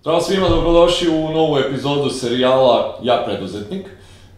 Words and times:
Zdravo 0.00 0.20
svima, 0.20 0.48
dobrodošli 0.48 1.08
u 1.08 1.30
novu 1.32 1.58
epizodu 1.58 2.10
serijala 2.10 2.98
Ja 3.02 3.22
preduzetnik. 3.26 3.86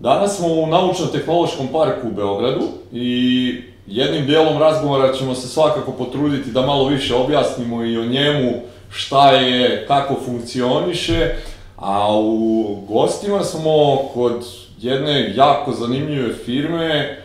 Danas 0.00 0.36
smo 0.36 0.48
u 0.48 0.66
Naučno-tehnološkom 0.66 1.66
parku 1.72 2.08
u 2.08 2.12
Beogradu 2.12 2.64
i 2.92 3.62
jednim 3.86 4.26
dijelom 4.26 4.58
razgovora 4.58 5.12
ćemo 5.12 5.34
se 5.34 5.48
svakako 5.48 5.92
potruditi 5.92 6.50
da 6.50 6.66
malo 6.66 6.88
više 6.88 7.14
objasnimo 7.14 7.84
i 7.84 7.98
o 7.98 8.04
njemu, 8.04 8.52
šta 8.90 9.30
je, 9.30 9.86
kako 9.86 10.14
funkcioniše, 10.24 11.34
a 11.76 12.16
u 12.18 12.64
gostima 12.88 13.44
smo 13.44 13.96
kod 14.14 14.46
jedne 14.80 15.32
jako 15.36 15.72
zanimljive 15.72 16.34
firme 16.34 17.18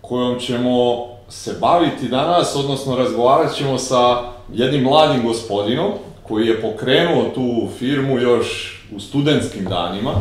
kojom 0.00 0.40
ćemo 0.40 1.06
se 1.28 1.56
baviti 1.60 2.08
danas, 2.08 2.56
odnosno 2.56 2.96
razgovarat 2.96 3.54
ćemo 3.54 3.78
sa 3.78 4.22
jednim 4.52 4.82
mladim 4.82 5.22
gospodinom 5.26 5.92
koji 6.28 6.46
je 6.46 6.60
pokrenuo 6.60 7.30
tu 7.34 7.68
firmu 7.78 8.18
još 8.18 8.78
u 8.96 9.00
studentskim 9.00 9.64
danima, 9.64 10.12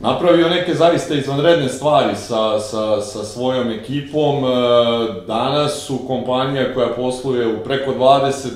napravio 0.00 0.48
neke 0.48 0.74
zaista 0.74 1.14
izvanredne 1.14 1.68
stvari 1.68 2.16
sa, 2.16 2.60
sa, 2.60 3.00
sa 3.00 3.24
svojom 3.24 3.70
ekipom. 3.70 4.44
E, 4.44 4.48
danas 5.26 5.86
su 5.86 5.98
kompanija 6.06 6.74
koja 6.74 6.88
posluje 6.88 7.46
u 7.46 7.64
preko 7.64 7.92
20 7.92 8.48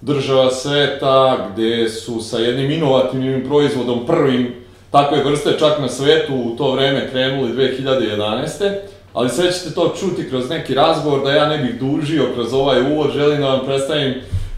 država 0.00 0.50
sveta, 0.50 1.48
gde 1.52 1.88
su 1.88 2.20
sa 2.20 2.38
jednim 2.38 2.70
inovativnim 2.70 3.44
proizvodom, 3.46 4.06
prvim 4.06 4.54
takve 4.90 5.24
vrste 5.24 5.50
čak 5.58 5.78
na 5.80 5.88
svetu 5.88 6.34
u 6.34 6.56
to 6.56 6.72
vreme 6.72 7.10
krenuli 7.10 7.52
2011. 7.52 8.74
Ali 9.12 9.30
sve 9.30 9.52
ćete 9.52 9.74
to 9.74 9.94
čuti 10.00 10.28
kroz 10.30 10.50
neki 10.50 10.74
razgovor, 10.74 11.24
da 11.24 11.32
ja 11.32 11.48
ne 11.48 11.58
bih 11.58 11.80
dužio 11.80 12.24
kroz 12.34 12.54
ovaj 12.54 12.92
uvod, 12.92 13.12
želim 13.12 13.40
da 13.40 13.48
vam 13.48 13.66
predstavim 13.66 14.14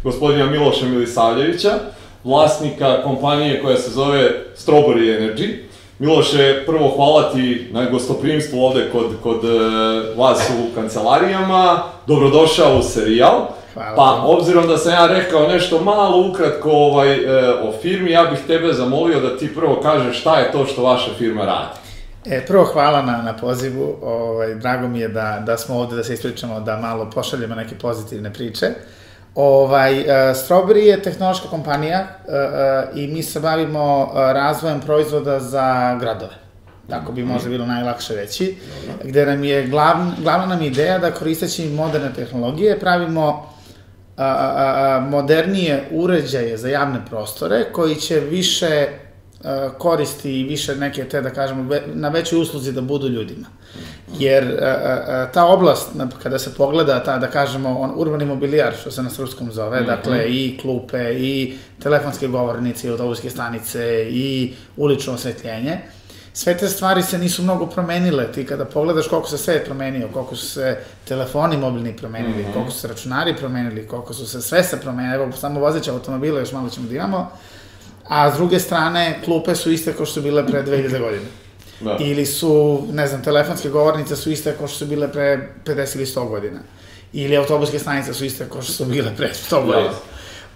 gospodina 0.06 0.46
Miloša 0.46 0.86
Milisavljevića, 0.86 1.70
vlasnika 2.24 3.02
kompanije 3.02 3.62
koja 3.62 3.76
se 3.76 3.90
zove 3.90 4.30
Strawberry 4.56 5.18
Energy. 5.18 5.54
Miloše, 5.98 6.62
prvo 6.66 6.92
hvala 6.96 7.32
ti 7.32 7.68
na 7.72 7.90
gostoprimstvu 7.90 8.60
ovde 8.60 8.90
kod, 8.92 9.06
kod 9.22 9.44
uh, 9.44 10.18
vas 10.18 10.50
u 10.50 10.74
kancelarijama. 10.74 11.82
Dobrodošao 12.06 12.78
u 12.78 12.82
serijal. 12.82 13.46
Hvala. 13.74 13.96
Pa, 13.96 14.22
obzirom 14.26 14.66
da 14.66 14.76
sam 14.76 14.92
ja 14.92 15.06
rekao 15.06 15.48
nešto 15.48 15.80
malo 15.80 16.28
ukratko 16.30 16.70
ovaj, 16.70 17.12
e, 17.14 17.48
o 17.62 17.72
firmi, 17.82 18.10
ja 18.10 18.24
bih 18.24 18.38
tebe 18.46 18.72
zamolio 18.72 19.20
da 19.20 19.36
ti 19.38 19.54
prvo 19.54 19.80
kažeš 19.82 20.20
šta 20.20 20.38
je 20.38 20.52
to 20.52 20.66
što 20.66 20.82
vaša 20.82 21.10
firma 21.18 21.44
radi. 21.44 21.78
E, 22.24 22.46
prvo 22.46 22.64
hvala 22.64 23.02
na, 23.02 23.22
na 23.22 23.36
pozivu, 23.36 23.96
ovaj, 24.02 24.54
drago 24.54 24.88
mi 24.88 25.00
je 25.00 25.08
da, 25.08 25.42
da 25.46 25.56
smo 25.56 25.78
ovde 25.78 25.96
da 25.96 26.04
se 26.04 26.14
ispričamo, 26.14 26.60
da 26.60 26.76
malo 26.76 27.10
pošaljemo 27.14 27.54
neke 27.54 27.74
pozitivne 27.74 28.32
priče. 28.32 28.66
Ovaj, 29.36 30.00
uh, 30.00 30.06
Strawberry 30.34 30.86
je 30.86 31.02
tehnološka 31.02 31.48
kompanija 31.48 32.00
uh, 32.00 32.34
uh, 32.92 32.98
i 32.98 33.06
mi 33.06 33.22
se 33.22 33.40
bavimo 33.40 34.02
uh, 34.02 34.14
razvojem 34.14 34.80
proizvoda 34.80 35.40
za 35.40 35.96
gradove. 36.00 36.34
Tako 36.90 37.12
bi 37.12 37.24
možda 37.24 37.50
bilo 37.50 37.66
najlakše 37.66 38.14
reći, 38.14 38.56
gde 39.04 39.26
nam 39.26 39.44
je 39.44 39.66
glavn, 39.66 40.12
glavna 40.22 40.46
nam 40.46 40.62
ideja 40.62 40.98
da 40.98 41.10
koristeći 41.10 41.68
moderne 41.68 42.12
tehnologije 42.12 42.78
pravimo 42.78 43.46
a, 44.16 44.24
a, 44.24 44.54
a, 44.56 45.00
modernije 45.00 45.84
uređaje 45.90 46.56
za 46.56 46.68
javne 46.68 47.00
prostore 47.10 47.64
koji 47.72 47.94
će 47.94 48.20
više 48.20 48.88
koristi 49.78 50.40
i 50.40 50.44
više 50.44 50.76
neke 50.76 51.04
te, 51.04 51.20
da 51.20 51.30
kažemo, 51.30 51.74
na 51.94 52.08
većoj 52.08 52.40
usluzi 52.40 52.72
da 52.72 52.80
budu 52.80 53.08
ljudima. 53.08 53.46
Jer 54.18 54.58
a, 54.62 54.66
a, 54.66 55.32
ta 55.32 55.44
oblast, 55.44 55.88
kada 56.22 56.38
se 56.38 56.54
pogleda, 56.54 57.04
ta, 57.04 57.18
da 57.18 57.26
kažemo, 57.26 57.78
on, 57.78 57.92
urbani 57.96 58.24
mobilijar, 58.24 58.74
što 58.80 58.90
se 58.90 59.02
na 59.02 59.10
srpskom 59.10 59.52
zove, 59.52 59.80
mm 59.80 59.84
-hmm. 59.84 59.86
dakle, 59.86 60.24
i 60.28 60.58
klupe, 60.62 61.14
i 61.14 61.54
telefonske 61.82 62.28
govornice, 62.28 62.86
i 62.86 62.90
autobuske 62.90 63.30
stanice, 63.30 64.06
i 64.10 64.54
ulično 64.76 65.12
osvetljenje, 65.12 65.78
sve 66.32 66.56
te 66.56 66.68
stvari 66.68 67.02
se 67.02 67.18
nisu 67.18 67.42
mnogo 67.42 67.66
promenile. 67.66 68.32
Ti 68.32 68.46
kada 68.46 68.64
pogledaš 68.64 69.08
koliko 69.08 69.28
se 69.28 69.38
sve 69.38 69.64
promenio, 69.64 70.08
koliko 70.12 70.36
su 70.36 70.46
se 70.46 70.78
telefoni 71.08 71.56
mobilni 71.56 71.96
promenili, 71.96 72.42
mm 72.42 72.46
-hmm. 72.46 72.52
koliko 72.52 72.70
su 72.70 72.80
se 72.80 72.88
računari 72.88 73.36
promenili, 73.36 73.86
koliko 73.86 74.14
su 74.14 74.26
se 74.26 74.42
sve 74.42 74.64
se 74.64 74.80
promenili, 74.80 75.14
evo 75.14 75.32
samo 75.32 75.60
vozeća 75.60 75.92
automobila 75.92 76.40
još 76.40 76.52
malo 76.52 76.68
ćemo 76.68 76.88
da 76.88 76.94
imamo, 76.94 77.30
a 78.08 78.30
s 78.32 78.36
druge 78.36 78.58
strane 78.58 79.18
klupe 79.24 79.54
su 79.54 79.72
iste 79.72 79.92
kao 79.92 80.06
što 80.06 80.14
su 80.14 80.22
bile 80.22 80.46
pre 80.46 80.62
2000 80.62 81.00
godine. 81.00 81.26
Da. 81.80 81.96
Ili 82.00 82.26
su, 82.26 82.86
ne 82.92 83.06
znam, 83.06 83.22
telefonske 83.22 83.68
govornice 83.68 84.16
su 84.16 84.30
iste 84.30 84.54
kao 84.58 84.68
što 84.68 84.78
su 84.78 84.86
bile 84.86 85.12
pre 85.12 85.48
50 85.64 85.96
ili 85.96 86.06
100 86.06 86.28
godina. 86.28 86.60
Ili 87.12 87.36
autobuske 87.36 87.78
stanice 87.78 88.14
su 88.14 88.24
iste 88.24 88.46
kao 88.52 88.62
što 88.62 88.72
su 88.72 88.84
bile 88.84 89.16
pre 89.16 89.30
100 89.50 89.66
godina. 89.66 89.94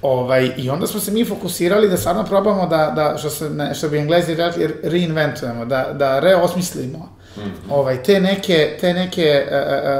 Ovaj, 0.02 0.50
I 0.56 0.70
onda 0.70 0.86
smo 0.86 1.00
se 1.00 1.10
mi 1.10 1.24
fokusirali 1.24 1.88
da 1.88 1.96
stvarno 1.96 2.24
probamo 2.24 2.66
da, 2.66 2.92
da 2.96 3.18
što, 3.18 3.30
se, 3.30 3.50
ne, 3.50 3.74
što 3.74 3.88
bi 3.88 3.98
englezi 3.98 4.34
rekli, 4.34 4.74
reinventujemo, 4.82 5.64
da, 5.64 5.92
da 5.92 6.18
reosmislimo 6.20 7.16
mm 7.36 7.40
-hmm. 7.40 7.72
ovaj, 7.72 8.02
te 8.02 8.20
neke, 8.20 8.76
te 8.80 8.94
neke 8.94 9.46
uh, 9.46 9.52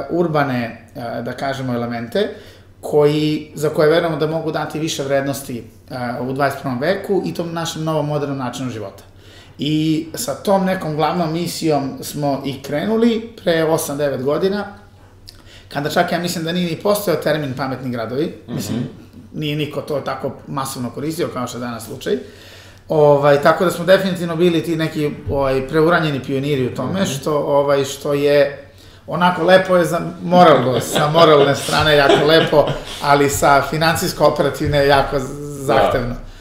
uh, 0.09 0.19
urbane, 0.19 0.87
uh, 0.95 1.25
da 1.25 1.33
kažemo, 1.33 1.73
elemente, 1.73 2.29
koji, 2.81 3.51
za 3.55 3.69
koje 3.69 3.89
verujemo 3.89 4.17
da 4.17 4.27
mogu 4.27 4.51
dati 4.51 4.79
više 4.79 5.03
vrednosti 5.03 5.63
uh, 6.19 6.27
u 6.27 6.33
21. 6.33 6.81
veku 6.81 7.21
i 7.25 7.33
tom 7.33 7.53
našem 7.53 7.83
novom 7.83 8.07
modernom 8.07 8.37
načinu 8.37 8.69
života. 8.69 9.03
I 9.57 10.07
sa 10.15 10.35
tom 10.35 10.65
nekom 10.65 10.95
glavnom 10.95 11.33
misijom 11.33 11.91
smo 12.01 12.41
i 12.45 12.61
krenuli 12.63 13.33
pre 13.43 13.65
8-9 13.65 14.23
godina, 14.23 14.65
kada 15.69 15.89
čak 15.89 16.11
ja 16.11 16.19
mislim 16.19 16.43
da 16.43 16.51
nije 16.51 16.71
ni 16.71 16.81
postojao 16.81 17.21
termin 17.21 17.53
pametni 17.57 17.91
gradovi, 17.91 18.25
mm 18.25 18.51
-hmm. 18.51 18.55
mislim, 18.55 18.79
nije 19.33 19.55
niko 19.55 19.81
to 19.81 19.99
tako 19.99 20.31
masovno 20.47 20.89
koristio 20.89 21.29
kao 21.33 21.47
što 21.47 21.57
je 21.57 21.61
danas 21.61 21.85
slučaj. 21.85 22.17
Ovaj, 22.87 23.41
tako 23.41 23.65
da 23.65 23.71
smo 23.71 23.85
definitivno 23.85 24.35
bili 24.35 24.63
ti 24.63 24.75
neki 24.75 25.11
ovaj, 25.29 25.67
preuranjeni 25.67 26.23
pioniri 26.23 26.67
u 26.67 26.75
tome, 26.75 27.01
mm 27.01 27.03
-hmm. 27.03 27.19
što, 27.19 27.37
ovaj, 27.37 27.85
što 27.85 28.13
je 28.13 28.70
onako 29.07 29.43
lepo 29.43 29.77
je 29.77 29.85
za 29.85 29.99
moralno, 30.23 30.79
sa 30.79 31.09
moralne 31.09 31.55
strane 31.55 31.95
jako 31.95 32.25
lepo, 32.25 32.65
ali 33.03 33.29
sa 33.29 33.63
financijsko-operativne 33.71 34.87
jako 34.87 35.19
zahtevno. 35.65 36.13
Da. 36.13 36.31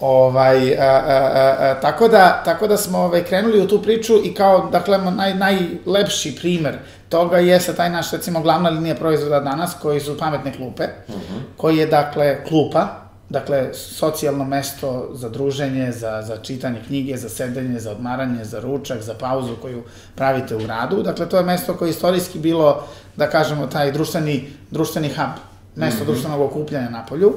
Ovaj, 0.00 0.78
a, 0.78 0.84
a, 0.84 1.30
a, 1.34 1.56
a, 1.58 1.80
tako, 1.80 2.08
da, 2.08 2.42
tako 2.44 2.66
da 2.66 2.76
smo 2.76 2.98
ovaj, 2.98 3.24
krenuli 3.24 3.60
u 3.60 3.68
tu 3.68 3.82
priču 3.82 4.14
i 4.24 4.34
kao, 4.34 4.68
dakle, 4.72 4.98
naj, 4.98 5.34
najlepši 5.34 6.36
primer 6.36 6.78
toga 7.08 7.38
jeste 7.38 7.74
taj 7.74 7.90
naš, 7.90 8.10
recimo, 8.12 8.40
glavna 8.40 8.70
linija 8.70 8.94
proizvoda 8.94 9.40
danas, 9.40 9.74
koji 9.82 10.00
su 10.00 10.18
pametne 10.18 10.52
klupe, 10.52 10.84
uh 11.08 11.14
mhm. 11.14 11.36
-huh. 11.36 11.40
koji 11.56 11.76
je, 11.76 11.86
dakle, 11.86 12.44
klupa, 12.44 12.99
dakle, 13.30 13.74
socijalno 13.74 14.44
mesto 14.44 15.08
za 15.12 15.28
druženje, 15.28 15.92
za, 15.92 16.22
za 16.22 16.36
čitanje 16.36 16.80
knjige, 16.86 17.16
za 17.16 17.28
sedenje, 17.28 17.78
za 17.80 17.90
odmaranje, 17.90 18.44
za 18.44 18.60
ručak, 18.60 19.02
za 19.02 19.14
pauzu 19.14 19.56
koju 19.62 19.82
pravite 20.14 20.56
u 20.56 20.58
gradu. 20.58 21.02
Dakle, 21.02 21.28
to 21.28 21.36
je 21.36 21.42
mesto 21.42 21.76
koje 21.76 21.88
je 21.88 21.90
istorijski 21.90 22.38
bilo, 22.38 22.84
da 23.16 23.30
kažemo, 23.30 23.66
taj 23.66 23.92
društveni, 23.92 24.50
društveni 24.70 25.08
hub, 25.08 25.38
mesto 25.76 26.02
mhm. 26.02 26.04
-huh. 26.04 26.12
društvenog 26.12 26.40
okupljanja 26.40 26.90
na 26.90 27.06
polju 27.06 27.34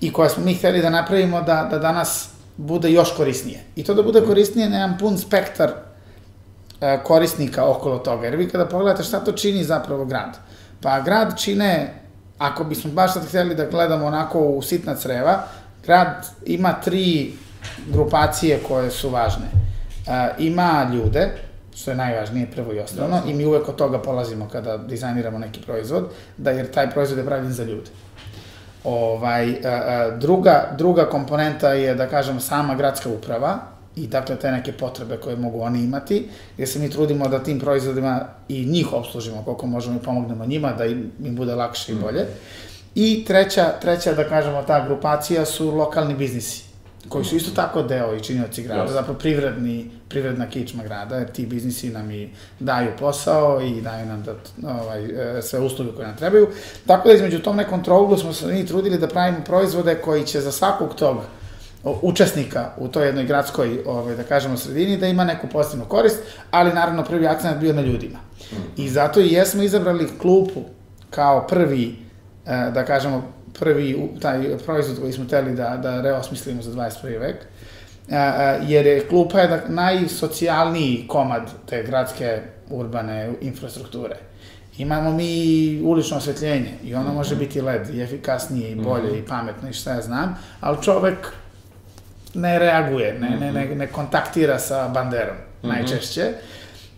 i 0.00 0.12
koje 0.12 0.30
smo 0.30 0.44
mi 0.44 0.54
hteli 0.54 0.82
da 0.82 0.90
napravimo 0.90 1.42
da, 1.42 1.68
da 1.70 1.78
danas 1.78 2.28
bude 2.56 2.90
još 2.90 3.16
korisnije. 3.16 3.60
I 3.76 3.84
to 3.84 3.94
da 3.94 4.02
bude 4.02 4.20
korisnije 4.20 4.70
na 4.70 4.76
jedan 4.76 4.98
pun 4.98 5.18
spektar 5.18 5.70
e, 6.80 6.98
korisnika 7.04 7.64
okolo 7.64 7.98
toga. 7.98 8.26
Jer 8.26 8.36
vi 8.36 8.48
kada 8.48 8.66
pogledate 8.66 9.02
šta 9.02 9.20
to 9.20 9.32
čini 9.32 9.64
zapravo 9.64 10.04
grad. 10.04 10.38
Pa 10.80 11.00
grad 11.00 11.38
čine, 11.38 11.94
ako 12.38 12.64
bismo 12.64 12.90
baš 12.92 13.12
sad 13.12 13.28
hteli 13.28 13.54
da 13.54 13.66
gledamo 13.66 14.06
onako 14.06 14.40
u 14.40 14.62
sitna 14.62 14.94
creva, 14.94 15.42
grad 15.86 16.26
ima 16.46 16.72
tri 16.72 17.32
grupacije 17.86 18.58
koje 18.68 18.90
su 18.90 19.10
važne. 19.10 19.46
E, 20.06 20.34
ima 20.38 20.90
ljude, 20.94 21.30
što 21.74 21.90
je 21.90 21.96
najvažnije 21.96 22.50
prvo 22.50 22.72
i 22.72 22.78
osnovno, 22.78 23.20
i 23.26 23.34
mi 23.34 23.44
uvek 23.46 23.68
od 23.68 23.76
toga 23.76 24.02
polazimo 24.02 24.48
kada 24.52 24.76
dizajniramo 24.76 25.38
neki 25.38 25.60
proizvod, 25.60 26.10
da 26.36 26.50
jer 26.50 26.70
taj 26.70 26.90
proizvod 26.90 27.18
je 27.18 27.24
pravljen 27.24 27.52
za 27.52 27.64
ljude. 27.64 27.90
Ovaj, 28.84 29.56
a, 29.64 30.10
druga, 30.20 30.68
druga 30.78 31.04
komponenta 31.04 31.72
je, 31.72 31.94
da 31.94 32.08
kažem, 32.08 32.40
sama 32.40 32.74
gradska 32.74 33.08
uprava 33.08 33.75
i 33.96 34.06
dakle 34.06 34.36
te 34.36 34.50
neke 34.50 34.72
potrebe 34.72 35.16
koje 35.16 35.36
mogu 35.36 35.60
oni 35.60 35.84
imati, 35.84 36.28
gde 36.56 36.66
se 36.66 36.78
mi 36.78 36.90
trudimo 36.90 37.28
da 37.28 37.42
tim 37.42 37.60
proizvodima 37.60 38.26
i 38.48 38.64
njih 38.66 38.92
obslužimo 38.92 39.42
koliko 39.44 39.66
možemo 39.66 39.96
i 39.96 40.04
pomognemo 40.04 40.46
njima, 40.46 40.72
da 40.72 40.84
im, 40.84 41.10
im 41.24 41.36
bude 41.36 41.54
lakše 41.54 41.92
i 41.92 41.94
bolje. 41.94 42.26
I 42.94 43.24
treća, 43.26 43.72
treća, 43.80 44.12
da 44.12 44.28
kažemo, 44.28 44.62
ta 44.62 44.86
grupacija 44.86 45.44
su 45.44 45.70
lokalni 45.70 46.14
biznisi 46.14 46.66
koji 47.08 47.24
su 47.24 47.36
isto 47.36 47.50
tako 47.50 47.82
deo 47.82 48.14
i 48.14 48.20
činioci 48.20 48.62
grada, 48.62 48.90
yes. 48.90 48.92
zapravo 48.92 49.18
privredni, 49.18 49.90
privredna 50.08 50.50
kičma 50.50 50.82
grada, 50.82 51.16
jer 51.16 51.32
ti 51.32 51.46
biznisi 51.46 51.90
nam 51.90 52.10
i 52.10 52.30
daju 52.60 52.90
posao 52.98 53.60
i 53.60 53.80
daju 53.80 54.06
nam 54.06 54.22
da, 54.22 54.34
ovaj, 54.80 55.04
e, 55.38 55.42
sve 55.42 55.60
usluge 55.60 55.92
koje 55.92 56.06
nam 56.06 56.16
trebaju. 56.16 56.48
Tako 56.86 57.08
da 57.08 57.14
između 57.14 57.38
tom 57.38 57.56
nekom 57.56 57.84
trouglu 57.84 58.16
smo 58.16 58.32
se 58.32 58.46
mi 58.46 58.66
trudili 58.66 58.98
da 58.98 59.08
pravimo 59.08 59.44
proizvode 59.44 59.94
koji 59.94 60.26
će 60.26 60.40
za 60.40 60.52
svakog 60.52 60.94
tog 60.94 61.16
učesnika 62.02 62.70
u 62.78 62.88
toj 62.88 63.06
jednoj 63.06 63.24
gradskoj, 63.24 63.82
ovaj, 63.86 64.16
da 64.16 64.22
kažemo, 64.22 64.56
sredini, 64.56 64.96
da 64.96 65.06
ima 65.06 65.24
neku 65.24 65.46
pozitivnu 65.46 65.84
korist, 65.84 66.18
ali 66.50 66.72
naravno 66.72 67.04
prvi 67.04 67.26
akcent 67.26 67.58
bio 67.58 67.72
na 67.72 67.82
ljudima. 67.82 68.18
Mm. 68.52 68.56
I 68.76 68.88
zato 68.88 69.20
i 69.20 69.32
jesmo 69.32 69.62
izabrali 69.62 70.08
klupu 70.18 70.60
kao 71.10 71.46
prvi, 71.46 71.96
e, 72.46 72.70
da 72.74 72.84
kažemo, 72.84 73.32
prvi 73.58 74.10
taj 74.20 74.58
proizvod 74.64 75.00
koji 75.00 75.12
smo 75.12 75.24
teli 75.24 75.54
da, 75.54 75.76
da 75.82 76.00
reosmislimo 76.00 76.62
za 76.62 76.70
21. 76.70 77.20
vek, 77.20 77.36
a, 78.10 78.16
a, 78.16 78.56
jer 78.66 78.86
je 78.86 79.08
klupa 79.08 79.40
je 79.40 79.62
najsocijalniji 79.68 81.04
komad 81.08 81.50
te 81.68 81.82
gradske 81.82 82.40
urbane 82.70 83.32
infrastrukture. 83.40 84.16
Imamo 84.78 85.12
mi 85.12 85.80
ulično 85.84 86.16
osvetljenje 86.16 86.72
i 86.84 86.94
ono 86.94 87.12
može 87.12 87.36
biti 87.36 87.60
LED 87.60 87.94
i 87.94 88.02
efikasnije 88.02 88.70
i 88.70 88.74
bolje 88.74 89.18
i 89.18 89.26
pametno 89.26 89.68
i 89.68 89.72
šta 89.72 89.92
ja 89.92 90.02
znam, 90.02 90.38
ali 90.60 90.82
čovek 90.82 91.32
ne 92.36 92.58
reaguje, 92.58 93.18
ne, 93.20 93.30
ne, 93.30 93.52
ne, 93.52 93.74
ne 93.74 93.86
kontaktira 93.86 94.58
sa 94.58 94.88
banderom 94.88 95.36
najčešće. 95.62 96.32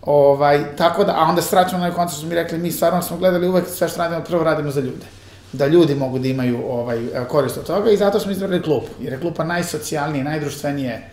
Ovaj, 0.01 0.75
tako 0.77 1.03
da, 1.03 1.11
a 1.11 1.29
onda 1.29 1.41
se 1.41 1.55
vraćamo 1.55 1.77
na 1.85 1.93
onaj 1.95 2.07
što 2.07 2.19
smo 2.19 2.29
mi 2.29 2.35
rekli, 2.35 2.57
mi 2.57 2.71
stvarno 2.71 3.01
smo 3.01 3.17
gledali 3.17 3.47
uvek 3.47 3.67
sve 3.67 3.89
što 3.89 3.97
radimo, 3.97 4.23
prvo 4.23 4.43
radimo 4.43 4.71
za 4.71 4.81
ljude. 4.81 5.05
Da 5.53 5.67
ljudi 5.67 5.95
mogu 5.95 6.19
da 6.19 6.27
imaju 6.27 6.63
ovaj, 6.69 6.99
korist 7.27 7.57
od 7.57 7.65
toga 7.67 7.91
i 7.91 7.97
zato 7.97 8.19
smo 8.19 8.31
izabrali 8.31 8.63
klub, 8.63 8.83
jer 8.99 9.13
je 9.13 9.19
klupa 9.19 9.43
najsocijalnije, 9.43 10.23
najdruštvenije 10.23 11.09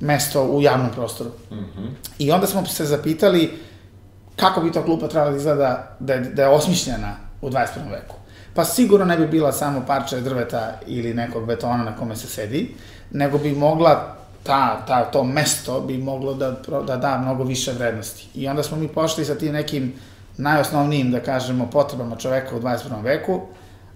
mesto 0.00 0.44
u 0.44 0.62
javnom 0.62 0.90
prostoru. 0.90 1.30
I 2.18 2.32
onda 2.32 2.46
smo 2.46 2.66
se 2.66 2.84
zapitali 2.84 3.58
kako 4.36 4.60
bi 4.60 4.72
to 4.72 4.84
klupa 4.84 5.08
trebala 5.08 5.30
da 5.30 5.36
izgleda 5.36 5.96
da 6.00 6.14
je, 6.14 6.20
da 6.20 6.42
je 6.42 6.48
osmišljena 6.48 7.16
u 7.42 7.50
21. 7.50 7.90
veku. 7.90 8.14
Pa 8.54 8.64
sigurno 8.64 9.04
ne 9.04 9.16
bi 9.16 9.26
bila 9.26 9.52
samo 9.52 9.82
parče 9.86 10.20
drveta 10.20 10.80
ili 10.86 11.14
nekog 11.14 11.46
betona 11.46 11.84
na 11.84 11.96
kome 11.96 12.16
se 12.16 12.26
sedi, 12.26 12.74
nego 13.12 13.38
bi 13.38 13.52
mogla 13.52 14.16
ta, 14.42 14.84
ta, 14.86 15.04
to 15.04 15.24
mesto 15.24 15.80
bi 15.80 15.98
moglo 15.98 16.34
da, 16.34 16.50
da 16.86 16.96
da 16.96 17.18
mnogo 17.18 17.44
više 17.44 17.72
vrednosti. 17.72 18.28
I 18.34 18.48
onda 18.48 18.62
smo 18.62 18.76
mi 18.76 18.88
pošli 18.88 19.24
sa 19.24 19.34
tim 19.34 19.52
nekim 19.52 19.92
najosnovnijim, 20.36 21.10
da 21.10 21.20
kažemo, 21.20 21.70
potrebama 21.70 22.16
čoveka 22.16 22.56
u 22.56 22.60
21. 22.60 23.02
veku, 23.02 23.40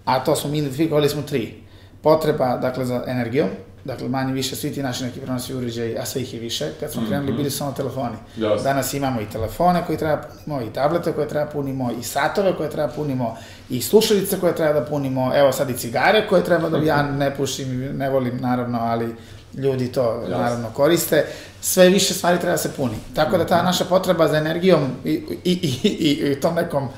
a 0.04 0.24
to 0.24 0.36
smo 0.36 0.50
mi 0.50 0.58
identifikovali 0.58 1.08
smo 1.08 1.22
tri. 1.22 1.54
Potreba, 2.02 2.56
dakle, 2.56 2.84
za 2.84 3.04
energijom, 3.06 3.48
dakle, 3.86 4.08
manje 4.08 4.32
više 4.32 4.56
svi 4.56 4.72
ti 4.72 4.82
naši 4.82 5.04
neki 5.04 5.20
prenosi 5.20 5.54
uređaji, 5.54 5.98
a 5.98 6.06
sve 6.06 6.22
ih 6.22 6.34
je 6.34 6.40
više. 6.40 6.70
Kad 6.80 6.92
smo 6.92 7.02
krenuli, 7.08 7.32
bili 7.32 7.50
su 7.50 7.58
samo 7.58 7.72
telefoni. 7.72 8.16
Danas 8.62 8.94
imamo 8.94 9.20
i 9.20 9.30
telefone 9.30 9.82
koje 9.86 9.98
treba 9.98 10.22
punimo, 10.22 10.62
i 10.62 10.72
tablete 10.72 11.12
koje 11.12 11.28
treba 11.28 11.50
punimo, 11.50 11.90
i 12.00 12.02
satove 12.02 12.56
koje 12.56 12.70
treba 12.70 12.88
punimo, 12.88 13.36
i 13.70 13.82
slušalice 13.82 14.40
koje 14.40 14.54
treba 14.56 14.80
da 14.80 14.86
punimo, 14.86 15.32
evo 15.34 15.52
sad 15.52 15.70
i 15.70 15.78
cigare 15.78 16.26
koje 16.28 16.44
treba 16.44 16.68
da 16.68 16.78
ja 16.78 17.02
ne 17.02 17.36
pušim, 17.36 17.96
ne 17.96 18.10
volim 18.10 18.36
naravno, 18.40 18.78
ali 18.80 19.14
ljudi 19.54 19.92
to 19.92 20.24
naravno 20.28 20.68
koriste. 20.74 21.24
Sve 21.60 21.88
više 21.88 22.14
stvari 22.14 22.38
treba 22.38 22.52
da 22.52 22.58
se 22.58 22.72
puni. 22.76 22.96
Tako 23.14 23.38
da 23.38 23.46
ta 23.46 23.62
naša 23.62 23.84
potreba 23.84 24.28
za 24.28 24.36
energijom 24.36 24.80
i, 25.04 25.10
i, 25.44 25.52
i, 25.52 25.88
i, 25.88 26.32
i 26.32 26.40
tom 26.40 26.54
nekom 26.54 26.88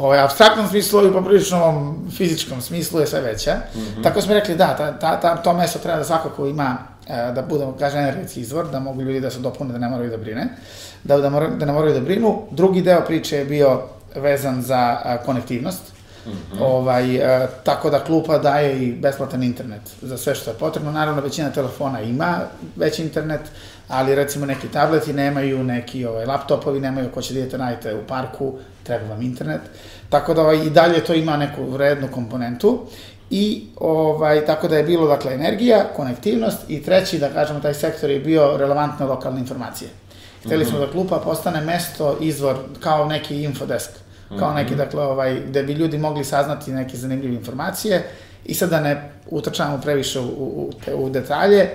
ovaj, 0.00 0.20
abstraktnom 0.20 0.68
smislu 0.68 1.08
i 1.08 1.12
poprilično 1.12 1.58
ovom 1.58 2.10
fizičkom 2.16 2.60
smislu 2.60 3.00
je 3.00 3.06
sve 3.06 3.20
veća. 3.20 3.56
Tako 4.02 4.20
smo 4.20 4.34
rekli 4.34 4.56
da, 4.56 4.76
ta, 4.76 4.98
ta, 4.98 5.20
ta, 5.20 5.36
to 5.36 5.52
mesto 5.52 5.78
treba 5.78 5.98
da 5.98 6.04
svakako 6.04 6.46
ima 6.46 6.78
e, 7.08 7.32
da 7.34 7.42
bude, 7.42 7.66
kaže, 7.78 7.98
energetski 7.98 8.40
izvor, 8.40 8.70
da 8.70 8.80
mogu 8.80 9.02
ljudi 9.02 9.20
da 9.20 9.30
se 9.30 9.38
dopune, 9.38 9.72
da 9.72 9.78
ne 9.78 9.88
moraju 9.88 10.10
da 10.10 10.16
brine, 10.16 10.48
da, 11.04 11.18
da, 11.18 11.30
mora, 11.30 11.48
da 11.48 11.66
ne 11.66 11.72
moraju 11.72 11.94
da 11.94 12.00
brinu. 12.00 12.42
Drugi 12.50 12.82
deo 12.82 13.00
priče 13.00 13.36
je 13.36 13.44
bio 13.44 13.80
vezan 14.14 14.62
za 14.62 15.00
a, 15.04 15.18
konektivnost, 15.26 15.82
ovaj, 16.60 17.16
e, 17.16 17.48
tako 17.64 17.90
da 17.90 18.04
klupa 18.04 18.38
daje 18.38 18.82
i 18.82 18.92
besplatan 18.92 19.42
internet 19.42 19.82
za 20.02 20.18
sve 20.18 20.34
što 20.34 20.50
je 20.50 20.56
potrebno. 20.56 20.92
Naravno, 20.92 21.22
većina 21.22 21.50
telefona 21.50 22.00
ima 22.00 22.38
već 22.76 22.98
internet, 22.98 23.40
ali 23.88 24.14
recimo 24.14 24.46
neki 24.46 24.68
tableti 24.68 25.12
nemaju, 25.12 25.64
neki 25.64 26.06
ovaj, 26.06 26.26
laptopovi 26.26 26.80
nemaju, 26.80 27.08
ako 27.08 27.22
će 27.22 27.34
da 27.34 27.40
idete 27.40 27.56
radite 27.56 27.94
u 27.94 28.06
parku, 28.06 28.58
treba 28.82 29.08
vam 29.08 29.22
internet. 29.22 29.60
Tako 30.08 30.34
da 30.34 30.42
ovaj, 30.42 30.56
i 30.66 30.70
dalje 30.70 31.04
to 31.04 31.14
ima 31.14 31.36
neku 31.36 31.64
vrednu 31.64 32.08
komponentu. 32.08 32.86
I 33.30 33.66
ovaj, 33.76 34.46
tako 34.46 34.68
da 34.68 34.76
je 34.76 34.84
bilo 34.84 35.06
dakle 35.06 35.34
energija, 35.34 35.84
konektivnost 35.96 36.58
i 36.68 36.82
treći, 36.82 37.18
da 37.18 37.28
kažemo, 37.28 37.60
taj 37.60 37.74
sektor 37.74 38.10
je 38.10 38.20
bio 38.20 38.56
relevantne 38.56 39.06
lokalne 39.06 39.40
informacije. 39.40 39.90
Hteli 40.44 40.64
smo 40.64 40.78
da 40.78 40.90
klupa 40.90 41.18
postane 41.18 41.60
mesto, 41.60 42.16
izvor, 42.20 42.56
kao 42.80 43.06
neki 43.06 43.42
infodesk, 43.42 43.90
kao 44.38 44.54
neki, 44.54 44.74
dakle, 44.74 45.02
ovaj, 45.02 45.40
gde 45.48 45.62
bi 45.62 45.72
ljudi 45.72 45.98
mogli 45.98 46.24
saznati 46.24 46.72
neke 46.72 46.96
zanimljive 46.96 47.34
informacije 47.34 48.02
i 48.44 48.54
sad 48.54 48.70
da 48.70 48.80
ne 48.80 49.10
utrčavamo 49.30 49.80
previše 49.80 50.20
u, 50.20 50.24
u, 50.24 50.70
u, 50.94 51.10
detalje, 51.10 51.70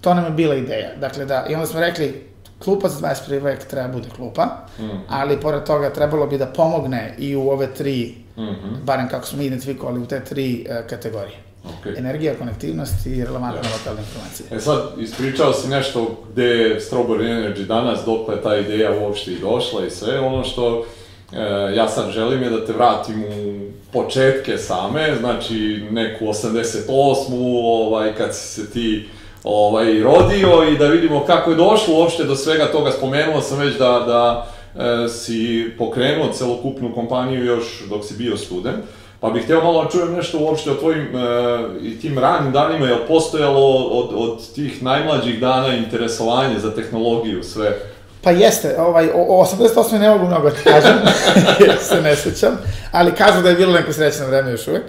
to 0.00 0.14
nam 0.14 0.24
je 0.24 0.30
bila 0.30 0.54
ideja. 0.54 0.96
Dakle, 1.00 1.24
da, 1.24 1.46
i 1.50 1.54
onda 1.54 1.66
smo 1.66 1.80
rekli, 1.80 2.26
klupa 2.58 2.88
za 2.88 3.08
21. 3.08 3.42
vek 3.42 3.64
treba 3.64 3.88
bude 3.88 4.08
klupa, 4.16 4.66
ali 5.08 5.40
pored 5.40 5.64
toga 5.64 5.90
trebalo 5.90 6.26
bi 6.26 6.38
da 6.38 6.46
pomogne 6.46 7.14
i 7.18 7.36
u 7.36 7.48
ove 7.48 7.74
tri, 7.74 8.14
barem 8.84 9.08
kako 9.08 9.26
smo 9.26 9.42
identifikovali, 9.42 10.00
u 10.00 10.06
te 10.06 10.24
tri 10.24 10.66
e, 10.68 10.86
kategorije. 10.88 11.36
Ok. 11.64 11.98
Energija, 11.98 12.34
konektivnost 12.38 13.06
i 13.06 13.24
relevantne 13.24 13.70
lokalne 13.78 14.00
informacije. 14.00 14.46
E 14.50 14.60
sad, 14.60 14.78
ispričao 14.98 15.52
si 15.52 15.68
nešto 15.68 16.24
gde 16.32 16.44
je 16.44 16.80
Strawberry 16.80 17.24
Energy 17.24 17.66
danas, 17.66 18.00
dokle 18.06 18.34
je 18.34 18.42
ta 18.42 18.56
ideja 18.56 18.90
uopšte 19.00 19.30
i 19.32 19.38
došla 19.38 19.86
i 19.86 19.90
sve. 19.90 20.20
Ono 20.20 20.44
što 20.44 20.86
e, 21.32 21.38
ja 21.76 21.88
sad 21.88 22.10
želim 22.10 22.42
je 22.42 22.50
da 22.50 22.66
te 22.66 22.72
vratim 22.72 23.22
u 23.22 23.66
početke 23.92 24.58
same, 24.58 25.16
znači 25.20 25.84
neku 25.90 26.24
88. 26.26 26.86
ovaj, 27.64 28.14
kad 28.14 28.34
si 28.34 28.46
se 28.48 28.70
ti 28.70 29.08
ovaj, 29.44 30.00
rodio 30.02 30.64
i 30.72 30.78
da 30.78 30.86
vidimo 30.86 31.24
kako 31.24 31.50
je 31.50 31.56
došlo 31.56 31.94
uopšte 31.94 32.24
do 32.24 32.36
svega 32.36 32.66
toga. 32.66 32.90
Spomenuo 32.90 33.40
sam 33.40 33.58
već 33.58 33.78
da, 33.78 34.04
da 34.06 34.46
e, 34.84 35.08
si 35.08 35.70
pokrenuo 35.78 36.32
celokupnu 36.32 36.94
kompaniju 36.94 37.44
još 37.44 37.82
dok 37.88 38.04
si 38.04 38.14
bio 38.14 38.36
student. 38.36 38.84
Pa 39.20 39.30
bih 39.30 39.44
htio 39.44 39.64
malo 39.64 39.84
da 39.84 39.90
čujem 39.90 40.12
nešto 40.12 40.38
uopšte 40.38 40.70
o 40.70 40.74
tvojim 40.74 41.16
e, 41.16 41.18
i 41.82 42.00
tim 42.00 42.18
ranim 42.18 42.52
danima, 42.52 42.86
je 42.86 43.06
postojalo 43.08 43.76
od, 43.76 44.10
od 44.14 44.54
tih 44.54 44.82
najmlađih 44.82 45.40
dana 45.40 45.74
interesovanje 45.74 46.58
za 46.58 46.74
tehnologiju, 46.74 47.42
sve? 47.42 47.78
Pa 48.26 48.30
jeste, 48.30 48.80
ovaj, 48.80 49.08
o, 49.14 49.40
o 49.40 49.44
88. 49.44 49.98
ne 49.98 50.10
mogu 50.10 50.26
mnogo 50.26 50.50
da 50.50 50.56
kažem, 50.70 50.96
jer 51.66 51.76
se 51.80 52.02
ne 52.02 52.16
sećam, 52.16 52.56
ali 52.92 53.12
kažu 53.12 53.42
da 53.42 53.48
je 53.48 53.54
bilo 53.54 53.72
neko 53.72 53.92
srećno 53.92 54.26
vreme 54.26 54.50
još 54.50 54.68
uvek. 54.68 54.82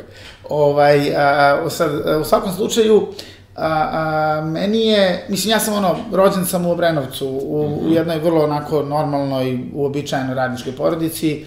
Ovaj, 0.49 1.15
a, 1.15 1.69
sad, 1.69 2.07
a, 2.07 2.17
u 2.17 2.23
svakom 2.23 2.53
slučaju, 2.53 3.07
a, 3.55 3.89
a, 3.91 4.41
meni 4.41 4.87
je, 4.87 5.25
mislim, 5.29 5.51
ja 5.51 5.59
sam 5.59 5.73
ono, 5.73 5.95
rođen 6.13 6.45
sam 6.45 6.65
u 6.65 6.71
Obrenovcu, 6.71 7.27
u, 7.27 7.79
u 7.85 7.94
jednoj 7.94 8.19
vrlo 8.19 8.44
onako 8.44 8.83
normalnoj, 8.83 9.59
uobičajenoj 9.73 10.35
radničkoj 10.35 10.75
porodici, 10.75 11.45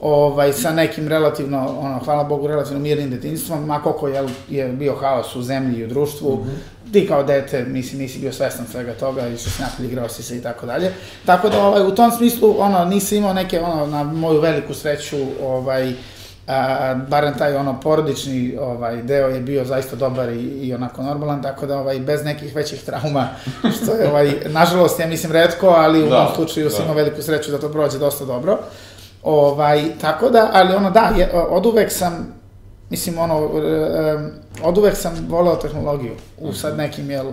ovaj, 0.00 0.52
sa 0.52 0.72
nekim 0.72 1.08
relativno, 1.08 1.76
ono, 1.78 1.98
hvala 2.04 2.24
Bogu, 2.24 2.46
relativno 2.46 2.80
mirnim 2.80 3.10
detinjstvom, 3.10 3.66
ma 3.66 3.82
koliko 3.82 4.08
je, 4.08 4.28
je 4.48 4.68
bio 4.68 4.94
haos 4.94 5.36
u 5.36 5.42
zemlji 5.42 5.80
i 5.80 5.84
u 5.84 5.88
društvu, 5.88 6.36
mm 6.36 6.48
-hmm. 6.48 6.81
Ti 6.92 7.06
kao 7.08 7.22
dete, 7.22 7.64
mislim, 7.64 8.00
nisi 8.00 8.18
bio 8.18 8.32
svestan 8.32 8.66
svega 8.72 8.92
toga, 8.92 9.28
išao 9.28 9.50
si 9.52 9.62
napolje, 9.62 9.88
igrao 9.88 10.08
si 10.08 10.22
se 10.22 10.36
i 10.36 10.42
tako 10.42 10.66
dalje. 10.66 10.92
Tako 11.26 11.48
da, 11.48 11.62
ovaj, 11.62 11.82
u 11.86 11.94
tom 11.94 12.10
smislu, 12.10 12.54
ono, 12.58 12.84
nisi 12.84 13.16
imao 13.16 13.32
neke, 13.34 13.60
ono, 13.60 13.86
na 13.86 14.02
moju 14.04 14.40
veliku 14.40 14.74
sreću, 14.74 15.16
ovaj, 15.42 15.92
a, 16.46 16.94
barem 17.08 17.34
taj 17.38 17.56
ono 17.56 17.80
porodični 17.80 18.56
ovaj 18.60 19.02
deo 19.02 19.28
je 19.28 19.40
bio 19.40 19.64
zaista 19.64 19.96
dobar 19.96 20.28
i, 20.28 20.40
i 20.42 20.74
onako 20.74 21.02
normalan, 21.02 21.42
tako 21.42 21.66
da 21.66 21.78
ovaj 21.78 21.98
bez 21.98 22.24
nekih 22.24 22.56
većih 22.56 22.82
trauma, 22.84 23.28
što 23.76 23.94
je 23.94 24.08
ovaj 24.08 24.32
nažalost 24.46 25.00
ja 25.00 25.06
mislim 25.06 25.32
retko, 25.32 25.68
ali 25.68 26.02
u 26.02 26.08
Da, 26.08 26.22
mom 26.22 26.34
slučaju 26.34 26.70
sam 26.70 26.78
da. 26.78 26.84
imao 26.84 26.96
veliku 26.96 27.22
sreću 27.22 27.50
da 27.50 27.58
to 27.58 27.68
prođe 27.72 27.98
dosta 27.98 28.24
dobro. 28.24 28.58
Ovaj, 29.22 29.84
tako 30.00 30.30
da, 30.30 30.50
ali 30.52 30.74
ono 30.74 30.90
da, 30.90 31.12
je, 31.16 31.30
od 31.32 31.66
uvek 31.66 31.92
sam, 31.92 32.41
mislim 32.92 33.18
ono, 33.18 33.36
od 34.62 34.78
uvek 34.78 34.96
sam 34.96 35.26
voleo 35.28 35.56
tehnologiju. 35.56 36.12
U 36.38 36.52
sad 36.52 36.76
nekim, 36.76 37.10
jel, 37.10 37.32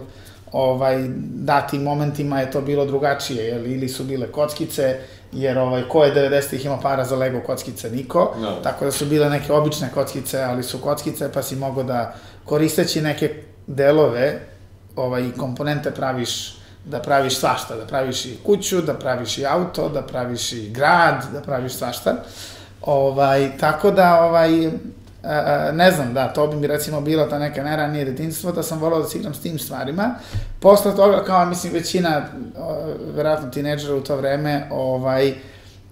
ovaj, 0.51 1.05
datim 1.51 1.83
momentima 1.83 2.39
je 2.39 2.51
to 2.51 2.61
bilo 2.61 2.85
drugačije, 2.85 3.45
jel, 3.45 3.67
ili 3.67 3.89
su 3.89 4.03
bile 4.03 4.31
kockice, 4.31 4.99
jer 5.31 5.57
ovaj, 5.57 5.83
ko 5.89 6.03
je 6.03 6.13
90-ih 6.15 6.65
imao 6.65 6.79
para 6.81 7.03
za 7.05 7.15
Lego 7.15 7.41
kockice? 7.45 7.91
Niko. 7.91 8.35
No. 8.41 8.51
Tako 8.63 8.85
da 8.85 8.91
su 8.91 9.05
bile 9.05 9.29
neke 9.29 9.53
obične 9.53 9.89
kockice, 9.93 10.43
ali 10.43 10.63
su 10.63 10.77
kockice, 10.77 11.31
pa 11.31 11.43
si 11.43 11.55
mogo 11.55 11.83
da 11.83 12.15
koristeći 12.45 13.01
neke 13.01 13.43
delove 13.67 14.39
ovaj, 14.95 15.27
i 15.27 15.31
komponente 15.31 15.91
praviš 15.91 16.55
da 16.85 16.99
praviš 16.99 17.35
svašta, 17.37 17.75
da 17.75 17.85
praviš 17.85 18.25
i 18.25 18.37
kuću, 18.45 18.81
da 18.81 18.93
praviš 18.93 19.37
i 19.37 19.45
auto, 19.45 19.89
da 19.89 20.01
praviš 20.01 20.51
i 20.53 20.69
grad, 20.69 21.25
da 21.33 21.41
praviš 21.41 21.73
svašta. 21.73 22.15
Ovaj, 22.81 23.51
tako 23.59 23.91
da, 23.91 24.23
ovaj, 24.23 24.71
a, 25.23 25.67
a, 25.69 25.71
ne 25.71 25.91
znam, 25.91 26.13
da, 26.13 26.33
to 26.33 26.47
bi 26.47 26.55
mi 26.55 26.67
recimo 26.67 27.01
bilo 27.01 27.25
ta 27.25 27.39
neka 27.39 27.63
najranije 27.63 28.05
detinjstvo, 28.05 28.51
da 28.51 28.63
sam 28.63 28.79
volao 28.79 29.01
da 29.01 29.07
se 29.07 29.17
igram 29.17 29.33
s 29.33 29.41
tim 29.41 29.59
stvarima. 29.59 30.15
Posle 30.59 30.95
toga, 30.95 31.23
kao 31.23 31.45
mislim 31.45 31.73
većina, 31.73 32.21
verovatno 33.15 33.49
tineđera 33.49 33.95
u 33.95 34.01
to 34.01 34.15
vreme, 34.15 34.67
ovaj, 34.71 35.33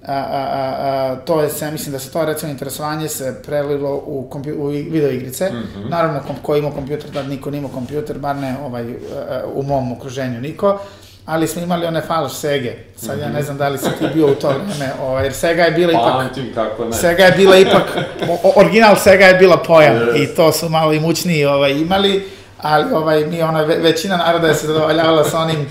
a, 0.06 0.14
a, 0.14 0.48
a, 0.52 0.76
a, 0.80 1.16
to 1.16 1.42
je 1.42 1.50
se, 1.50 1.66
ja 1.66 1.72
mislim 1.72 1.92
da 1.92 2.00
se 2.00 2.12
to 2.12 2.26
recimo 2.26 2.52
interesovanje 2.52 3.10
se 3.10 3.42
prelilo 3.46 3.96
u, 4.06 4.28
kompju, 4.30 4.64
u 4.64 4.68
video 4.68 5.10
igrice. 5.10 5.50
Mm 5.52 5.56
-hmm. 5.56 5.90
Naravno, 5.90 6.20
kom, 6.28 6.36
ko 6.42 6.56
ima 6.56 6.72
kompjuter, 6.72 7.12
tad 7.12 7.30
niko 7.30 7.52
nije 7.52 7.60
imao 7.60 7.72
kompjuter, 7.72 8.18
bar 8.18 8.36
ne 8.36 8.56
ovaj, 8.66 8.84
a, 8.84 9.42
u 9.54 9.64
mom 9.64 9.92
okruženju 9.92 10.42
niko. 10.42 10.80
Ali 11.28 11.48
smo 11.48 11.62
imali 11.62 11.86
one 11.86 12.02
falaš 12.02 12.34
Sege. 12.34 12.74
Sad 12.98 13.20
ja 13.20 13.30
ne 13.30 13.44
znam 13.44 13.58
da 13.58 13.70
li 13.70 13.78
si 13.78 13.90
ti 13.92 14.06
bio 14.14 14.28
u 14.28 14.36
to 14.36 14.48
vreme, 14.50 14.92
ovaj, 15.02 15.24
jer 15.24 15.34
Sega 15.34 15.64
je 15.64 15.72
bila 15.72 15.92
ipak... 15.92 16.14
Pamtim 16.14 16.52
kako 16.56 16.86
ne. 16.86 16.94
Sega 16.94 17.24
je 17.24 17.32
bila 17.32 17.58
ipak, 17.58 17.98
o- 18.44 18.54
original 18.56 18.96
Sega 18.96 19.26
je 19.26 19.34
bila 19.34 19.58
pojam 19.58 19.96
Yes. 19.96 20.24
i 20.24 20.36
to 20.36 20.52
su 20.52 20.70
malo 20.70 20.94
imućniji 20.94 21.46
ovaj, 21.46 21.72
imali, 21.72 22.26
ali 22.58 22.94
ovaj, 22.94 23.26
mi, 23.26 23.42
ona, 23.42 23.62
ve- 23.62 23.78
većina 23.78 24.18
naroda 24.18 24.48
je 24.48 24.56
se 24.56 24.68
zadovoljavala 24.68 25.24
sa 25.24 25.40
onim 25.40 25.68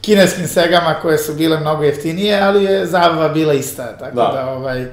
kineskim 0.00 0.46
segama 0.46 0.94
koje 0.94 1.18
su 1.18 1.34
bile 1.34 1.60
mnogo 1.60 1.82
jeftinije, 1.84 2.40
ali 2.40 2.64
je 2.64 2.86
zabava 2.86 3.28
bila 3.28 3.54
ista, 3.54 3.86
tako 3.88 4.16
da, 4.16 4.32
Da. 4.34 4.46
ovaj, 4.48 4.86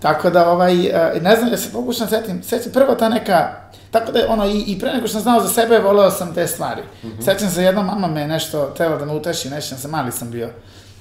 tako 0.00 0.30
da, 0.30 0.50
ovaj, 0.50 0.86
e, 0.86 1.20
ne 1.20 1.36
znam, 1.36 1.50
ja 1.50 1.56
se 1.56 1.72
pokušam 1.72 2.06
da 2.06 2.16
setim, 2.18 2.42
sećam 2.42 2.72
prvo 2.72 2.94
ta 2.94 3.08
neka, 3.08 3.48
tako 3.90 4.12
da, 4.12 4.20
ono, 4.28 4.46
i, 4.46 4.64
i 4.66 4.78
pre 4.80 4.92
nego 4.92 5.06
što 5.06 5.12
sam 5.12 5.22
znao 5.22 5.40
za 5.40 5.48
sebe, 5.48 5.78
voleo 5.78 6.10
sam 6.10 6.34
te 6.34 6.46
stvari. 6.46 6.82
Sećam 7.24 7.50
se, 7.50 7.62
jedna 7.62 7.82
mama 7.82 8.06
me 8.08 8.26
nešto 8.26 8.64
tela 8.76 8.96
da 8.96 9.04
me 9.04 9.12
uteši, 9.14 9.50
ne 9.50 9.60
sjećam 9.60 9.78
se, 9.78 9.88
mali 9.88 10.12
sam 10.12 10.30
bio, 10.30 10.48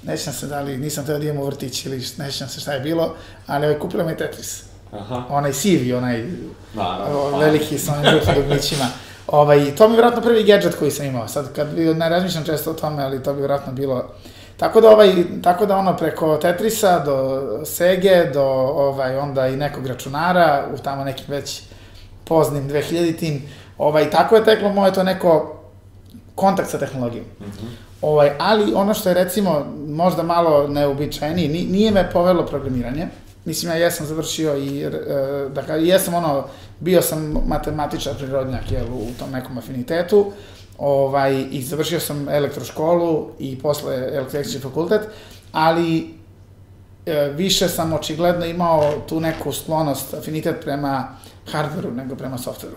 ne 0.03 0.17
sjećam 0.17 0.33
se 0.33 0.47
da 0.47 0.61
li, 0.61 0.77
nisam 0.77 1.05
teo 1.05 1.17
da 1.17 1.23
idem 1.23 1.39
u 1.39 1.45
vrtić 1.45 1.85
ili 1.85 1.99
št- 1.99 2.19
ne 2.19 2.31
sjećam 2.31 2.49
se 2.49 2.59
šta 2.59 2.73
je 2.73 2.79
bilo, 2.79 3.13
ali 3.47 3.65
ovaj, 3.65 3.79
kupila 3.79 4.03
mi 4.03 4.17
Tetris. 4.17 4.63
Aha, 4.91 5.23
Onaj 5.29 5.53
sivi, 5.53 5.93
onaj 5.93 6.21
o, 6.21 7.31
pa. 7.31 7.37
veliki 7.37 7.77
sa 7.77 7.93
onim 7.93 8.11
žutim 8.11 8.33
dugmićima. 8.35 8.85
Ovaj, 9.27 9.75
to 9.75 9.87
mi 9.87 9.93
je 9.93 9.97
vjerojatno 9.97 10.21
prvi 10.21 10.43
gadget 10.43 10.75
koji 10.75 10.91
sam 10.91 11.05
imao. 11.05 11.27
Sad, 11.27 11.53
kad 11.55 11.77
ne 11.77 12.09
razmišljam 12.09 12.43
često 12.43 12.71
o 12.71 12.73
tome, 12.73 13.03
ali 13.03 13.23
to 13.23 13.33
bi 13.33 13.39
vjerojatno 13.39 13.73
bilo... 13.73 14.05
Tako 14.57 14.81
da, 14.81 14.89
ovaj, 14.89 15.13
tako 15.43 15.65
da 15.65 15.77
ono, 15.77 15.97
preko 15.97 16.37
Tetrisa 16.37 16.99
do 16.99 17.41
Sege, 17.65 18.25
do 18.33 18.43
ovaj, 18.43 19.17
onda 19.17 19.47
i 19.47 19.57
nekog 19.57 19.87
računara, 19.87 20.65
u 20.73 20.77
tamo 20.77 21.03
nekim 21.03 21.25
već 21.27 21.61
poznim 22.23 22.69
2000-tim, 22.69 23.41
ovaj, 23.77 24.09
tako 24.09 24.35
je 24.35 24.43
teklo 24.45 24.69
moje 24.69 24.93
to 24.93 25.03
neko 25.03 25.59
kontakt 26.35 26.69
sa 26.69 26.77
tehnologijom. 26.79 27.25
Ovaj, 28.01 28.31
ali 28.39 28.73
ono 28.73 28.93
što 28.93 29.09
je 29.09 29.15
recimo 29.15 29.65
možda 29.87 30.23
malo 30.23 30.67
neobičajnije, 30.67 31.49
ni- 31.49 31.65
nije 31.71 31.91
me 31.91 32.11
povelo 32.11 32.45
programiranje. 32.45 33.07
Mislim, 33.45 33.71
ja 33.71 33.77
jesam 33.77 34.05
završio 34.05 34.57
i, 34.57 34.83
e, 34.83 34.89
da 35.53 35.61
kažem, 35.61 35.85
jesam 35.85 36.13
ono, 36.13 36.43
bio 36.79 37.01
sam 37.01 37.35
matematičar 37.47 38.15
prirodnjak, 38.15 38.71
jel, 38.71 38.85
u 38.85 39.07
tom 39.19 39.31
nekom 39.31 39.57
afinitetu, 39.57 40.31
ovaj, 40.77 41.45
i 41.51 41.61
završio 41.61 41.99
sam 41.99 42.29
elektroškolu 42.29 43.27
i 43.39 43.59
posle 43.59 43.95
električni 43.95 44.59
fakultet, 44.59 45.01
ali 45.51 46.13
e, 47.05 47.31
više 47.35 47.67
sam 47.67 47.93
očigledno 47.93 48.45
imao 48.45 48.93
tu 49.09 49.19
neku 49.19 49.53
sklonost, 49.53 50.13
afinitet 50.13 50.55
prema 50.61 51.07
hardveru 51.51 51.91
nego 51.91 52.15
prema 52.15 52.37
softveru. 52.37 52.75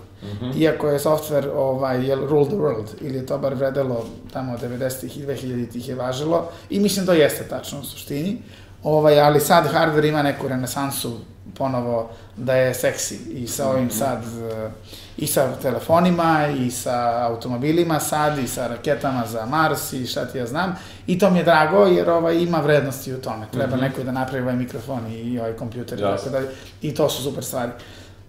Iako 0.57 0.89
je 0.89 0.99
softver 0.99 1.49
ovaj, 1.55 2.07
jel, 2.07 2.27
rule 2.27 2.47
the 2.47 2.57
world, 2.57 2.87
ili 3.01 3.17
je 3.17 3.27
to 3.27 3.39
bar 3.39 3.55
vredelo 3.55 4.05
tamo 4.33 4.57
90-ih 4.57 5.19
i 5.19 5.27
2000-ih 5.27 5.89
je 5.89 5.95
važilo, 5.95 6.49
i 6.71 6.81
mislim 6.81 7.07
da 7.07 7.13
jeste 7.13 7.49
tačno 7.49 7.81
u 7.81 7.85
suštini, 7.85 8.43
ovaj, 8.83 9.21
ali 9.21 9.41
sad 9.41 9.67
hardver 9.67 10.05
ima 10.05 10.23
neku 10.23 10.49
renesansu 10.49 11.13
ponovo 11.61 11.97
da 12.37 12.55
je 12.55 12.75
seksi 12.75 13.15
i 13.17 13.47
sa 13.49 13.69
ovim 13.69 13.91
sad 13.91 14.19
e, 14.19 14.71
i 15.17 15.27
sa 15.27 15.53
telefonima 15.53 16.29
i 16.59 16.71
sa 16.71 16.95
automobilima 17.23 18.01
sad 18.01 18.39
i 18.39 18.49
sa 18.49 18.67
raketama 18.67 19.27
za 19.27 19.47
Mars 19.47 19.93
i 19.93 20.07
šta 20.07 20.25
ti 20.25 20.39
ja 20.39 20.47
znam 20.47 20.77
i 21.07 21.19
to 21.19 21.31
mi 21.31 21.39
je 21.39 21.45
drago 21.45 21.79
jer 21.79 22.11
ovaj 22.11 22.37
ima 22.37 22.59
vrednosti 22.59 23.15
u 23.15 23.19
tome 23.19 23.47
treba 23.49 23.67
Mhm. 23.69 23.81
neko 23.81 24.03
da 24.03 24.13
napravi 24.13 24.43
ovaj 24.43 24.57
mikrofon 24.57 25.07
i, 25.09 25.15
i 25.15 25.39
ovaj 25.39 25.53
kompjuter 25.55 25.99
i 25.99 26.03
Jasno. 26.03 26.17
tako 26.19 26.31
dalje 26.31 26.49
i 26.83 26.95
to 26.95 27.09
su 27.09 27.23
super 27.23 27.45
stvari 27.45 27.71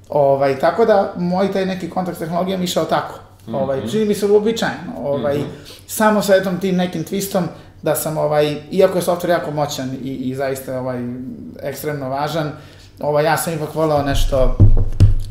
ovaj 0.09 0.59
tako 0.59 0.85
da 0.85 1.13
moj 1.17 1.51
taj 1.51 1.65
neki 1.65 1.89
kontakt 1.89 2.17
s 2.17 2.19
tehnologijom 2.19 2.63
išao 2.63 2.85
tako 2.85 3.19
ovaj 3.49 3.77
Mhm. 3.77 3.87
čini 3.87 4.05
mi 4.05 4.13
se 4.15 4.25
uobičajeno 4.27 4.93
ovaj 4.97 5.37
Mhm. 5.37 5.47
samo 5.87 6.21
sa 6.21 6.35
etom 6.35 6.59
tim 6.59 6.75
nekim 6.75 7.05
twistom 7.05 7.43
da 7.81 7.95
sam 7.95 8.17
ovaj 8.17 8.61
iako 8.71 8.97
je 8.97 9.01
softver 9.01 9.29
jako 9.29 9.51
moćan 9.51 9.89
i, 9.93 10.09
i 10.09 10.35
zaista 10.35 10.79
ovaj 10.79 10.99
ekstremno 11.61 12.09
važan 12.09 12.51
ovaj 13.01 13.25
ja 13.25 13.37
sam 13.37 13.53
ipak 13.53 13.75
voleo 13.75 14.03
nešto 14.03 14.57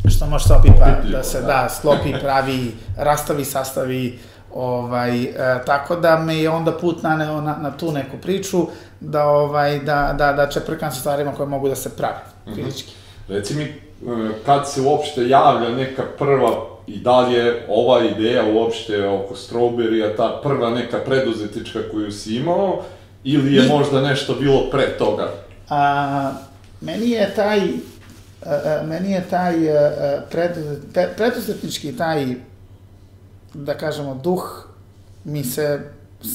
što 0.08 0.26
može 0.26 0.44
se 0.44 0.54
opipa, 0.54 0.84
Opipljivo, 0.92 1.18
da 1.18 1.24
se 1.24 1.40
da. 1.40 1.46
da, 1.46 1.68
sklopi, 1.68 2.12
pravi, 2.20 2.72
rastavi, 2.96 3.44
sastavi, 3.44 4.18
ovaj, 4.54 5.22
e, 5.22 5.34
tako 5.66 5.96
da 5.96 6.18
me 6.18 6.36
je 6.36 6.50
onda 6.50 6.72
put 6.72 7.02
naneo 7.02 7.40
na, 7.40 7.56
na 7.56 7.76
tu 7.76 7.92
neku 7.92 8.16
priču, 8.22 8.66
da, 9.00 9.26
ovaj, 9.26 9.78
da, 9.78 10.14
da, 10.18 10.32
da 10.32 10.48
čeprkam 10.48 10.92
sa 10.92 11.00
stvarima 11.00 11.32
koje 11.32 11.48
mogu 11.48 11.68
da 11.68 11.74
se 11.76 11.96
prave, 11.96 12.20
fizički. 12.54 12.92
Reci 13.28 13.54
mi, 13.54 13.62
e, 13.62 13.72
kad 14.46 14.70
se 14.70 14.80
uopšte 14.80 15.28
javlja 15.28 15.68
neka 15.68 16.02
prva 16.18 16.50
i 16.86 16.98
da 16.98 17.20
li 17.20 17.34
je 17.34 17.66
ova 17.68 18.04
ideja 18.04 18.44
uopšte 18.54 19.08
oko 19.08 19.34
Strawberry-a 19.34 20.16
ta 20.16 20.40
prva 20.42 20.70
neka 20.70 20.98
preduzetička 20.98 21.78
koju 21.92 22.12
si 22.12 22.36
imao, 22.36 22.82
ili 23.24 23.54
je 23.54 23.68
možda 23.68 24.00
nešto 24.00 24.34
bilo 24.34 24.70
pre 24.70 24.98
toga? 24.98 25.28
A, 25.68 26.32
meni 26.80 27.10
je 27.10 27.34
taj, 27.34 27.60
a, 28.46 28.60
a, 28.64 28.82
meni 28.86 29.12
je 29.12 29.24
taj 29.30 29.78
a, 29.78 30.22
pred, 30.30 30.50
preduzetnički 31.16 31.96
taj, 31.96 32.34
da 33.54 33.78
kažemo, 33.78 34.14
duh 34.14 34.68
mi 35.24 35.44
se, 35.44 35.80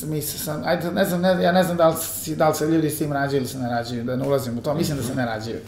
mi 0.03 0.21
se 0.21 0.37
sam, 0.37 0.61
ajde, 0.65 0.91
ne 0.91 1.05
znam, 1.05 1.21
ne, 1.21 1.43
ja 1.43 1.51
ne 1.51 1.63
znam 1.63 1.77
da 1.77 1.87
li, 1.87 1.95
si, 2.01 2.35
da 2.35 2.49
li 2.49 2.55
se 2.55 2.67
ljudi 2.67 2.89
s 2.89 2.97
tim 2.97 3.13
rađaju 3.13 3.39
ili 3.39 3.47
se 3.47 3.57
ne 3.57 3.69
rađaju, 3.69 4.03
da 4.03 4.15
ne 4.15 4.27
ulazim 4.27 4.57
u 4.57 4.61
to, 4.61 4.73
mislim 4.73 4.97
da 4.97 5.03
se 5.03 5.15
ne 5.15 5.25
rađaju. 5.25 5.59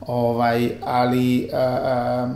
Ovaj, 0.00 0.70
ali, 0.82 1.50
a, 1.52 1.58
a, 1.58 2.28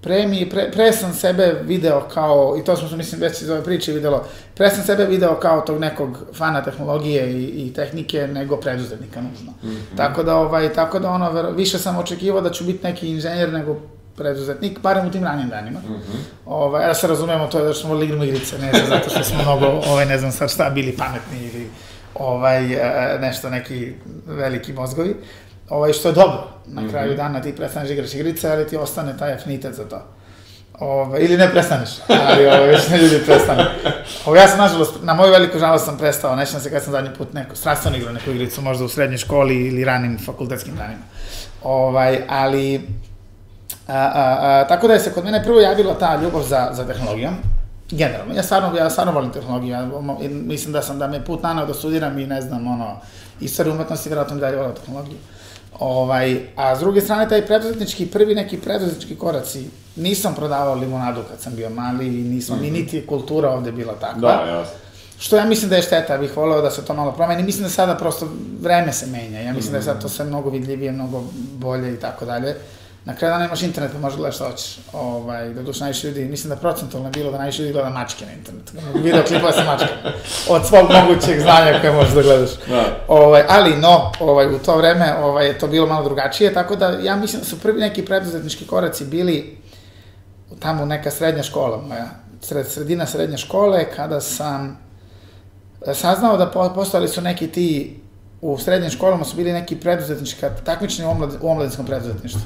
pre, 0.00 0.26
mi, 0.26 0.50
pre, 0.50 0.70
pre 0.70 0.92
sam 0.92 1.12
sebe 1.14 1.60
video 1.64 2.00
kao, 2.14 2.56
i 2.60 2.64
to 2.64 2.76
smo 2.76 2.88
se 2.88 2.96
mislim 2.96 3.20
već 3.20 3.42
iz 3.42 3.50
ove 3.50 3.64
priče 3.64 3.92
videlo, 3.92 4.24
pre 4.54 4.70
sam 4.70 4.84
sebe 4.84 5.04
video 5.04 5.34
kao 5.34 5.60
tog 5.60 5.80
nekog 5.80 6.18
fana 6.34 6.62
tehnologije 6.64 7.32
i, 7.32 7.44
i 7.44 7.72
tehnike 7.72 8.26
nego 8.26 8.56
preduzetnika 8.56 9.20
nužno. 9.20 9.52
Tako 9.96 10.22
da, 10.22 10.36
ovaj, 10.36 10.72
tako 10.72 10.98
da 10.98 11.10
ono, 11.10 11.50
više 11.50 11.78
sam 11.78 11.98
očekivao 11.98 12.40
da 12.40 12.50
ću 12.50 12.64
biti 12.64 12.84
neki 12.84 13.08
inženjer 13.08 13.52
nego 13.52 13.76
preduzetnik, 14.16 14.80
barem 14.80 15.06
u 15.06 15.10
tim 15.10 15.24
ranijim 15.24 15.48
danima. 15.48 15.80
Ovaj, 16.46 16.86
da 16.86 16.94
se 16.94 17.06
razumemo, 17.06 17.46
to 17.46 17.58
je 17.58 17.64
da 17.64 17.74
smo 17.74 18.02
igramo 18.02 18.24
igrice, 18.24 18.58
ne 18.58 18.72
znam, 18.72 18.86
zato 18.88 19.10
što 19.10 19.24
smo 19.24 19.42
mnogo, 19.42 19.66
ovaj, 19.66 20.06
ne 20.06 20.18
znam 20.18 20.32
sad 20.32 20.50
šta, 20.50 20.70
bili 20.70 20.96
pametni 20.96 21.38
ili 21.38 21.70
ovaj, 22.14 22.72
e, 22.72 23.18
nešto, 23.20 23.50
neki 23.50 23.92
veliki 24.26 24.72
mozgovi. 24.72 25.16
Ovaj, 25.70 25.92
što 25.92 26.08
je 26.08 26.14
dobro, 26.14 26.48
na 26.66 26.88
kraju 26.88 27.16
dana 27.16 27.42
ti 27.42 27.56
prestaneš 27.56 27.88
da 27.88 27.94
igraš 27.94 28.14
igrice, 28.14 28.50
ali 28.50 28.68
ti 28.68 28.76
ostane 28.76 29.16
taj 29.18 29.32
afinitet 29.32 29.74
za 29.74 29.84
to. 29.84 30.02
Ove, 30.80 31.20
ili 31.20 31.36
ne 31.36 31.50
prestaneš, 31.50 31.90
ali 32.08 32.46
ove, 32.46 32.66
već 32.66 32.88
ne 32.88 32.98
ljudi 32.98 33.24
prestanu. 33.26 33.62
Ove, 34.26 34.40
ja 34.40 34.48
sam, 34.48 34.58
nažalost, 34.58 34.94
na 35.02 35.14
moju 35.14 35.32
veliku 35.32 35.58
žalost 35.58 35.84
sam 35.84 35.98
prestao, 35.98 36.36
nećem 36.36 36.60
se 36.60 36.70
kad 36.70 36.82
sam 36.82 36.92
zadnji 36.92 37.10
put 37.18 37.32
neko, 37.32 37.56
strastveno 37.56 37.96
igrao 37.96 38.12
neku 38.12 38.30
igricu, 38.30 38.62
možda 38.62 38.84
u 38.84 38.88
srednjoj 38.88 39.18
školi 39.18 39.66
ili 39.66 39.84
ranim 39.84 40.18
fakultetskim 40.26 40.76
danima. 40.76 41.02
Ovaj, 41.62 42.22
ali, 42.28 42.88
a, 43.88 43.96
a, 43.96 44.38
a, 44.40 44.68
tako 44.68 44.86
da 44.86 44.94
je 44.94 45.00
se 45.00 45.12
kod 45.12 45.24
mene 45.24 45.44
prvo 45.44 45.60
javila 45.60 45.94
ta 45.98 46.20
ljubav 46.22 46.42
za, 46.42 46.68
za 46.72 46.86
tehnologijom, 46.86 47.34
generalno. 47.90 48.34
Ja 48.34 48.42
stvarno, 48.42 48.78
ja 48.78 48.90
stvarno 48.90 49.12
volim 49.12 49.30
tehnologiju, 49.30 49.70
ja 49.70 49.88
mislim 50.30 50.72
da 50.72 50.82
sam 50.82 50.98
da 50.98 51.06
me 51.06 51.24
put 51.24 51.42
nanao 51.42 51.66
da 51.66 51.74
studiram 51.74 52.18
i 52.18 52.26
ne 52.26 52.40
znam, 52.42 52.66
ono, 52.66 52.96
istoriju 53.40 53.74
umetnosti, 53.74 54.08
vjerojatno 54.08 54.34
mi 54.34 54.40
dalje 54.40 54.56
volao 54.56 54.72
tehnologiju. 54.72 55.16
Ovaj, 55.78 56.40
a 56.56 56.76
s 56.76 56.80
druge 56.80 57.00
strane, 57.00 57.28
taj 57.28 57.46
preduzetnički, 57.46 58.06
prvi 58.06 58.34
neki 58.34 58.58
preduzetnički 58.58 59.16
koraci, 59.16 59.66
nisam 59.96 60.34
prodavao 60.34 60.74
limonadu 60.74 61.20
kad 61.30 61.40
sam 61.40 61.56
bio 61.56 61.70
mali, 61.70 62.06
i 62.06 62.22
nisam, 62.22 62.56
mm 62.56 62.60
-hmm. 62.60 62.62
ni 62.62 62.70
niti 62.70 62.96
je 62.96 63.06
kultura 63.06 63.50
ovde 63.50 63.72
bila 63.72 63.94
takva. 63.94 64.20
Da, 64.20 64.50
jasno. 64.50 64.74
Što 65.18 65.36
ja 65.36 65.44
mislim 65.44 65.70
da 65.70 65.76
je 65.76 65.82
šteta, 65.82 66.18
bih 66.18 66.36
voleo 66.36 66.62
da 66.62 66.70
se 66.70 66.84
to 66.84 66.94
malo 66.94 67.12
promeni. 67.12 67.42
Mislim 67.42 67.64
da 67.64 67.70
sada 67.70 67.94
prosto 67.94 68.28
vreme 68.60 68.92
se 68.92 69.06
menja. 69.06 69.40
Ja 69.40 69.52
mislim 69.52 69.72
da 69.72 69.78
je 69.78 69.84
sad 69.84 70.02
to 70.02 70.08
sve 70.08 70.24
mnogo 70.24 70.50
vidljivije, 70.50 70.92
mnogo 70.92 71.24
bolje 71.54 71.94
i 71.94 71.96
tako 71.96 72.24
dalje. 72.24 72.56
Na 73.04 73.16
kraju 73.16 73.32
dana 73.32 73.44
imaš 73.44 73.62
internet 73.62 73.92
pa 73.92 73.98
možeš 73.98 74.16
gledati 74.16 74.36
šta 74.36 74.50
hoćeš. 74.50 74.78
Ovaj, 74.92 75.48
da 75.48 75.62
duš 75.62 75.80
najviše 75.80 76.08
ljudi, 76.08 76.24
mislim 76.24 76.50
da 76.50 76.56
procentualno 76.56 77.08
je 77.08 77.12
bilo 77.12 77.30
da 77.30 77.38
najviše 77.38 77.62
ljudi 77.62 77.72
gleda 77.72 77.90
mačke 77.90 78.26
na 78.26 78.32
internetu. 78.32 78.72
Video 78.94 79.24
klipova 79.24 79.52
sa 79.52 79.64
mačkama. 79.64 80.12
Od 80.48 80.66
svog 80.66 80.90
mogućeg 80.90 81.40
znanja 81.40 81.80
koje 81.80 81.92
možeš 81.92 82.14
da 82.14 82.22
gledaš. 82.22 82.50
Da. 82.68 82.84
Ovaj, 83.08 83.44
ali 83.48 83.76
no, 83.76 84.12
ovaj, 84.20 84.54
u 84.54 84.58
to 84.58 84.76
vreme 84.76 85.14
ovaj, 85.18 85.46
je 85.46 85.58
to 85.58 85.66
bilo 85.66 85.86
malo 85.86 86.04
drugačije, 86.04 86.54
tako 86.54 86.76
da 86.76 86.88
ja 86.88 87.16
mislim 87.16 87.40
da 87.40 87.46
su 87.46 87.60
prvi 87.60 87.80
neki 87.80 88.04
preduzetnički 88.04 88.66
koraci 88.66 89.04
bili 89.04 89.58
tamo 90.58 90.84
neka 90.84 91.10
srednja 91.10 91.42
škola 91.42 91.76
moja, 91.76 92.08
sred, 92.40 92.68
sredina 92.68 93.06
srednje 93.06 93.38
škole, 93.38 93.84
kada 93.96 94.20
sam 94.20 94.78
e, 95.86 95.94
saznao 95.94 96.36
da 96.36 96.46
po, 96.46 96.72
postojali 96.74 97.08
su 97.08 97.20
neki 97.20 97.48
ti, 97.48 98.00
u 98.40 98.58
srednjim 98.58 98.90
školama 98.90 99.24
su 99.24 99.36
bili 99.36 99.52
neki 99.52 99.76
preduzetnički 99.76 100.40
takmični 100.64 101.04
u, 101.04 101.08
omlad, 101.08 101.30
u 101.40 101.50
omladinskom 101.50 101.86
preduzetništvu. 101.86 102.40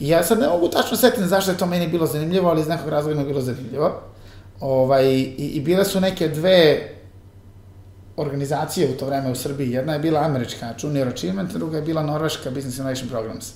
I 0.00 0.08
ja 0.08 0.22
sad 0.24 0.40
ne 0.40 0.48
mogu 0.48 0.68
tačno 0.68 0.96
setiti 0.96 1.28
zašto 1.28 1.50
je 1.50 1.58
to 1.58 1.66
meni 1.66 1.88
bilo 1.88 2.06
zanimljivo, 2.06 2.50
ali 2.50 2.60
iz 2.60 2.68
nekog 2.68 2.88
razloga 2.88 3.14
mi 3.14 3.20
je 3.20 3.26
bilo 3.26 3.40
zanimljivo. 3.40 4.02
Ovaj, 4.60 5.06
i, 5.06 5.50
I 5.54 5.60
bile 5.60 5.84
su 5.84 6.00
neke 6.00 6.28
dve 6.28 6.88
organizacije 8.16 8.90
u 8.90 8.98
to 8.98 9.06
vreme 9.06 9.30
u 9.30 9.34
Srbiji. 9.34 9.70
Jedna 9.70 9.92
je 9.92 9.98
bila 9.98 10.20
američka 10.20 10.74
Junior 10.82 11.08
Achievement, 11.08 11.52
druga 11.52 11.76
je 11.76 11.82
bila 11.82 12.02
norveška 12.02 12.50
Business 12.50 12.78
Innovation 12.78 13.08
Programs. 13.08 13.52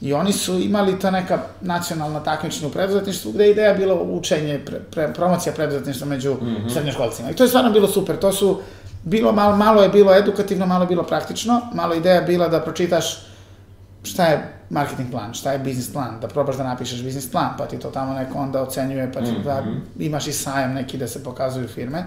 I 0.00 0.12
oni 0.12 0.32
su 0.32 0.58
imali 0.58 0.98
ta 0.98 1.10
neka 1.10 1.42
nacionalna 1.60 2.20
takmičenja 2.20 2.68
u 2.68 2.70
preduzetništvu, 2.70 3.32
gde 3.32 3.44
je 3.44 3.50
ideja 3.50 3.74
bila 3.74 4.02
učenje, 4.02 4.60
pre, 4.66 4.80
pre, 4.90 5.12
promocija 5.12 5.52
preduzetništva 5.52 6.06
među 6.06 6.34
mm 6.34 6.46
-hmm. 6.46 6.72
srednjoškolcima. 6.72 7.30
I 7.30 7.34
to 7.34 7.44
je 7.44 7.48
stvarno 7.48 7.70
bilo 7.70 7.88
super. 7.88 8.16
To 8.16 8.32
su, 8.32 8.60
bilo 9.04 9.32
malo, 9.32 9.56
malo 9.56 9.82
je 9.82 9.88
bilo 9.88 10.14
edukativno, 10.14 10.66
malo 10.66 10.82
je 10.82 10.88
bilo 10.88 11.02
praktično, 11.02 11.60
malo 11.74 11.94
ideja 11.94 12.20
bila 12.20 12.48
da 12.48 12.60
pročitaš 12.60 13.26
šta 14.04 14.26
je 14.26 14.54
marketing 14.70 15.10
plan, 15.10 15.34
šta 15.34 15.52
je 15.52 15.58
biznis 15.58 15.92
plan, 15.92 16.20
da 16.20 16.28
probaš 16.28 16.56
da 16.56 16.64
napišeš 16.64 17.02
biznis 17.02 17.30
plan, 17.30 17.48
pa 17.58 17.66
ti 17.66 17.78
to 17.78 17.90
tamo 17.90 18.14
neko 18.14 18.38
onda 18.38 18.62
ocenjuje, 18.62 19.12
pa 19.12 19.20
ti 19.20 19.32
mm 19.32 19.34
-hmm. 19.34 19.44
da 19.44 19.62
imaš 19.98 20.26
i 20.26 20.32
sajam 20.32 20.72
neki 20.72 20.98
da 20.98 21.08
se 21.08 21.24
pokazuju 21.24 21.68
firme. 21.68 22.04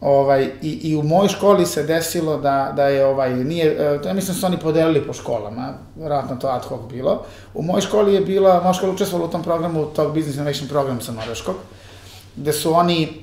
Ovaj, 0.00 0.50
i, 0.62 0.70
I 0.70 0.96
u 0.96 1.02
mojoj 1.02 1.28
školi 1.28 1.66
se 1.66 1.82
desilo 1.82 2.36
da, 2.36 2.72
da 2.76 2.86
je, 2.86 3.06
ovaj, 3.06 3.34
nije, 3.34 4.00
to 4.02 4.08
ja 4.08 4.14
mislim 4.14 4.34
da 4.34 4.40
su 4.40 4.46
oni 4.46 4.58
podelili 4.58 5.06
po 5.06 5.12
školama, 5.12 5.74
vjerojatno 5.96 6.36
to 6.36 6.48
ad 6.48 6.64
hoc 6.64 6.80
bilo. 6.90 7.24
U 7.54 7.62
mojoj 7.62 7.80
školi 7.80 8.14
je 8.14 8.20
bila, 8.20 8.60
moja 8.60 8.74
škola 8.74 8.92
učestvovala 8.92 9.28
u 9.28 9.32
tom 9.32 9.42
programu, 9.42 9.86
tog 9.86 10.14
Business 10.14 10.36
Innovation 10.36 10.68
Program 10.68 11.00
sa 11.00 11.12
Norveškog, 11.12 11.54
gde 12.36 12.52
su 12.52 12.74
oni 12.74 13.22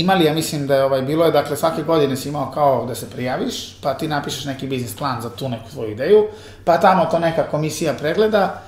imali, 0.00 0.24
ja 0.24 0.34
mislim 0.34 0.66
da 0.66 0.74
je 0.74 0.84
ovaj, 0.84 1.02
bilo 1.02 1.24
je, 1.24 1.32
dakle, 1.32 1.56
svake 1.56 1.82
godine 1.82 2.16
si 2.16 2.28
imao 2.28 2.50
kao 2.54 2.86
da 2.86 2.94
se 2.94 3.10
prijaviš, 3.10 3.76
pa 3.82 3.94
ti 3.94 4.08
napišeš 4.08 4.44
neki 4.44 4.66
biznis 4.66 4.96
plan 4.96 5.22
za 5.22 5.30
tu 5.30 5.48
neku 5.48 5.70
svoju 5.70 5.90
ideju, 5.90 6.26
pa 6.64 6.80
tamo 6.80 7.04
to 7.04 7.18
neka 7.18 7.42
komisija 7.50 7.94
pregleda 7.94 8.62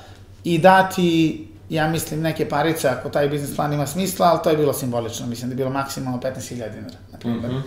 i 0.44 0.58
da 0.58 0.88
ti, 0.88 1.48
ja 1.68 1.88
mislim, 1.88 2.20
neke 2.20 2.48
parice 2.48 2.88
ako 2.88 3.08
taj 3.08 3.28
biznis 3.28 3.56
plan 3.56 3.72
ima 3.72 3.86
smisla, 3.86 4.26
ali 4.26 4.38
to 4.44 4.50
je 4.50 4.56
bilo 4.56 4.72
simbolično, 4.72 5.26
mislim 5.26 5.50
da 5.50 5.52
je 5.52 5.56
bilo 5.56 5.70
maksimalno 5.70 6.18
15.000 6.18 6.54
dinara, 6.54 6.96
na 7.12 7.18
primjer. 7.18 7.52
Mm 7.52 7.54
-hmm. 7.54 7.62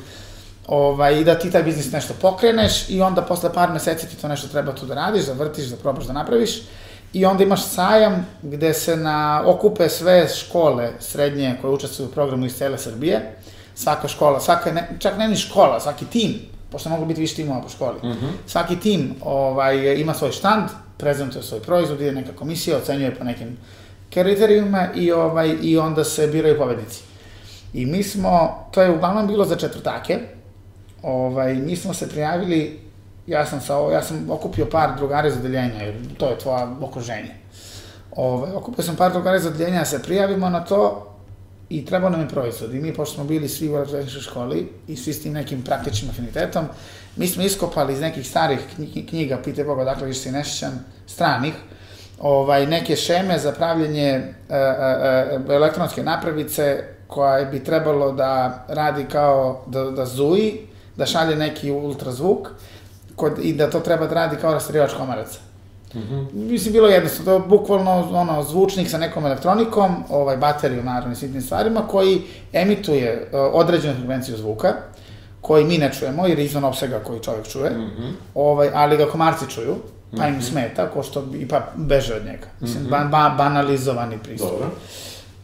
ovaj, 0.67 1.19
I 1.19 1.23
da 1.23 1.39
ti 1.39 1.51
taj 1.51 1.63
biznis 1.63 1.91
nešto 1.91 2.13
pokreneš 2.21 2.89
i 2.89 3.01
onda 3.01 3.21
posle 3.21 3.53
par 3.53 3.71
meseci 3.71 4.07
ti 4.07 4.15
to 4.15 4.27
nešto 4.27 4.47
treba 4.47 4.75
tu 4.75 4.85
da 4.85 4.95
radiš, 4.95 5.25
da 5.25 5.33
vrtiš, 5.33 5.65
da 5.65 5.75
probaš 5.75 6.05
da 6.05 6.13
napraviš. 6.13 6.61
I 7.13 7.25
onda 7.25 7.43
imaš 7.43 7.63
sajam 7.65 8.27
gde 8.41 8.73
se 8.73 8.95
na, 8.95 9.43
okupe 9.45 9.89
sve 9.89 10.27
škole 10.27 10.91
srednje 10.99 11.57
koje 11.61 11.73
učestvuju 11.73 12.09
u 12.09 12.11
programu 12.11 12.45
iz 12.45 12.55
cele 12.55 12.77
Srbije 12.77 13.35
svaka 13.75 14.07
škola, 14.07 14.39
svaka, 14.39 14.71
ne, 14.71 14.89
čak 14.99 15.17
ne 15.17 15.27
ni 15.27 15.35
škola, 15.35 15.79
svaki 15.79 16.05
tim, 16.05 16.39
pošto 16.71 16.89
mogu 16.89 17.05
biti 17.05 17.21
više 17.21 17.35
timova 17.35 17.61
po 17.61 17.69
školi, 17.69 17.99
mm 18.03 18.11
-hmm. 18.11 18.31
svaki 18.47 18.79
tim 18.79 19.15
ovaj, 19.21 20.01
ima 20.01 20.13
svoj 20.13 20.31
štand, 20.31 20.69
prezentuje 20.97 21.43
svoj 21.43 21.59
proizvod, 21.59 22.01
ide 22.01 22.11
neka 22.11 22.31
komisija, 22.35 22.77
ocenjuje 22.77 23.15
po 23.15 23.23
nekim 23.23 23.57
kriterijuma 24.09 24.87
i, 24.95 25.11
ovaj, 25.11 25.55
i 25.61 25.77
onda 25.77 26.03
se 26.03 26.27
biraju 26.27 26.57
pobednici. 26.57 27.03
I 27.73 27.85
mi 27.85 28.03
smo, 28.03 28.65
to 28.71 28.81
je 28.81 28.91
uglavnom 28.91 29.27
bilo 29.27 29.45
za 29.45 29.55
četvrtake, 29.55 30.19
ovaj, 31.03 31.53
mi 31.53 31.75
smo 31.75 31.93
se 31.93 32.09
prijavili, 32.09 32.79
ja 33.27 33.45
sam, 33.45 33.61
sa, 33.61 33.73
ja 33.73 34.03
sam 34.03 34.29
okupio 34.29 34.65
par 34.65 34.89
drugara 34.97 35.27
iz 35.27 35.37
odeljenja, 35.37 35.81
jer 35.81 35.95
to 36.17 36.29
je 36.29 36.39
tvoja 36.39 36.75
okruženje. 36.81 37.35
Ovaj, 38.15 38.51
okupio 38.51 38.83
sam 38.83 38.95
par 38.95 39.11
drugara 39.11 39.37
iz 39.37 39.45
odeljenja 39.45 39.79
da 39.79 39.85
se 39.85 40.03
prijavimo 40.03 40.49
na 40.49 40.65
to 40.65 41.12
i 41.73 41.85
trebao 41.85 42.09
nam 42.09 42.21
je 42.21 42.27
proizvod. 42.27 42.73
I 42.73 42.79
mi, 42.79 42.93
pošto 42.93 43.15
smo 43.15 43.23
bili 43.23 43.49
svi 43.49 43.69
u 43.69 43.75
elektroničkoj 43.75 44.21
školi 44.21 44.69
i 44.87 44.95
svi 44.95 45.13
s 45.13 45.21
tim 45.23 45.33
nekim 45.33 45.63
praktičnim 45.63 46.11
afinitetom, 46.11 46.65
mi 47.15 47.27
smo 47.27 47.43
iskopali 47.43 47.93
iz 47.93 48.01
nekih 48.01 48.29
starih 48.29 48.59
knjiga, 49.09 49.37
pite 49.43 49.63
Boga, 49.63 49.83
dakle, 49.83 50.07
više 50.07 50.19
se 50.19 50.31
ne 50.31 50.43
stranih, 51.07 51.53
ovaj, 52.19 52.65
neke 52.67 52.95
šeme 52.95 53.39
za 53.39 53.51
pravljenje 53.51 54.09
e, 54.09 54.23
e, 54.49 54.57
e, 54.57 55.39
elektronske 55.49 56.03
napravice 56.03 56.83
koja 57.07 57.45
bi 57.45 57.63
trebalo 57.63 58.11
da 58.11 58.65
radi 58.67 59.05
kao 59.11 59.63
da, 59.67 59.83
da 59.91 60.05
zuji, 60.05 60.67
da 60.95 61.05
šalje 61.05 61.35
neki 61.35 61.71
ultrazvuk 61.71 62.49
kod, 63.15 63.39
i 63.41 63.53
da 63.53 63.69
to 63.69 63.79
treba 63.79 64.07
da 64.07 64.15
radi 64.15 64.35
kao 64.41 64.53
rastarivač 64.53 64.93
komaraca. 64.93 65.52
Mm 65.93 65.99
-hmm. 65.99 66.33
Mislim, 66.33 66.73
bilo 66.73 66.87
jednostavno, 66.87 67.39
to 67.39 67.47
bukvalno 67.47 68.09
ono, 68.13 68.43
zvučnik 68.43 68.89
sa 68.89 68.97
nekom 68.97 69.25
elektronikom, 69.25 70.03
ovaj, 70.09 70.37
bateriju, 70.37 70.83
naravno, 70.83 71.13
i 71.13 71.15
sitnim 71.15 71.41
stvarima, 71.41 71.87
koji 71.87 72.21
emituje 72.53 73.29
uh, 73.31 73.39
određenu 73.53 73.95
frekvenciju 73.95 74.37
zvuka, 74.37 74.73
koji 75.41 75.65
mi 75.65 75.77
ne 75.77 75.91
čujemo, 75.93 76.27
jer 76.27 76.39
je 76.39 76.45
izvan 76.45 76.63
opsega 76.63 76.99
koji 76.99 77.19
čovjek 77.19 77.47
čuje, 77.47 77.69
mm 77.69 77.91
-hmm. 77.97 78.11
ovaj, 78.35 78.69
ali 78.73 78.97
ga 78.97 79.05
komarci 79.05 79.49
čuju, 79.49 79.75
pa 80.17 80.27
im 80.27 80.35
-hmm. 80.35 80.49
smeta, 80.49 80.89
ko 80.89 81.03
što 81.03 81.25
i 81.39 81.47
pa 81.47 81.67
beže 81.75 82.13
od 82.13 82.25
njega. 82.25 82.47
Mislim, 82.59 82.83
mm 82.83 82.87
-hmm. 82.87 82.89
ba, 82.89 83.29
ba, 83.29 83.35
banalizovani 83.37 84.17
pristup. 84.17 84.49
Dobro. 84.49 84.69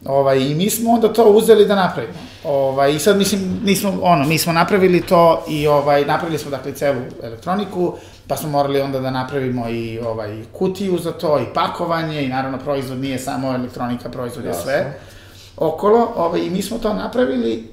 Ovaj, 0.06 0.40
I 0.40 0.56
mi 0.56 0.70
smo 0.70 0.92
onda 0.92 1.14
to 1.14 1.24
uzeli 1.24 1.66
da 1.66 1.76
napravimo. 1.76 2.20
Ovaj, 2.44 2.96
I 2.96 3.00
sad, 3.00 3.18
mislim, 3.18 3.60
nismo, 3.64 4.00
ono, 4.02 4.26
mi 4.26 4.38
smo 4.38 4.54
napravili 4.54 5.02
to 5.02 5.44
i 5.48 5.68
ovaj, 5.68 6.06
napravili 6.06 6.40
smo, 6.40 6.52
dakle, 6.52 6.74
celu 6.74 7.02
elektroniku, 7.24 7.94
pa 8.30 8.38
smo 8.38 8.50
morali 8.50 8.82
onda 8.82 9.00
da 9.00 9.12
napravimo 9.12 9.70
i 9.70 10.00
ovaj, 10.00 10.44
kutiju 10.54 10.98
za 10.98 11.12
to, 11.12 11.40
i 11.40 11.54
pakovanje, 11.54 12.24
i 12.24 12.28
naravno 12.28 12.58
proizvod 12.58 12.98
nije 12.98 13.20
samo 13.20 13.54
elektronika, 13.54 14.10
proizvod 14.10 14.46
je 14.46 14.54
sve 14.54 15.00
okolo. 15.58 16.14
Ovaj, 16.16 16.40
I 16.40 16.50
mi 16.50 16.62
smo 16.62 16.78
to 16.78 16.94
napravili 16.94 17.68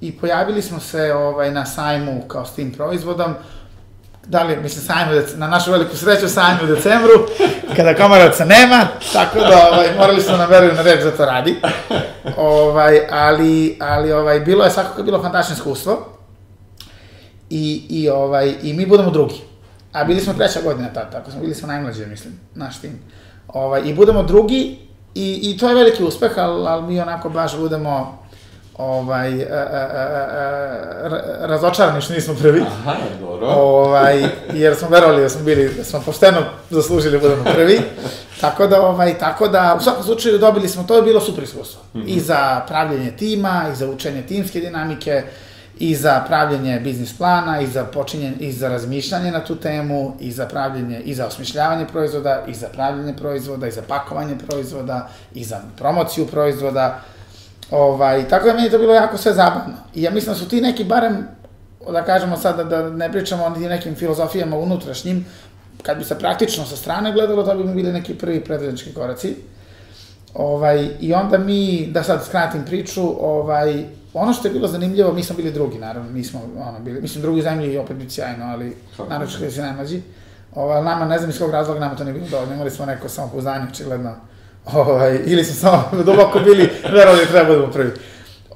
i 0.00 0.12
pojavili 0.12 0.62
smo 0.62 0.80
se 0.80 1.14
ovaj, 1.14 1.50
na 1.50 1.66
sajmu 1.66 2.22
kao 2.28 2.44
s 2.44 2.54
tim 2.54 2.72
proizvodom 2.72 3.34
da 4.26 4.42
li, 4.42 4.56
mislim, 4.56 4.84
sajmu, 4.84 5.12
na 5.36 5.48
našu 5.48 5.72
veliku 5.72 5.96
sreću, 5.96 6.28
sajmu 6.28 6.58
u 6.62 6.66
decembru, 6.66 7.12
kada 7.76 7.94
komaravca 7.94 8.44
nema, 8.44 8.86
tako 9.12 9.38
da 9.38 9.68
ovaj, 9.72 9.96
morali 9.96 10.20
smo 10.20 10.36
nam 10.36 10.50
veruju 10.50 10.72
na 10.74 10.82
reč 10.82 11.04
da 11.04 11.10
to 11.10 11.24
radi. 11.24 11.56
Ovaj, 12.36 13.00
ali, 13.10 13.78
ali 13.80 14.12
ovaj, 14.12 14.40
bilo 14.40 14.64
je 14.64 14.70
svakako 14.70 15.02
bilo 15.02 15.22
fantastično 15.22 15.54
iskustvo. 15.54 16.06
I, 17.50 17.86
i, 17.88 18.08
ovaj, 18.08 18.54
I 18.62 18.72
mi 18.72 18.86
budemo 18.86 19.10
drugi. 19.10 19.51
A 19.92 20.04
bili 20.04 20.20
smo 20.20 20.32
treća 20.32 20.60
godina 20.64 20.88
tada, 20.88 21.10
tako 21.10 21.30
smo, 21.30 21.40
bili 21.40 21.54
smo 21.54 21.68
najmlađe, 21.68 22.06
mislim, 22.06 22.40
naš 22.54 22.80
tim. 22.80 22.98
Ovaj, 23.48 23.82
I 23.84 23.94
budemo 23.94 24.22
drugi, 24.22 24.78
i, 25.14 25.40
i 25.42 25.58
to 25.58 25.68
je 25.68 25.74
veliki 25.74 26.04
uspeh, 26.04 26.32
ali, 26.36 26.66
ali 26.68 26.82
mi 26.82 27.00
onako 27.00 27.28
baš 27.28 27.56
budemo 27.56 28.22
ovaj, 28.78 29.42
a, 29.42 29.56
a, 29.72 29.88
a, 29.92 31.46
razočarani 31.46 32.00
što 32.00 32.12
nismo 32.12 32.34
prvi. 32.34 32.60
Aha, 32.60 32.94
dobro. 33.20 33.46
Ovaj, 33.46 34.24
jer 34.52 34.76
smo 34.76 34.88
verovali 34.88 35.22
da 35.22 35.28
smo 35.28 35.44
bili, 35.44 35.74
da 35.74 35.84
smo 35.84 36.02
pošteno 36.06 36.38
zaslužili 36.70 37.12
da 37.12 37.18
budemo 37.18 37.44
prvi. 37.44 37.80
tako 38.40 38.66
da, 38.66 38.82
ovaj, 38.82 39.18
tako 39.18 39.48
da, 39.48 39.76
u 39.80 39.82
svakom 39.82 40.04
slučaju 40.04 40.38
dobili 40.38 40.68
smo, 40.68 40.82
to 40.82 40.96
je 40.96 41.02
bilo 41.02 41.20
super 41.20 41.44
iskustvo. 41.44 41.82
Mm 41.94 41.98
-hmm. 41.98 42.06
I 42.06 42.20
za 42.20 42.60
pravljenje 42.68 43.10
tima, 43.16 43.64
i 43.72 43.76
za 43.76 43.90
učenje 43.90 44.22
timske 44.22 44.60
dinamike, 44.60 45.22
i 45.78 45.94
za 45.94 46.24
pravljenje 46.26 46.80
biznis 46.80 47.16
plana, 47.18 47.60
i 47.60 47.66
za 47.66 47.84
počinjenje, 47.84 48.36
i 48.40 48.52
za 48.52 48.68
razmišljanje 48.68 49.30
na 49.30 49.44
tu 49.44 49.56
temu, 49.56 50.16
i 50.20 50.32
za 50.32 50.46
pravljenje, 50.46 51.00
i 51.00 51.14
za 51.14 51.26
osmišljavanje 51.26 51.86
proizvoda, 51.92 52.44
i 52.48 52.54
za 52.54 52.68
pravljenje 52.68 53.16
proizvoda, 53.16 53.66
i 53.66 53.72
za 53.72 53.82
pakovanje 53.88 54.36
proizvoda, 54.48 55.08
i 55.34 55.44
za 55.44 55.60
promociju 55.76 56.26
proizvoda 56.26 57.00
Ovaj, 57.72 58.28
tako 58.28 58.46
da 58.46 58.54
meni 58.54 58.70
to 58.70 58.78
bilo 58.78 58.94
jako 58.94 59.16
sve 59.16 59.32
zabavno. 59.32 59.74
I 59.94 60.02
ja 60.02 60.10
mislim 60.10 60.32
da 60.32 60.38
su 60.38 60.48
ti 60.48 60.60
neki, 60.60 60.84
barem, 60.84 61.28
da 61.92 62.04
kažemo 62.04 62.36
sada, 62.36 62.64
da 62.64 62.90
ne 62.90 63.12
pričamo 63.12 63.44
o 63.44 63.50
nekim 63.50 63.94
filozofijama 63.94 64.56
unutrašnjim, 64.56 65.26
kad 65.82 65.98
bi 65.98 66.04
se 66.04 66.18
praktično 66.18 66.64
sa 66.64 66.76
strane 66.76 67.12
gledalo, 67.12 67.42
to 67.42 67.54
bi 67.54 67.64
mi 67.64 67.74
bili 67.74 67.92
neki 67.92 68.14
prvi 68.14 68.44
predvednički 68.44 68.94
koraci. 68.94 69.36
Ovaj, 70.34 70.88
I 71.00 71.14
onda 71.14 71.38
mi, 71.38 71.86
da 71.86 72.02
sad 72.02 72.24
skratim 72.24 72.64
priču, 72.64 73.26
ovaj, 73.26 73.84
ono 74.14 74.32
što 74.32 74.48
je 74.48 74.54
bilo 74.54 74.68
zanimljivo, 74.68 75.12
mi 75.12 75.22
smo 75.22 75.36
bili 75.36 75.52
drugi, 75.52 75.78
naravno, 75.78 76.10
nismo 76.10 76.40
ono, 76.68 76.80
bili, 76.80 77.00
mislim, 77.00 77.22
drugi 77.22 77.42
zemlji 77.42 77.78
opet 77.78 77.96
biti 77.96 78.14
sjajno, 78.14 78.44
ali 78.44 78.76
naravno 78.98 79.26
što 79.26 79.44
je 79.44 79.50
se 79.50 79.62
najmlađi. 79.62 80.02
Ovaj, 80.54 80.82
nama, 80.82 81.04
ne 81.04 81.18
znam 81.18 81.30
iz 81.30 81.38
kog 81.38 81.50
razloga, 81.50 81.80
nama 81.80 81.96
to 81.96 82.04
nije 82.04 82.14
bilo 82.14 82.28
dovoljno, 82.30 82.54
imali 82.54 82.70
smo 82.70 82.86
neko 82.86 83.08
samopouzdanje, 83.08 83.66
očigledno, 83.72 84.14
Ovaj, 84.72 85.18
ili 85.26 85.44
smo 85.44 85.54
samo 85.54 85.88
duboko 86.06 86.38
bili, 86.38 86.70
verovali 86.92 87.24
da 87.24 87.30
treba 87.30 87.48
budemo 87.48 87.72
prvi. 87.72 87.90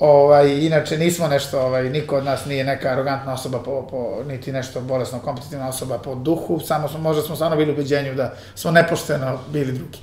Ovaj, 0.01 0.67
inače, 0.67 0.99
nismo 0.99 1.29
nešto, 1.29 1.61
ovaj, 1.61 1.91
niko 1.91 2.17
od 2.17 2.25
nas 2.25 2.45
nije 2.45 2.65
neka 2.65 2.89
arogantna 2.89 3.35
osoba, 3.35 3.59
po, 3.59 3.87
po, 3.91 4.23
niti 4.29 4.53
nešto 4.53 4.81
bolesno 4.81 5.19
kompetitivna 5.19 5.69
osoba 5.69 5.99
po 5.99 6.15
duhu, 6.15 6.61
samo 6.61 6.89
smo, 6.89 6.99
možda 6.99 7.23
smo 7.23 7.35
stvarno 7.35 7.57
bili 7.57 7.71
u 7.71 7.75
ubeđenju 7.75 8.15
da 8.15 8.35
smo 8.55 8.71
nepošteno 8.71 9.39
bili 9.53 9.73
drugi. 9.73 9.99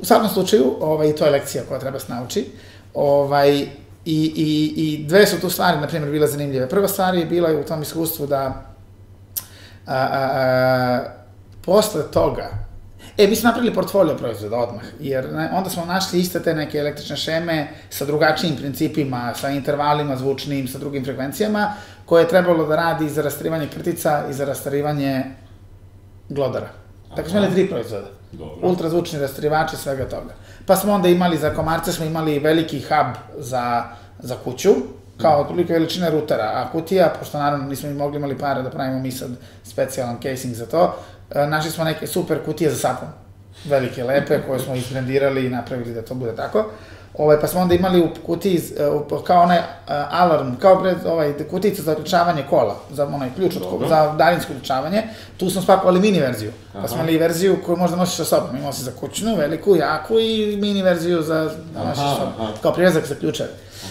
U 0.00 0.04
svakom 0.04 0.28
slučaju, 0.28 0.76
ovaj, 0.80 1.14
to 1.14 1.24
je 1.24 1.30
lekcija 1.30 1.64
koja 1.68 1.80
treba 1.80 1.98
se 1.98 2.12
nauči. 2.12 2.46
Ovaj, 2.94 3.66
i, 4.06 4.32
i, 4.36 4.74
I 4.76 5.04
dve 5.06 5.26
su 5.26 5.40
tu 5.40 5.50
stvari, 5.50 5.80
na 5.80 5.86
primjer, 5.86 6.10
bile 6.10 6.26
zanimljive. 6.26 6.68
Prva 6.68 6.88
stvar 6.88 7.14
je 7.14 7.26
bila 7.26 7.60
u 7.60 7.64
tom 7.64 7.82
iskustvu 7.82 8.26
da 8.26 8.42
a, 9.86 9.96
a, 9.96 10.30
a, 10.34 11.00
posle 11.64 12.02
toga, 12.10 12.66
E, 13.18 13.26
mi 13.26 13.36
smo 13.36 13.48
napravili 13.48 13.74
portfolio 13.74 14.14
proizvoda 14.16 14.56
odmah, 14.56 14.84
jer 15.00 15.32
ne, 15.32 15.50
onda 15.52 15.70
smo 15.70 15.84
našli 15.84 16.20
iste 16.20 16.42
te 16.42 16.54
neke 16.54 16.78
električne 16.78 17.16
šeme 17.16 17.68
sa 17.90 18.04
drugačijim 18.04 18.56
principima, 18.56 19.34
sa 19.34 19.48
intervalima 19.48 20.16
zvučnim, 20.16 20.68
sa 20.68 20.78
drugim 20.78 21.04
frekvencijama, 21.04 21.72
koje 22.04 22.22
je 22.22 22.28
trebalo 22.28 22.66
da 22.66 22.76
radi 22.76 23.08
za 23.08 23.22
rastarivanje 23.22 23.68
krtica 23.68 24.24
i 24.30 24.32
za 24.32 24.44
rastarivanje 24.44 25.24
glodara. 26.28 26.68
Dakle, 27.16 27.30
smo 27.30 27.38
imali 27.38 27.54
tri 27.54 27.68
proizvoda. 27.68 28.06
Dobro. 28.32 28.68
Ultrazvučni 28.68 29.18
rastarivači, 29.18 29.76
svega 29.76 30.08
toga. 30.08 30.34
Pa 30.66 30.76
smo 30.76 30.92
onda 30.92 31.08
imali, 31.08 31.36
za 31.36 31.54
komarce 31.54 31.92
smo 31.92 32.04
imali 32.04 32.38
veliki 32.38 32.80
hub 32.80 33.16
za, 33.38 33.84
za 34.18 34.34
kuću, 34.44 34.70
kao 35.20 35.40
otprilike 35.40 35.72
veličine 35.72 36.10
rutera, 36.10 36.52
a 36.54 36.70
kutija, 36.72 37.12
pošto 37.18 37.38
naravno 37.38 37.68
nismo 37.68 37.90
mogli 37.90 38.16
imali 38.16 38.38
pare 38.38 38.62
da 38.62 38.70
pravimo 38.70 38.98
mi 38.98 39.12
sad 39.12 39.30
specijalan 39.64 40.16
casing 40.22 40.54
za 40.54 40.66
to, 40.66 40.94
E, 41.30 41.46
našli 41.46 41.70
smo 41.70 41.84
neke 41.84 42.06
super 42.06 42.44
kutije 42.44 42.70
za 42.70 42.76
sapun. 42.76 43.08
Velike, 43.64 44.04
lepe, 44.04 44.40
koje 44.46 44.60
smo 44.60 44.74
izbrendirali 44.74 45.46
i 45.46 45.50
napravili 45.50 45.94
da 45.94 46.02
to 46.02 46.14
bude 46.14 46.36
tako. 46.36 46.70
Ovaj, 47.18 47.40
pa 47.40 47.46
smo 47.46 47.60
onda 47.60 47.74
imali 47.74 48.00
u 48.00 48.08
kutiji, 48.26 48.60
uh, 49.10 49.22
kao 49.24 49.42
onaj 49.42 49.58
uh, 49.58 49.64
alarm, 50.10 50.56
kao 50.56 50.80
pred, 50.80 50.96
ovaj, 51.06 51.32
kutijica 51.50 51.82
za 51.82 51.92
uključavanje 51.92 52.44
kola, 52.50 52.76
za 52.90 53.06
onaj 53.06 53.28
ključ 53.36 53.56
od 53.56 53.62
kola, 53.70 53.88
za 53.88 54.12
daljinsko 54.12 54.52
uključavanje, 54.52 55.02
tu 55.36 55.50
smo 55.50 55.62
spakovali 55.62 56.00
mini 56.00 56.20
verziju. 56.20 56.52
Pa 56.72 56.78
Aha. 56.78 56.88
smo 56.88 56.96
imali 56.96 57.18
verziju 57.18 57.56
koju 57.66 57.76
možda 57.76 57.96
nosiš 57.96 58.16
sa 58.16 58.24
sobom. 58.24 58.56
Imao 58.56 58.72
si 58.72 58.82
za 58.82 58.90
kućnu, 59.00 59.36
veliku, 59.36 59.76
jaku 59.76 60.18
i 60.18 60.56
mini 60.60 60.82
verziju 60.82 61.22
za 61.22 61.50
da 61.74 61.84
nosiš 61.84 62.02
sa 62.02 62.14
sobom. 62.14 62.32
aha. 62.40 62.52
Kao 62.62 62.72
privezak 62.72 63.06
za 63.06 63.14
ključeve. 63.14 63.48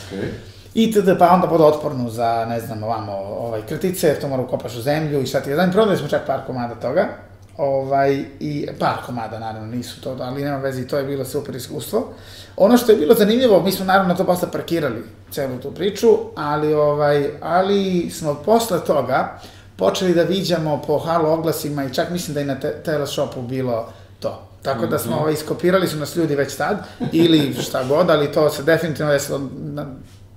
Okej. 0.08 0.30
itd. 0.74 1.10
pa 1.20 1.30
onda 1.30 1.48
bude 1.48 1.64
otpornu 1.64 2.10
za, 2.10 2.46
ne 2.50 2.60
znam, 2.60 2.84
ovamo, 2.84 3.12
ovaj, 3.14 3.62
krtice, 3.62 4.20
to 4.22 4.28
mora 4.28 4.44
ukopaš 4.44 4.76
u 4.76 4.82
zemlju 4.82 5.22
i 5.22 5.28
šta 5.28 5.40
ti 5.40 5.50
je 5.50 5.56
znam, 5.56 5.72
prodali 5.72 5.98
smo 5.98 6.08
čak 6.08 6.22
par 6.28 6.40
komada 6.48 6.76
toga, 6.76 7.08
ovaj, 7.58 8.26
i 8.40 8.68
par 8.80 8.98
komada, 9.06 9.40
naravno, 9.40 9.68
nisu 9.68 10.02
to, 10.02 10.18
ali 10.22 10.44
nema 10.44 10.58
veze, 10.58 10.82
i 10.82 10.88
to 10.88 10.98
je 10.98 11.04
bilo 11.04 11.26
super 11.26 11.56
iskustvo. 11.56 12.14
Ono 12.58 12.78
što 12.78 12.92
je 12.92 12.98
bilo 12.98 13.16
zanimljivo, 13.16 13.62
mi 13.62 13.72
smo 13.72 13.86
naravno 13.86 14.16
to 14.16 14.26
posle 14.26 14.52
parkirali, 14.52 15.04
celu 15.32 15.60
tu 15.60 15.72
priču, 15.72 16.08
ali, 16.36 16.74
ovaj, 16.74 17.30
ali 17.42 18.10
smo 18.10 18.36
posle 18.46 18.86
toga 18.86 19.40
počeli 19.76 20.14
da 20.14 20.24
viđamo 20.24 20.82
po 20.88 20.98
halo 20.98 21.34
oglasima 21.34 21.84
i 21.84 21.94
čak 21.94 22.10
mislim 22.10 22.34
da 22.34 22.42
i 22.42 22.46
na 22.46 22.60
te, 22.60 22.82
teleshopu 22.86 23.42
bilo 23.42 23.94
to. 24.20 24.48
Tako 24.62 24.86
da 24.86 25.00
smo, 25.00 25.16
ovaj, 25.16 25.34
iskopirali 25.34 25.88
su 25.88 25.98
nas 25.98 26.16
ljudi 26.16 26.36
već 26.36 26.56
tad, 26.56 26.78
ili 27.12 27.54
šta 27.62 27.84
god, 27.84 28.10
ali 28.10 28.32
to 28.32 28.50
se 28.50 28.64
definitivno 28.64 29.12
desilo 29.12 29.42
na 29.56 29.86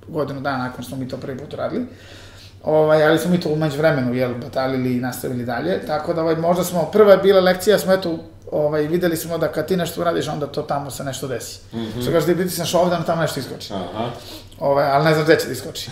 godinu 0.09 0.40
dana 0.40 0.59
nakon 0.59 0.83
što 0.83 0.88
smo 0.88 0.98
mi 0.98 1.09
to 1.09 1.16
prvi 1.16 1.38
put 1.38 1.54
radili. 1.54 1.87
Ovaj, 2.64 3.07
ali 3.07 3.18
smo 3.18 3.31
mi 3.31 3.40
to 3.40 3.49
umeđu 3.49 3.79
vremenu, 3.79 4.14
jel, 4.14 4.35
batalili 4.35 4.97
i 4.97 5.01
nastavili 5.01 5.44
dalje. 5.44 5.87
Tako 5.87 6.14
da, 6.14 6.23
ovaj, 6.23 6.37
možda 6.37 6.64
smo, 6.64 6.88
prva 6.92 7.12
je 7.12 7.18
bila 7.18 7.40
lekcija, 7.40 7.79
smo 7.79 7.92
eto, 7.92 8.18
ovaj, 8.53 8.83
videli 8.83 9.16
smo 9.16 9.38
da 9.38 9.49
kad 9.49 9.66
ti 9.66 9.77
nešto 9.77 10.01
uradiš, 10.01 10.29
onda 10.29 10.47
to 10.47 10.62
tamo 10.62 10.90
se 10.90 11.05
nešto 11.05 11.29
desi. 11.29 11.61
Mm 11.73 11.79
-hmm. 11.79 12.03
Što 12.03 12.12
kažeš 12.12 12.29
da 12.29 12.35
pritisneš 12.35 12.75
ovde, 12.75 12.94
onda 12.94 13.07
tamo 13.07 13.23
nešto 13.23 13.40
iskoči. 13.40 13.73
Aha. 13.73 14.11
Ovaj, 14.61 14.90
ali 14.90 15.05
ne 15.05 15.14
znam 15.14 15.25
gde 15.25 15.37
će 15.37 15.47
da 15.47 15.53
iskoči. 15.53 15.90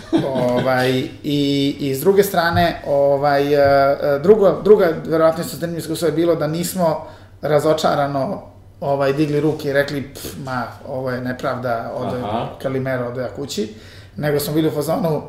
ovaj, 0.51 0.89
i, 1.23 1.75
I 1.79 1.95
s 1.95 1.99
druge 1.99 2.23
strane, 2.23 2.81
ovaj, 2.87 3.53
e, 3.53 4.19
drugo, 4.19 4.61
druga, 4.63 4.89
verovatno 5.05 5.43
isto 5.43 5.57
zanimljivo 5.57 5.79
iskustvo 5.79 6.05
je 6.05 6.11
bilo 6.11 6.35
da 6.35 6.47
nismo 6.47 7.07
razočarano 7.41 8.41
ovaj, 8.81 9.13
digli 9.13 9.39
ruke 9.39 9.69
i 9.69 9.73
rekli, 9.73 10.13
pf, 10.13 10.25
ma, 10.43 10.63
ovo 10.87 11.11
je 11.11 11.21
nepravda, 11.21 11.91
ode 11.95 12.17
Aha. 12.23 12.47
Kalimera, 12.61 13.07
ode 13.07 13.21
ja 13.21 13.29
kući, 13.29 13.73
nego 14.15 14.39
smo 14.39 14.53
bili 14.53 14.67
u 14.67 14.71
fazonu, 14.71 15.21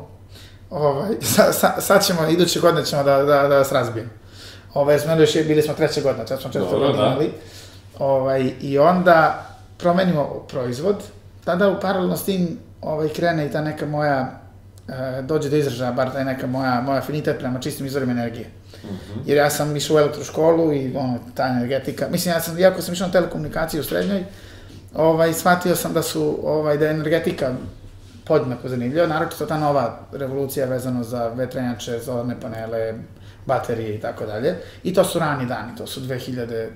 ovaj, 0.69 1.09
sa, 1.35 1.53
sa, 1.53 1.81
sad 1.81 2.05
ćemo, 2.05 2.27
iduće 2.27 2.59
godine 2.59 2.85
ćemo 2.85 3.03
da, 3.03 3.17
da, 3.17 3.47
da 3.47 3.57
vas 3.57 3.71
razbijemo. 3.71 4.09
Ovaj, 4.73 4.99
smo 4.99 5.13
još, 5.13 5.33
bili 5.33 5.61
smo 5.61 5.73
treće 5.73 6.01
godine, 6.01 6.27
čak 6.27 6.41
smo 6.41 6.51
četvrte 6.51 6.75
godine 6.75 6.97
da. 6.97 7.07
imali. 7.07 7.31
Ovaj, 7.99 8.51
I 8.61 8.79
onda 8.79 9.45
promenimo 9.77 10.45
proizvod, 10.49 11.03
tada 11.45 11.69
u 11.69 11.79
paralelno 11.79 12.17
s 12.17 12.23
tim 12.23 12.59
ovaj, 12.81 13.09
krene 13.09 13.45
i 13.45 13.51
ta 13.51 13.61
neka 13.61 13.85
moja, 13.85 14.39
e, 14.87 15.21
dođe 15.21 15.49
do 15.49 15.55
izražaja, 15.55 15.91
bar 15.91 16.11
ta 16.11 16.23
neka 16.23 16.47
moja, 16.47 16.81
moja 16.81 16.97
afinitet 16.97 17.39
prema 17.39 17.59
čistim 17.59 17.85
izvorima 17.85 18.11
energije. 18.11 18.49
Jer 19.25 19.37
ja 19.37 19.49
sam 19.49 19.75
išao 19.75 19.95
u 19.95 19.99
elektroškolu 19.99 20.73
i 20.73 20.93
ono, 20.95 21.19
ta 21.35 21.47
energetika, 21.47 22.07
mislim, 22.11 22.33
ja 22.33 22.41
sam, 22.41 22.59
iako 22.59 22.81
sam 22.81 22.93
išao 22.93 23.07
na 23.07 23.13
telekomunikaciju 23.13 23.81
u 23.81 23.83
srednjoj, 23.83 24.23
ovaj, 24.95 25.33
shvatio 25.33 25.75
sam 25.75 25.93
da 25.93 26.01
su, 26.01 26.39
ovaj, 26.43 26.77
da 26.77 26.85
je 26.85 26.91
energetika 26.91 27.53
podjednako 28.29 28.69
zanimljiva, 28.69 29.07
naročito 29.07 29.45
ta 29.45 29.57
nova 29.57 29.99
revolucija 30.11 30.65
vezano 30.65 31.03
za 31.03 31.27
vetrenjače, 31.27 31.99
solarne 31.99 32.35
panele, 32.41 32.93
baterije 33.45 33.95
i 33.95 33.99
tako 34.01 34.25
dalje. 34.25 34.55
I 34.83 34.93
to 34.93 35.03
su 35.03 35.19
rani 35.19 35.45
dani, 35.45 35.75
to 35.77 35.87
su 35.87 36.01
2004. 36.01 36.69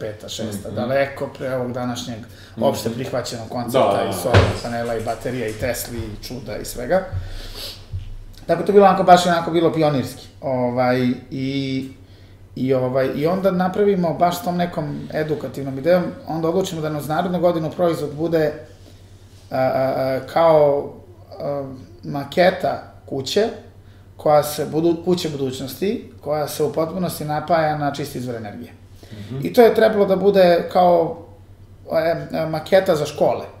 peta, 0.00 0.28
šesta, 0.28 0.70
daleko 0.70 1.28
pre 1.38 1.54
ovog 1.56 1.72
današnjeg 1.72 2.18
opšte 2.60 2.90
prihvaćenog 2.90 3.48
koncepta 3.48 3.96
Da, 3.96 4.02
i 4.02 4.06
da. 4.06 4.12
solarnih 4.12 4.60
panela 4.62 4.94
i 4.96 5.04
baterija 5.04 5.48
i 5.48 5.52
Tesli 5.52 5.98
i 5.98 6.24
čuda 6.24 6.56
i 6.56 6.64
svega. 6.64 7.04
Tako 8.46 8.62
to 8.62 8.68
je 8.68 8.74
bilo 8.74 8.86
onako 8.86 9.02
baš 9.02 9.26
onako 9.26 9.50
bilo 9.50 9.72
pionirski. 9.72 10.26
Ovaj, 10.40 11.08
i, 11.30 11.88
i, 12.56 12.74
ovaj, 12.74 13.10
I 13.14 13.26
onda 13.26 13.50
napravimo 13.50 14.14
baš 14.14 14.40
s 14.40 14.42
tom 14.42 14.56
nekom 14.56 15.08
edukativnom 15.12 15.78
idejom, 15.78 16.02
onda 16.26 16.48
odlučimo 16.48 16.80
da 16.80 16.88
nam 16.88 17.00
za 17.00 17.14
narodnu 17.14 17.40
godinu 17.40 17.70
proizvod 17.70 18.14
bude 18.14 18.52
a, 19.50 19.58
a, 19.58 20.20
kao 20.32 20.92
a, 21.38 21.72
maketa 22.04 22.82
kuće, 23.06 23.48
koja 24.16 24.42
se, 24.42 24.66
budu, 24.66 24.96
kuće 25.04 25.28
budućnosti, 25.28 26.12
koja 26.20 26.48
se 26.48 26.62
u 26.64 26.72
potpunosti 26.72 27.24
napaja 27.24 27.78
na 27.78 27.92
čisti 27.92 28.18
izvor 28.18 28.36
energije. 28.36 28.72
I 29.42 29.52
to 29.52 29.62
je 29.62 29.74
trebalo 29.74 30.06
da 30.06 30.16
bude 30.16 30.68
kao 30.72 31.18
e, 32.32 32.46
maketa 32.46 32.96
za 32.96 33.06
škole. 33.06 33.57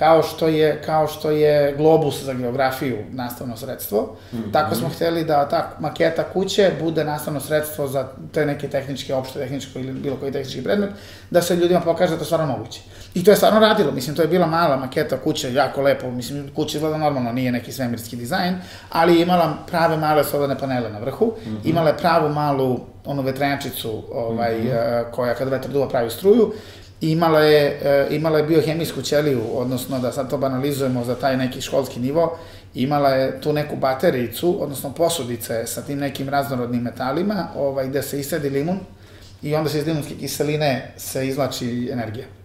Kao 0.00 0.22
što 0.22 0.48
je, 0.48 0.82
kao 0.86 1.08
što 1.08 1.30
je 1.30 1.74
globus 1.76 2.22
za 2.22 2.32
geografiju 2.32 2.98
nastavno 3.12 3.56
sredstvo, 3.56 4.16
tako 4.52 4.74
smo 4.74 4.88
hteli 4.88 5.24
da 5.24 5.48
ta 5.48 5.70
maketa 5.80 6.24
kuće 6.24 6.70
bude 6.80 7.04
nastavno 7.04 7.40
sredstvo 7.40 7.88
za 7.88 8.08
te 8.32 8.46
neke 8.46 8.68
tehničke, 8.68 9.14
opšte 9.14 9.38
tehničko 9.38 9.78
ili 9.78 9.92
bilo 9.92 10.16
koji 10.16 10.32
tehnički 10.32 10.64
predmet, 10.64 10.90
da 11.30 11.42
se 11.42 11.56
ljudima 11.56 11.80
pokaže 11.80 12.12
da 12.12 12.18
to 12.18 12.24
stvarno 12.24 12.46
moguće. 12.46 12.80
I 13.14 13.24
to 13.24 13.30
je 13.30 13.36
stvarno 13.36 13.60
radilo, 13.60 13.92
mislim, 13.92 14.16
to 14.16 14.22
je 14.22 14.28
bila 14.28 14.46
mala 14.46 14.76
maketa 14.76 15.16
kuće, 15.16 15.52
jako 15.54 15.82
lepo, 15.82 16.10
mislim, 16.10 16.50
kuća 16.54 16.78
izgleda 16.78 16.96
normalno, 16.96 17.32
nije 17.32 17.52
neki 17.52 17.72
svemirski 17.72 18.16
dizajn, 18.16 18.54
ali 18.90 19.14
je 19.14 19.22
imala 19.22 19.54
prave 19.66 19.96
male 19.96 20.24
solarne 20.24 20.58
panele 20.58 20.90
na 20.90 20.98
vrhu, 20.98 21.32
imala 21.64 21.88
je 21.88 21.96
pravu 21.96 22.28
malu 22.28 22.80
onu 23.04 23.22
vetrenjačicu, 23.22 24.02
ovaj, 24.12 24.54
e, 24.54 25.04
koja 25.12 25.34
kada 25.34 25.50
vetar 25.50 25.70
duva 25.70 25.88
pravi 25.88 26.10
struju, 26.10 26.52
imala 27.00 27.40
je, 27.40 27.80
e, 27.82 28.06
imala 28.10 28.38
je 28.38 28.44
biohemijsku 28.44 29.02
ćeliju, 29.02 29.42
odnosno 29.52 29.98
da 29.98 30.12
sad 30.12 30.30
to 30.30 30.38
banalizujemo 30.38 31.04
za 31.04 31.14
taj 31.14 31.36
neki 31.36 31.60
školski 31.60 32.00
nivo, 32.00 32.38
imala 32.74 33.08
je 33.08 33.40
tu 33.40 33.52
neku 33.52 33.76
baterijicu, 33.76 34.62
odnosno 34.62 34.92
posudice 34.92 35.66
sa 35.66 35.82
tim 35.82 35.98
nekim 35.98 36.28
raznorodnim 36.28 36.82
metalima, 36.82 37.48
ovaj, 37.56 37.88
gde 37.88 38.02
se 38.02 38.20
isedi 38.20 38.50
limun 38.50 38.78
i 39.42 39.54
onda 39.54 39.70
se 39.70 39.78
iz 39.78 39.86
limunske 39.86 40.14
kiseline 40.14 40.92
se 40.96 41.28
izlači 41.28 41.88
energija. 41.92 42.39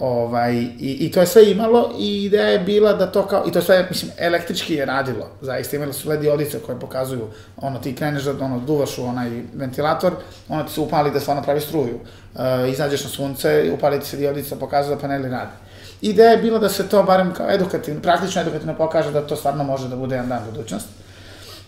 Ovaj, 0.00 0.54
i, 0.54 0.96
I 1.00 1.10
to 1.10 1.20
je 1.20 1.26
sve 1.26 1.50
imalo 1.50 1.90
i 1.98 2.24
ideja 2.24 2.46
je 2.46 2.58
bila 2.58 2.92
da 2.92 3.06
to 3.06 3.26
kao, 3.26 3.44
i 3.48 3.52
to 3.52 3.62
sve, 3.62 3.86
mislim, 3.90 4.12
električki 4.18 4.74
je 4.74 4.84
radilo, 4.84 5.28
zaista 5.40 5.76
imali 5.76 5.92
su 5.92 6.08
LED 6.08 6.20
diodice 6.20 6.58
koje 6.58 6.80
pokazuju, 6.80 7.28
ono, 7.56 7.78
ti 7.78 7.94
kreneš 7.94 8.22
da, 8.22 8.44
ono, 8.44 8.60
duvaš 8.60 8.98
u 8.98 9.04
onaj 9.04 9.30
ventilator, 9.54 10.12
ono 10.48 10.62
ti 10.62 10.72
se 10.72 10.80
upali 10.80 11.10
da 11.10 11.20
stvarno 11.20 11.42
pravi 11.42 11.60
struju. 11.60 11.98
E, 12.38 12.70
izađeš 12.70 13.04
na 13.04 13.10
sunce, 13.10 13.70
upali 13.74 14.00
ti 14.00 14.06
se 14.06 14.16
diodica, 14.16 14.56
pokazuje 14.56 14.96
da 14.96 15.00
paneli 15.00 15.28
rade. 15.28 15.52
Ideja 16.00 16.30
je 16.30 16.36
bila 16.36 16.58
da 16.58 16.68
se 16.68 16.88
to 16.88 17.02
barem 17.02 17.34
kao 17.34 17.50
edukativno, 17.50 18.02
praktično 18.02 18.42
edukativno 18.42 18.74
pokaže 18.76 19.12
da 19.12 19.26
to 19.26 19.36
stvarno 19.36 19.64
može 19.64 19.88
da 19.88 19.96
bude 19.96 20.14
jedan 20.14 20.28
dan 20.28 20.42
budućnost. 20.50 20.86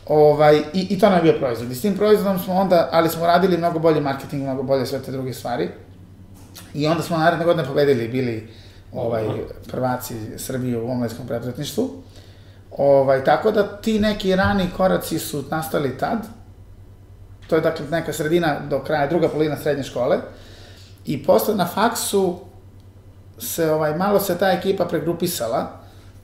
Ovaj, 0.07 0.57
i, 0.73 0.87
I 0.91 0.99
to 0.99 1.11
nam 1.11 1.19
je 1.19 1.23
bio 1.23 1.38
proizvod. 1.38 1.71
I 1.71 1.75
s 1.75 1.83
tim 1.83 1.97
proizvodom 1.97 2.38
smo 2.38 2.55
onda, 2.55 2.88
ali 2.93 3.09
smo 3.09 3.27
radili 3.27 3.57
mnogo 3.57 3.79
bolji 3.79 4.01
marketing, 4.01 4.43
mnogo 4.43 4.62
bolje 4.62 4.87
sve 4.87 4.99
te 4.99 5.12
druge 5.12 5.33
stvari. 5.33 5.69
I 6.75 6.87
onda 6.87 7.03
smo 7.03 7.16
naredne 7.18 7.44
godine 7.44 7.68
pobedili, 7.68 8.09
bili 8.09 8.49
ovaj, 8.92 9.25
prvaci 9.71 10.14
Srbije 10.37 10.79
u 10.79 10.90
omladinskom 10.90 11.27
preduzetništvu. 11.27 11.90
Ovaj, 12.71 13.25
tako 13.25 13.51
da 13.51 13.77
ti 13.77 13.99
neki 14.01 14.37
rani 14.37 14.66
koraci 14.77 15.18
su 15.18 15.44
nastali 15.51 15.99
tad. 15.99 16.18
To 17.47 17.55
je 17.55 17.61
dakle 17.61 17.87
neka 17.90 18.12
sredina 18.12 18.61
do 18.71 18.81
kraja, 18.81 19.07
druga 19.07 19.29
polina 19.29 19.57
srednje 19.57 19.83
škole. 19.85 20.16
I 21.07 21.23
posle 21.25 21.55
na 21.55 21.66
faksu 21.66 22.38
se 23.38 23.71
ovaj, 23.71 23.97
malo 23.97 24.21
se 24.21 24.38
ta 24.38 24.51
ekipa 24.53 24.85
pregrupisala 24.85 25.81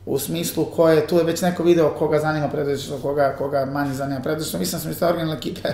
u 0.06 0.18
smislu 0.18 0.64
koje, 0.64 1.06
tu 1.06 1.16
je 1.18 1.24
već 1.24 1.42
neko 1.42 1.62
video 1.62 1.90
koga 1.90 2.18
zanima 2.18 2.48
preduzetništvo, 2.48 2.98
koga, 2.98 3.34
koga 3.38 3.64
manje 3.64 3.94
zanima 3.94 4.20
preduzetništvo. 4.20 4.58
Mislim 4.60 4.78
da 4.78 4.82
sam 4.82 4.90
iz 4.90 4.98
te 4.98 5.06
originalne 5.06 5.36
ekipe 5.38 5.68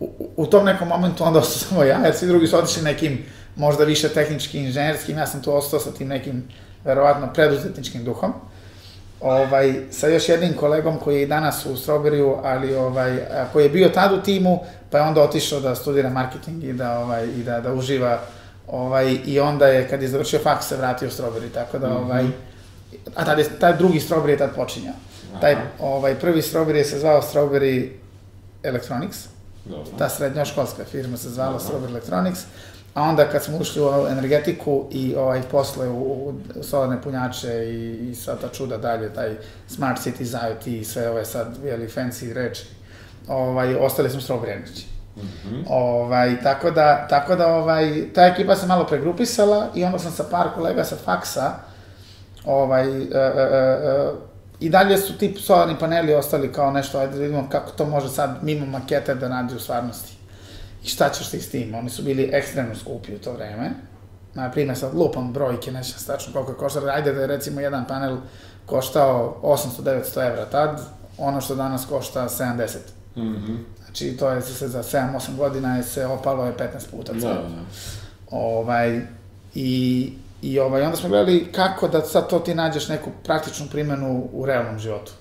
u, 0.00 0.04
u- 0.18 0.30
u 0.36 0.46
tom 0.46 0.64
nekom 0.64 0.88
momentu 0.88 1.24
onda 1.24 1.38
ostao 1.38 1.68
samo 1.68 1.82
ja, 1.84 1.98
jer 2.04 2.14
svi 2.14 2.26
drugi 2.28 2.46
su 2.46 2.56
otišli 2.58 2.82
nekim 2.82 3.24
možda 3.56 3.84
više 3.84 4.08
tehnički, 4.08 4.58
inženjerskim, 4.58 5.18
ja 5.18 5.26
sam 5.26 5.42
tu 5.42 5.54
ostao 5.54 5.80
sa 5.80 5.92
tim 5.92 6.08
nekim, 6.08 6.44
verovatno, 6.84 7.32
preduzetničkim 7.34 8.04
duhom. 8.04 8.32
Ovaj, 9.20 9.74
sa 9.90 10.08
još 10.08 10.28
jednim 10.28 10.54
kolegom 10.54 10.98
koji 10.98 11.16
je 11.16 11.22
i 11.22 11.26
danas 11.26 11.66
u 11.66 11.68
Strawberryu, 11.68 12.40
ali 12.44 12.74
ovaj, 12.74 13.18
koji 13.52 13.64
je 13.64 13.68
bio 13.68 13.88
tad 13.88 14.12
u 14.12 14.22
timu, 14.22 14.60
pa 14.90 14.98
je 14.98 15.04
onda 15.04 15.22
otišao 15.22 15.60
da 15.60 15.74
studira 15.74 16.10
marketing 16.10 16.64
i 16.64 16.72
da, 16.72 16.98
ovaj, 16.98 17.26
i 17.26 17.42
da, 17.42 17.60
da 17.60 17.72
uživa 17.72 18.20
ovaj, 18.66 19.18
i 19.26 19.40
onda 19.40 19.66
je, 19.66 19.88
kad 19.88 20.02
je 20.02 20.08
završio 20.08 20.38
faks, 20.38 20.66
se 20.66 20.76
vratio 20.76 21.08
u 21.08 21.10
Strawberry, 21.10 21.52
tako 21.54 21.78
da, 21.78 21.98
ovaj, 21.98 22.24
a 23.14 23.24
tad 23.24 23.38
je, 23.38 23.48
taj 23.58 23.76
drugi 23.76 24.00
Strawberry 24.00 24.28
je 24.28 24.38
tad 24.38 24.54
počinjao. 24.54 24.94
Taj, 25.40 25.56
ovaj, 25.80 26.14
prvi 26.14 26.42
Strawberry 26.42 26.74
je 26.74 26.84
se 26.84 26.98
zvao 26.98 27.22
Strawberry 27.22 27.88
Electronics, 28.62 29.18
Dobro. 29.64 29.92
ta 29.98 30.08
srednjoškolska 30.08 30.84
firma 30.84 31.16
se 31.16 31.30
zvala 31.30 31.58
Strawberry 31.58 31.90
Electronics, 31.90 32.40
a 32.94 33.02
onda 33.02 33.28
kad 33.28 33.44
smo 33.44 33.58
ušli 33.58 33.82
u 33.82 34.06
energetiku 34.10 34.86
i 34.90 35.14
ovaj, 35.16 35.42
posle 35.50 35.88
u, 35.88 36.34
u 36.54 36.62
solarne 36.62 37.02
punjače 37.02 37.64
i, 37.64 38.10
i 38.10 38.14
sva 38.14 38.34
ta 38.34 38.48
čuda 38.48 38.78
dalje, 38.78 39.14
taj 39.14 39.36
Smart 39.68 40.02
Cities, 40.02 40.32
IoT 40.32 40.66
i 40.66 40.84
sve 40.84 41.10
ove 41.10 41.24
sad, 41.24 41.56
jeli, 41.64 41.88
fancy 41.88 42.32
reči, 42.32 42.64
ovaj, 43.28 43.74
ostali 43.74 44.10
smo 44.10 44.20
Strawberry 44.20 44.56
Energy. 44.58 44.84
Ovaj, 45.68 46.42
tako 46.42 46.70
da, 46.70 47.06
tako 47.10 47.36
da 47.36 47.46
ovaj, 47.46 48.12
ta 48.14 48.26
ekipa 48.26 48.56
se 48.56 48.66
malo 48.66 48.86
pregrupisala 48.86 49.68
i 49.74 49.84
onda 49.84 49.98
sam 49.98 50.12
sa 50.12 50.24
par 50.30 50.48
kolega 50.54 50.84
sa 50.84 50.96
faksa 51.04 51.72
Ovaj, 52.44 53.02
e, 53.02 53.08
e, 53.14 53.18
e, 53.18 54.12
I 54.60 54.70
dalje 54.70 54.98
su 54.98 55.18
ti 55.18 55.34
solarni 55.40 55.78
paneli 55.78 56.14
ostali 56.14 56.52
kao 56.52 56.70
nešto, 56.70 56.98
ajde 56.98 57.12
da 57.12 57.18
vidimo 57.18 57.48
kako 57.48 57.70
to 57.70 57.84
može 57.86 58.08
sad 58.08 58.38
mimo 58.42 58.66
makete 58.66 59.14
da 59.14 59.28
radi 59.28 59.54
u 59.54 59.60
stvarnosti. 59.60 60.16
I 60.84 60.88
šta 60.88 61.10
ćeš 61.10 61.30
ti 61.30 61.40
s 61.40 61.48
tim? 61.48 61.74
Oni 61.74 61.90
su 61.90 62.02
bili 62.02 62.30
ekstremno 62.32 62.74
skupi 62.74 63.14
u 63.14 63.18
to 63.18 63.32
vreme. 63.32 63.70
Na 64.34 64.50
primjer, 64.50 64.78
sad 64.78 64.94
lupam 64.94 65.32
brojke, 65.32 65.72
nećem 65.72 65.98
se 65.98 66.06
tačno 66.06 66.32
koliko 66.32 66.52
je 66.52 66.58
koštalo. 66.58 66.88
Ajde 66.88 67.12
da 67.12 67.20
je 67.20 67.26
recimo 67.26 67.60
jedan 67.60 67.86
panel 67.86 68.16
koštao 68.66 69.36
800-900 69.42 70.30
evra 70.30 70.46
tad, 70.46 70.80
ono 71.18 71.40
što 71.40 71.54
danas 71.54 71.86
košta 71.86 72.28
70. 72.28 72.76
Mm 73.16 73.20
-hmm. 73.20 73.58
Znači, 73.84 74.16
to 74.16 74.30
je 74.30 74.42
se 74.42 74.68
za 74.68 74.82
7-8 74.82 75.36
godina 75.36 75.76
je 75.76 75.82
se 75.82 76.06
opalo 76.06 76.46
je 76.46 76.56
15 76.56 76.90
puta. 76.90 77.12
Da, 77.12 77.20
da. 77.20 77.48
Ovaj, 78.30 79.00
i, 79.54 80.12
i 80.42 80.58
ovaj, 80.58 80.82
onda 80.82 80.96
smo 80.96 81.08
gledali 81.08 81.52
kako 81.52 81.88
da 81.88 82.00
sad 82.00 82.28
to 82.28 82.38
ti 82.38 82.54
nađeš 82.54 82.88
neku 82.88 83.10
praktičnu 83.24 83.66
primjenu 83.70 84.28
u 84.32 84.46
realnom 84.46 84.78
životu. 84.78 85.12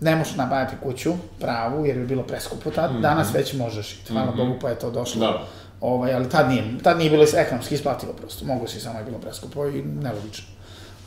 Ne 0.00 0.16
možeš 0.16 0.36
nabaviti 0.36 0.76
kuću, 0.82 1.12
pravu, 1.40 1.86
jer 1.86 1.96
je 1.96 2.04
bilo 2.04 2.22
preskupo 2.22 2.70
tad. 2.70 2.92
Mhm. 2.92 3.02
Danas 3.02 3.34
već 3.34 3.54
možeš 3.54 3.92
i 3.92 4.12
hvala 4.12 4.28
Mhm. 4.30 4.36
Bogu 4.36 4.54
pa 4.60 4.68
je 4.68 4.78
to 4.78 4.90
došlo. 4.90 5.20
Da. 5.20 5.44
Ovaj, 5.80 6.14
ali 6.14 6.28
tad 6.28 6.48
nije, 6.48 6.64
tad 6.82 6.98
nije 6.98 7.10
bilo 7.10 7.24
ekonomski 7.36 7.74
isplativo 7.74 8.12
prosto. 8.12 8.44
Mogu 8.44 8.66
si, 8.66 8.80
samo 8.80 8.98
je 8.98 9.04
bilo 9.04 9.18
preskupo 9.18 9.66
i 9.66 9.82
nelogično. 9.82 10.46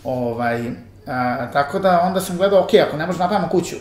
Ovaj, 0.03 0.71
a, 1.07 1.51
tako 1.53 1.79
da 1.79 2.01
onda 2.01 2.21
sam 2.21 2.37
gledao, 2.37 2.59
ok, 2.59 2.69
ako 2.87 2.97
ne 2.97 3.05
možeš 3.05 3.19
napravimo 3.19 3.49
kuću, 3.49 3.75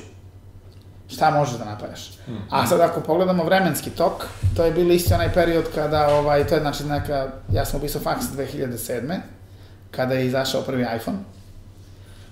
šta 1.09 1.31
možeš 1.31 1.55
da 1.59 1.64
napraviš? 1.64 2.11
A 2.51 2.66
sad 2.66 2.81
ako 2.81 3.01
pogledamo 3.01 3.44
vremenski 3.44 3.90
tok, 3.90 4.27
to 4.57 4.64
je 4.64 4.73
bilo 4.73 4.92
isti 4.92 5.14
onaj 5.14 5.33
period 5.33 5.64
kada, 5.75 6.09
ovaj, 6.09 6.46
to 6.46 6.55
je 6.55 6.61
znači 6.61 6.85
neka, 6.85 7.29
ja 7.53 7.64
sam 7.64 7.79
upisao 7.81 8.03
faks 8.03 8.25
2007. 8.37 9.16
kada 9.90 10.14
je 10.14 10.27
izašao 10.27 10.62
prvi 10.62 10.87
iPhone. 10.96 11.18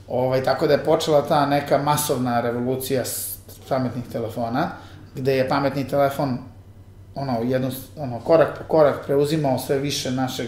Ovaj, 0.08 0.42
tako 0.42 0.66
da 0.66 0.72
je 0.72 0.84
počela 0.84 1.22
ta 1.22 1.46
neka 1.46 1.78
masovna 1.78 2.40
revolucija 2.40 3.02
pametnih 3.68 4.04
telefona, 4.06 4.68
gde 5.14 5.36
je 5.36 5.48
pametni 5.48 5.88
telefon 5.88 6.38
ono, 7.14 7.38
jedno, 7.42 7.70
ono, 7.96 8.20
korak 8.20 8.58
po 8.58 8.64
korak 8.66 9.04
preuzimao 9.06 9.58
sve 9.58 9.78
više 9.78 10.10
našeg 10.10 10.46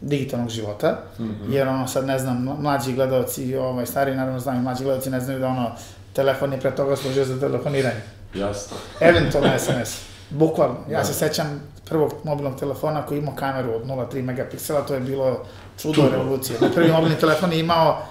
digitalnog 0.00 0.48
života, 0.48 0.98
Mhm. 1.18 1.52
jer 1.52 1.68
ono 1.68 1.88
sad 1.88 2.06
ne 2.06 2.18
znam, 2.18 2.36
mlađi 2.60 2.92
gledalci, 2.92 3.56
ovaj, 3.56 3.86
stari 3.86 4.14
naravno 4.14 4.40
znam, 4.40 4.56
i 4.56 4.62
mlađi 4.62 4.84
gledalci 4.84 5.10
ne 5.10 5.20
znaju 5.20 5.40
da 5.40 5.48
ono, 5.48 5.70
telefon 6.12 6.52
je 6.52 6.60
pre 6.60 6.70
toga 6.70 6.96
služio 6.96 7.24
za 7.24 7.40
telefoniranje. 7.40 8.00
Jasno. 8.34 8.76
Eventualno 9.00 9.50
SMS. 9.58 10.00
Bukvalno. 10.30 10.76
Ja 10.90 10.98
Da. 10.98 11.04
se 11.04 11.14
sećam 11.14 11.60
prvog 11.84 12.12
mobilnog 12.24 12.58
telefona 12.58 13.02
koji 13.02 13.18
imao 13.18 13.34
kameru 13.34 13.74
od 13.74 13.86
0,3 13.86 14.22
megapiksela, 14.22 14.80
to 14.80 14.94
je 14.94 15.00
bilo 15.00 15.44
čudo, 15.78 15.94
Čudo. 15.94 16.08
revolucije. 16.10 16.58
Moj 16.60 16.72
prvi 16.72 16.92
mobilni 16.92 17.16
telefon 17.16 17.52
je 17.52 17.60
imao 17.60 18.02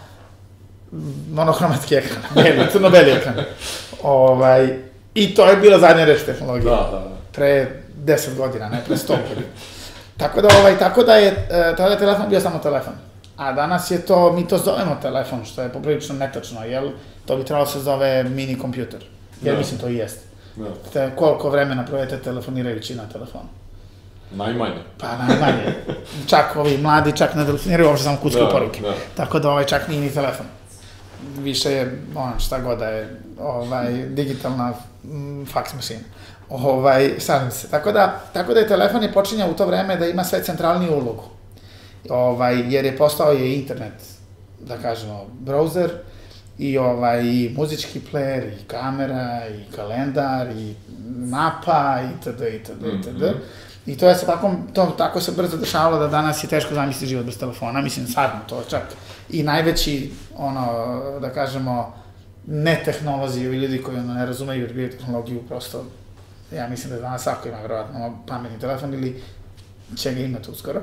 monohromatski 1.32 1.96
ekran, 1.96 2.22
beli, 2.36 2.68
crno-beli 2.72 3.12
ekran. 3.12 3.36
Ovaj, 4.04 4.78
I 5.16 5.36
to 5.36 5.46
je 5.46 5.56
bila 5.56 5.80
zadnja 5.80 6.06
reč 6.06 6.22
tehnologije. 6.26 6.64
Da, 6.66 6.90
da, 6.92 7.00
da. 7.00 7.16
Pre 7.32 7.72
10 7.98 8.36
godina, 8.36 8.70
ne 8.70 8.82
pre 8.88 8.96
100 8.96 9.08
godina. 9.08 9.48
Tako 10.18 10.42
da, 10.42 10.48
ovaj, 10.60 10.78
tako 10.78 11.04
da 11.04 11.14
je, 11.14 11.28
e, 11.28 11.76
tada 11.78 11.90
je 11.90 12.00
telefon 12.00 12.30
bio 12.30 12.40
samo 12.40 12.60
telefon. 12.60 12.94
A 13.38 13.54
danas 13.54 13.92
je 13.92 14.02
to, 14.02 14.32
mi 14.34 14.48
to 14.48 14.58
zovemo 14.58 14.98
telefon, 15.02 15.46
što 15.46 15.62
je 15.62 15.70
poprilično 15.70 16.16
netačno, 16.16 16.64
jel? 16.64 16.90
To 17.26 17.38
bi 17.38 17.44
trebalo 17.46 17.66
se 17.66 17.80
zove 17.80 18.24
mini 18.24 18.60
kompjuter. 18.60 19.00
Jer 19.42 19.54
Da. 19.54 19.60
mislim 19.60 19.80
to 19.80 19.88
i 19.88 19.96
jeste. 19.96 20.22
da. 20.56 20.66
Te, 20.94 21.12
koliko 21.16 21.50
vremena 21.50 21.86
provedete 21.86 22.18
telefonirajući 22.20 22.96
na 22.96 23.04
telefonu? 23.06 23.44
Najmanje. 24.32 24.82
Pa 24.98 25.08
najmanje. 25.18 25.74
čak 26.28 26.56
ovi 26.56 26.78
mladi 26.78 27.12
čak 27.12 27.36
ne 27.36 27.46
telefoniraju 27.46 27.90
uopšte 27.90 28.04
samo 28.04 28.18
kućke 28.18 28.40
Da, 28.40 28.50
poruke. 28.50 28.82
da. 28.82 28.94
Tako 29.16 29.40
da 29.40 29.50
ovaj 29.50 29.66
čak 29.66 29.88
nije 29.88 30.02
ni 30.02 30.14
telefon. 30.14 30.46
Više 31.40 31.72
je, 31.72 32.02
ono, 32.16 32.40
šta 32.40 32.60
god 32.60 32.80
da 32.80 32.86
je, 32.86 33.22
ovaj, 33.40 34.06
digitalna 34.08 34.74
mm, 35.04 35.44
fax 35.44 35.76
mašina. 35.76 36.00
Ovaj, 36.50 37.12
šalim 37.26 37.52
se. 37.52 37.70
Tako 37.70 37.92
da, 37.92 38.22
tako 38.34 38.54
da 38.54 38.60
je 38.60 38.68
telefon 38.68 39.04
je 39.04 39.14
počinjao 39.14 39.50
u 39.50 39.54
to 39.54 39.66
vreme 39.66 39.98
da 39.98 40.08
ima 40.08 40.24
sve 40.24 40.44
centralniju 40.44 40.94
ulogu. 40.94 41.24
Ovaj, 42.10 42.74
jer 42.74 42.86
je 42.86 42.98
postao 42.98 43.32
je 43.32 43.56
internet, 43.56 43.94
da 44.60 44.78
kažemo, 44.78 45.26
browser, 45.46 45.90
i 46.60 46.78
ovaj 46.78 47.24
i 47.24 47.54
muzički 47.58 48.02
player 48.12 48.44
i 48.62 48.64
kamera 48.68 49.42
i 49.48 49.76
kalendar 49.76 50.48
i 50.58 50.76
mapa 51.18 52.00
itd. 52.02 52.42
itd. 52.42 52.86
itd. 53.00 53.22
Mhm. 53.22 53.40
I 53.86 53.98
to 53.98 54.10
je 54.10 54.16
se 54.16 54.26
tako, 54.26 54.56
to 54.74 54.86
tako 54.98 55.22
se 55.22 55.32
brzo 55.32 55.58
dešavalo 55.58 56.00
da 56.00 56.08
danas 56.08 56.44
je 56.44 56.48
teško 56.48 56.74
zamisliti 56.74 57.06
život 57.06 57.26
bez 57.26 57.40
telefona, 57.40 57.82
mislim 57.82 58.08
sad 58.08 58.30
to 58.48 58.64
čak 58.70 58.84
i 59.30 59.44
najveći, 59.44 60.12
ono, 60.38 61.00
da 61.20 61.30
kažemo, 61.30 61.94
ne 62.48 62.82
tehnolozi 62.86 63.44
ili 63.44 63.58
ljudi 63.58 63.84
koji 63.84 63.98
ono, 63.98 64.14
ne 64.14 64.26
razumeju 64.26 64.74
biotehnologiju, 64.74 65.44
prosto, 65.48 65.86
ja 66.52 66.68
mislim 66.68 66.94
da 66.94 67.02
danas 67.02 67.24
svako 67.24 67.48
ima 67.48 67.62
verovatno 67.62 68.20
pametni 68.28 68.60
telefon 68.60 68.94
ili 68.94 69.24
će 69.96 70.14
ga 70.14 70.20
imati 70.20 70.52
uskoro. 70.52 70.82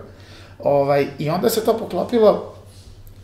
Ovaj, 0.58 1.06
I 1.18 1.30
onda 1.30 1.50
se 1.50 1.64
to 1.64 1.78
poklopilo 1.78 2.54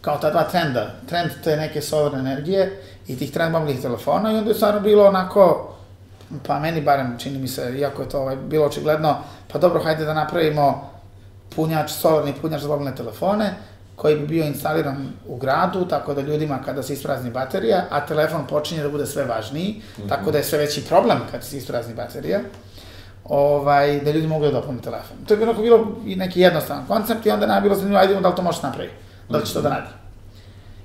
kao 0.01 0.19
ta 0.19 0.31
dva 0.31 0.43
trenda, 0.43 0.91
trend 1.09 1.31
te 1.45 1.57
neke 1.57 1.83
solarne 1.83 2.19
energije 2.19 2.83
i 3.07 3.19
tih 3.19 3.33
trend 3.33 3.53
mobilnih 3.53 3.83
telefona 3.83 4.33
i 4.33 4.37
onda 4.37 4.51
je 4.51 4.55
stvarno 4.55 4.81
bilo 4.81 5.07
onako, 5.09 5.75
pa 6.47 6.59
meni 6.59 6.81
barem 6.81 7.19
čini 7.19 7.39
mi 7.39 7.49
se, 7.49 7.75
iako 7.79 8.03
je 8.03 8.09
to 8.09 8.21
ovaj, 8.21 8.37
bilo 8.37 8.67
očigledno, 8.67 9.17
pa 9.53 9.59
dobro, 9.59 9.83
hajde 9.85 10.05
da 10.05 10.15
napravimo 10.15 10.91
punjač, 11.57 11.91
solarni 11.91 12.35
punjač 12.43 12.61
za 12.61 12.69
mobilne 12.69 12.95
telefone, 12.95 13.55
koji 13.97 14.17
bi 14.17 14.27
bio 14.27 14.45
instaliran 14.45 15.09
u 15.27 15.37
gradu, 15.37 15.85
tako 15.85 16.15
da 16.15 16.21
ljudima 16.21 16.59
kada 16.65 16.83
se 16.83 16.93
isprazni 16.93 17.31
baterija, 17.31 17.85
a 17.91 18.07
telefon 18.07 18.47
počinje 18.47 18.83
da 18.83 18.89
bude 18.89 19.07
sve 19.07 19.25
važniji, 19.25 19.83
tako 20.09 20.31
da 20.31 20.39
je 20.39 20.45
sve 20.45 20.59
veći 20.59 20.85
problem 20.89 21.19
kad 21.31 21.45
se 21.45 21.57
isprazni 21.57 21.95
baterija, 21.95 22.41
ovaj, 23.25 24.01
da 24.01 24.11
ljudi 24.11 24.27
mogu 24.27 24.45
da 24.45 24.51
dopune 24.51 24.81
telefon. 24.81 25.17
To 25.27 25.35
je 25.35 25.39
bilo, 25.39 25.55
bilo 25.55 25.97
i 26.07 26.17
neki 26.17 26.41
jednostavan 26.41 26.87
koncept 26.87 27.27
i 27.27 27.31
onda 27.31 27.47
nam 27.47 27.57
je 27.57 27.61
bilo 27.61 27.75
zanimljivo, 27.75 28.01
ajde 28.01 28.21
da 28.21 28.29
li 28.29 28.37
to 28.37 28.43
može 28.43 28.59
napraviti, 28.63 28.95
da 29.29 29.39
li 29.39 29.47
će 29.47 29.53
to 29.53 29.63
da 29.63 29.69
radi. 29.69 29.91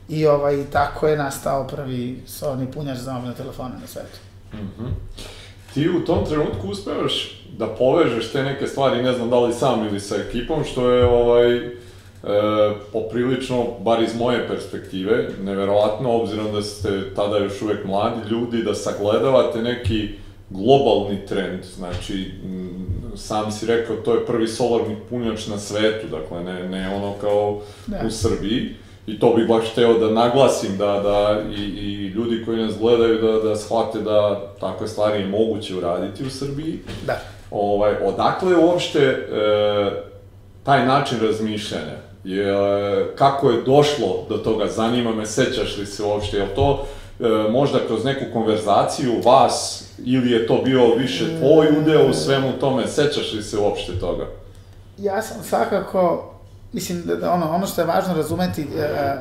I 0.09 0.25
ovaj, 0.25 0.63
tako 0.71 1.07
je 1.07 1.17
nastao 1.17 1.67
prvi 1.67 2.23
solarni 2.27 2.71
punjač 2.71 2.97
za 2.97 3.13
mobilne 3.13 3.35
telefone 3.35 3.75
na 3.81 3.87
svetu. 3.87 4.17
Mhm. 4.53 4.85
Ti 5.73 5.89
u 5.89 6.05
tom 6.05 6.25
trenutku 6.25 6.67
uspevaš 6.67 7.43
da 7.57 7.67
povežeš 7.67 8.31
te 8.31 8.43
neke 8.43 8.67
stvari, 8.67 9.03
ne 9.03 9.13
znam 9.13 9.29
da 9.29 9.39
li 9.39 9.53
sam 9.53 9.87
ili 9.87 9.99
sa 9.99 10.15
ekipom, 10.15 10.63
što 10.63 10.89
je 10.89 11.05
ovaj, 11.05 11.71
e, 12.27 12.73
poprilično, 12.93 13.65
bar 13.79 14.03
iz 14.03 14.15
moje 14.15 14.47
perspektive, 14.47 15.29
neverovatno, 15.43 16.11
obzirom 16.11 16.53
da 16.53 16.61
ste 16.61 17.13
tada 17.15 17.37
još 17.37 17.61
uvek 17.61 17.85
mladi 17.85 18.29
ljudi, 18.29 18.63
da 18.63 18.73
sagledavate 18.73 19.61
neki 19.61 20.09
globalni 20.49 21.25
trend, 21.25 21.63
znači, 21.63 22.31
sam 23.15 23.51
si 23.51 23.65
rekao, 23.65 23.95
to 23.95 24.13
je 24.13 24.25
prvi 24.25 24.47
solarni 24.47 24.95
punjač 25.09 25.47
na 25.47 25.57
svetu, 25.57 26.07
dakle, 26.07 26.43
ne, 26.43 26.69
ne 26.69 26.95
ono 26.95 27.13
kao 27.21 27.61
Da. 27.87 28.01
u 28.07 28.09
Srbiji, 28.09 28.75
i 29.07 29.19
to 29.19 29.33
bih 29.35 29.47
baš 29.47 29.71
hteo 29.71 29.99
da 29.99 30.09
naglasim, 30.09 30.77
da, 30.77 30.85
da 30.85 31.41
i, 31.57 31.61
i 31.61 32.07
ljudi 32.07 32.45
koji 32.45 32.57
nas 32.57 32.77
gledaju 32.79 33.21
da, 33.21 33.49
da 33.49 33.55
shvate 33.55 33.99
da 34.01 34.41
takve 34.59 34.87
stvari 34.87 35.19
je 35.19 35.27
moguće 35.27 35.75
uraditi 35.75 36.23
u 36.23 36.29
Srbiji. 36.29 36.79
Da. 37.05 37.19
Ovaj, 37.51 37.93
odakle 38.03 38.55
uopšte 38.55 38.99
e, 38.99 39.17
taj 40.63 40.85
način 40.85 41.17
razmišljanja? 41.21 42.06
Je, 42.27 43.15
kako 43.15 43.49
je 43.49 43.61
došlo 43.61 44.25
do 44.29 44.37
toga? 44.37 44.67
Zanima 44.67 45.11
me, 45.11 45.25
sećaš 45.25 45.77
li 45.77 45.85
se 45.85 46.03
uopšte? 46.03 46.37
Je 46.37 46.55
to 46.55 46.85
e, 47.19 47.51
možda 47.51 47.79
kroz 47.87 48.03
neku 48.03 48.25
konverzaciju 48.33 49.21
vas 49.25 49.83
ili 50.05 50.31
je 50.31 50.47
to 50.47 50.61
bio 50.65 50.95
više 50.95 51.37
tvoj 51.39 51.67
udeo 51.79 52.09
u 52.09 52.13
svemu 52.13 52.51
tome? 52.59 52.87
Sećaš 52.87 53.33
li 53.33 53.43
se 53.43 53.57
uopšte 53.57 53.99
toga? 53.99 54.25
Ja 54.97 55.21
sam 55.21 55.43
svakako, 55.43 56.33
mislim 56.73 57.01
da, 57.05 57.15
da 57.15 57.31
ono, 57.31 57.51
ono 57.51 57.67
što 57.67 57.81
je 57.81 57.87
važno 57.87 58.13
razumeti, 58.13 58.61
e, 58.61 59.15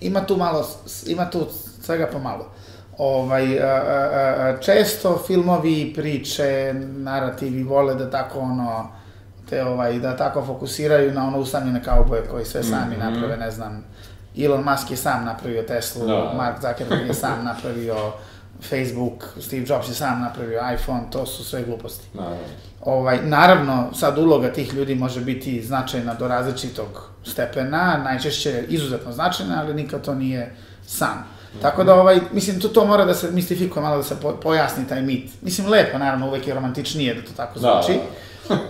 ima 0.00 0.26
tu 0.26 0.36
malo, 0.36 0.68
ima 1.06 1.30
tu 1.30 1.46
svega 1.82 2.06
pomalo. 2.06 2.50
Ovaj, 2.98 3.44
e, 3.44 3.56
e, 3.56 3.60
e, 3.60 4.56
često 4.62 5.22
filmovi, 5.26 5.92
priče, 5.96 6.74
narativi 6.96 7.62
vole 7.62 7.94
da 7.94 8.10
tako 8.10 8.38
ono, 8.38 8.88
te 9.48 9.64
ovaj, 9.64 9.98
da 9.98 10.16
tako 10.16 10.44
fokusiraju 10.44 11.12
na 11.12 11.26
ono 11.26 11.38
usamljene 11.38 11.82
kauboje 11.82 12.22
koji 12.22 12.44
sve 12.44 12.62
sami 12.62 12.96
Mhm. 12.96 13.00
naprave, 13.00 13.36
ne 13.36 13.50
znam, 13.50 13.84
Elon 14.38 14.64
Musk 14.64 14.90
je 14.90 14.96
sam 14.96 15.24
napravio 15.24 15.62
Teslu, 15.62 16.06
Da. 16.06 16.32
Mark 16.34 16.56
Zuckerberg 16.58 17.06
je 17.06 17.14
sam 17.14 17.44
napravio 17.44 17.96
Facebook, 18.60 19.12
Steve 19.40 19.64
Jobs 19.64 19.88
je 19.88 19.94
sam 19.94 20.20
napravio 20.20 20.60
iPhone, 20.74 21.02
to 21.10 21.26
su 21.26 21.44
sve 21.44 21.62
gluposti. 21.62 22.06
Naravno. 22.14 22.38
Ovaj, 22.82 23.18
naravno, 23.22 23.88
sad 23.94 24.18
uloga 24.18 24.48
tih 24.48 24.74
ljudi 24.74 24.94
može 24.94 25.20
biti 25.20 25.62
značajna 25.62 26.14
do 26.14 26.28
različitog 26.28 26.86
stepena, 27.24 27.96
najčešće 27.98 28.64
izuzetno 28.68 29.12
značajna, 29.12 29.54
ali 29.58 29.74
nikad 29.74 30.02
to 30.02 30.14
nije 30.14 30.54
san. 30.86 31.18
Tako 31.62 31.84
da, 31.84 31.94
ovaj, 31.94 32.20
mislim, 32.32 32.60
to, 32.60 32.68
to 32.68 32.84
mora 32.84 33.04
da 33.04 33.14
se 33.14 33.30
mistifikuje, 33.30 33.82
malo 33.82 33.96
da 33.96 34.02
se 34.02 34.16
po, 34.16 34.32
pojasni 34.32 34.88
taj 34.88 35.02
mit. 35.02 35.30
Mislim, 35.42 35.68
lepo, 35.68 35.98
naravno, 35.98 36.28
uvek 36.28 36.46
je 36.48 36.54
romantičnije 36.54 37.14
da 37.14 37.22
to 37.22 37.32
tako 37.36 37.58
Da, 37.58 37.80
zvuči. 37.82 37.98
da. 37.98 38.04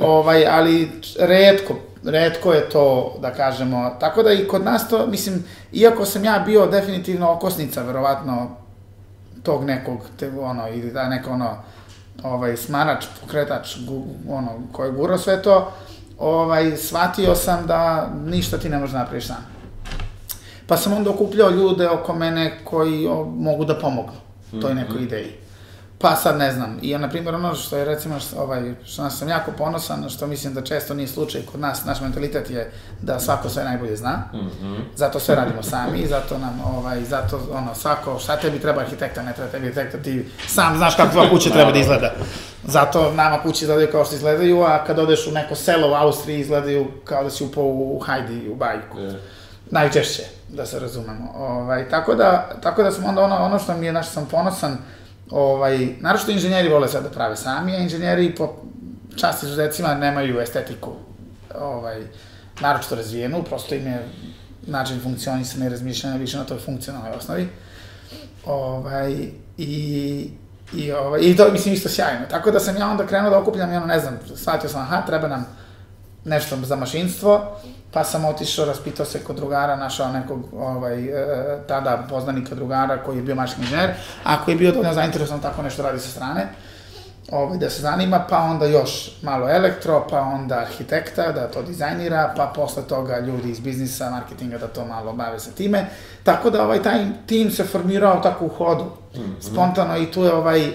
Ovaj, 0.01 0.47
ali 0.47 0.91
redko, 1.19 1.75
redko 2.05 2.53
je 2.53 2.69
to, 2.69 3.15
da 3.23 3.31
kažemo, 3.31 3.97
tako 4.01 4.23
da 4.23 4.33
i 4.33 4.49
kod 4.49 4.65
nas 4.65 4.89
to, 4.89 5.07
mislim, 5.07 5.45
iako 5.73 6.05
sam 6.05 6.25
ja 6.25 6.39
bio 6.39 6.67
definitivno 6.67 7.33
okosnica, 7.33 7.83
verovatno, 7.83 8.49
tog 9.43 9.65
nekog, 9.65 9.99
te, 10.19 10.31
ono, 10.41 10.69
ili 10.69 10.91
da 10.93 11.09
neka 11.09 11.31
ono, 11.31 11.51
ovaj, 12.23 12.57
smarač, 12.57 13.05
pokretač, 13.21 13.77
gu, 13.79 14.03
ono, 14.29 14.49
koji 14.73 14.89
je 14.89 14.93
gurao 14.93 15.19
sve 15.19 15.43
to, 15.43 15.73
ovaj, 16.19 16.77
shvatio 16.77 17.35
sam 17.35 17.67
da 17.67 18.11
ništa 18.27 18.59
ti 18.59 18.69
ne 18.69 18.79
možeš 18.79 18.93
da 18.93 18.99
napraviš 18.99 19.27
sam. 19.27 19.47
Pa 20.67 20.77
sam 20.77 20.93
onda 20.93 21.11
okupljao 21.11 21.51
ljude 21.51 21.89
oko 21.89 22.15
mene 22.15 22.59
koji 22.65 23.07
o, 23.07 23.25
mogu 23.25 23.65
da 23.65 23.79
pomognu 23.79 24.13
toj 24.61 24.75
Mhm. 24.75 24.83
nekoj 24.83 25.03
ideji. 25.03 25.33
Pa 25.99 26.17
sad 26.17 26.37
ne 26.39 26.53
znam, 26.53 26.79
i 26.83 26.99
na 26.99 27.09
primjer 27.09 27.35
ono 27.35 27.55
što 27.55 27.77
je 27.77 27.85
recimo, 27.85 28.21
što, 28.21 28.37
ovaj, 28.37 28.75
što 28.85 29.03
nas 29.03 29.19
sam 29.19 29.29
jako 29.29 29.53
ponosan, 29.53 30.09
što 30.09 30.27
mislim 30.27 30.55
da 30.55 30.61
često 30.63 30.95
nije 30.95 31.09
slučaj 31.09 31.43
kod 31.53 31.61
nas, 31.61 31.85
naš 31.85 32.01
mentalitet 32.01 32.51
je 32.51 32.71
da 33.03 33.21
svako 33.21 33.49
sve 33.49 33.65
najbolje 33.65 33.97
zna, 33.97 34.19
Mhm. 34.35 34.75
zato 34.97 35.21
sve 35.21 35.35
radimo 35.35 35.63
sami, 35.63 36.07
zato 36.07 36.39
nam, 36.39 36.61
ovaj, 36.77 37.05
zato 37.05 37.41
ono, 37.53 37.75
svako, 37.75 38.19
šta 38.19 38.37
tebi 38.37 38.59
treba 38.61 38.81
arhitekta, 38.81 39.23
ne 39.23 39.33
treba 39.33 39.51
tebi 39.51 39.67
arhitekta, 39.67 39.99
ti 39.99 40.29
sam 40.47 40.77
znaš 40.77 40.97
kako 40.97 41.13
tvoja 41.13 41.31
kuća 41.31 41.51
treba 41.51 41.73
da 41.73 41.79
izgleda. 41.79 42.13
Zato 42.65 43.13
nama 43.13 43.39
kuće 43.43 43.65
izgledaju 43.65 43.89
kao 43.93 44.05
što 44.05 44.15
izgledaju, 44.15 44.63
a 44.63 44.85
kad 44.85 44.99
odeš 44.99 45.27
u 45.27 45.33
neko 45.33 45.55
selo 45.55 45.91
u 45.91 45.95
Austriji 45.95 46.41
izgledaju 46.41 46.87
kao 47.05 47.25
da 47.25 47.31
si 47.31 47.45
upao 47.45 47.65
u 47.65 47.99
Hajdi, 48.07 48.49
u 48.49 48.55
bajku. 48.55 48.99
Je. 48.99 49.21
Najčešće, 49.71 50.23
da 50.49 50.67
se 50.67 50.79
razumemo. 50.79 51.33
Ovaj, 51.37 51.89
tako, 51.89 52.15
da, 52.15 52.49
tako 52.63 52.83
da 52.83 52.91
sam 52.91 53.05
onda 53.05 53.23
ono, 53.23 53.37
ono 53.37 53.59
što 53.59 53.77
mi 53.77 53.87
je, 53.87 53.93
na 53.93 54.03
što 54.03 54.13
sam 54.13 54.27
ponosan, 54.27 54.79
ovaj, 55.31 55.89
naročito 56.01 56.33
inženjeri 56.33 56.69
vole 56.69 56.89
sad 56.89 57.03
da 57.03 57.11
prave 57.11 57.37
sami, 57.37 57.77
a 57.77 57.79
inženjeri 57.79 58.35
po 58.35 58.55
čast 59.17 59.43
izuzecima 59.43 59.95
nemaju 59.95 60.41
estetiku 60.41 60.93
ovaj, 61.61 62.03
naročito 62.61 62.95
razvijenu, 62.95 63.43
prosto 63.43 63.75
im 63.75 63.87
je 63.87 64.09
način 64.67 65.01
funkcionisanja 65.03 65.67
i 65.67 65.69
razmišljanja 65.69 66.17
više 66.17 66.39
na 66.39 66.45
toj 66.45 66.59
funkcionalnoj 66.59 67.13
osnovi. 67.13 67.49
Ovaj, 68.47 69.13
i, 69.59 70.31
i, 70.75 70.93
ovaj, 70.93 71.21
I 71.23 71.37
to 71.37 71.53
mislim 71.53 71.75
isto 71.75 71.89
sjajno. 71.89 72.27
Tako 72.31 72.51
da 72.51 72.61
sam 72.61 72.77
ja 72.77 72.91
onda 72.91 73.07
krenuo 73.07 73.31
da 73.31 73.39
okupljam 73.39 73.73
ono, 73.73 73.87
ne 73.87 74.01
znam, 74.01 74.19
shvatio 74.35 74.71
sam, 74.71 74.81
aha, 74.81 75.03
treba 75.07 75.29
nam 75.29 75.47
nešto 76.27 76.57
za 76.57 76.77
mašinstvo, 76.77 77.57
pa 77.93 78.05
sam 78.05 78.25
otišao, 78.25 78.65
raspitao 78.65 79.07
se 79.07 79.25
kod 79.25 79.37
drugara, 79.37 79.77
našao 79.77 80.13
nekog 80.13 80.41
ovaj, 80.59 81.05
e, 81.05 81.59
tada 81.69 82.07
poznanika 82.11 82.55
drugara 82.55 83.03
koji 83.03 83.17
je 83.17 83.23
bio 83.23 83.35
mašinski 83.35 83.63
inženjer, 83.63 83.91
a 84.25 84.45
koji 84.45 84.55
je 84.55 84.59
bio 84.59 84.73
dovoljno 84.73 84.95
zainteresovan 84.95 85.41
tako 85.41 85.63
nešto 85.63 85.83
radi 85.83 86.01
sa 86.01 86.09
strane, 86.09 86.49
ovaj, 87.33 87.59
da 87.59 87.71
se 87.71 87.83
zanima, 87.83 88.25
pa 88.31 88.39
onda 88.39 88.67
još 88.67 89.11
malo 89.23 89.49
elektro, 89.51 90.07
pa 90.11 90.21
onda 90.21 90.59
arhitekta 90.59 91.33
da 91.33 91.51
to 91.51 91.63
dizajnira, 91.63 92.33
pa 92.37 92.53
posle 92.55 92.83
toga 92.83 93.19
ljudi 93.19 93.51
iz 93.51 93.61
biznisa, 93.61 94.11
marketinga 94.11 94.59
da 94.59 94.67
to 94.67 94.85
malo 94.85 95.13
bave 95.13 95.39
sa 95.39 95.51
time. 95.51 95.87
Tako 96.23 96.51
da 96.51 96.65
ovaj 96.65 96.83
taj 96.83 97.05
tim 97.27 97.51
se 97.51 97.65
formirao 97.65 98.21
tako 98.21 98.45
u 98.45 98.49
hodu, 98.49 98.85
spontano 99.41 99.99
i 99.99 100.11
tu 100.11 100.25
je 100.25 100.33
ovaj 100.33 100.73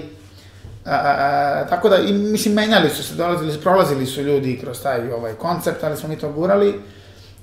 A, 0.86 0.96
a, 0.96 1.66
tako 1.70 1.90
da, 1.90 1.98
i, 1.98 2.14
mislim, 2.14 2.54
menjali 2.54 2.90
su 2.90 3.04
se, 3.04 3.16
dolazili, 3.16 3.62
prolazili 3.62 4.06
su 4.06 4.22
ljudi 4.22 4.60
kroz 4.62 4.82
taj 4.84 5.12
ovaj 5.12 5.34
koncept, 5.34 5.84
ali 5.84 5.98
smo 5.98 6.10
mi 6.10 6.18
to 6.18 6.32
gurali. 6.32 6.82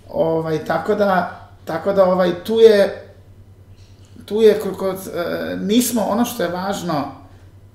Ovaj, 0.09 0.65
tako 0.65 0.95
da, 0.95 1.41
tako 1.65 1.93
da 1.93 2.05
ovaj, 2.05 2.45
tu 2.45 2.61
je, 2.61 3.09
tu 4.25 4.43
je, 4.43 4.61
koliko, 4.61 4.91
e, 4.91 4.97
nismo, 5.57 6.03
ono 6.03 6.25
što 6.25 6.43
je 6.43 6.49
važno, 6.49 7.05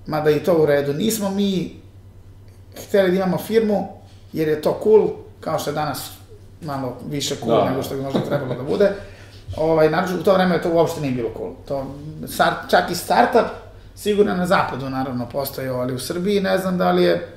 mada 0.07 0.29
i 0.29 0.39
to 0.39 0.53
u 0.53 0.65
redu, 0.65 0.93
nismo 0.93 1.29
mi 1.29 1.81
hteli 2.87 3.09
da 3.11 3.15
imamo 3.15 3.37
firmu, 3.37 3.87
jer 4.33 4.47
je 4.47 4.61
to 4.61 4.79
cool, 4.83 5.09
kao 5.39 5.59
što 5.59 5.69
je 5.69 5.73
danas 5.73 6.11
malo 6.61 6.97
više 7.09 7.35
cool 7.35 7.57
Da. 7.57 7.69
nego 7.69 7.83
što 7.83 7.95
bi 7.95 8.01
možda 8.01 8.19
trebalo 8.19 8.55
da 8.55 8.63
bude. 8.63 8.91
Ovaj, 9.57 9.89
naravno, 9.89 10.19
u 10.19 10.23
to 10.23 10.33
vreme 10.33 10.61
to 10.61 10.69
uopšte 10.73 11.01
nije 11.01 11.13
bilo 11.13 11.29
cool. 11.37 11.51
To, 11.67 11.95
start, 12.27 12.55
čak 12.69 12.91
i 12.91 12.95
startup, 12.95 13.62
sigurno 13.95 14.35
na 14.35 14.45
zapadu 14.45 14.89
naravno 14.89 15.29
postojao, 15.29 15.79
ali 15.79 15.93
u 15.93 15.99
Srbiji 15.99 16.41
ne 16.41 16.57
znam 16.57 16.77
da 16.77 16.91
li 16.91 17.03
je 17.03 17.27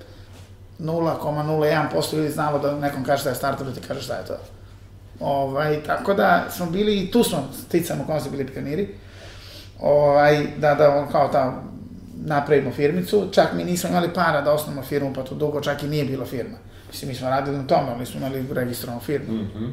0,01% 0.79 2.17
ljudi 2.17 2.31
znalo 2.31 2.59
da 2.59 2.79
nekom 2.79 3.05
kaže 3.05 3.21
šta 3.21 3.29
je 3.29 3.35
startup, 3.35 3.67
da 3.67 3.73
ti 3.73 3.81
kaže 3.89 4.01
šta 4.01 4.15
je 4.15 4.25
to. 4.25 4.37
Ovaj, 5.21 5.83
tako 5.87 6.15
da 6.15 6.47
smo 6.51 6.67
bili, 6.67 7.01
i 7.01 7.11
tu 7.11 7.25
smo 7.25 7.49
sticamo 7.67 8.03
u 8.03 8.07
kom 8.07 8.21
smo 8.21 8.31
bili 8.31 8.47
pioniri, 8.47 8.95
ovaj, 9.81 10.47
da, 10.59 10.75
da 10.75 10.97
on 10.97 11.09
kao 11.13 11.29
ta 11.29 11.63
napravimo 12.25 12.73
firmicu, 12.73 13.29
čak 13.33 13.53
mi 13.55 13.65
nismo 13.65 13.91
imali 13.91 14.15
para 14.15 14.41
da 14.41 14.53
osnovimo 14.53 14.83
firmu, 14.83 15.13
pa 15.15 15.23
to 15.23 15.35
dugo 15.35 15.61
čak 15.61 15.83
i 15.83 15.89
nije 15.89 16.05
bila 16.05 16.27
firma. 16.27 16.57
Mislim, 16.89 17.09
mi 17.09 17.15
smo 17.15 17.31
radili 17.31 17.57
na 17.57 17.67
tome, 17.67 17.89
ali 17.89 17.99
nismo 17.99 18.21
imali 18.21 18.47
registrovanu 18.53 19.01
firmu. 19.01 19.33
Mhm. 19.35 19.65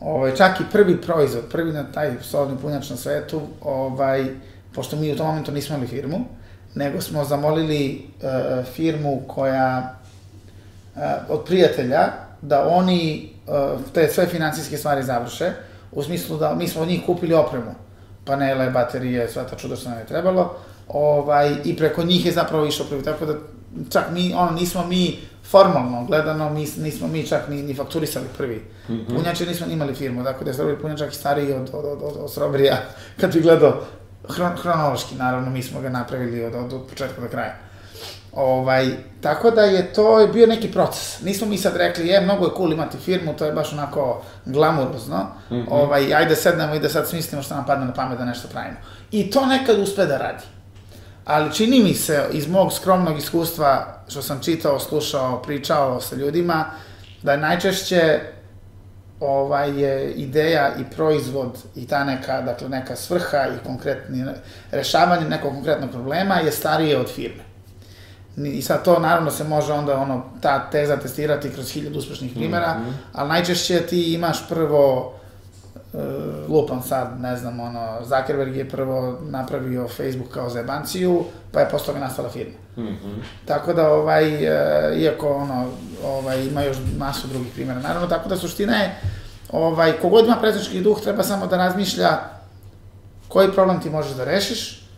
Ovaj, 0.00 0.36
čak 0.36 0.60
i 0.60 0.64
prvi 0.72 1.00
proizvod, 1.00 1.44
prvi 1.50 1.72
na 1.72 1.92
taj 1.92 2.12
solidni 2.22 2.58
punjač 2.62 2.90
na 2.90 2.96
svetu, 2.96 3.40
ovaj, 3.60 4.26
pošto 4.74 4.96
mi 4.96 5.12
u 5.12 5.16
tom 5.16 5.26
momentu 5.26 5.52
nismo 5.52 5.76
imali 5.76 5.88
firmu, 5.88 6.24
nego 6.74 7.00
smo 7.00 7.24
zamolili 7.24 8.06
uh, 8.22 8.66
firmu 8.66 9.22
koja, 9.28 9.94
uh, 10.94 11.02
od 11.28 11.44
prijatelja, 11.44 12.12
da 12.42 12.68
oni 12.68 13.32
uh, 13.46 13.80
te 13.92 14.08
sve 14.08 14.26
financijske 14.26 14.76
stvari 14.76 15.02
završe, 15.02 15.52
u 15.92 16.02
smislu 16.02 16.38
da 16.38 16.54
mi 16.54 16.68
smo 16.68 16.82
od 16.82 16.88
njih 16.88 17.02
kupili 17.06 17.34
opremu, 17.34 17.74
panele, 18.24 18.70
baterije, 18.70 19.28
sva 19.28 19.44
ta 19.44 19.56
čuda 19.56 19.76
što 19.76 19.90
nam 19.90 19.98
je 19.98 20.06
trebalo, 20.06 20.56
ovaj, 20.88 21.54
i 21.64 21.76
preko 21.76 22.02
njih 22.02 22.26
je 22.26 22.32
zapravo 22.32 22.66
išao 22.66 22.86
prvi, 22.86 23.02
tako 23.02 23.26
da 23.26 23.34
čak 23.90 24.10
mi, 24.10 24.34
ono, 24.34 24.50
nismo 24.50 24.86
mi 24.86 25.18
formalno 25.44 26.04
gledano, 26.04 26.50
mi, 26.50 26.66
nismo 26.78 27.08
mi 27.08 27.26
čak 27.26 27.48
ni, 27.48 27.62
ni 27.62 27.74
fakturisali 27.74 28.26
prvi. 28.36 28.62
Mm 28.88 28.92
-hmm. 28.92 29.16
Punjače 29.16 29.46
nismo 29.46 29.66
ni 29.66 29.72
imali 29.72 29.94
firmu, 29.94 30.24
tako 30.24 30.44
da 30.44 30.50
je 30.50 30.56
Strawberry 30.56 30.80
punjač 30.80 30.98
čak 30.98 31.12
i 31.12 31.16
stariji 31.16 31.52
od, 31.52 31.70
od, 31.72 31.84
od, 31.84 32.02
od, 32.02 32.16
od 32.16 32.30
Strawberry-a, 32.36 32.76
kad 33.20 33.32
bi 33.32 33.40
gledao 33.40 33.80
hron, 34.28 34.56
hronološki, 34.56 35.14
naravno, 35.14 35.50
mi 35.50 35.62
smo 35.62 35.80
ga 35.80 35.88
napravili 35.88 36.44
od, 36.44 36.54
od, 36.54 36.72
od 36.72 36.86
početka 36.88 37.20
do 37.20 37.28
kraja. 37.28 37.54
Ovaj, 38.32 38.86
tako 39.20 39.50
da 39.50 39.62
je 39.62 39.92
to 39.92 40.20
je 40.20 40.28
bio 40.28 40.46
neki 40.46 40.72
proces. 40.72 41.20
Nismo 41.20 41.46
mi 41.46 41.58
sad 41.58 41.76
rekli, 41.76 42.08
je, 42.08 42.20
mnogo 42.20 42.44
je 42.44 42.50
cool 42.56 42.72
imati 42.72 42.98
firmu, 42.98 43.36
to 43.36 43.44
je 43.44 43.52
baš 43.52 43.72
onako 43.72 44.22
glamurozno. 44.44 45.26
Mm 45.50 45.54
-hmm. 45.54 45.66
ovaj, 45.70 46.14
ajde 46.14 46.36
sednemo 46.36 46.74
i 46.74 46.80
da 46.80 46.88
sad 46.88 47.08
smislimo 47.08 47.42
šta 47.42 47.54
nam 47.54 47.66
padne 47.66 47.86
na 47.86 47.92
pamet 47.92 48.18
da 48.18 48.24
nešto 48.24 48.48
pravimo. 48.48 48.76
I 49.10 49.30
to 49.30 49.46
nekad 49.46 49.78
uspe 49.78 50.06
da 50.06 50.18
radi. 50.18 50.44
Ali 51.24 51.54
čini 51.54 51.80
mi 51.80 51.94
se, 51.94 52.24
iz 52.32 52.48
mog 52.48 52.72
skromnog 52.72 53.18
iskustva, 53.18 54.02
što 54.08 54.22
sam 54.22 54.40
čitao, 54.42 54.78
slušao, 54.78 55.42
pričao 55.42 56.00
sa 56.00 56.16
ljudima, 56.16 56.64
da 57.22 57.36
najčešće 57.36 58.20
ovaj 59.22 59.82
je 59.82 60.12
ideja 60.12 60.72
i 60.80 60.84
proizvod 60.96 61.58
i 61.74 61.86
ta 61.86 62.04
neka, 62.04 62.42
dakle, 62.42 62.68
neka 62.68 62.96
svrha 62.96 63.46
i 63.46 63.66
konkretni, 63.66 64.24
rešavanje 64.70 65.28
nekog 65.28 65.52
konkretnog 65.52 65.90
problema 65.90 66.34
je 66.34 66.52
starije 66.52 66.98
od 66.98 67.10
firme. 67.10 67.42
I 68.36 68.62
sad 68.62 68.84
to 68.84 68.98
naravno 68.98 69.30
se 69.30 69.44
može 69.44 69.72
onda 69.72 69.96
ono, 69.96 70.24
ta 70.40 70.70
teza 70.70 70.96
testirati 70.96 71.50
kroz 71.50 71.72
hiljadu 71.72 71.98
uspešnih 71.98 72.32
primjera, 72.34 72.74
mm 72.74 72.80
-hmm. 72.80 72.92
ali 73.12 73.28
najčešće 73.28 73.80
ti 73.80 74.14
imaš 74.14 74.48
prvo 74.48 75.06
uh, 75.06 75.21
lupam 76.48 76.82
sad, 76.82 77.20
ne 77.20 77.36
znam, 77.36 77.60
ono, 77.60 77.98
Zuckerberg 78.02 78.56
je 78.56 78.68
prvo 78.68 79.18
napravio 79.22 79.88
Facebook 79.88 80.30
kao 80.30 80.50
zajebanciju, 80.50 81.24
pa 81.52 81.60
je 81.60 81.68
posle 81.70 81.86
toga 81.86 81.98
nastala 81.98 82.28
firma. 82.28 82.54
Mm 82.76 82.82
-hmm. 82.82 83.22
Tako 83.44 83.72
da, 83.72 83.92
ovaj, 83.92 84.34
uh, 84.34 84.96
iako, 84.96 85.34
ono, 85.34 85.66
ovaj, 86.04 86.44
ima 86.44 86.62
još 86.62 86.76
masu 86.98 87.28
drugih 87.28 87.52
primjera, 87.54 87.80
naravno, 87.80 88.08
tako 88.08 88.28
da 88.28 88.36
suština 88.36 88.76
je, 88.76 88.96
ovaj, 89.50 89.92
kogod 89.92 90.24
ima 90.24 90.36
predsjednički 90.36 90.80
duh, 90.80 91.00
treba 91.00 91.22
samo 91.22 91.46
da 91.46 91.56
razmišlja 91.56 92.18
koji 93.28 93.52
problem 93.52 93.80
ti 93.80 93.90
možeš 93.90 94.12
da 94.12 94.24
rešiš, 94.24 94.88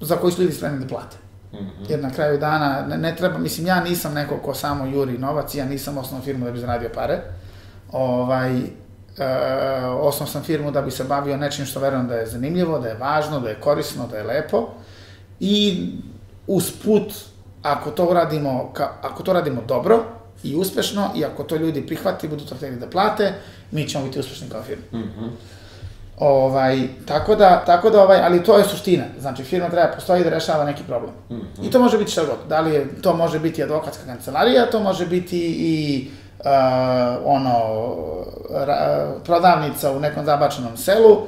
za 0.00 0.16
koji 0.16 0.32
su 0.32 0.42
ljudi 0.42 0.54
spremni 0.54 0.80
da 0.80 0.86
plate. 0.86 1.16
Mm 1.52 1.56
-hmm. 1.56 1.90
Jer 1.90 2.02
na 2.02 2.10
kraju 2.10 2.38
dana 2.38 2.86
ne, 2.88 2.98
ne 2.98 3.16
treba, 3.16 3.38
mislim, 3.38 3.66
ja 3.66 3.80
nisam 3.80 4.14
neko 4.14 4.36
ko 4.36 4.54
samo 4.54 4.86
juri 4.86 5.18
novac, 5.18 5.54
ja 5.54 5.64
nisam 5.64 5.98
osnovno 5.98 6.24
firmu 6.24 6.44
da 6.44 6.50
bi 6.50 6.58
zaradio 6.58 6.90
pare. 6.94 7.20
Ovaj, 7.92 8.62
e, 9.18 9.24
osnovno 9.86 10.32
sam 10.32 10.42
firmu 10.42 10.70
da 10.70 10.82
bi 10.82 10.90
se 10.90 11.04
bavio 11.04 11.36
nečim 11.36 11.66
što 11.66 11.80
verujem 11.80 12.08
da 12.08 12.14
je 12.14 12.26
zanimljivo, 12.26 12.78
da 12.78 12.88
je 12.88 12.94
važno, 12.94 13.40
da 13.40 13.48
je 13.48 13.60
korisno, 13.60 14.06
da 14.06 14.16
je 14.16 14.24
lepo. 14.24 14.68
I 15.40 15.86
usput, 16.46 17.12
ako 17.62 17.90
to 17.90 18.06
uradimo, 18.06 18.70
ka, 18.72 18.90
ako 19.02 19.22
to 19.22 19.32
radimo 19.32 19.62
dobro 19.68 20.04
i 20.42 20.56
uspešno, 20.56 21.10
i 21.16 21.24
ako 21.24 21.42
to 21.42 21.56
ljudi 21.56 21.86
prihvati, 21.86 22.28
budu 22.28 22.44
to 22.44 22.54
hteli 22.54 22.76
da 22.76 22.86
plate, 22.86 23.32
mi 23.70 23.88
ćemo 23.88 24.04
biti 24.04 24.18
uspešni 24.18 24.48
kao 24.48 24.62
firma. 24.62 24.84
Mm 24.92 24.96
-hmm. 24.96 25.28
Ovaj, 26.18 26.88
tako 27.06 27.34
da, 27.34 27.64
tako 27.66 27.90
da 27.90 28.02
ovaj, 28.02 28.20
ali 28.22 28.42
to 28.42 28.58
je 28.58 28.64
suština. 28.64 29.04
Znači, 29.20 29.44
firma 29.44 29.70
treba 29.70 29.92
postoji 29.94 30.24
da 30.24 30.30
rešava 30.30 30.64
neki 30.64 30.82
problem. 30.82 31.12
Mm 31.30 31.34
-hmm. 31.34 31.68
I 31.68 31.70
to 31.70 31.78
može 31.78 31.98
biti 31.98 32.10
šta 32.10 32.24
god. 32.24 32.38
Da 32.48 32.60
li 32.60 32.74
je, 32.74 32.86
to 33.02 33.16
može 33.16 33.38
biti 33.38 33.62
advokatska 33.62 34.04
kancelarija, 34.06 34.70
to 34.70 34.80
može 34.80 35.06
biti 35.06 35.38
i 35.58 36.10
uh, 36.44 36.50
ono, 37.24 37.58
ra, 38.50 39.06
prodavnica 39.24 39.92
u 39.92 40.00
nekom 40.00 40.24
zabačenom 40.24 40.76
selu, 40.76 41.22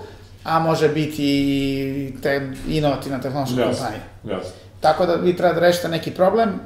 a 0.44 0.58
može 0.58 0.88
biti 0.88 1.24
i 1.24 2.14
te 2.22 2.52
inovativna 2.68 3.20
tehnološka 3.20 3.56
yes. 3.56 3.64
kompanija. 3.64 4.02
Yes. 4.24 4.44
Tako 4.80 5.06
da 5.06 5.14
vi 5.14 5.36
treba 5.36 5.54
da 5.54 5.60
rešite 5.60 5.88
neki 5.88 6.10
problem 6.10 6.60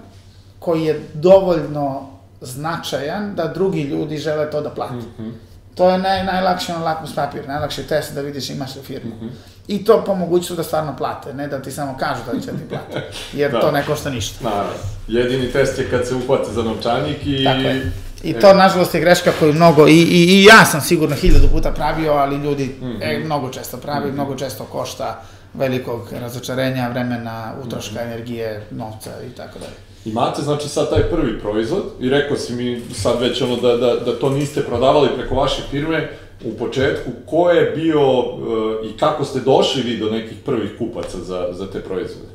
koji 0.59 0.85
je 0.85 1.01
dovoljno 1.15 2.09
značajan 2.41 3.35
da 3.35 3.47
drugi 3.47 3.83
ljudi 3.83 4.19
žele 4.19 4.51
to 4.51 4.61
da 4.61 4.71
plate. 4.71 4.95
Mm 4.95 5.15
-hmm. 5.19 5.33
To 5.75 5.91
je 5.91 5.99
naj, 5.99 6.25
najlakši 6.25 6.73
on 6.73 6.83
lakmus 6.83 7.15
papir, 7.15 7.49
najlakši 7.49 7.83
test 7.83 8.15
da 8.15 8.21
vidiš 8.21 8.51
imaš 8.51 8.77
li 8.77 8.83
firmu. 8.83 9.15
Mm 9.15 9.25
-hmm. 9.25 9.31
I 9.69 9.85
to 9.85 10.05
po 10.07 10.15
mogućstvu 10.15 10.57
da 10.57 10.63
stvarno 10.63 10.97
plate, 10.97 11.35
ne 11.35 11.49
da 11.49 11.63
ti 11.63 11.71
samo 11.71 11.97
kažu 11.99 12.21
da 12.33 12.41
će 12.41 12.47
ti 12.47 12.69
plate, 12.69 13.11
jer 13.41 13.53
da. 13.53 13.61
to 13.61 13.71
ne 13.71 13.85
košta 13.87 14.11
ništa. 14.11 14.45
Naravno. 14.45 14.73
Jedini 15.09 15.53
test 15.53 15.79
je 15.79 15.91
kad 15.91 16.07
se 16.07 16.15
uhvate 16.15 16.53
za 16.53 16.63
novčanik 16.63 17.27
i... 17.27 17.45
Tako 17.45 17.61
je. 17.61 17.93
I 18.23 18.33
to, 18.33 18.55
nažalost, 18.55 18.95
je 18.95 19.01
greška 19.01 19.33
koju 19.39 19.53
mnogo, 19.53 19.89
i, 19.89 19.93
i, 19.93 20.25
i 20.25 20.45
ja 20.45 20.65
sam 20.65 20.81
sigurno 20.81 21.17
hiljadu 21.17 21.49
puta 21.49 21.71
pravio, 21.71 22.13
ali 22.13 22.37
ljudi 22.37 22.65
mm 22.81 22.85
-hmm. 22.85 22.99
e, 23.03 23.19
mnogo 23.25 23.49
često 23.49 23.77
pravi, 23.77 24.07
mm 24.07 24.11
-hmm. 24.11 24.15
mnogo 24.15 24.37
često 24.37 24.65
košta 24.65 25.23
velikog 25.55 26.13
razočarenja, 26.13 26.89
vremena, 26.89 27.55
utroška, 27.67 27.95
mm 27.95 27.99
-hmm. 27.99 28.13
energije, 28.13 28.67
novca 28.71 29.11
i 29.33 29.37
tako 29.37 29.59
dalje. 29.59 29.75
Imate, 30.05 30.43
znači, 30.43 30.69
sad 30.69 30.91
taj 30.91 31.03
prvi 31.03 31.41
proizvod 31.41 31.83
i 32.01 32.11
rekao 32.11 32.37
si 32.37 32.53
mi 32.53 32.83
sad 32.95 33.21
već 33.21 33.43
ono 33.43 33.57
da, 33.57 33.77
da, 33.77 33.95
da 33.95 34.19
to 34.19 34.31
niste 34.31 34.63
prodavali 34.63 35.09
preko 35.17 35.35
vaše 35.35 35.63
firme, 35.71 36.09
u 36.45 36.57
početku, 36.59 37.11
ko 37.27 37.51
je 37.51 37.71
bio 37.71 38.19
uh, 38.19 38.37
i 38.85 38.97
kako 38.97 39.25
ste 39.25 39.41
došli 39.41 39.83
vi 39.83 39.99
do 39.99 40.11
nekih 40.11 40.39
prvih 40.45 40.71
kupaca 40.79 41.19
za, 41.19 41.49
za 41.53 41.71
te 41.71 41.81
proizvode? 41.81 42.29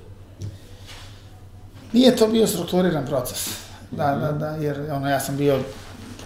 Nije 1.94 2.16
to 2.16 2.28
bio 2.28 2.48
strukturiran 2.48 3.06
proces. 3.06 3.65
Da, 3.92 4.16
da, 4.16 4.32
da, 4.32 4.48
jer 4.48 4.92
ono, 4.92 5.10
ja 5.10 5.20
sam 5.20 5.38
bio 5.38 5.60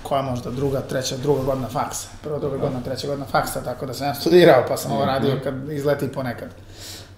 koja 0.04 0.22
možda 0.22 0.52
druga, 0.52 0.82
treća, 0.82 1.18
druga 1.18 1.44
godina 1.44 1.68
faksa. 1.68 2.08
Prva, 2.24 2.40
druga 2.40 2.58
da. 2.58 2.62
godina, 2.62 2.82
treća 2.84 3.08
godina 3.08 3.26
faksa, 3.26 3.64
tako 3.64 3.86
da 3.86 3.94
sam 3.94 4.08
ja 4.08 4.16
studirao, 4.16 4.66
pa 4.68 4.78
sam 4.78 4.92
ovo 4.92 5.02
mhm. 5.02 5.10
radio 5.10 5.40
kad 5.44 5.72
izleti 5.72 6.12
ponekad. 6.12 6.50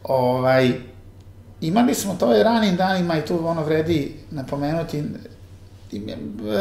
Ovaj, 0.03 0.71
imali 1.61 1.93
smo 1.93 2.15
to 2.19 2.33
je 2.33 2.43
ranim 2.43 2.75
danima 2.75 3.17
i 3.17 3.25
tu 3.25 3.47
ono 3.47 3.63
vredi 3.63 4.19
napomenuti, 4.31 5.03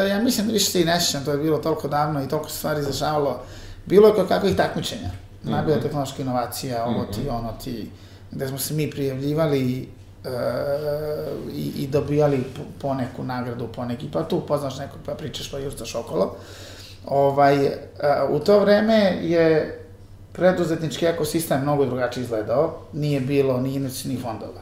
ja 0.09 0.23
mislim 0.23 0.47
da 0.47 0.53
više 0.53 0.71
se 0.71 0.81
i 0.81 0.85
ne 0.85 0.99
to 1.25 1.33
je 1.33 1.39
bilo 1.39 1.59
toliko 1.59 1.89
davno 1.89 2.25
i 2.25 2.29
toliko 2.29 2.49
stvari 2.49 2.81
izražavalo, 2.81 3.43
bilo 3.87 4.09
je 4.09 4.29
kakvih 4.29 4.57
takmičenja, 4.57 5.09
mm 5.09 5.49
-hmm. 5.49 5.51
najbolja 5.51 5.81
tehnološka 5.81 6.23
inovacija, 6.23 6.85
ovo 6.85 7.05
ti, 7.05 7.21
mhm. 7.21 7.35
ono 7.35 7.53
ti, 7.65 7.91
gde 8.31 8.49
smo 8.49 8.59
se 8.59 8.75
mi 8.75 8.91
prijavljivali 8.91 9.89
e, 10.25 10.29
i, 11.55 11.73
i 11.83 11.87
dobijali 11.87 12.45
poneku 12.81 13.25
nagradu, 13.25 13.69
poneki, 13.69 14.09
pa 14.13 14.23
tu 14.23 14.41
poznaš 14.47 14.79
nekog, 14.79 14.99
pa 15.07 15.15
pričaš, 15.15 15.51
pa 15.51 15.59
jurcaš 15.59 15.95
okolo. 15.95 16.37
Ovaj, 17.07 17.67
e, 17.67 17.79
u 18.31 18.39
to 18.39 18.61
vreme 18.61 19.19
je 19.23 19.77
preduzetnički 20.33 21.07
ekosistem 21.07 21.63
mnogo 21.63 21.87
drugačije 21.87 22.23
izgledao, 22.25 22.79
nije 22.93 23.21
bilo 23.21 23.61
ni 23.61 23.75
investicijnih 23.75 24.23
fondova, 24.23 24.61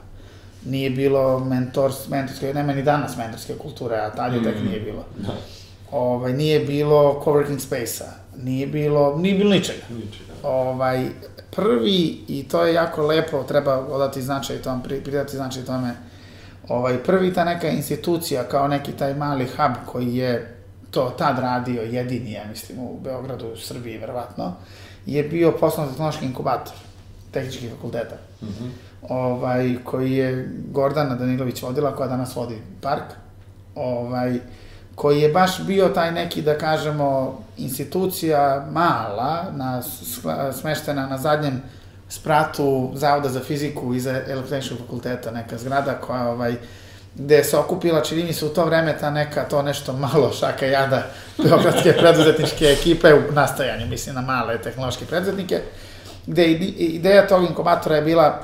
nije 0.65 0.91
bilo 0.91 1.39
mentors, 1.39 2.09
mentorske, 2.09 2.55
nema 2.55 2.73
ni 2.73 2.83
danas 2.83 3.17
mentorske 3.17 3.55
kulture, 3.55 3.97
a 3.97 4.11
tad 4.11 4.35
je 4.35 4.43
tek 4.43 4.63
mm. 4.63 4.67
nije 4.67 4.81
bilo. 4.81 5.05
Da. 5.17 5.33
Ovaj, 5.93 6.33
nije 6.33 6.61
bilo 6.61 7.23
coworking 7.25 7.59
space-a, 7.59 8.13
nije 8.43 8.67
bilo, 8.67 9.17
nije 9.17 9.35
bilo 9.35 9.51
ničega. 9.51 9.83
Ničega. 9.91 10.33
Ovaj, 10.43 11.09
prvi, 11.51 12.25
i 12.29 12.49
to 12.51 12.65
je 12.65 12.75
jako 12.75 13.07
lepo, 13.07 13.43
treba 13.43 13.79
odati 13.79 14.23
značaj 14.23 14.57
tome, 14.57 14.83
pridati 14.83 15.37
značaj 15.37 15.65
tome, 15.65 15.95
ovaj, 16.69 16.99
prvi 16.99 17.35
ta 17.35 17.45
neka 17.45 17.69
institucija, 17.69 18.45
kao 18.45 18.69
neki 18.69 18.93
taj 18.93 19.15
mali 19.15 19.47
hub 19.47 19.73
koji 19.87 20.17
je 20.17 20.55
to 20.91 21.15
tad 21.19 21.39
radio 21.39 21.83
jedini, 21.83 22.33
ja 22.33 22.45
mislim, 22.51 22.79
u 22.79 23.01
Beogradu, 23.01 23.47
u 23.47 23.57
Srbiji, 23.57 23.99
verovatno, 23.99 24.55
je 25.07 25.23
bio 25.23 25.53
poslovno-tehnološki 25.53 26.25
inkubator 26.25 26.75
tehničkih 27.31 27.71
fakulteta. 27.71 28.17
Mm 28.43 28.47
-hmm. 28.47 28.71
ovaj, 29.09 29.77
koji 29.85 30.13
je 30.13 30.49
Gordana 30.71 31.15
Danilović 31.15 31.63
vodila, 31.63 31.97
koja 31.97 32.09
danas 32.09 32.37
vodi 32.37 32.59
park. 32.81 33.05
Ovaj, 33.75 34.39
koji 34.99 35.21
je 35.21 35.29
baš 35.29 35.61
bio 35.63 35.89
taj 35.89 36.13
neki, 36.13 36.43
da 36.43 36.59
kažemo, 36.59 37.39
institucija 37.57 38.67
mala, 38.71 39.45
na, 39.53 39.83
smeštena 40.53 41.07
na 41.07 41.19
zadnjem 41.19 41.63
spratu 42.09 42.91
Zavoda 42.95 43.29
za 43.29 43.41
fiziku 43.41 43.95
iza 43.95 44.21
elektroničkog 44.29 44.79
fakulteta, 44.79 45.31
neka 45.31 45.59
zgrada 45.59 45.95
koja, 45.95 46.29
ovaj, 46.29 46.55
gde 47.15 47.45
se 47.45 47.57
okupila, 47.57 48.01
čini 48.01 48.25
mi 48.25 48.33
se 48.33 48.47
u 48.47 48.49
to 48.49 48.65
vreme 48.65 48.97
ta 48.99 49.11
neka, 49.11 49.45
to 49.45 49.63
nešto 49.63 49.93
malo 49.93 50.33
šaka 50.33 50.67
jada 50.67 51.03
beogradske 51.45 51.93
preduzetničke 51.93 52.65
ekipe 52.65 53.15
u 53.15 53.33
nastajanju, 53.33 53.87
mislim 53.87 54.15
na 54.15 54.21
male 54.21 54.59
tehnološke 54.59 55.07
preduzetnike, 55.07 55.61
gde 56.27 56.49
ideja 56.79 57.27
tog 57.27 57.45
inkubatora 57.45 57.97
je 57.97 58.03
bila 58.03 58.43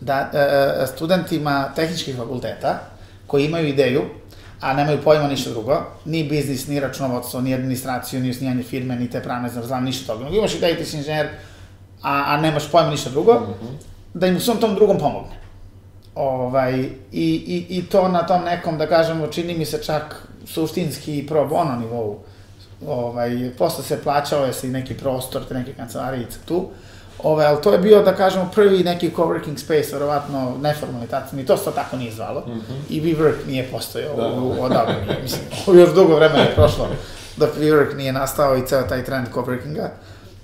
da 0.00 0.30
e, 0.32 0.38
e, 0.38 0.86
studentima 0.86 1.72
tehničkih 1.76 2.16
fakulteta 2.16 2.80
koji 3.26 3.44
imaju 3.44 3.68
ideju, 3.68 4.02
a 4.60 4.74
nemaju 4.74 5.02
pojma 5.04 5.28
ništa 5.28 5.50
drugo, 5.50 5.80
ni 6.04 6.24
biznis, 6.24 6.66
ni 6.66 6.80
računovodstvo, 6.80 7.40
ni 7.40 7.54
administraciju, 7.54 8.20
ni 8.20 8.30
osnijanje 8.30 8.62
firme, 8.62 8.96
ni 8.96 9.10
te 9.10 9.22
pravne 9.22 9.48
znam, 9.48 9.84
ništa 9.84 10.12
toga. 10.12 10.24
Nego 10.24 10.36
imaš 10.36 10.52
ti 10.52 10.84
si 10.84 10.96
inženjer, 10.96 11.28
a, 12.02 12.24
a 12.26 12.40
nemaš 12.40 12.70
pojma 12.70 12.90
ništa 12.90 13.10
drugo, 13.10 13.34
mm 13.34 13.44
-hmm. 13.44 13.76
da 14.14 14.26
im 14.26 14.36
u 14.36 14.40
svom 14.40 14.56
tom 14.56 14.74
drugom 14.74 14.98
pomogne. 14.98 15.44
Ovaj, 16.14 16.80
i, 16.80 16.88
i, 17.12 17.66
I 17.68 17.82
to 17.82 18.08
na 18.08 18.26
tom 18.26 18.44
nekom, 18.44 18.78
da 18.78 18.86
kažemo, 18.86 19.26
čini 19.26 19.58
mi 19.58 19.64
se 19.64 19.82
čak 19.82 20.28
suštinski 20.46 21.26
pro 21.28 21.46
bono 21.46 21.76
nivou. 21.76 22.18
Ovaj, 22.86 23.50
posle 23.58 23.84
se 23.84 24.02
plaćao 24.02 24.44
je 24.44 24.52
se 24.52 24.68
i 24.68 24.70
neki 24.70 24.94
prostor, 24.94 25.44
te 25.48 25.54
neke 25.54 25.72
kancelarijice 25.74 26.38
tu. 26.46 26.68
Ove, 27.22 27.44
ali 27.44 27.62
to 27.62 27.72
je 27.72 27.78
bio, 27.78 28.02
da 28.02 28.14
kažemo, 28.14 28.50
prvi 28.54 28.84
neki 28.84 29.10
coworking 29.16 29.58
space, 29.58 29.92
verovatno 29.92 30.52
neformalni 30.60 31.06
tad, 31.06 31.22
ni 31.32 31.46
to 31.46 31.56
se 31.56 31.70
tako 31.74 31.96
nije 31.96 32.12
zvalo. 32.12 32.40
Mm 32.40 32.52
-hmm. 32.52 32.80
I 32.90 33.02
WeWork 33.02 33.46
nije 33.46 33.68
postojao 33.72 34.16
da. 34.16 34.28
u, 34.28 34.62
odavno 34.62 34.94
mislim, 35.22 35.42
još 35.80 35.94
dugo 35.94 36.16
vremena 36.16 36.42
je 36.42 36.54
prošlo 36.54 36.88
dok 37.36 37.50
WeWork 37.56 37.96
nije 37.96 38.12
nastao 38.12 38.56
i 38.56 38.66
ceo 38.66 38.82
taj 38.82 39.04
trend 39.04 39.26
coworkinga. 39.34 39.88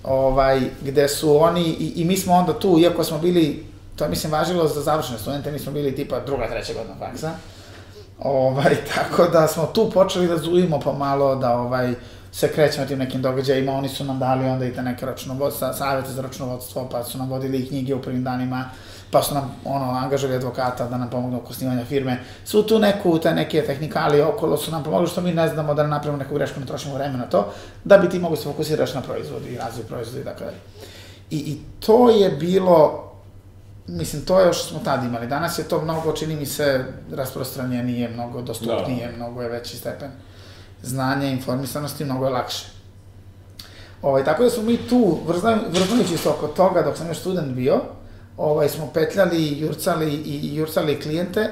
Ovaj, 0.04 0.60
gde 0.82 1.08
su 1.08 1.42
oni, 1.42 1.62
i, 1.62 1.92
i 1.96 2.04
mi 2.04 2.16
smo 2.16 2.34
onda 2.34 2.58
tu, 2.58 2.78
iako 2.78 3.04
smo 3.04 3.18
bili, 3.18 3.66
to 3.96 4.04
je 4.04 4.10
mislim 4.10 4.32
važilo 4.32 4.68
za 4.68 4.80
završene 4.80 5.18
studente, 5.18 5.52
mi 5.52 5.58
smo 5.58 5.72
bili 5.72 5.94
tipa 5.94 6.20
druga, 6.20 6.48
treća 6.48 6.72
godina 6.72 6.94
faksa. 6.98 7.30
Ovaj, 8.18 8.76
tako 8.94 9.26
da 9.26 9.46
smo 9.46 9.66
tu 9.66 9.90
počeli 9.90 10.28
da 10.28 10.36
zujimo 10.36 10.80
pomalo, 10.80 11.36
da 11.36 11.58
ovaj, 11.58 11.94
se 12.32 12.52
krećemo 12.52 12.86
tim 12.86 12.98
nekim 12.98 13.22
događajima, 13.22 13.72
oni 13.72 13.88
su 13.88 14.04
nam 14.04 14.18
dali 14.18 14.48
onda 14.48 14.64
i 14.64 14.72
te 14.72 14.82
neke 14.82 15.06
računovodstva, 15.06 15.72
savete 15.72 16.10
za 16.10 16.22
računovodstvo, 16.22 16.88
pa 16.88 17.04
su 17.04 17.18
nam 17.18 17.30
vodili 17.30 17.58
i 17.58 17.68
knjige 17.68 17.94
u 17.94 18.02
prvim 18.02 18.24
danima, 18.24 18.64
pa 19.10 19.22
su 19.22 19.34
nam 19.34 19.56
ono, 19.64 19.84
angažali 19.90 20.34
advokata 20.34 20.88
da 20.88 20.98
nam 20.98 21.10
pomognu 21.10 21.38
oko 21.38 21.54
snimanja 21.54 21.84
firme. 21.84 22.18
Svu 22.44 22.62
tu 22.62 22.78
neku, 22.78 23.18
te 23.18 23.34
neke 23.34 23.62
tehnikali 23.62 24.20
okolo 24.20 24.56
su 24.56 24.70
nam 24.70 24.84
pomogli 24.84 25.08
što 25.08 25.20
mi 25.20 25.32
ne 25.32 25.48
znamo 25.48 25.74
da 25.74 25.82
ne 25.82 25.88
napravimo 25.88 26.22
neku 26.22 26.34
grešku, 26.34 26.60
ne 26.60 26.66
trošimo 26.66 26.94
vreme 26.94 27.18
na 27.18 27.26
to, 27.26 27.52
da 27.84 27.98
bi 27.98 28.08
ti 28.08 28.18
mogu 28.18 28.36
se 28.36 28.44
fokusiraš 28.44 28.94
na 28.94 29.00
proizvod 29.00 29.42
i 29.46 29.56
razvoj 29.56 29.84
proizvoda 29.84 30.20
i 30.20 30.24
tako 30.24 30.44
dalje. 30.44 30.56
I, 31.30 31.36
I 31.36 31.58
to 31.80 32.10
je 32.10 32.30
bilo, 32.30 33.10
mislim, 33.86 34.24
to 34.24 34.40
je 34.40 34.46
još 34.46 34.68
smo 34.68 34.78
tad 34.84 35.04
imali. 35.04 35.26
Danas 35.26 35.58
je 35.58 35.64
to 35.64 35.82
mnogo, 35.82 36.12
čini 36.12 36.36
mi 36.36 36.46
se, 36.46 36.84
rasprostranjenije, 37.12 38.08
mnogo 38.08 38.42
dostupnije, 38.42 39.06
da. 39.06 39.16
mnogo 39.16 39.42
je 39.42 39.48
veći 39.48 39.76
stepen 39.76 40.10
znanja 40.82 41.28
i 41.28 41.32
informisanosti, 41.32 42.04
mnogo 42.04 42.24
je 42.24 42.30
lakše. 42.30 42.66
Ovaj, 44.02 44.24
tako 44.24 44.42
da 44.42 44.50
smo 44.50 44.62
mi 44.62 44.76
tu, 44.76 45.18
vrznajući 45.72 46.16
se 46.16 46.28
oko 46.28 46.48
toga, 46.48 46.82
dok 46.82 46.96
sam 46.96 47.08
još 47.08 47.18
student 47.18 47.52
bio, 47.52 47.80
ovaj, 48.36 48.68
smo 48.68 48.90
petljali, 48.94 49.58
jurcali 49.58 50.14
i 50.14 50.56
jurcali 50.56 51.00
klijente 51.00 51.50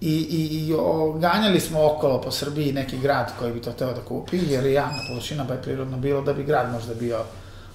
i, 0.00 0.14
i, 0.14 0.68
i 0.68 0.74
ganjali 1.20 1.60
smo 1.60 1.86
okolo 1.86 2.20
po 2.20 2.30
Srbiji 2.30 2.72
neki 2.72 2.98
grad 2.98 3.32
koji 3.38 3.52
bi 3.52 3.62
to 3.62 3.72
teo 3.72 3.92
da 3.92 4.00
kupi, 4.00 4.38
jer 4.48 4.66
je 4.66 4.72
javna 4.72 4.98
površina, 5.08 5.44
pa 5.48 5.54
je 5.54 5.62
prirodno 5.62 5.96
bilo 5.96 6.20
da 6.22 6.32
bi 6.32 6.44
grad 6.44 6.72
možda 6.72 6.94
bio 6.94 7.18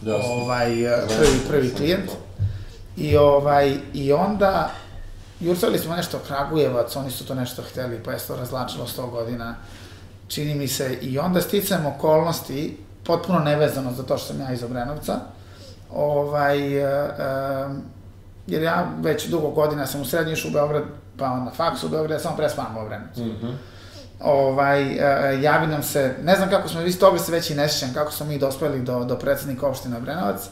Jasne. 0.02 0.34
ovaj, 0.34 0.68
prvi, 1.18 1.40
prvi 1.48 1.74
klijent. 1.76 2.12
I, 2.98 3.18
ovaj, 3.18 3.78
I 3.94 4.14
onda 4.14 4.72
jurcali 5.40 5.80
smo 5.80 5.96
nešto 5.96 6.20
Kragujevac, 6.28 6.96
oni 6.96 7.12
su 7.12 7.26
to 7.26 7.36
nešto 7.36 7.62
hteli, 7.62 8.00
pa 8.06 8.12
je 8.12 8.20
to 8.20 8.36
razlačilo 8.36 8.88
100 8.88 9.10
godina 9.10 9.56
čini 10.32 10.56
mi 10.56 10.68
se, 10.68 10.98
i 11.02 11.20
onda 11.20 11.42
sticam 11.42 11.86
okolnosti, 11.86 12.78
potpuno 13.06 13.40
nevezano 13.40 13.92
za 13.92 14.04
to 14.04 14.18
što 14.18 14.28
sam 14.28 14.42
ja 14.42 14.52
iz 14.54 14.64
Obrenovca, 14.64 15.20
ovaj, 15.94 16.78
e, 16.78 16.84
e, 16.84 17.10
jer 18.48 18.62
ja 18.62 18.88
već 19.02 19.28
dugo 19.28 19.50
godina 19.50 19.88
sam 19.88 20.02
u 20.02 20.06
srednji 20.06 20.36
u 20.48 20.52
Beograd, 20.52 20.84
pa 21.18 21.28
na 21.28 21.52
faksu 21.52 21.88
u 21.88 21.90
Beograd, 21.90 22.12
ja 22.12 22.20
samo 22.20 22.38
prespavam 22.38 22.78
u 22.78 22.80
Obrenovcu. 22.80 23.22
Mm 23.22 23.38
-hmm. 23.42 23.54
ovaj, 24.20 24.82
e, 24.82 25.42
javi 25.42 25.68
nam 25.68 25.84
se, 25.84 26.16
ne 26.24 26.36
znam 26.36 26.50
kako 26.50 26.70
smo, 26.70 26.82
vi 26.82 26.94
toga 26.94 27.20
se 27.20 27.32
već 27.32 27.50
i 27.50 27.56
ne 27.56 27.70
sjećam, 27.70 27.94
kako 27.94 28.12
smo 28.12 28.26
mi 28.26 28.40
dospeli 28.40 28.82
do, 28.82 29.04
do 29.04 29.16
predsednika 29.16 29.68
opštine 29.68 29.98
Obrenovac, 29.98 30.50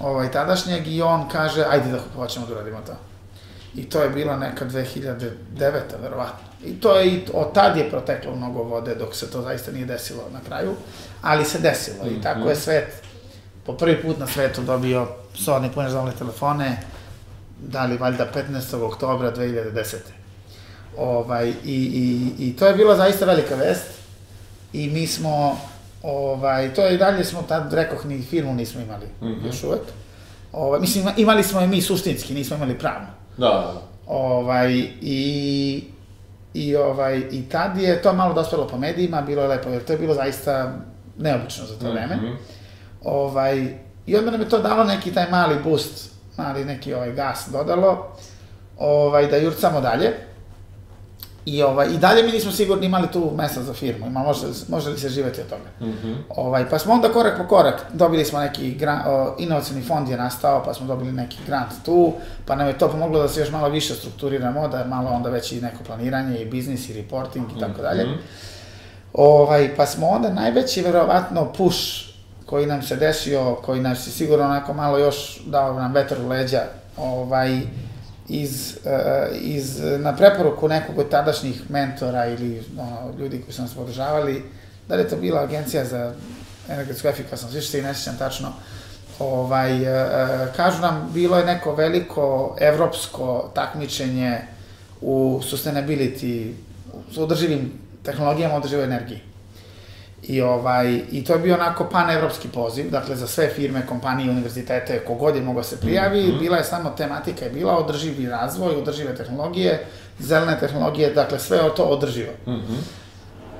ovaj, 0.00 0.30
tadašnjeg, 0.30 0.88
i 0.88 1.02
on 1.02 1.28
kaže, 1.28 1.64
ajde 1.70 1.90
da 1.90 1.98
hoćemo 2.16 2.46
da 2.46 2.52
uradimo 2.52 2.78
to. 2.86 3.07
I 3.78 3.84
to 3.84 4.02
je 4.02 4.10
bila 4.10 4.36
neka 4.36 4.64
2009. 4.64 5.30
verovatno. 6.02 6.48
I 6.64 6.80
to 6.80 6.96
je, 6.96 7.20
od 7.32 7.52
tad 7.52 7.76
je 7.76 7.90
proteklo 7.90 8.36
mnogo 8.36 8.62
vode 8.62 8.94
dok 8.94 9.14
se 9.14 9.30
to 9.30 9.42
zaista 9.42 9.72
nije 9.72 9.86
desilo 9.86 10.22
na 10.32 10.40
kraju, 10.46 10.74
ali 11.22 11.44
se 11.44 11.58
desilo 11.58 12.04
mm 12.04 12.08
-hmm. 12.08 12.18
i 12.18 12.22
tako 12.22 12.40
je 12.40 12.54
mhm. 12.54 12.62
svet 12.62 13.02
po 13.66 13.72
prvi 13.72 14.02
put 14.02 14.18
na 14.18 14.26
svetu 14.26 14.62
dobio 14.62 15.08
sodni 15.34 15.70
puneš 15.74 15.92
telefone, 16.18 16.78
da 17.60 17.84
li 17.84 17.96
valjda 17.96 18.26
15. 18.34 18.82
oktobra 18.82 19.32
2010. 19.36 19.96
Ovaj, 20.96 21.48
i, 21.48 21.54
i, 21.64 22.32
I 22.38 22.56
to 22.56 22.66
je 22.66 22.74
bila 22.74 22.96
zaista 22.96 23.26
velika 23.26 23.54
vest. 23.54 23.86
I 24.72 24.90
mi 24.90 25.06
smo, 25.06 25.60
ovaj, 26.02 26.74
to 26.74 26.82
je 26.82 26.94
i 26.94 26.98
dalje 26.98 27.24
smo 27.24 27.42
tad, 27.42 27.72
rekoh, 27.72 28.04
ni 28.06 28.22
firmu 28.22 28.54
nismo 28.54 28.80
imali 28.80 29.06
mm 29.06 29.26
-hmm. 29.26 29.46
još 29.46 29.64
uvek. 29.64 29.82
Ovaj, 30.52 30.80
mislim, 30.80 31.08
imali 31.16 31.42
smo 31.42 31.60
je 31.60 31.66
mi 31.66 31.82
suštinski, 31.82 32.34
nismo 32.34 32.56
imali 32.56 32.78
pravno. 32.78 33.17
Da. 33.38 33.72
Ovaj, 34.06 34.72
i, 35.00 35.84
i, 36.54 36.76
ovaj, 36.76 37.22
I 37.30 37.48
tad 37.48 37.78
je 37.78 38.02
to 38.02 38.12
malo 38.12 38.34
dospelo 38.34 38.66
po 38.66 38.78
medijima, 38.78 39.22
bilo 39.22 39.42
je 39.42 39.48
lepo, 39.48 39.68
jer 39.68 39.84
to 39.84 39.92
je 39.92 39.98
bilo 39.98 40.14
zaista 40.14 40.72
neobično 41.18 41.66
za 41.66 41.78
to 41.78 41.84
mm 41.84 41.88
-hmm. 41.88 41.92
vreme. 41.92 42.18
Ovaj, 43.04 43.78
I 44.06 44.16
onda 44.16 44.30
nam 44.30 44.40
je 44.40 44.48
to 44.48 44.58
dalo 44.58 44.84
neki 44.84 45.14
taj 45.14 45.30
mali 45.30 45.56
boost, 45.64 46.10
mali 46.36 46.64
neki 46.64 46.94
ovaj 46.94 47.12
gas 47.12 47.48
dodalo, 47.52 48.16
ovaj, 48.78 49.26
da 49.26 49.36
jurcamo 49.36 49.80
dalje. 49.80 50.27
I, 51.48 51.62
ovaj, 51.62 51.88
I 51.94 51.98
dalje 51.98 52.22
mi 52.22 52.32
nismo 52.32 52.52
sigurni 52.52 52.86
imali 52.86 53.08
tu 53.12 53.32
mesta 53.36 53.62
za 53.62 53.74
firmu, 53.74 54.06
ima, 54.06 54.20
može, 54.20 54.46
može 54.68 54.90
li 54.90 54.98
se 54.98 55.08
živeti 55.08 55.40
od 55.40 55.48
toga. 55.48 55.70
Mm 55.80 55.94
-hmm. 55.94 56.14
ovaj, 56.28 56.70
pa 56.70 56.78
smo 56.78 56.92
onda 56.92 57.12
korak 57.12 57.38
po 57.38 57.48
korak, 57.48 57.84
dobili 57.92 58.24
smo 58.24 58.40
neki 58.40 58.74
gran, 58.74 59.00
o, 59.06 59.34
inovacijni 59.38 59.82
fond 59.82 60.08
je 60.08 60.16
nastao, 60.16 60.62
pa 60.64 60.74
smo 60.74 60.86
dobili 60.86 61.12
neki 61.12 61.38
grant 61.46 61.70
tu, 61.84 62.12
pa 62.46 62.54
nam 62.54 62.66
je 62.66 62.78
to 62.78 62.88
pomoglo 62.88 63.22
da 63.22 63.28
se 63.28 63.40
još 63.40 63.50
malo 63.50 63.68
više 63.68 63.94
strukturiramo, 63.94 64.68
da 64.68 64.78
je 64.78 64.84
malo 64.84 65.10
onda 65.10 65.30
već 65.30 65.52
i 65.52 65.60
neko 65.60 65.84
planiranje 65.86 66.38
i 66.38 66.46
biznis 66.46 66.88
i 66.88 67.02
reporting 67.02 67.46
i 67.56 67.60
tako 67.60 67.82
dalje. 67.82 68.04
Mhm. 68.04 68.14
Ovaj, 69.12 69.76
pa 69.76 69.86
smo 69.86 70.08
onda 70.08 70.30
najveći, 70.30 70.82
verovatno, 70.82 71.52
push 71.52 72.08
koji 72.46 72.66
nam 72.66 72.82
se 72.82 72.96
desio, 72.96 73.54
koji 73.54 73.80
nam 73.80 73.96
se 73.96 74.10
sigurno 74.10 74.44
onako 74.44 74.72
malo 74.72 74.98
još 74.98 75.40
dao 75.46 75.80
nam 75.80 75.92
vetar 75.92 76.18
u 76.20 76.28
leđa, 76.28 76.62
ovaj, 76.96 77.60
iz, 78.28 78.76
uh, 78.84 78.90
iz, 79.40 79.80
na 79.98 80.16
preporuku 80.16 80.68
nekog 80.68 80.98
od 80.98 81.08
tadašnjih 81.10 81.70
mentora 81.70 82.26
ili 82.26 82.62
ono, 82.78 83.12
ljudi 83.18 83.42
koji 83.42 83.54
su 83.54 83.62
nas 83.62 83.74
podržavali, 83.74 84.42
da 84.88 84.94
li 84.94 85.02
je 85.02 85.08
to 85.08 85.16
bila 85.16 85.40
agencija 85.40 85.84
za 85.84 86.12
energetsku 86.68 87.08
efikasnost, 87.08 87.54
više 87.54 87.68
se 87.68 87.78
i 87.78 87.82
ne 87.82 87.94
tačno, 88.18 88.52
ovaj, 89.18 89.82
uh, 89.82 89.88
kažu 90.56 90.82
nam, 90.82 91.10
bilo 91.14 91.38
je 91.38 91.44
neko 91.44 91.74
veliko 91.74 92.56
evropsko 92.60 93.50
takmičenje 93.54 94.38
u 95.00 95.40
sustainability, 95.42 96.52
u 97.16 97.22
održivim 97.22 97.72
tehnologijama 98.02 98.54
održivoj 98.54 98.84
energiji. 98.84 99.27
I, 100.28 100.42
ovaj, 100.42 101.00
I 101.10 101.24
to 101.24 101.32
je 101.32 101.38
bio 101.38 101.54
onako 101.54 101.84
panevropski 101.84 102.48
poziv, 102.48 102.90
dakle 102.90 103.16
za 103.16 103.26
sve 103.26 103.48
firme, 103.48 103.86
kompanije, 103.86 104.30
univerzitete, 104.30 104.98
kogod 104.98 105.36
je 105.36 105.42
mogao 105.42 105.62
se 105.62 105.80
prijavi, 105.80 106.22
mm 106.22 106.30
-hmm. 106.30 106.38
bila 106.38 106.56
je 106.56 106.64
samo 106.64 106.90
tematika 106.90 107.44
je 107.44 107.50
bila 107.50 107.78
održivi 107.78 108.26
razvoj, 108.26 108.74
održive 108.74 109.14
tehnologije, 109.14 109.86
zelene 110.18 110.60
tehnologije, 110.60 111.14
dakle 111.14 111.38
sve 111.38 111.60
o 111.60 111.70
to 111.70 111.84
održivo. 111.84 112.32
Mm 112.46 112.50
-hmm. 112.50 113.08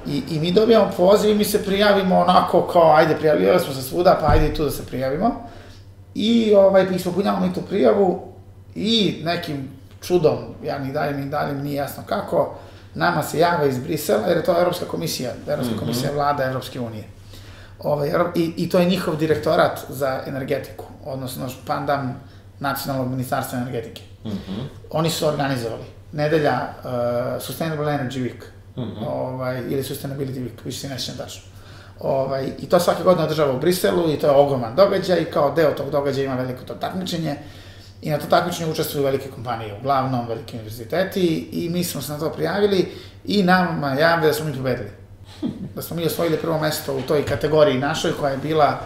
I, 0.07 0.23
I 0.31 0.41
mi 0.41 0.53
dobijamo 0.53 0.91
poziv 0.97 1.31
i 1.31 1.35
mi 1.35 1.45
se 1.45 1.65
prijavimo 1.65 2.19
onako 2.19 2.67
kao, 2.67 2.95
ajde, 2.97 3.17
prijavljivali 3.17 3.61
smo 3.61 3.75
se 3.75 3.83
svuda, 3.83 4.19
pa 4.21 4.27
ajde 4.27 4.49
i 4.49 4.55
tu 4.55 4.65
da 4.65 4.71
se 4.71 4.87
prijavimo. 4.87 5.49
I 6.15 6.55
ovaj, 6.55 6.87
ispunjavamo 6.95 7.47
mi 7.47 7.55
tu 7.55 7.61
prijavu 7.63 8.33
i 8.75 9.21
nekim 9.25 9.69
čudom, 10.03 10.39
ja 10.65 10.79
ni 10.79 10.93
dalje, 10.93 11.17
ni 11.17 11.31
dalje, 11.31 11.55
nije 11.55 11.77
jasno 11.77 12.03
kako, 12.07 12.55
nama 12.95 13.23
se 13.23 13.39
jave 13.39 13.69
iz 13.69 13.79
Brisela, 13.79 14.27
jer 14.27 14.37
je 14.37 14.45
to 14.45 14.61
Evropska 14.61 14.87
komisija, 14.87 15.31
Evropska 15.47 15.75
mm 15.75 15.77
-hmm. 15.77 15.81
komisija 15.81 16.13
vlada 16.13 16.45
Evropske 16.45 16.81
unije. 16.81 17.05
Ovaj, 17.79 18.13
i, 18.35 18.53
I 18.57 18.69
to 18.69 18.79
je 18.79 18.87
njihov 18.87 19.17
direktorat 19.17 19.81
za 19.89 20.21
energetiku, 20.27 20.85
odnosno 21.05 21.49
pandam 21.67 22.21
nacionalnog 22.61 23.11
ministarstva 23.11 23.59
energetike. 23.59 24.03
Mm 24.25 24.31
-hmm. 24.31 24.63
Oni 24.91 25.11
su 25.11 25.27
organizovali 25.27 25.85
nedelja 26.13 26.61
uh, 26.61 27.43
Sustainable 27.43 27.93
Energy 27.93 28.19
Week, 28.19 28.43
mm 28.77 28.83
-hmm. 28.83 29.07
ovaj, 29.09 29.59
ili 29.69 29.83
Sustainability 29.83 30.39
Week, 30.39 30.65
više 30.65 30.79
se 30.79 30.89
ne 30.89 30.99
sjećam 30.99 31.17
tačno. 31.17 31.43
Ovaj, 32.01 32.53
I 32.59 32.67
to 32.67 32.81
svake 32.81 33.03
godine 33.03 33.25
održava 33.25 33.53
u 33.53 33.61
Briselu 33.61 34.11
i 34.13 34.19
to 34.19 34.27
je 34.27 34.33
ogroman 34.33 34.77
događaj 34.77 35.21
i 35.21 35.25
kao 35.25 35.51
deo 35.51 35.71
tog 35.71 35.91
događaja 35.91 36.25
ima 36.25 36.35
veliko 36.35 36.65
to 36.65 36.75
takmičenje 36.75 37.37
I 38.03 38.11
na 38.11 38.19
to 38.19 38.27
takmičenje 38.27 38.71
učestvuju 38.71 39.05
velike 39.05 39.31
kompanije, 39.31 39.75
uglavnom 39.81 40.29
veliki 40.29 40.57
univerziteti 40.57 41.49
i 41.53 41.69
mi 41.69 41.85
smo 41.85 42.03
se 42.03 42.13
na 42.13 42.19
to 42.19 42.31
prijavili 42.31 42.93
i 43.25 43.43
nama 43.43 43.95
javili 43.95 44.27
da 44.27 44.35
smo 44.35 44.45
mi 44.45 44.57
pobedili. 44.57 44.91
Da 45.75 45.83
smo 45.83 45.97
mi 45.97 46.07
osvojili 46.07 46.37
prvo 46.37 46.59
mesto 46.59 46.95
u 46.97 47.03
toj 47.03 47.25
kategoriji 47.25 47.79
našoj 47.79 48.13
koja 48.21 48.33
je 48.33 48.39
bila 48.39 48.81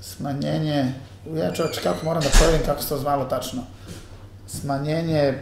smanjenje, 0.00 0.92
ja 1.34 1.52
čovječ 1.52 1.78
kako 1.78 2.04
moram 2.04 2.22
da 2.22 2.28
provjerim 2.38 2.66
kako 2.66 2.82
se 2.82 2.88
to 2.88 2.98
zvalo 2.98 3.24
tačno, 3.24 3.62
smanjenje 4.46 5.34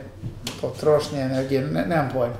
potrošnje 0.61 1.21
energije, 1.21 1.63
ne, 1.63 1.87
nemam 1.87 2.09
pojma. 2.13 2.35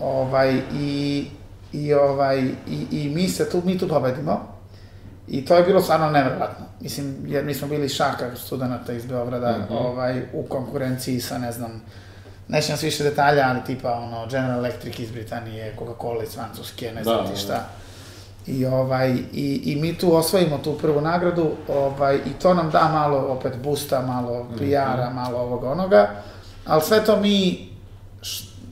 Ovaj, 0.00 0.60
i, 0.74 1.26
i, 1.72 1.94
ovaj, 1.94 2.40
i, 2.68 2.86
i 2.90 3.10
mi 3.14 3.28
se 3.28 3.50
tu, 3.50 3.62
mi 3.64 3.78
tu 3.78 3.88
pobedimo, 3.88 4.53
I 5.28 5.44
to 5.44 5.56
je 5.56 5.62
bilo 5.62 5.82
stvarno 5.82 6.10
nevjerojatno. 6.10 6.66
Mislim, 6.80 7.16
jer 7.26 7.44
mi 7.44 7.54
smo 7.54 7.68
bili 7.68 7.88
šaka 7.88 8.36
studenta 8.36 8.92
iz 8.92 9.06
Beograda 9.06 9.58
mm 9.58 9.66
-hmm. 9.70 9.86
ovaj, 9.86 10.22
u 10.32 10.42
konkurenciji 10.42 11.20
sa, 11.20 11.38
ne 11.38 11.52
znam, 11.52 11.82
nećem 12.48 12.76
se 12.76 12.86
više 12.86 13.04
detalja, 13.04 13.48
ali 13.48 13.60
tipa 13.66 13.92
ono, 13.92 14.26
General 14.26 14.58
Electric 14.58 14.98
iz 14.98 15.10
Britanije, 15.10 15.74
Coca-Cola 15.78 16.22
iz 16.22 16.34
Francuske, 16.34 16.92
ne 16.92 17.04
znam 17.04 17.24
da, 17.24 17.30
ti 17.30 17.40
šta. 17.40 17.52
Da. 17.52 17.68
I, 18.46 18.66
ovaj, 18.66 19.14
i, 19.32 19.62
I 19.64 19.76
mi 19.76 19.98
tu 19.98 20.16
osvojimo 20.16 20.58
tu 20.58 20.78
prvu 20.78 21.00
nagradu 21.00 21.50
ovaj, 21.68 22.16
i 22.16 22.32
to 22.42 22.54
nam 22.54 22.70
da 22.70 22.88
malo 22.92 23.18
opet 23.18 23.52
boosta, 23.62 24.02
malo 24.02 24.46
PR-a, 24.58 24.60
mm 24.60 25.00
-hmm. 25.00 25.14
malo 25.14 25.38
ovoga 25.38 25.70
onoga, 25.70 26.10
ali 26.66 26.82
sve 26.82 27.04
to 27.04 27.20
mi 27.20 27.68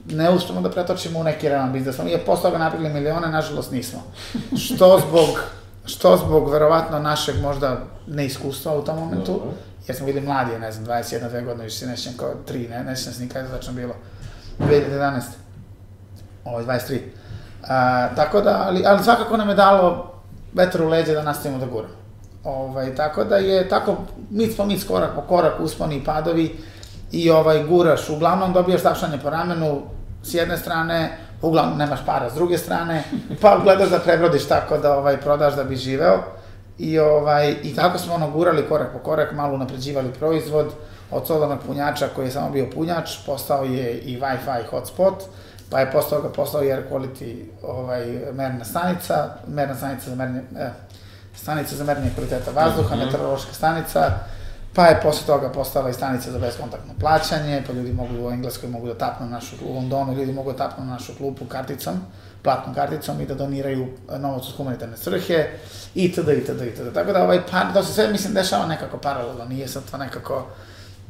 ne 0.05 0.29
uspemo 0.29 0.61
da 0.61 0.69
pretočimo 0.69 1.19
u 1.19 1.23
neki 1.23 1.49
realan 1.49 1.73
biznes. 1.73 1.97
Mi 1.97 2.11
je 2.11 2.25
posle 2.25 2.43
toga 2.43 2.57
napravili 2.57 2.93
milione, 2.93 3.27
nažalost 3.27 3.71
nismo. 3.71 3.99
Što 4.65 5.01
zbog 5.07 5.43
što 5.85 6.17
zbog 6.17 6.51
verovatno 6.51 6.99
našeg 6.99 7.41
možda 7.41 7.77
neiskustva 8.07 8.75
u 8.75 8.81
tom 8.81 8.99
momentu, 8.99 9.31
Dobro. 9.31 9.51
jer 9.87 9.97
smo 9.97 10.05
bili 10.05 10.21
mladi, 10.21 10.59
ne 10.59 10.71
znam, 10.71 10.85
21, 10.85 11.29
2 11.31 11.45
godine, 11.45 11.63
više 11.63 11.77
se 11.77 11.87
nećem 11.87 12.13
kao 12.17 12.33
3, 12.49 12.69
ne, 12.69 12.83
ne 12.83 12.95
sjećam 12.95 13.13
se 13.13 13.21
nikada 13.21 13.47
začno 13.47 13.73
bilo, 13.73 13.93
2011. 14.59 15.21
Ovo 16.45 16.59
je 16.59 16.65
23. 16.65 16.99
A, 17.67 18.09
tako 18.15 18.41
da, 18.41 18.63
ali, 18.67 18.83
ali 18.85 19.03
svakako 19.03 19.37
nam 19.37 19.49
je 19.49 19.55
dalo 19.55 20.13
vetar 20.53 20.81
u 20.81 20.87
leđe 20.87 21.13
da 21.13 21.23
nastavimo 21.23 21.59
da 21.59 21.65
guramo. 21.65 21.93
Ovaj, 22.43 22.95
tako 22.95 23.23
da 23.23 23.35
je, 23.35 23.69
tako, 23.69 23.97
mic 24.29 24.57
po 24.57 24.65
mic, 24.65 24.83
korak 24.83 25.15
po 25.15 25.21
korak, 25.21 25.59
usponi 25.59 25.95
i 25.95 26.03
padovi, 26.03 26.59
i 27.11 27.29
ovaj, 27.29 27.63
guraš, 27.63 28.09
uglavnom 28.09 28.53
dobijaš 28.53 28.81
tapšanje 28.81 29.17
po 29.23 29.29
ramenu, 29.29 29.81
s 30.23 30.33
jedne 30.33 30.57
strane, 30.57 31.17
uglavnom 31.43 31.77
nemaš 31.77 31.99
para 32.05 32.29
s 32.29 32.33
druge 32.33 32.57
strane, 32.57 33.03
pa 33.41 33.59
gledaš 33.63 33.89
da 33.89 33.99
prebrodiš 33.99 34.47
tako 34.47 34.77
da 34.77 34.97
ovaj, 34.97 35.17
prodaš 35.17 35.55
da 35.55 35.63
bi 35.63 35.75
živeo. 35.75 36.23
I, 36.77 36.99
ovaj, 36.99 37.55
I 37.63 37.75
tako 37.75 37.97
smo 37.97 38.13
ono 38.13 38.31
gurali 38.31 38.67
korak 38.69 38.93
po 38.93 38.99
korak, 38.99 39.31
malo 39.31 39.57
napređivali 39.57 40.13
proizvod, 40.13 40.73
od 41.11 41.27
solarnog 41.27 41.59
punjača 41.65 42.07
koji 42.15 42.25
je 42.25 42.31
samo 42.31 42.49
bio 42.49 42.67
punjač, 42.73 43.09
postao 43.25 43.63
je 43.63 43.99
i 43.99 44.19
Wi-Fi 44.19 44.65
hotspot, 44.69 45.23
pa 45.69 45.79
je 45.79 45.91
postao 45.91 46.21
ga 46.21 46.29
postao 46.29 46.63
i 46.63 46.71
air 46.71 46.83
quality 46.91 47.43
ovaj, 47.63 48.05
merna 48.33 48.65
stanica, 48.65 49.29
merna 49.47 49.75
stanica 49.75 50.09
za 50.09 50.15
mernje, 50.15 50.41
eh, 50.59 50.69
stanica 51.35 51.75
za 51.75 51.83
mernje 51.83 52.11
kvaliteta 52.15 52.51
vazduha, 52.51 52.95
mm 52.95 52.99
-hmm. 52.99 53.05
meteorološka 53.05 53.53
stanica, 53.53 54.11
Pa 54.75 54.85
je 54.85 55.01
posle 55.01 55.27
toga 55.27 55.49
postala 55.49 55.89
i 55.89 55.93
stanica 55.93 56.31
za 56.31 56.39
beskontaktno 56.39 56.93
plaćanje, 56.99 57.63
pa 57.67 57.73
ljudi 57.73 57.93
mogu 57.93 58.27
u 58.27 58.31
Engleskoj 58.31 58.69
mogu 58.69 58.87
da 58.87 58.93
tapnu 58.93 59.27
našu, 59.27 59.55
u 59.65 59.75
Londonu 59.75 60.13
ljudi 60.13 60.31
mogu 60.31 60.51
da 60.51 60.57
tapnu 60.57 60.85
našu 60.85 61.13
klupu 61.17 61.45
karticom, 61.45 61.93
platnom 62.41 62.75
karticom 62.75 63.21
i 63.21 63.25
da 63.25 63.33
doniraju 63.33 63.87
novac 64.19 64.43
u 64.49 64.57
humanitarne 64.57 64.97
svrhe, 64.97 65.47
itd., 65.95 66.29
itd., 66.29 66.61
itd. 66.61 66.93
Tako 66.93 67.13
da 67.13 67.23
ovaj, 67.23 67.41
par, 67.51 67.73
to 67.73 67.83
se 67.83 67.93
sve, 67.93 68.07
mislim, 68.11 68.33
dešava 68.33 68.65
nekako 68.65 68.97
paralelno, 68.97 69.45
nije 69.45 69.67
sad 69.67 69.83
to 69.91 69.97
nekako, 69.97 70.47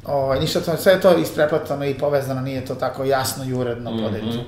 ovaj, 0.06 0.40
ništa 0.40 0.62
to, 0.62 0.78
sve 0.78 1.02
to 1.02 1.18
ispreplatano 1.18 1.86
i 1.86 1.98
povezano, 1.98 2.42
nije 2.42 2.66
to 2.66 2.76
tako 2.76 3.04
jasno 3.04 3.44
i 3.44 3.54
uredno 3.54 3.92
mm 3.92 3.94
-hmm. 3.94 4.06
podeljeno. 4.06 4.44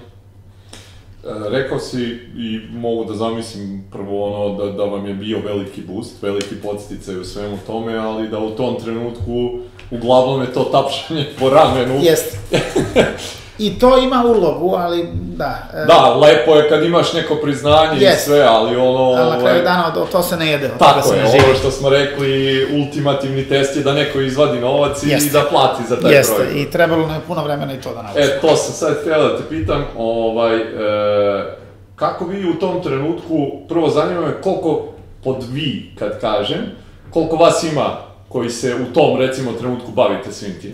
E, 1.25 1.49
rekao 1.49 1.79
si 1.79 2.03
i 2.37 2.59
mogu 2.71 3.05
da 3.05 3.13
zamislim 3.13 3.83
prvo 3.91 4.25
ono 4.25 4.65
da, 4.65 4.71
da 4.71 4.83
vam 4.83 5.07
je 5.07 5.13
bio 5.13 5.39
veliki 5.45 5.81
boost, 5.81 6.21
veliki 6.21 6.55
podsticaj 6.63 7.19
u 7.19 7.25
svemu 7.25 7.57
tome, 7.67 7.97
ali 7.97 8.29
da 8.29 8.39
u 8.39 8.51
tom 8.51 8.75
trenutku 8.83 9.59
uglavnom 9.91 10.41
je 10.41 10.53
to 10.53 10.63
tapšanje 10.63 11.25
po 11.39 11.49
ramenu. 11.49 11.99
Jeste. 12.03 12.37
I 13.57 13.79
to 13.79 13.97
ima 13.97 14.23
ulogu, 14.25 14.75
ali 14.77 15.07
da. 15.13 15.67
E, 15.73 15.85
da, 15.85 16.13
lepo 16.13 16.55
je 16.55 16.69
kad 16.69 16.83
imaš 16.83 17.13
neko 17.13 17.35
priznanje 17.35 17.99
yes. 17.99 18.15
i 18.15 18.19
sve, 18.19 18.41
ali 18.41 18.75
ono... 18.75 19.03
Ali 19.03 19.29
na 19.29 19.39
kraju 19.39 19.55
ovaj, 19.55 19.61
dana 19.61 19.93
od, 19.97 20.09
to 20.09 20.23
se 20.23 20.37
ne 20.37 20.51
jede, 20.51 20.65
od 20.65 20.77
Tako 20.79 21.13
je, 21.13 21.23
ono 21.23 21.55
što 21.59 21.71
smo 21.71 21.89
rekli, 21.89 22.67
ultimativni 22.73 23.49
test 23.49 23.75
je 23.75 23.83
da 23.83 23.93
neko 23.93 24.21
izvadi 24.21 24.59
novac 24.59 25.03
i, 25.03 25.07
i 25.07 25.29
da 25.29 25.43
plati 25.49 25.83
za 25.89 26.01
taj 26.01 26.13
Jeste. 26.13 26.35
projekt. 26.35 26.55
Jeste, 26.55 26.69
i 26.69 26.71
trebalo 26.71 27.07
nam 27.07 27.15
je 27.15 27.21
puno 27.27 27.43
vremena 27.43 27.73
i 27.73 27.81
to 27.81 27.93
da 27.93 28.01
naučimo. 28.01 28.25
E, 28.25 28.39
to 28.41 28.55
sam 28.55 28.73
sad 28.73 29.01
htio 29.01 29.17
da 29.17 29.37
te 29.37 29.43
pitam, 29.49 29.85
ovaj, 29.97 30.55
e, 30.55 31.57
kako 31.95 32.25
vi 32.25 32.49
u 32.49 32.59
tom 32.59 32.83
trenutku, 32.83 33.51
prvo 33.67 33.89
zanima 33.89 34.21
me 34.21 34.41
koliko 34.41 34.85
pod 35.23 35.43
vi, 35.51 35.91
kad 35.99 36.21
kažem, 36.21 36.61
koliko 37.09 37.35
vas 37.35 37.63
ima 37.63 37.97
koji 38.29 38.49
se 38.49 38.75
u 38.75 38.93
tom, 38.93 39.17
recimo, 39.17 39.51
trenutku 39.51 39.91
bavite 39.91 40.31
svim 40.31 40.53
tim? 40.61 40.73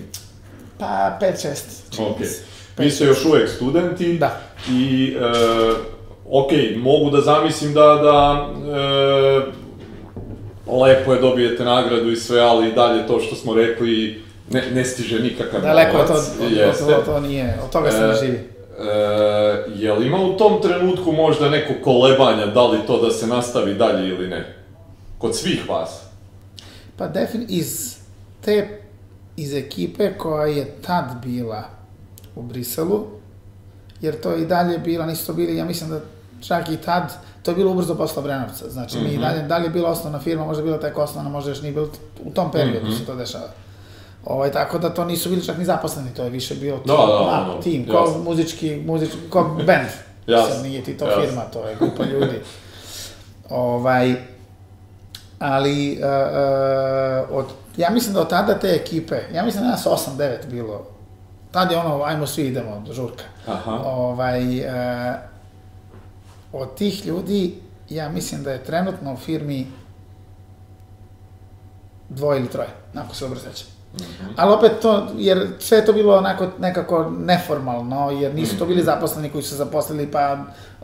Pa, 0.78 1.18
5-6. 1.22 2.12
Okej. 2.12 2.28
Okay. 2.28 2.51
Vi 2.78 2.92
ste 2.92 3.06
još 3.06 3.26
uvek 3.26 3.50
studenti 3.50 4.18
Da. 4.18 4.42
i, 4.72 5.14
e, 5.20 5.74
ok, 6.30 6.52
mogu 6.78 7.10
da 7.10 7.22
zamislim 7.22 7.74
da, 7.74 7.82
da 7.86 8.48
e, 8.78 9.62
lepo 10.84 11.14
je 11.14 11.22
dobijete 11.22 11.64
nagradu 11.64 12.12
i 12.12 12.16
sve, 12.16 12.40
ali 12.42 12.70
i 12.70 12.74
dalje 12.74 13.08
to 13.08 13.20
što 13.20 13.36
smo 13.36 13.54
rekli, 13.54 14.22
ne, 14.52 14.64
ne 14.74 14.86
stiže 14.86 15.20
nikakav 15.20 15.62
Daleko 15.62 15.98
je 15.98 16.06
to, 16.08 16.14
novac. 16.14 16.82
od, 16.82 16.88
od, 16.90 16.94
od, 16.98 17.06
to 17.06 17.20
nije, 17.20 17.58
od 17.64 17.72
toga 17.72 17.92
se 17.92 18.00
ne 18.00 18.14
E, 18.14 18.16
živi. 18.26 18.38
E, 18.38 18.88
je 19.76 19.94
li 19.94 20.08
ima 20.08 20.18
u 20.18 20.38
tom 20.38 20.62
trenutku 20.62 21.12
možda 21.12 21.50
neko 21.50 21.74
kolebanja, 21.84 22.46
da 22.46 22.68
li 22.68 22.78
to 22.88 23.02
da 23.02 23.12
se 23.12 23.28
nastavi 23.28 23.74
dalje 23.74 24.10
ili 24.10 24.28
ne? 24.28 24.56
Kod 25.18 25.36
svih 25.36 25.70
vas. 25.70 26.02
Pa 26.98 27.08
defin, 27.08 27.46
iz 27.50 27.96
te, 28.42 28.80
iz 29.38 29.54
ekipe 29.54 30.14
koja 30.18 30.46
je 30.48 30.66
tad 30.82 31.06
bila 31.26 31.64
u 32.36 32.42
Briselu, 32.42 33.06
jer 34.02 34.22
to 34.22 34.32
je 34.32 34.42
i 34.42 34.46
dalje 34.46 34.78
bila, 34.78 35.06
nisu 35.06 35.28
to 35.28 35.34
bili, 35.34 35.58
ja 35.58 35.66
mislim 35.66 35.90
da 35.90 36.00
čak 36.42 36.70
i 36.70 36.78
tad, 36.78 37.14
to 37.44 37.52
je 37.52 37.56
bilo 37.56 37.72
ubrzo 37.72 37.96
posle 37.96 38.20
Obrenovca, 38.20 38.70
znači 38.70 38.98
mi 38.98 39.04
i 39.06 39.12
Mhm. 39.12 39.22
dalje, 39.22 39.42
dalje 39.42 39.64
je 39.64 39.70
bila 39.70 39.90
osnovna 39.90 40.20
firma, 40.20 40.46
možda 40.46 40.62
je 40.62 40.66
bila 40.66 40.80
tek 40.80 40.98
osnovna, 40.98 41.30
možda 41.30 41.52
još 41.52 41.62
nije 41.62 41.74
bilo, 41.74 41.88
u 42.22 42.32
tom 42.32 42.52
periodu 42.52 42.88
Mhm. 42.88 42.96
se 42.96 43.06
to 43.06 43.16
dešava. 43.16 43.48
Ovaj, 44.26 44.52
tako 44.52 44.80
da 44.80 44.90
to 44.90 45.06
nisu 45.06 45.30
bili 45.30 45.46
čak 45.46 45.58
ni 45.58 45.66
zaposleni, 45.66 46.10
to 46.10 46.24
je 46.24 46.30
više 46.30 46.56
bio 46.56 46.78
Da, 46.78 46.84
da, 46.88 46.96
ma, 46.96 47.06
ono, 47.44 47.62
tim, 47.62 47.82
jasno. 47.82 47.94
kao 47.94 48.18
muzički, 48.20 48.76
muzički, 48.78 49.18
kao 49.30 49.44
band. 49.44 49.88
Jasno, 50.28 50.54
Sad 50.54 50.64
nije 50.64 50.84
ti 50.84 50.98
to 50.98 51.06
jasno. 51.06 51.22
firma, 51.22 51.42
to 51.44 51.68
je 51.68 51.76
grupa 51.76 52.04
ljudi. 52.06 52.40
ovaj, 53.50 54.16
ali 55.40 55.92
uh, 55.94 56.06
uh, 57.30 57.38
od, 57.38 57.46
ja 57.78 57.90
mislim 57.90 58.14
da 58.14 58.22
od 58.22 58.30
tada 58.30 58.54
te 58.56 58.68
ekipe, 58.70 59.20
ja 59.34 59.44
mislim 59.44 59.64
da 59.64 59.70
nas 59.70 59.86
8-9 59.86 60.18
bilo, 60.48 60.82
tad 61.52 61.72
je 61.72 61.78
ono, 61.78 62.04
ajmo 62.04 62.28
svi 62.28 62.48
idemo, 62.48 62.84
žurka. 62.92 63.24
Aha. 63.48 63.72
Ovaj, 63.86 64.60
uh, 64.60 65.16
od 66.54 66.76
tih 66.76 67.06
ljudi, 67.06 67.56
ja 67.90 68.10
mislim 68.10 68.44
da 68.44 68.52
je 68.52 68.64
trenutno 68.64 69.14
u 69.14 69.18
firmi 69.18 69.68
dvoje 72.10 72.40
ili 72.40 72.50
troje, 72.50 72.70
ako 72.96 73.16
se 73.16 73.26
dobro 73.26 73.40
sećam. 73.40 73.68
Ali 74.36 74.54
opet 74.54 74.72
to, 74.82 75.08
jer 75.18 75.48
sve 75.60 75.78
je 75.78 75.86
to 75.86 75.94
bilo 75.94 76.18
onako 76.18 76.48
nekako 76.60 77.12
neformalno, 77.20 78.12
jer 78.12 78.36
nisu 78.36 78.58
to 78.58 78.66
bili 78.66 78.84
zaposleni 78.84 79.30
koji 79.30 79.44
su 79.44 79.56
zaposlili 79.56 80.12
pa 80.12 80.38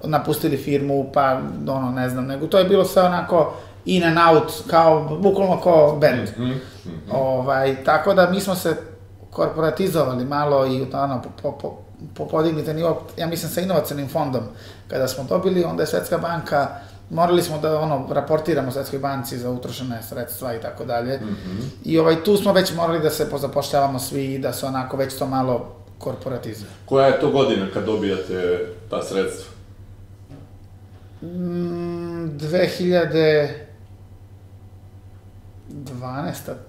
napustili 0.03 0.57
firmu, 0.57 1.09
pa 1.13 1.41
ono, 1.68 1.91
ne 1.91 2.09
znam, 2.09 2.26
nego 2.26 2.47
to 2.47 2.57
je 2.57 2.65
bilo 2.65 2.86
sve 2.86 3.03
onako 3.03 3.53
in 3.86 4.03
and 4.03 4.18
out, 4.32 4.51
kao, 4.70 5.18
bukvalno 5.22 5.61
kao 5.61 5.97
band. 6.01 6.30
Mhm. 6.38 6.57
Ovaj, 7.11 7.84
tako 7.84 8.13
da 8.13 8.30
mi 8.30 8.39
smo 8.39 8.55
se 8.55 8.97
korporatizovali 9.32 10.25
malo 10.25 10.67
i 10.67 10.88
ono, 10.93 11.21
po, 11.41 11.51
po, 11.51 11.78
po 12.13 12.28
podignite 12.28 12.73
nivo, 12.73 13.01
ja 13.17 13.28
mislim 13.28 13.51
sa 13.51 13.61
inovacijnim 13.61 14.09
fondom, 14.09 14.43
kada 14.88 15.07
smo 15.07 15.23
dobili, 15.23 15.63
onda 15.63 15.84
je 15.84 15.88
Svetska 15.88 16.17
banka, 16.17 16.67
morali 17.09 17.43
smo 17.43 17.57
da 17.57 17.80
ono, 17.80 18.07
raportiramo 18.11 18.71
Svetskoj 18.71 18.99
banci 18.99 19.38
za 19.38 19.49
utrošene 19.49 20.03
sredstva 20.03 20.55
i 20.55 20.61
tako 20.61 20.86
dalje. 20.86 21.19
I 21.86 21.99
ovaj, 21.99 22.23
tu 22.23 22.38
smo 22.38 22.53
već 22.53 22.73
morali 22.75 22.99
da 22.99 23.09
se 23.09 23.30
pozapošljavamo 23.30 23.99
svi 23.99 24.34
i 24.34 24.39
da 24.39 24.53
se 24.53 24.65
onako 24.65 24.97
već 24.97 25.17
to 25.17 25.28
malo 25.28 25.75
korporatizuje. 25.97 26.69
Koja 26.86 27.07
je 27.07 27.19
to 27.19 27.32
godina 27.32 27.67
kad 27.73 27.86
dobijate 27.86 28.67
ta 28.89 29.03
sredstva? 29.03 29.51
Mm, 31.21 32.38
2012. 32.38 33.51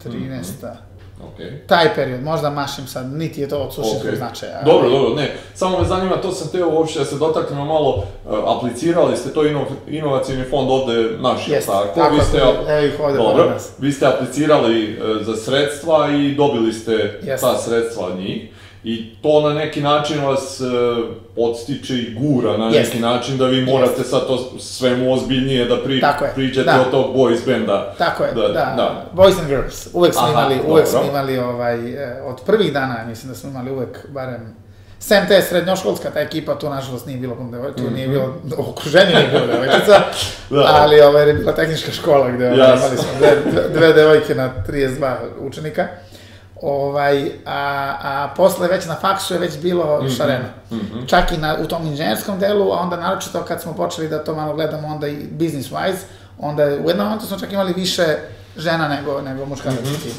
13. 0.04 0.88
Ok. 1.22 1.66
Taj 1.66 1.94
period, 1.94 2.22
možda 2.22 2.50
mašim 2.50 2.86
sad, 2.86 3.12
niti 3.12 3.40
je 3.40 3.48
to 3.48 3.58
od 3.58 3.74
suštinskog 3.74 4.10
Ok. 4.10 4.16
značaja. 4.16 4.62
Dobro, 4.64 4.90
dobro, 4.90 5.14
ne. 5.14 5.34
Samo 5.54 5.78
me 5.78 5.84
zanima, 5.84 6.16
to 6.16 6.32
sam 6.32 6.48
teo 6.48 6.68
uopšte 6.70 6.98
da 6.98 7.04
se 7.04 7.16
dotaknemo 7.16 7.64
malo, 7.64 7.96
uh, 8.26 8.38
aplicirali 8.56 9.16
ste 9.16 9.30
to 9.30 9.46
ino, 9.46 9.66
inovacijni 9.88 10.44
fond 10.44 10.70
ovde 10.70 11.10
naš, 11.20 11.48
Jeste, 11.48 11.72
tako? 11.72 12.00
tako, 12.00 12.14
vi 12.14 12.20
ste, 12.20 12.38
evo 12.38 12.86
ih 12.86 13.00
ovde 13.00 13.18
dobro, 13.18 13.50
nas. 13.50 13.72
vi 13.78 13.92
ste 13.92 14.06
aplicirali 14.06 14.98
uh, 15.00 15.26
za 15.26 15.36
sredstva 15.36 16.08
i 16.10 16.34
dobili 16.34 16.72
ste 16.72 16.92
Jeste. 17.22 17.36
ta 17.46 17.58
sredstva 17.58 18.06
od 18.06 18.18
njih. 18.18 18.48
I 18.85 19.14
to 19.22 19.49
na 19.49 19.55
neki 19.55 19.81
način 19.81 20.24
vas 20.24 20.61
uh, 20.61 20.68
podstiče 21.37 21.95
i 21.95 22.14
gura 22.14 22.57
na 22.57 22.64
Jeste. 22.64 22.81
neki 22.81 22.99
način 22.99 23.39
da 23.39 23.47
vi 23.47 23.64
morate 23.64 24.03
sad 24.03 24.26
to 24.26 24.59
svemu 24.59 25.12
ozbiljnije 25.12 25.64
da 25.64 25.76
pri, 25.83 26.03
priđete 26.35 26.70
da. 26.70 26.81
od 26.81 26.91
tog 26.91 27.16
boys 27.16 27.47
benda. 27.47 27.95
Tako 27.99 28.24
je, 28.24 28.33
da, 28.33 28.49
da. 28.53 29.05
Boys 29.14 29.39
and 29.41 29.49
Girls. 29.49 29.89
Uvek 29.93 30.12
smo 30.12 30.22
Aha, 30.22 30.31
imali, 30.31 30.55
uvek 30.55 30.85
dobro. 30.85 30.87
smo 30.87 31.03
imali, 31.11 31.39
ovaj, 31.39 31.93
e, 31.93 32.22
od 32.22 32.41
prvih 32.47 32.72
dana, 32.72 33.05
mislim 33.09 33.33
da 33.33 33.39
smo 33.39 33.51
imali 33.51 33.70
uvek, 33.70 34.09
barem, 34.09 34.57
sem 34.99 35.29
te 35.29 35.43
srednjoškolska, 35.43 36.11
ta 36.11 36.20
ekipa, 36.20 36.59
tu 36.59 36.70
nažalost 36.70 37.07
nije 37.07 37.18
bilo 37.18 37.35
puno 37.35 37.51
devojčica, 37.51 37.85
tu 37.85 37.91
nije 37.91 38.09
bilo, 38.09 38.35
u 38.59 38.70
okruženju 38.70 39.14
nije 39.14 39.29
bilo 39.29 39.47
devojčica, 39.47 40.03
Da. 40.51 40.66
ali 40.70 41.01
ovaj, 41.01 41.29
je 41.29 41.35
bila 41.35 41.55
tehnička 41.55 41.93
škola 41.93 42.31
gde 42.31 42.47
ovaj, 42.47 42.59
Jasno. 42.59 42.87
imali 42.87 42.97
smo 42.97 43.09
dve, 43.18 43.68
dve 43.74 43.93
devojke 43.93 44.35
na 44.35 44.53
32 44.68 45.14
učenika. 45.41 45.89
Ovaj, 46.62 47.30
a, 47.46 47.94
a 48.02 48.28
posle 48.36 48.68
već 48.68 48.86
na 48.86 48.94
faksu 48.94 49.34
je 49.34 49.40
već 49.40 49.59
bilo 49.59 49.98
Mhm, 50.02 50.09
šareno. 50.16 50.44
Čak 51.06 51.32
i 51.32 51.36
na, 51.36 51.56
u 51.62 51.66
tom 51.66 51.86
inženjerskom 51.86 52.38
delu, 52.38 52.72
a 52.72 52.80
onda 52.80 52.96
naročito 52.96 53.44
kad 53.44 53.62
smo 53.62 53.72
počeli 53.72 54.09
da 54.09 54.24
to 54.24 54.34
malo 54.34 54.54
gledamo 54.54 54.88
onda 54.88 55.09
i 55.09 55.26
business 55.30 55.70
wise, 55.70 55.98
onda 56.38 56.62
u 56.64 56.88
jednom 56.88 57.06
momentu 57.06 57.26
smo 57.26 57.38
čak 57.38 57.52
imali 57.52 57.72
više 57.72 58.16
žena 58.56 58.88
nego, 58.88 59.20
nego 59.22 59.44
muškaraca 59.46 59.82
u 59.82 60.02
timu. 60.02 60.14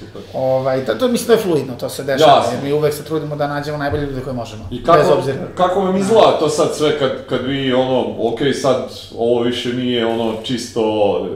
Super. 0.00 0.22
Ovaj, 0.34 0.84
to, 0.84 0.94
to 0.94 1.08
mislim 1.08 1.26
da 1.26 1.32
je 1.32 1.38
fluidno, 1.38 1.74
to 1.74 1.88
se 1.88 2.04
dešava, 2.04 2.36
Jasno. 2.36 2.52
jer 2.52 2.62
mi 2.64 2.72
uvek 2.72 2.94
se 2.94 3.04
trudimo 3.04 3.36
da 3.36 3.48
nađemo 3.48 3.78
najbolje 3.78 4.06
ljude 4.06 4.20
koje 4.20 4.34
možemo. 4.34 4.68
I 4.70 4.84
kako, 4.84 4.98
bez 4.98 5.08
obzira. 5.10 5.38
kako 5.54 5.80
vam 5.80 5.96
izgleda 5.96 6.38
to 6.38 6.48
sad 6.48 6.74
sve 6.74 6.98
kad, 6.98 7.26
kad 7.28 7.46
vi 7.46 7.72
ono, 7.72 8.14
ok 8.18 8.38
sad 8.62 8.88
ovo 9.18 9.42
više 9.42 9.72
nije 9.72 10.06
ono 10.06 10.34
čisto 10.42 10.82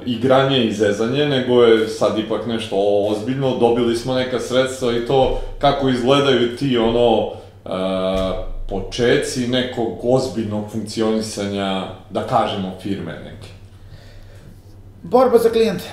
igranje 0.06 0.64
i 0.64 0.72
zezanje, 0.72 1.26
nego 1.26 1.62
je 1.62 1.88
sad 1.88 2.18
ipak 2.18 2.46
nešto 2.46 2.76
ozbiljno, 3.10 3.56
dobili 3.56 3.96
smo 3.96 4.14
neka 4.14 4.40
sredstva 4.40 4.92
i 4.92 5.06
to 5.06 5.40
kako 5.58 5.88
izgledaju 5.88 6.56
ti 6.56 6.78
ono 6.78 7.30
e, 7.64 7.68
počeci 8.68 9.48
nekog 9.48 9.98
ozbiljnog 10.02 10.70
funkcionisanja, 10.72 11.84
da 12.10 12.26
kažemo, 12.26 12.72
firme 12.82 13.12
neke. 13.12 13.48
Borba 15.02 15.38
za 15.38 15.48
klijente. 15.48 15.84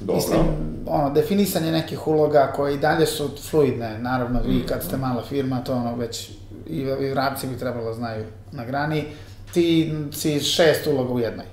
Dobro. 0.00 0.14
Mislim, 0.16 0.40
ono, 0.86 1.10
definisanje 1.10 1.72
nekih 1.72 2.06
uloga 2.06 2.52
koje 2.56 2.74
i 2.74 2.78
dalje 2.78 3.06
su 3.06 3.30
fluidne, 3.50 3.98
naravno, 3.98 4.40
vi 4.46 4.66
kad 4.66 4.82
ste 4.82 4.96
mala 4.96 5.22
firma, 5.22 5.64
to 5.64 5.74
ono 5.74 5.96
već 5.96 6.30
i, 6.66 6.76
i 6.76 7.10
vrapci 7.10 7.46
bi 7.46 7.58
trebalo 7.58 7.94
znaju 7.94 8.24
na 8.52 8.64
grani, 8.64 9.04
ti 9.52 9.94
si 10.12 10.40
šest 10.40 10.86
uloga 10.86 11.12
u 11.12 11.18
jednoj. 11.20 11.46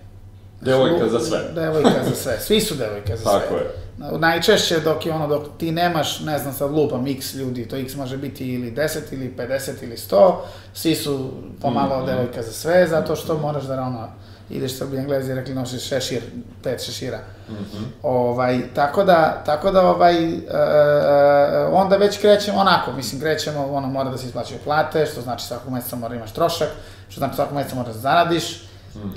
Devojka 0.62 1.10
za 1.10 1.20
sve. 1.20 1.40
Devojka 1.56 2.04
za 2.04 2.16
sve, 2.24 2.40
svi 2.40 2.62
su 2.62 2.76
devojke 2.76 3.18
za 3.18 3.24
Tako 3.24 3.46
sve. 3.48 3.58
je. 3.58 4.20
Najčešće 4.20 4.80
dok 4.80 5.06
je 5.06 5.14
ono, 5.14 5.28
dok 5.28 5.44
ti 5.58 5.72
nemaš, 5.72 6.20
ne 6.20 6.40
znam 6.40 6.54
sad 6.54 6.72
lupam, 6.72 7.08
x 7.08 7.34
ljudi, 7.34 7.68
to 7.68 7.76
x 7.76 7.96
može 7.96 8.18
biti 8.18 8.54
ili 8.54 8.72
10 8.72 9.00
ili 9.12 9.34
50 9.38 9.84
ili 9.84 9.98
100, 9.98 10.34
svi 10.74 10.96
su 10.96 11.30
pomalo 11.62 11.98
Mhm. 11.98 12.06
devojka 12.06 12.42
za 12.42 12.52
sve, 12.52 12.88
zato 12.88 13.16
što 13.16 13.38
moraš 13.38 13.64
da 13.64 13.82
ono, 13.82 14.08
ideš 14.54 14.78
sa 14.78 14.86
bi 14.86 14.98
englezi 14.98 15.34
rekli 15.34 15.56
nosiš 15.56 15.88
šešir, 15.88 16.22
pet 16.64 16.86
šešira. 16.86 17.20
Mhm. 17.50 17.84
Ovaj, 18.04 18.62
tako 18.76 19.04
da, 19.04 19.44
tako 19.46 19.72
da 19.72 19.88
ovaj, 19.90 20.24
e, 20.24 20.38
e, 20.38 21.66
onda 21.72 21.98
već 21.98 22.18
krećemo 22.20 22.60
onako, 22.60 22.92
mislim 22.92 23.22
krećemo, 23.22 23.66
ono 23.66 23.88
mora 23.88 24.10
da 24.10 24.18
se 24.18 24.26
isplaćaju 24.28 24.60
plate, 24.64 25.06
što 25.06 25.22
znači 25.22 25.46
svakog 25.46 25.74
meseca 25.74 25.96
mora 25.96 26.16
imaš 26.16 26.32
trošak, 26.32 26.68
što 27.10 27.20
znači 27.20 27.36
svakog 27.36 27.56
meseca 27.56 27.76
moraš 27.76 27.94
da 27.94 28.00
zaradiš, 28.00 28.64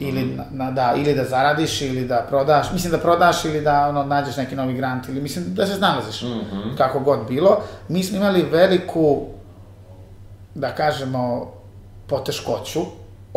ili, 0.00 0.38
na, 0.50 0.70
da, 0.70 0.94
ili 0.96 1.14
da 1.14 1.24
zaradiš, 1.24 1.82
ili 1.82 2.04
da 2.04 2.26
prodaš, 2.28 2.72
mislim 2.72 2.92
da 2.92 2.98
prodaš 2.98 3.44
ili 3.44 3.60
da 3.60 3.88
ono, 3.88 4.02
nađeš 4.04 4.36
neki 4.36 4.56
novi 4.56 4.74
grant, 4.74 5.08
ili 5.08 5.20
mislim 5.20 5.44
da 5.54 5.66
se 5.66 5.74
znalaziš, 5.74 6.22
Mhm. 6.22 6.76
kako 6.76 7.00
god 7.00 7.18
bilo. 7.28 7.60
Mi 7.88 8.02
smo 8.02 8.16
imali 8.16 8.42
veliku, 8.42 9.26
da 10.54 10.74
kažemo, 10.74 11.52
poteškoću, 12.06 12.80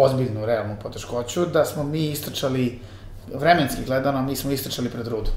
ozbiljnu, 0.01 0.45
realnu 0.45 0.75
poteškoću, 0.83 1.45
da 1.45 1.65
smo 1.65 1.83
mi 1.83 2.09
istrčali, 2.09 2.79
vremenski 3.33 3.81
gledano, 3.85 4.21
mi 4.21 4.35
smo 4.35 4.51
istrčali 4.51 4.89
pred 4.89 5.07
rudu. 5.07 5.29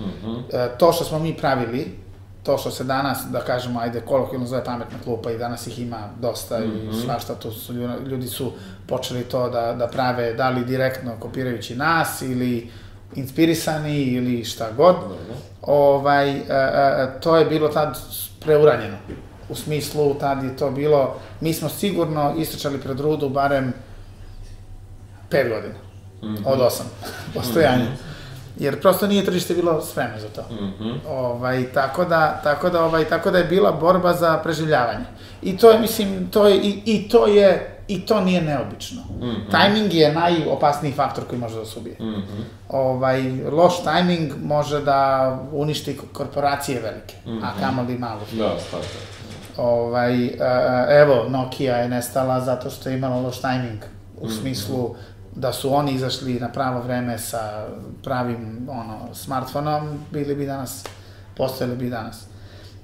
Mhm. 0.00 0.34
E, 0.52 0.68
to 0.78 0.92
što 0.92 1.04
smo 1.04 1.18
mi 1.18 1.36
pravili, 1.36 1.98
to 2.42 2.58
što 2.58 2.70
se 2.70 2.84
danas, 2.84 3.18
da 3.32 3.40
kažemo, 3.40 3.80
ajde, 3.80 4.00
kolokvijalno 4.00 4.46
zove 4.46 4.64
pametna 4.64 4.98
klupa 5.04 5.30
i 5.30 5.38
danas 5.38 5.66
ih 5.66 5.78
ima 5.78 6.08
dosta 6.20 6.58
i 6.58 6.68
svašta, 7.04 7.34
tu 7.34 7.52
su, 7.52 7.72
ljudi- 8.06 8.28
su 8.28 8.52
počeli 8.86 9.24
to 9.24 9.48
da, 9.50 9.72
da 9.72 9.86
prave, 9.86 10.34
da 10.34 10.48
li 10.50 10.64
direktno 10.64 11.12
kopirajući 11.20 11.76
nas 11.76 12.22
ili 12.22 12.70
inspirisani 13.14 14.02
ili 14.02 14.44
šta 14.44 14.72
god. 14.76 14.96
Ovaj, 15.62 16.30
e, 16.30 16.42
e, 16.48 17.20
to 17.20 17.36
je 17.36 17.44
bilo 17.44 17.68
tad 17.68 17.98
preuranjeno. 18.40 18.96
U 19.48 19.54
smislu, 19.54 20.14
tad 20.14 20.42
je 20.42 20.56
to 20.56 20.70
bilo, 20.70 21.16
mi 21.40 21.52
smo 21.52 21.68
sigurno 21.68 22.34
istrčali 22.38 22.80
pred 22.80 23.00
rudu 23.00 23.28
barem 23.28 23.72
5 25.30 25.48
godina, 25.48 25.74
od 26.44 26.58
8 26.58 26.82
postojanja. 27.34 27.84
jer 28.58 28.80
prosto 28.80 29.06
nije 29.06 29.24
tržište 29.24 29.54
bilo 29.54 29.80
spremno 29.82 30.18
za 30.18 30.28
to. 30.28 30.42
Mhm. 30.54 30.90
Ovaj, 31.08 31.72
tako 31.72 32.04
da, 32.04 32.40
tako 32.44 32.70
da, 32.70 32.84
ovaj, 32.84 33.04
tako 33.04 33.30
da 33.30 33.38
je 33.38 33.44
bila 33.44 33.72
borba 33.72 34.14
za 34.14 34.38
preživljavanje. 34.38 35.04
I 35.42 35.56
to 35.56 35.70
je, 35.70 35.78
mislim, 35.78 36.28
to 36.30 36.48
je, 36.48 36.56
i, 36.56 36.82
i 36.84 37.08
to 37.08 37.26
je, 37.26 37.78
i 37.88 38.06
to 38.06 38.20
nije 38.20 38.42
neobično. 38.42 39.02
Mhm. 39.20 39.34
Timing 39.50 39.94
je 39.94 40.12
najopasniji 40.14 40.92
faktor 40.92 41.24
koji 41.28 41.40
može 41.40 41.56
da 41.58 41.64
se 41.64 41.78
ubije. 41.78 41.96
Mhm. 42.00 42.42
Ovaj, 42.68 43.22
loš 43.50 43.74
timing 43.82 44.32
može 44.42 44.80
da 44.80 45.38
uništi 45.52 45.98
korporacije 46.12 46.80
velike, 46.80 47.14
a 47.42 47.60
kamoli 47.60 47.98
malo. 47.98 48.20
Da, 48.32 48.56
tako. 48.70 48.84
Ovaj, 49.56 50.26
e, 50.26 50.30
evo, 51.00 51.24
Nokia 51.28 51.76
je 51.76 51.88
nestala 51.88 52.40
zato 52.40 52.70
što 52.70 52.88
je 52.88 52.96
imala 52.96 53.20
loš 53.20 53.40
timing, 53.40 53.82
u 54.20 54.30
smislu 54.30 54.94
da 55.34 55.52
su 55.52 55.74
oni 55.74 55.92
izašli 55.92 56.40
na 56.40 56.48
pravo 56.48 56.80
vreme 56.80 57.18
sa 57.18 57.66
pravim 58.04 58.68
ono, 58.70 59.14
smartfonom, 59.14 59.98
bili 60.10 60.34
bi 60.34 60.46
danas, 60.46 60.84
postojali 61.36 61.76
bi 61.76 61.90
danas. 61.90 62.24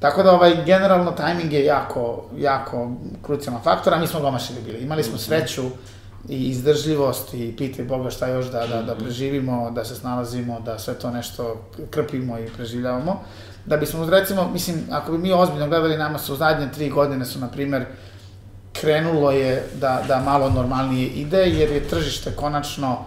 Tako 0.00 0.22
da, 0.22 0.32
ovaj, 0.32 0.64
generalno, 0.64 1.12
timing 1.12 1.52
je 1.52 1.64
jako, 1.64 2.24
jako 2.36 2.90
krucijalan 3.22 3.62
faktor, 3.62 3.94
a 3.94 3.98
mi 3.98 4.06
smo 4.06 4.20
ga 4.20 4.26
omašili 4.26 4.62
bili. 4.62 4.78
Imali 4.78 5.02
smo 5.02 5.18
sreću 5.18 5.62
i 6.28 6.48
izdržljivost 6.48 7.34
i 7.34 7.54
pitaj 7.56 7.84
Boga 7.84 8.10
šta 8.10 8.28
još 8.28 8.46
da, 8.46 8.66
da, 8.66 8.82
da 8.82 8.94
preživimo, 8.94 9.70
da 9.70 9.84
se 9.84 9.94
snalazimo, 9.94 10.60
da 10.60 10.78
sve 10.78 10.94
to 10.94 11.10
nešto 11.10 11.56
krpimo 11.90 12.38
i 12.38 12.46
preživljavamo. 12.56 13.20
Da 13.66 13.76
bismo, 13.76 14.10
recimo, 14.10 14.48
mislim, 14.52 14.76
ako 14.90 15.12
bi 15.12 15.18
mi 15.18 15.32
ozbiljno 15.32 15.68
gledali, 15.68 15.96
nama 15.96 16.18
su 16.18 16.36
zadnje 16.36 16.72
tri 16.72 16.90
godine 16.90 17.24
su, 17.24 17.38
na 17.38 17.48
primer, 17.48 17.86
krenulo 18.74 19.30
je 19.32 19.50
da, 19.74 20.02
da 20.08 20.20
malo 20.20 20.50
normalnije 20.50 21.06
ide, 21.08 21.38
jer 21.38 21.70
je 21.70 21.88
tržište 21.88 22.30
konačno 22.32 22.98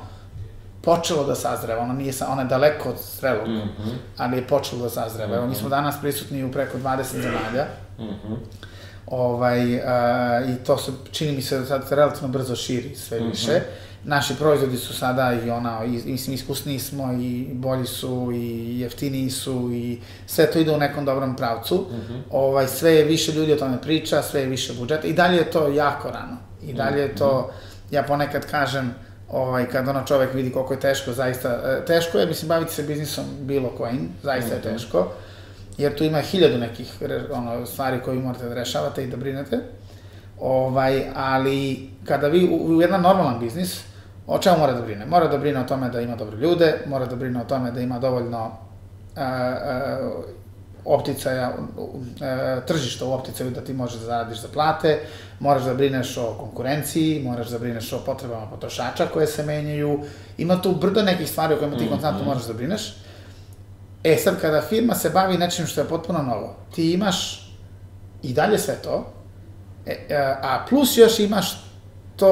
počelo 0.83 1.23
da 1.23 1.35
sazreva, 1.35 1.81
ono 1.81 1.93
nije 1.93 2.13
sa, 2.13 2.27
ono 2.27 2.41
je 2.41 2.47
daleko 2.47 2.89
od 2.89 2.95
zrelog, 3.11 3.47
Mhm. 3.47 3.89
ali 4.17 4.37
je 4.37 4.47
počelo 4.47 4.81
da 4.81 4.89
sazreva. 4.91 5.35
Evo, 5.35 5.47
mi 5.47 5.55
smo 5.55 5.69
danas 5.69 5.95
prisutni 6.01 6.43
u 6.43 6.51
preko 6.51 6.77
20 6.77 7.03
zemalja, 7.13 7.65
Mhm. 7.99 8.33
ovaj, 9.07 9.81
a, 9.81 10.41
i 10.43 10.55
to 10.57 10.77
se, 10.77 10.91
čini 11.11 11.31
mi 11.31 11.41
se 11.41 11.59
da 11.59 11.65
sad 11.65 11.85
relativno 11.89 12.27
brzo 12.29 12.55
širi 12.55 12.95
sve 12.97 13.19
više. 13.21 13.61
Naši 14.03 14.35
proizvodi 14.35 14.77
su 14.77 14.93
sada 14.93 15.33
i 15.45 15.49
ona, 15.49 15.85
i, 15.85 16.11
mislim, 16.11 16.33
iskusniji 16.33 16.79
smo 16.79 17.13
i 17.13 17.47
bolji 17.53 17.85
su 17.85 18.31
i 18.35 18.79
jeftiniji 18.79 19.29
su 19.29 19.71
i 19.73 19.99
sve 20.25 20.51
to 20.51 20.59
ide 20.59 20.71
u 20.71 20.77
nekom 20.77 21.05
dobrom 21.05 21.35
pravcu. 21.35 21.85
ovaj, 22.31 22.67
sve 22.67 22.93
je 22.93 23.03
više 23.03 23.31
ljudi 23.31 23.53
o 23.53 23.57
tome 23.57 23.81
priča, 23.81 24.21
sve 24.21 24.41
je 24.41 24.47
više 24.47 24.73
budžeta 24.73 25.07
i 25.07 25.13
dalje 25.13 25.37
je 25.37 25.51
to 25.51 25.67
jako 25.67 26.11
rano. 26.11 26.37
I 26.63 26.73
dalje 26.73 27.01
je 27.01 27.15
to, 27.15 27.51
ja 27.91 28.03
ponekad 28.03 28.45
kažem, 28.45 28.95
ovaj, 29.29 29.69
kad 29.69 29.87
ono 29.87 30.03
čovek 30.05 30.33
vidi 30.33 30.51
koliko 30.51 30.73
je 30.73 30.79
teško, 30.79 31.13
zaista, 31.13 31.49
e, 31.49 31.85
teško 31.85 32.17
je, 32.17 32.25
mislim, 32.25 32.49
baviti 32.49 32.73
se 32.73 32.83
biznisom 32.83 33.25
bilo 33.41 33.69
kojim, 33.69 34.09
zaista 34.23 34.55
je 34.55 34.61
teško, 34.61 35.11
jer 35.77 35.95
tu 35.95 36.03
ima 36.03 36.21
hiljadu 36.21 36.57
nekih 36.57 36.93
ono, 37.31 37.65
stvari 37.65 37.99
koje 38.05 38.19
morate 38.19 38.49
da 38.49 38.53
rešavate 38.53 39.03
i 39.03 39.07
da 39.07 39.17
brinete. 39.17 39.59
Ovaj, 40.39 41.03
ali 41.15 41.89
kada 42.07 42.27
vi 42.27 42.49
u, 42.49 42.75
u 42.77 42.81
jedan 42.81 43.01
normalan 43.01 43.39
biznis, 43.39 43.81
o 44.27 44.39
čemu 44.39 44.57
mora 44.57 44.73
da 44.73 44.81
brine? 44.81 45.05
Mora 45.05 45.27
da 45.27 45.37
brine 45.37 45.59
o 45.59 45.63
tome 45.63 45.89
da 45.89 46.01
ima 46.01 46.15
dobre 46.15 46.37
ljude, 46.37 46.83
mora 46.85 47.05
da 47.05 47.15
brine 47.15 47.41
o 47.41 47.45
tome 47.45 47.71
da 47.71 47.81
ima 47.81 47.99
dovoljno 47.99 48.51
e, 49.15 49.21
e, 49.21 49.97
opticaja, 50.85 51.53
e, 52.21 52.65
tržišta 52.67 53.05
u 53.05 53.13
opticaju 53.13 53.51
da 53.51 53.61
ti 53.61 53.73
možeš 53.73 53.99
da 53.99 54.05
zaradiš 54.05 54.41
za 54.41 54.47
plate, 54.53 54.99
moraš 55.39 55.63
da 55.63 55.73
brineš 55.73 56.17
o 56.17 56.35
konkurenciji, 56.39 57.23
moraš 57.23 57.47
da 57.47 57.59
brineš 57.59 57.93
o 57.93 57.99
potrebama 58.05 58.49
potrošača 58.49 59.05
koje 59.13 59.27
se 59.27 59.43
menjaju, 59.43 59.99
ima 60.37 60.61
tu 60.61 60.75
brdo 60.75 61.03
nekih 61.03 61.29
stvari 61.29 61.53
o 61.53 61.57
kojima 61.57 61.77
ti 61.77 61.89
konstantno 61.89 62.25
moraš 62.25 62.47
da 62.47 62.53
brineš. 62.53 62.95
E 64.03 64.15
sad, 64.15 64.41
kada 64.41 64.61
firma 64.61 64.95
se 64.95 65.09
bavi 65.09 65.37
nečim 65.37 65.65
što 65.65 65.81
je 65.81 65.87
potpuno 65.87 66.21
novo, 66.21 66.55
ti 66.75 66.93
imaš 66.93 67.51
i 68.23 68.33
dalje 68.33 68.57
sve 68.57 68.75
to, 68.75 69.13
e, 69.85 70.05
e, 70.09 70.17
a 70.41 70.65
plus 70.69 70.97
još 70.97 71.19
imaš 71.19 71.66
to 72.17 72.29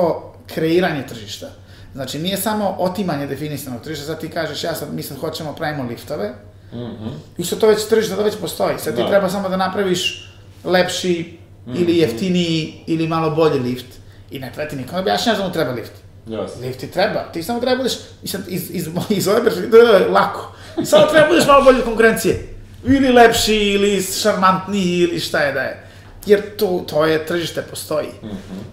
kreiranje 0.48 1.04
tržišta. 1.04 1.48
Znači, 1.94 2.20
nije 2.20 2.38
samo 2.38 2.76
otimanje 2.80 3.28
definisanog 3.28 3.82
tržišta, 3.82 4.06
sad 4.06 4.20
ti 4.20 4.30
kažeš, 4.30 4.64
ja 4.64 4.76
sad, 4.76 4.94
mi 4.94 5.04
sad 5.04 5.18
hoćemo, 5.18 5.54
pravimo 5.54 5.84
liftove, 5.84 6.34
Mhm. 6.74 7.08
i 7.38 7.44
sad 7.44 7.60
to 7.60 7.68
već 7.68 7.86
tržište, 7.86 8.16
to 8.16 8.24
već 8.24 8.36
postoji. 8.36 8.76
Sad 8.80 8.96
ti 8.96 9.02
Da. 9.02 9.10
treba 9.10 9.30
samo 9.30 9.50
da 9.50 9.58
napraviš 9.58 10.30
lepši 10.64 11.38
ili 11.68 11.98
jeftiniji 11.98 12.74
ili 12.88 13.08
malo 13.08 13.30
bolji 13.32 13.60
lift. 13.60 13.86
I 14.32 14.40
ne 14.40 14.52
treba 14.54 14.70
ti 14.70 14.76
nikom 14.76 15.00
objašnjaš 15.00 15.38
da 15.38 15.44
mu 15.44 15.52
treba 15.52 15.72
lift. 15.72 15.92
Jasno. 16.28 16.62
Lift 16.62 16.80
ti 16.80 16.92
treba, 16.92 17.24
ti 17.24 17.44
samo 17.44 17.60
treba 17.60 17.78
budeš, 17.78 17.94
i 18.24 18.28
sad 18.28 18.42
iz, 18.48 18.70
iz, 18.72 18.88
iz 19.10 19.28
ove 19.28 19.44
perspektive, 19.44 19.82
lako. 20.10 20.52
Samo 20.86 21.06
treba 21.06 21.28
budeš 21.28 21.48
malo 21.48 21.64
bolje 21.64 21.82
konkurencije. 21.82 22.48
Ili 22.86 23.08
lepši, 23.10 23.56
ili 23.56 24.02
šarmantniji, 24.04 25.00
ili 25.00 25.20
šta 25.20 25.40
je 25.40 25.54
da 25.54 25.62
je. 25.62 25.85
Jer 26.26 26.42
to, 26.58 26.84
to 26.88 27.06
je, 27.06 27.26
tržište 27.26 27.62
postoji. 27.62 28.10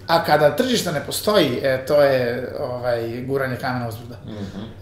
A 0.07 0.24
kada 0.24 0.57
tržište 0.57 0.92
ne 0.92 1.03
postoji, 1.07 1.61
e, 1.62 1.86
to 1.86 2.03
je 2.03 2.48
ovaj, 2.61 3.24
guranje 3.26 3.57
kamena 3.57 3.88
uzbrda. 3.88 4.16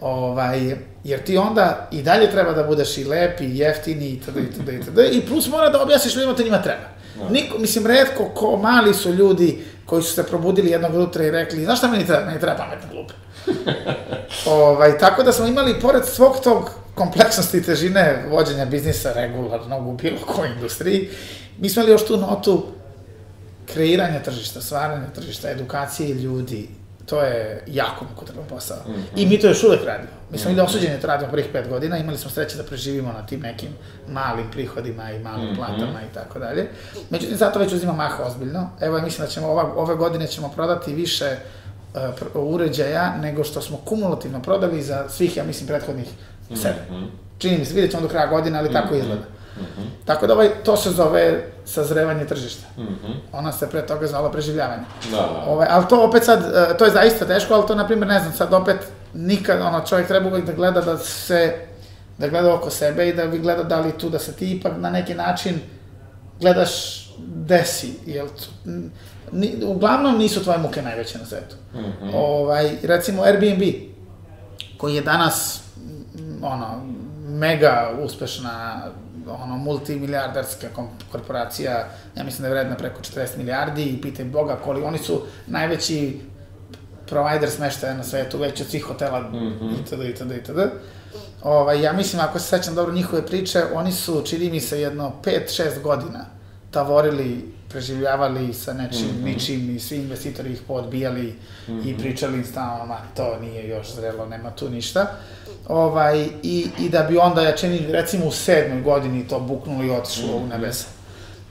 Ovaj, 0.01 0.77
jer 1.05 1.23
ti 1.23 1.37
onda 1.37 1.89
i 1.93 2.03
dalje 2.03 2.31
treba 2.31 2.53
da 2.53 2.63
budeš 2.63 2.99
i 2.99 3.05
lep, 3.05 3.41
i 3.41 3.59
jeftini, 3.59 4.09
itd., 4.09 4.37
itd., 4.37 4.69
itd. 4.69 4.99
I 5.13 5.27
plus 5.27 5.49
mora 5.49 5.69
da 5.69 5.83
objasniš 5.83 6.15
ljudima 6.15 6.35
to 6.35 6.43
njima 6.43 6.63
treba. 6.63 7.01
Niko, 7.31 7.59
mislim, 7.59 7.87
redko 7.87 8.25
ko 8.35 8.57
mali 8.57 8.95
su 8.95 9.13
ljudi 9.13 9.65
koji 9.87 10.03
su 10.03 10.15
se 10.15 10.27
probudili 10.27 10.71
jednog 10.71 10.95
jutra 10.95 11.25
i 11.25 11.31
rekli, 11.31 11.65
znaš 11.65 11.79
šta 11.79 11.89
meni 11.89 12.07
treba? 12.07 12.27
Meni 12.27 12.41
treba 12.41 12.57
pametna 12.57 12.89
glupa. 12.93 13.15
ovaj, 14.57 14.99
tako 14.99 15.23
da 15.23 15.33
smo 15.33 15.47
imali, 15.47 15.81
pored 15.81 16.05
svog 16.05 16.41
tog 16.45 16.71
kompleksnosti 16.95 17.59
i 17.59 17.63
težine 17.63 18.25
vođenja 18.31 18.65
biznisa 18.65 19.13
regularnog 19.13 19.89
u 19.89 19.93
bilo 19.93 20.19
kojoj 20.27 20.53
industriji, 20.53 21.09
mi 21.61 21.69
smo 21.69 21.83
imali 21.83 21.93
još 21.93 22.07
tu 22.07 22.17
notu 22.17 22.67
kreiranja 23.73 24.23
tržišta, 24.23 24.61
stvaranja 24.61 25.07
tržišta, 25.15 25.51
edukacije 25.51 26.15
ljudi, 26.15 26.69
to 27.07 27.23
je 27.23 27.65
jako 27.67 28.05
mukotrpan 28.11 28.45
posao. 28.49 28.77
I 29.17 29.27
mi 29.27 29.41
to 29.41 29.47
još 29.47 29.65
uvek 29.65 29.85
radimo. 29.85 30.11
Mi 30.31 30.39
smo 30.39 30.51
bili 30.51 30.61
osuđeni 30.63 30.99
da 30.99 31.07
radimo 31.07 31.31
prvih 31.31 31.47
pet 31.53 31.69
godina, 31.69 31.99
imali 31.99 32.19
smo 32.19 32.31
sreće 32.31 32.57
da 32.57 32.63
preživimo 32.63 33.13
na 33.13 33.27
tim 33.27 33.41
nekim 33.41 33.69
malim 34.09 34.51
prihodima 34.51 35.11
i 35.13 35.19
malim 35.19 35.57
platama 35.57 36.01
i 36.11 36.15
tako 36.15 36.39
dalje. 36.39 36.69
Međutim, 37.11 37.37
zato 37.37 37.59
već 37.59 37.73
uzima 37.73 37.93
maha 37.93 38.25
ozbiljno. 38.25 38.71
Evo, 38.81 38.97
ja 38.99 39.05
mislim 39.05 39.27
da 39.27 39.33
ćemo 39.33 39.47
ova, 39.47 39.73
ove 39.77 39.95
godine 39.95 40.27
ćemo 40.27 40.49
prodati 40.49 40.95
više 40.95 41.37
pr- 41.95 42.35
uređaja 42.35 43.17
nego 43.17 43.45
što 43.45 43.61
smo 43.61 43.77
kumulativno 43.77 44.43
prodali 44.43 44.83
za 44.83 45.09
svih, 45.09 45.37
ja 45.37 45.45
mislim, 45.45 45.67
prethodnih 45.67 46.07
sedam. 46.57 47.11
Čini 47.39 47.59
mi 47.59 47.65
se, 47.65 47.75
vidjet 47.75 47.91
ćemo 47.91 48.03
do 48.03 48.09
kraja 48.09 48.27
godine, 48.27 48.59
ali 48.59 48.73
tako 48.73 48.95
izgleda. 48.95 49.23
Tako 50.05 50.27
da 50.27 50.33
ovaj, 50.35 50.49
to 50.65 50.77
se 50.77 50.91
zove 50.91 51.45
sazrevanje 51.65 52.25
tržišta. 52.27 52.67
Ona 53.33 53.53
se 53.53 53.71
pre 53.71 53.87
toga 53.87 54.07
zvala 54.07 54.31
preživljavanje. 54.33 54.83
Da, 55.11 55.17
da. 55.17 55.45
Ovaj, 55.47 55.67
ali 55.71 55.85
to 55.89 56.05
opet 56.05 56.25
sad, 56.25 56.41
e, 56.71 56.77
to 56.77 56.85
je 56.85 56.91
zaista 56.91 57.25
teško, 57.25 57.55
ali 57.55 57.67
to, 57.67 57.75
na 57.75 57.87
primjer, 57.87 58.09
ne 58.09 58.21
znam, 58.21 58.33
sad 58.33 58.53
opet 58.53 58.77
nikad, 59.15 59.61
ono, 59.61 59.81
čovjek 59.81 60.09
treba 60.09 60.29
uvijek 60.29 60.47
da 60.47 60.53
gleda 60.53 60.81
da 60.81 60.99
se, 60.99 61.55
da 62.19 62.29
gleda 62.29 62.55
oko 62.55 62.71
sebe 62.71 63.09
i 63.09 63.15
da 63.15 63.23
vi 63.23 63.39
gleda 63.39 63.63
da 63.63 63.81
li 63.81 63.93
tu, 63.93 64.11
da 64.11 64.19
se 64.19 64.33
ti 64.33 64.51
ipak 64.53 64.73
na 64.79 64.91
neki 64.91 65.15
način 65.15 65.61
gledaš 66.41 66.71
desi, 67.19 67.95
jel, 68.07 68.27
tu- 68.29 68.71
ni, 69.33 69.55
uglavnom 69.65 70.19
nisu 70.19 70.43
tvoje 70.45 70.59
muke 70.59 70.83
najveće 70.83 71.19
na 71.19 71.25
svetu. 71.25 71.57
Ovaj, 72.15 72.77
recimo 72.83 73.23
Airbnb, 73.23 73.63
koji 74.77 74.95
je 74.95 75.03
danas, 75.03 75.63
ono, 76.43 76.67
mega 77.29 77.91
uspešna, 78.03 78.83
ono, 79.33 79.57
multimilijardarska 79.57 80.67
korporacija, 81.13 81.89
ja 82.17 82.25
mislim 82.25 82.43
da 82.43 82.49
je 82.49 82.55
vredna 82.55 82.77
preko 82.77 83.01
40 83.01 83.37
milijardi 83.37 83.85
i 83.85 84.01
pitaj 84.01 84.25
Boga 84.25 84.57
koliko, 84.57 84.87
oni 84.87 84.99
su 84.99 85.23
najveći 85.47 86.21
provider 87.07 87.51
smeštaja 87.51 87.95
na 87.95 88.05
svetu, 88.05 88.39
već 88.39 88.61
od 88.61 88.67
svih 88.67 88.85
hotela, 88.85 89.31
itd., 89.81 90.05
itd., 90.05 90.33
itd. 90.37 90.59
Ovaj, 91.43 91.83
ja 91.83 91.93
mislim, 91.93 92.23
ako 92.23 92.39
se 92.39 92.47
sećam 92.47 92.75
dobro 92.75 92.95
njihove 92.95 93.27
priče, 93.27 93.63
oni 93.75 93.93
su, 93.93 94.23
čini 94.27 94.51
mi 94.51 94.61
se, 94.61 94.81
jedno 94.81 95.13
5-6 95.25 95.83
godina 95.83 96.27
tavorili, 96.71 97.55
preživljavali 97.71 98.55
sa 98.55 98.73
nečim, 98.73 99.09
ničim 99.25 99.77
i 99.77 99.81
svi 99.81 99.97
investitori 99.97 100.53
ih 100.53 100.61
poodbijali 100.69 101.35
i 101.85 101.99
pričali 101.99 102.39
im 102.39 102.45
stalno, 102.45 102.87
ma, 102.87 102.99
to 103.17 103.39
nije 103.41 103.69
još 103.69 103.95
zrelo, 103.95 104.27
nema 104.27 104.51
tu 104.51 104.71
ništa. 104.71 105.07
Ovaj, 105.69 106.29
i, 106.43 106.67
I 106.79 106.89
da 106.89 107.03
bi 107.03 107.17
onda, 107.17 107.43
ja 107.43 107.57
čini, 107.57 107.87
recimo 107.89 108.27
u 108.27 108.33
sedmoj 108.33 108.83
godini 108.83 109.29
to 109.29 109.41
buknulo 109.41 109.85
i 109.85 109.91
otišlo 109.91 110.37
u 110.37 110.47
nebesa. 110.47 111.00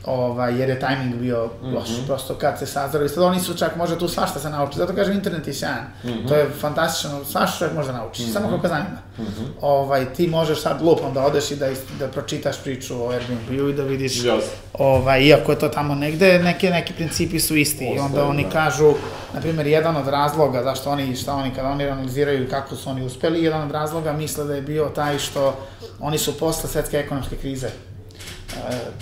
Ovaj, 0.06 0.60
jer 0.60 0.70
je 0.70 0.80
tajming 0.80 1.16
bio 1.16 1.50
loš, 1.64 1.90
mm 1.90 1.94
-hmm. 1.94 2.06
prosto 2.08 2.36
kad 2.36 2.60
se 2.60 2.66
sazrali, 2.66 3.10
sad 3.10 3.24
oni 3.24 3.40
su 3.40 3.58
čak, 3.58 3.76
može 3.76 4.00
tu 4.00 4.08
svašta 4.08 4.40
se 4.40 4.50
nauči, 4.50 4.78
zato 4.78 4.96
kažem 4.96 5.14
internet 5.14 5.48
je 5.48 5.54
sjajan, 5.54 5.86
mm 6.04 6.08
-hmm. 6.08 6.28
to 6.28 6.36
je 6.36 6.50
fantastično, 6.60 7.26
svašta 7.26 7.58
čovjek 7.58 7.76
može 7.76 7.92
da 7.92 7.98
nauči, 7.98 8.24
mm 8.24 8.26
-hmm. 8.26 8.34
samo 8.34 8.50
kako 8.50 8.68
zanima. 8.68 8.98
Mm 9.18 9.22
-hmm. 9.22 9.46
ovaj, 9.62 10.14
ti 10.14 10.28
možeš 10.28 10.62
sad 10.62 10.82
lupom 10.82 11.14
da 11.14 11.26
odeš 11.26 11.52
i 11.52 11.56
da, 11.56 11.70
da 12.00 12.08
pročitaš 12.08 12.64
priču 12.64 13.04
o 13.04 13.10
Airbnb-u 13.10 13.70
i 13.70 13.74
da 13.74 13.84
vidiš, 13.84 14.24
yes. 14.24 14.42
ovaj, 14.74 15.22
iako 15.22 15.52
je 15.52 15.60
to 15.60 15.68
tamo 15.68 15.96
negde, 15.96 16.40
neke, 16.40 16.70
neki 16.70 16.94
principi 16.94 17.40
su 17.40 17.56
isti 17.56 17.86
Ostaje, 17.86 17.96
i 17.96 18.00
onda 18.00 18.26
oni 18.26 18.44
da. 18.44 18.50
kažu, 18.50 18.94
na 19.34 19.42
primjer, 19.42 19.68
jedan 19.68 19.96
od 19.96 20.08
razloga 20.08 20.64
zašto 20.64 20.90
oni, 20.90 21.16
šta 21.16 21.34
oni, 21.34 21.52
kada 21.56 21.68
oni 21.68 21.84
analiziraju 21.84 22.50
kako 22.50 22.76
su 22.76 22.90
oni 22.90 23.06
uspeli, 23.06 23.44
jedan 23.44 23.62
od 23.62 23.72
razloga 23.72 24.14
misle 24.14 24.46
da 24.46 24.56
je 24.56 24.62
bio 24.62 24.86
taj 24.86 25.20
što 25.20 25.56
oni 26.00 26.18
su 26.18 26.38
posle 26.40 26.70
svetske 26.70 26.98
ekonomske 26.98 27.36
krize 27.36 27.70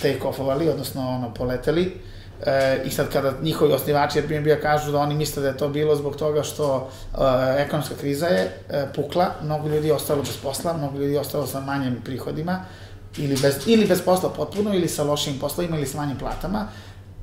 take-offovali, 0.01 0.69
odnosno 0.69 1.09
ono, 1.09 1.33
poleteli. 1.33 2.01
E, 2.45 2.81
I 2.85 2.89
sad 2.89 3.09
kada 3.11 3.33
njihovi 3.41 3.73
osnivači 3.73 4.19
Airbnb 4.19 4.47
kažu 4.61 4.91
da 4.91 4.99
oni 4.99 5.15
misle 5.15 5.41
da 5.41 5.47
je 5.47 5.57
to 5.57 5.69
bilo 5.69 5.95
zbog 5.95 6.15
toga 6.15 6.43
što 6.43 6.89
e, 7.13 7.17
ekonomska 7.61 7.95
kriza 7.95 8.27
je 8.27 8.51
e, 8.69 8.85
pukla, 8.95 9.31
mnogo 9.43 9.67
ljudi 9.67 9.87
je 9.87 9.93
ostalo 9.93 10.21
bez 10.21 10.37
posla, 10.43 10.73
mnogo 10.73 10.99
ljudi 10.99 11.13
je 11.13 11.19
ostalo 11.19 11.47
sa 11.47 11.59
manjim 11.59 12.01
prihodima, 12.05 12.65
ili 13.17 13.37
bez, 13.41 13.55
ili 13.65 13.85
bez 13.85 14.01
posla 14.01 14.29
potpuno, 14.29 14.73
ili 14.73 14.87
sa 14.87 15.03
lošim 15.03 15.39
poslovima, 15.39 15.77
ili 15.77 15.87
sa 15.87 15.97
manjim 15.97 16.17
platama, 16.17 16.67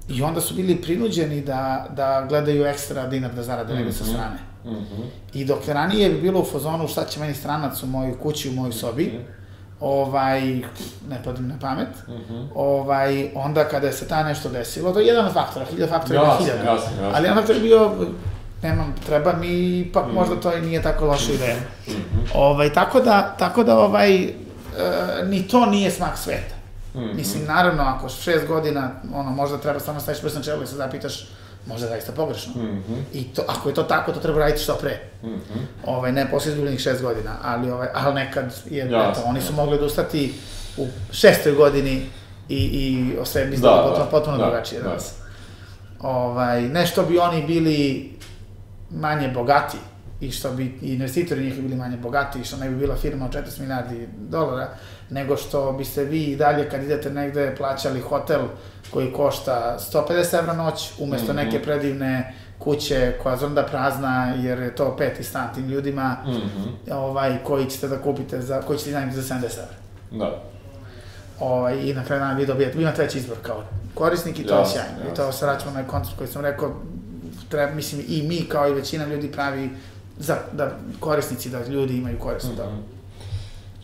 i 0.08 0.22
onda 0.22 0.40
su 0.40 0.54
bili 0.54 0.82
prinuđeni 0.82 1.40
da, 1.40 1.86
da 1.96 2.26
gledaju 2.28 2.64
ekstra 2.64 3.06
dinar 3.06 3.34
da 3.34 3.42
zarade 3.42 3.74
mm 3.74 3.76
-hmm. 3.76 3.92
sa 3.92 4.04
strane. 4.04 4.38
Mm 4.64 4.70
-hmm. 4.70 5.04
I 5.34 5.44
dok 5.44 5.68
ranije 5.68 6.10
bi 6.10 6.20
bilo 6.20 6.40
u 6.40 6.44
fazonu 6.44 6.88
šta 6.88 7.04
će 7.04 7.20
meni 7.20 7.34
stranac 7.34 7.82
u 7.82 7.86
mojoj 7.86 8.18
kući, 8.18 8.48
u 8.48 8.52
mojoj 8.52 8.72
sobi, 8.72 9.04
mm 9.04 9.16
-hmm 9.16 9.43
ovaj, 9.80 10.40
ne 11.08 11.22
padim 11.24 11.48
na 11.48 11.54
pamet, 11.60 11.88
mhm. 12.08 12.34
-huh. 12.34 12.46
ovaj, 12.54 13.30
onda 13.34 13.64
kada 13.64 13.92
se 13.92 14.08
ta 14.08 14.22
nešto 14.22 14.48
desilo, 14.48 14.92
to 14.92 14.98
je 14.98 15.06
jedan 15.06 15.26
od 15.26 15.32
faktora, 15.32 15.64
hiljada 15.64 15.98
faktora, 15.98 16.22
jasne, 16.22 16.44
hiljada. 16.44 16.70
Jasne, 16.70 16.90
jasne. 16.92 17.10
Ali 17.14 17.26
jedan 17.26 17.38
faktor 17.38 17.56
je 17.56 17.62
bio, 17.62 17.92
nemam, 18.62 18.94
treba 19.06 19.32
mi, 19.32 19.80
ipak 19.80 20.06
mm. 20.06 20.14
možda 20.14 20.36
to 20.40 20.56
i 20.56 20.60
nije 20.60 20.82
tako 20.82 21.06
loša 21.06 21.32
ideja. 21.32 21.56
Mm 21.86 21.90
-hmm. 21.90 22.26
ovaj, 22.34 22.72
tako 22.72 23.00
da, 23.00 23.34
tako 23.38 23.64
da, 23.64 23.78
ovaj, 23.78 24.14
e, 24.14 24.30
ni 25.24 25.48
to 25.48 25.66
nije 25.66 25.90
smak 25.90 26.18
sveta. 26.18 26.54
Mm 26.94 26.98
-hmm. 26.98 27.14
Mislim, 27.14 27.44
naravno, 27.44 27.82
ako 27.82 28.08
šest 28.08 28.46
godina, 28.46 28.90
ono, 29.14 29.30
možda 29.30 29.58
treba 29.58 29.80
stvarno 29.80 30.00
staviš 30.00 30.20
prst 30.20 30.36
na 30.36 30.42
čelo 30.42 30.62
i 30.62 30.66
se 30.66 30.76
zapitaš, 30.76 31.28
možda 31.66 31.86
zaista 31.88 32.12
pogrešno. 32.12 32.52
Mm 32.62 32.82
-hmm. 32.88 33.02
I 33.12 33.24
to, 33.24 33.42
ako 33.48 33.68
je 33.68 33.74
to 33.74 33.82
tako, 33.82 34.12
to 34.12 34.20
treba 34.20 34.38
raditi 34.38 34.62
što 34.62 34.74
pre. 34.74 35.00
Mm 35.22 35.28
-hmm. 35.28 35.60
ovaj, 35.84 36.12
ne 36.12 36.30
posle 36.30 36.50
izgubljenih 36.50 36.80
šest 36.80 37.02
godina, 37.02 37.36
ali, 37.42 37.70
ovaj, 37.70 37.88
ali 37.94 38.14
nekad 38.14 38.54
je, 38.70 38.90
ja, 38.90 39.10
eto, 39.10 39.22
oni 39.24 39.40
su 39.40 39.52
mogli 39.52 39.78
da 39.78 39.84
ustati 39.84 40.34
u 40.76 40.86
šestoj 41.12 41.52
godini 41.52 42.06
i, 42.48 42.56
i 42.56 43.16
o 43.18 43.24
sebi 43.24 43.56
da, 43.56 43.82
potpuno, 43.84 44.10
potpuno 44.10 44.38
da, 44.38 44.44
drugačije 44.44 44.82
da. 44.82 44.88
danas. 44.88 45.14
Ovaj, 46.00 46.62
ne 46.62 46.86
što 46.86 47.02
bi 47.02 47.18
oni 47.18 47.42
bili 47.46 48.10
manje 48.90 49.28
bogati 49.28 49.76
i 50.26 50.30
što 50.30 50.52
bi 50.52 50.78
investitori 50.82 51.44
njih 51.44 51.60
bili 51.60 51.76
manje 51.76 51.96
bogati 51.96 52.40
i 52.40 52.44
što 52.44 52.56
ne 52.56 52.70
bi 52.70 52.76
bila 52.76 52.96
firma 52.96 53.24
od 53.24 53.32
40 53.32 53.60
milijardi 53.60 54.08
dolara, 54.16 54.68
nego 55.10 55.36
što 55.36 55.72
biste 55.72 56.04
vi 56.04 56.24
i 56.24 56.36
dalje 56.36 56.68
kad 56.70 56.82
idete 56.82 57.10
negde 57.10 57.54
plaćali 57.56 58.00
hotel 58.00 58.40
koji 58.90 59.12
košta 59.12 59.76
150 59.92 60.38
evra 60.38 60.52
noć, 60.52 60.92
umesto 60.98 61.32
mm 61.32 61.36
-hmm. 61.36 61.44
neke 61.44 61.62
predivne 61.62 62.34
kuće 62.58 63.12
koja 63.22 63.36
zonda 63.36 63.62
prazna, 63.62 64.34
jer 64.42 64.58
je 64.58 64.76
to 64.76 64.96
peti 64.96 65.24
stan 65.24 65.54
tim 65.54 65.68
ljudima, 65.68 66.16
mm 66.26 66.30
-hmm. 66.30 66.94
ovaj, 66.94 67.38
koji 67.44 67.66
ćete 67.66 67.88
da 67.88 67.98
kupite, 67.98 68.42
za, 68.42 68.62
koji 68.62 68.78
ćete 68.78 68.90
iznajmiti 68.90 69.20
za 69.20 69.34
70 69.34 69.44
evra. 69.44 69.74
Da. 70.10 70.42
Ovaj, 71.40 71.78
I 71.88 71.94
na 71.94 72.04
kraju 72.04 72.20
dana 72.20 72.34
vi 72.34 72.46
dobijete, 72.46 72.82
imate 72.82 73.02
već 73.02 73.14
izbor 73.14 73.36
kao 73.42 73.64
korisnik 73.94 74.38
i 74.38 74.46
to 74.46 74.58
je 74.58 74.66
sjajno. 74.66 75.12
I 75.12 75.16
to 75.16 75.32
se 75.32 75.46
vraćamo 75.46 75.72
na 75.72 75.86
koncept 75.86 76.18
koji 76.18 76.28
sam 76.28 76.42
rekao, 76.42 76.74
treba, 77.48 77.74
mislim, 77.74 78.04
i 78.08 78.22
mi 78.22 78.48
kao 78.48 78.68
i 78.68 78.74
većina 78.74 79.06
ljudi 79.06 79.32
pravi 79.32 79.70
za, 80.18 80.36
da 80.52 80.78
korisnici, 81.00 81.50
da 81.50 81.66
ljudi 81.66 81.96
imaju 81.96 82.18
korist 82.18 82.46
mm 82.46 82.56
-hmm. 82.56 82.94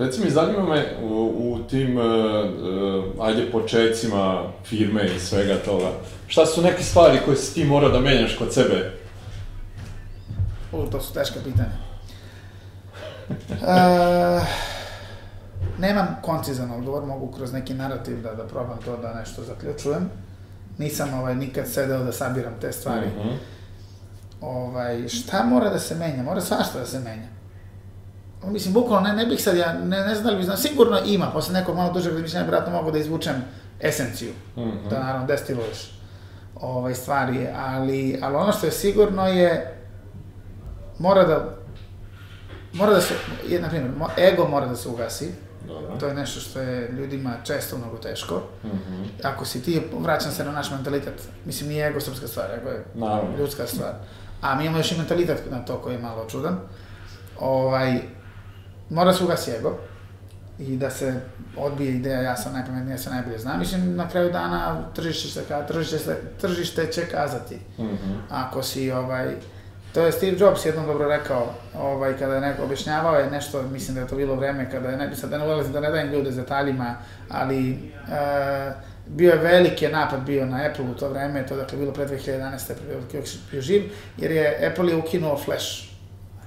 Reci 0.01 0.25
mi, 0.25 0.31
zanima 0.31 0.67
me 0.67 0.97
u, 1.03 1.07
u 1.39 1.59
tim, 1.69 1.99
uh, 1.99 2.05
uh, 2.05 3.27
ajde, 3.27 3.51
početcima 3.53 4.43
firme 4.65 5.07
i 5.17 5.21
svega 5.21 5.57
toga, 5.65 5.91
šta 6.27 6.47
su 6.47 6.63
neke 6.63 6.83
stvari 6.83 7.19
koje 7.25 7.37
si 7.37 7.55
ti 7.55 7.65
mora 7.65 7.89
da 7.89 8.01
menjaš 8.01 8.37
kod 8.37 8.55
sebe? 8.55 8.93
U, 10.73 10.87
to 10.87 11.01
su 11.01 11.15
teška 11.15 11.41
pitanja. 11.45 11.71
Uh, 13.29 14.43
nemam 15.85 16.17
koncizan 16.23 16.71
odgovor, 16.71 17.07
mogu 17.07 17.33
kroz 17.33 17.53
neki 17.53 17.75
narativ 17.75 18.23
da, 18.23 18.35
da 18.35 18.47
probam 18.47 18.79
to 18.85 18.97
da 18.97 19.15
nešto 19.15 19.43
zaključujem. 19.43 20.11
Nisam 20.79 21.15
ovaj, 21.15 21.35
nikad 21.35 21.69
sedeo 21.69 22.05
da 22.05 22.13
sabiram 22.13 22.55
te 22.61 22.73
stvari. 22.73 23.07
Mm 23.07 23.21
-hmm. 23.21 23.60
Ovaj, 24.41 25.09
šta 25.09 25.45
mora 25.45 25.71
da 25.71 25.79
se 25.79 25.95
menja? 25.95 26.23
Mora 26.23 26.41
svašta 26.41 26.79
da 26.79 26.87
se 26.87 27.01
menja 27.01 27.41
mislim, 28.47 28.75
bukvalno 28.75 29.09
ne, 29.09 29.15
ne 29.17 29.27
bih 29.27 29.43
sad, 29.43 29.57
ja 29.57 29.73
ne, 29.73 30.01
ne 30.01 30.15
znam 30.15 30.25
da 30.25 30.31
li 30.31 30.37
bi 30.37 30.45
znam, 30.45 30.57
sigurno 30.57 30.99
ima, 31.07 31.31
posle 31.33 31.53
nekog 31.53 31.77
malo 31.77 31.93
dužeg 31.93 32.13
razmišljanja, 32.13 32.45
vjerojatno 32.45 32.73
mogu 32.73 32.91
da 32.91 32.99
izvučem 32.99 33.35
esenciju, 33.81 34.33
mm 34.57 34.61
-hmm. 34.61 34.89
da 34.91 34.99
naravno 34.99 35.27
destiluješ 35.27 36.01
ovaj, 36.61 36.95
stvari, 36.95 37.49
ali, 37.57 38.19
ali 38.23 38.37
ono 38.37 38.53
što 38.53 38.67
je 38.67 38.73
sigurno 38.73 39.27
je, 39.27 39.77
mora 40.99 41.25
da, 41.25 41.57
mora 42.73 42.93
da 42.93 43.01
se, 43.01 43.15
je, 43.49 43.61
na 43.61 43.69
primjer, 43.69 43.93
ego 44.19 44.49
mora 44.49 44.67
da 44.67 44.77
se 44.77 44.89
ugasi, 44.89 45.33
Dobro. 45.67 45.97
To 46.01 46.07
je 46.07 46.15
nešto 46.15 46.41
što 46.41 46.61
je 46.61 46.93
ljudima 46.93 47.35
često 47.45 47.79
mnogo 47.79 47.97
teško. 47.97 48.43
Mm 48.65 48.69
-hmm. 48.69 49.05
Ako 49.23 49.45
si 49.45 49.63
ti, 49.63 49.83
vraćam 49.99 50.33
se 50.33 50.45
na 50.45 50.53
naš 50.53 50.71
mentalitet, 50.71 51.29
mislim 51.45 51.69
nije 51.69 51.89
ego 51.89 52.01
srpska 52.01 52.29
stvar, 52.29 52.47
ego 52.61 52.69
je 52.69 52.85
Naravno. 52.95 53.39
ljudska 53.39 53.67
stvar. 53.67 53.95
A 54.41 54.55
mi 54.55 54.65
imamo 54.65 54.79
još 54.79 54.93
i 54.93 54.99
mentalitet 54.99 55.43
na 55.51 55.65
to 55.65 55.79
koji 55.79 55.95
je 55.95 56.03
malo 56.03 56.27
čudan. 56.29 56.59
Ovaj, 57.41 58.01
mora 58.91 59.13
se 59.13 59.25
ugasi 59.25 59.51
ego 59.51 59.79
i 60.59 60.77
da 60.77 60.91
se 60.91 61.21
odbije 61.57 61.93
ideja 61.93 62.21
ja 62.21 62.37
sam 62.37 62.53
najpametniji, 62.53 62.93
ja 62.93 62.99
sam 62.99 63.13
najbolje 63.13 63.39
znam. 63.39 63.59
Mislim, 63.59 63.97
na 63.97 64.09
kraju 64.09 64.33
dana 64.33 64.83
tržište, 64.95 65.29
se, 65.29 65.45
tržište, 65.69 65.99
se, 65.99 66.21
tržište 66.41 66.87
će 66.93 67.07
kazati. 67.07 67.55
Mm 67.79 67.83
-hmm. 67.83 68.19
Ako 68.31 68.63
si, 68.63 68.91
ovaj, 68.91 69.35
to 69.95 70.01
je 70.01 70.13
Steve 70.13 70.37
Jobs 70.39 70.65
jednom 70.65 70.87
dobro 70.87 71.09
rekao, 71.09 71.55
ovaj, 71.79 72.19
kada 72.19 72.35
je 72.35 72.41
neko 72.41 72.63
objašnjavao 72.63 73.17
je 73.17 73.31
nešto, 73.31 73.63
mislim 73.63 73.95
da 73.95 74.01
je 74.01 74.07
to 74.07 74.17
bilo 74.17 74.35
vreme, 74.35 74.71
kada 74.71 74.89
je, 74.89 74.97
ne 74.97 75.17
sad 75.17 75.31
da 75.31 75.39
ne 75.39 75.45
ulazim, 75.45 75.73
da 75.73 75.81
ne 75.81 75.91
dajem 75.91 76.13
ljude 76.13 76.33
s 76.33 76.37
detaljima, 76.37 76.95
ali 77.29 77.73
uh, 77.73 78.90
bio 79.17 79.33
je 79.33 79.39
veliki 79.39 79.89
napad 79.89 80.21
bio 80.21 80.47
na 80.47 80.67
Apple 80.71 80.85
u 80.85 80.95
to 80.95 81.09
vreme, 81.09 81.47
to 81.47 81.57
dakle 81.57 81.79
bilo 81.79 81.93
pre 81.93 82.07
2011. 82.07 82.67
pre 82.67 83.23
bio 83.51 83.63
živ, 83.63 83.83
jer 84.17 84.31
je 84.31 84.71
Apple 84.71 84.89
je 84.89 84.97
ukinuo 84.97 85.37
Flash 85.37 85.91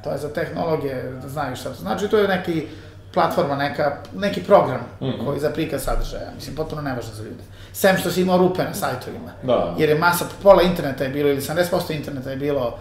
To 0.03 0.11
je 0.11 0.17
za 0.17 0.33
tehnologije, 0.33 1.11
da 1.21 1.29
znaju 1.29 1.55
šta 1.55 1.69
to 1.69 1.81
znači. 1.81 2.07
To 2.07 2.17
je 2.17 2.27
neki 2.27 2.67
platforma, 3.13 3.55
neka, 3.55 3.97
neki 4.15 4.43
program 4.43 4.81
mm 5.01 5.05
-hmm. 5.05 5.25
koji 5.25 5.39
za 5.39 5.49
prikaz 5.49 5.83
sadržaja. 5.83 6.31
Mislim, 6.35 6.55
potpuno 6.55 6.81
nevažno 6.81 7.13
za 7.13 7.23
ljude. 7.23 7.43
Sem 7.73 7.97
što 7.97 8.11
si 8.11 8.21
imao 8.21 8.37
rupe 8.37 8.63
na 8.63 8.73
sajtovima. 8.73 9.31
Da. 9.43 9.75
Jer 9.77 9.89
je 9.89 9.99
masa, 9.99 10.25
pola 10.43 10.61
interneta 10.61 11.03
je 11.03 11.09
bilo, 11.09 11.29
ili 11.29 11.41
70% 11.41 11.95
interneta 11.95 12.29
je 12.29 12.37
bilo 12.37 12.79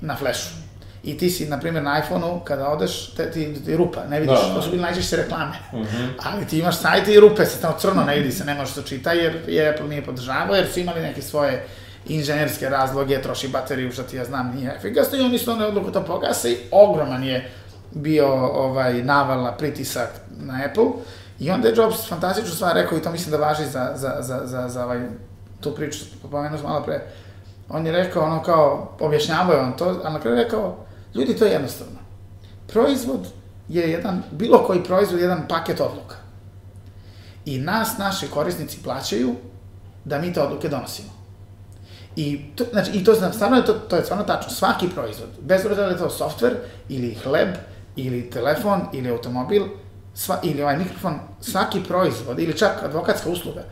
na 0.00 0.16
flashu. 0.16 0.65
I 1.06 1.18
ti 1.18 1.30
si, 1.30 1.46
na 1.46 1.60
primjer, 1.60 1.84
na 1.84 1.98
iPhone-u, 1.98 2.40
kada 2.44 2.68
odeš, 2.68 3.10
te, 3.14 3.30
ti, 3.30 3.54
ti 3.64 3.76
rupa, 3.76 4.04
ne 4.04 4.20
vidiš, 4.20 4.40
da, 4.40 4.48
da. 4.48 4.54
to 4.54 4.62
su 4.62 4.70
bili 4.70 4.82
najčešće 4.82 5.16
reklame. 5.16 5.56
Mm 5.72 5.76
-hmm. 5.76 6.08
Ali 6.22 6.46
ti 6.46 6.58
imaš 6.58 6.78
sajte 6.78 7.14
i 7.14 7.20
rupe, 7.20 7.46
se 7.46 7.60
tamo 7.60 7.74
crno 7.78 8.04
ne 8.04 8.16
vidi 8.16 8.32
se, 8.32 8.44
ne 8.44 8.54
može 8.54 8.72
se 8.72 8.82
čita, 8.82 9.12
jer, 9.12 9.42
jer 9.46 9.74
Apple 9.74 9.88
nije 9.88 10.04
podržavao, 10.04 10.56
jer 10.56 10.66
su 10.72 10.80
imali 10.80 11.00
neke 11.00 11.22
svoje 11.22 11.66
inženjerske 12.08 12.68
razloge, 12.68 13.22
troši 13.22 13.48
bateriju, 13.48 13.92
što 13.92 14.02
ti 14.02 14.16
ja 14.16 14.24
znam, 14.24 14.52
nije 14.56 14.74
efikasno 14.76 15.18
i 15.18 15.20
oni 15.20 15.38
su 15.38 15.50
onda 15.50 15.66
odluku 15.66 15.92
to 15.92 16.04
pogase 16.04 16.52
i 16.52 16.56
ogroman 16.70 17.24
je 17.24 17.50
bio 17.90 18.26
ovaj, 18.34 19.02
navala 19.02 19.52
pritisak 19.52 20.10
na 20.36 20.60
Apple 20.70 20.86
i 21.38 21.50
onda 21.50 21.68
je 21.68 21.74
Jobs 21.76 22.08
fantastičnu 22.08 22.54
stvar 22.54 22.74
rekao 22.74 22.98
i 22.98 23.02
to 23.02 23.10
mislim 23.10 23.30
da 23.30 23.36
važi 23.36 23.64
za, 23.64 23.92
za, 23.94 24.16
za, 24.20 24.40
za, 24.44 24.68
za 24.68 24.84
ovaj, 24.84 25.00
tu 25.60 25.74
priču, 25.74 26.04
pomenuo 26.30 26.62
malo 26.62 26.82
pre, 26.82 27.00
on 27.68 27.86
je 27.86 27.92
rekao 27.92 28.22
ono 28.22 28.42
kao, 28.42 28.96
objašnjavao 29.00 29.52
je 29.52 29.60
on 29.60 29.72
to, 29.76 30.00
a 30.04 30.10
na 30.10 30.20
kraju 30.20 30.36
rekao, 30.36 30.85
ljudi 31.16 31.36
to 31.36 31.44
je 31.44 31.52
jednostavno. 31.52 31.98
Proizvod 32.66 33.26
je 33.68 33.90
jedan, 33.90 34.22
bilo 34.30 34.58
koji 34.66 34.84
proizvod 34.84 35.20
je 35.20 35.24
jedan 35.24 35.48
paket 35.48 35.80
odluka. 35.80 36.16
I 37.44 37.58
nas, 37.58 37.98
naši 37.98 38.28
korisnici 38.30 38.82
plaćaju 38.82 39.34
da 40.04 40.18
mi 40.18 40.32
te 40.32 40.42
odluke 40.42 40.68
donosimo. 40.68 41.08
I 42.16 42.40
to, 42.56 42.64
znači, 42.72 42.90
i 42.90 43.04
to 43.04 43.14
stvarno 43.14 43.56
je 43.56 43.64
to, 43.64 43.72
to 43.72 43.96
je 43.96 44.02
stvarno 44.04 44.24
tačno. 44.24 44.50
Svaki 44.50 44.88
proizvod, 44.88 45.28
bez 45.40 45.66
obzira 45.66 45.86
da 45.86 45.92
je 45.92 45.98
to 45.98 46.10
softver, 46.10 46.56
ili 46.88 47.14
hleb, 47.14 47.48
ili 47.96 48.30
telefon, 48.30 48.80
ili 48.92 49.10
automobil, 49.10 49.62
sva, 50.14 50.38
ili 50.42 50.62
ovaj 50.62 50.78
mikrofon, 50.78 51.18
svaki 51.40 51.82
proizvod, 51.88 52.38
ili 52.38 52.58
čak 52.58 52.82
advokatska 52.82 53.30
usluga, 53.30 53.64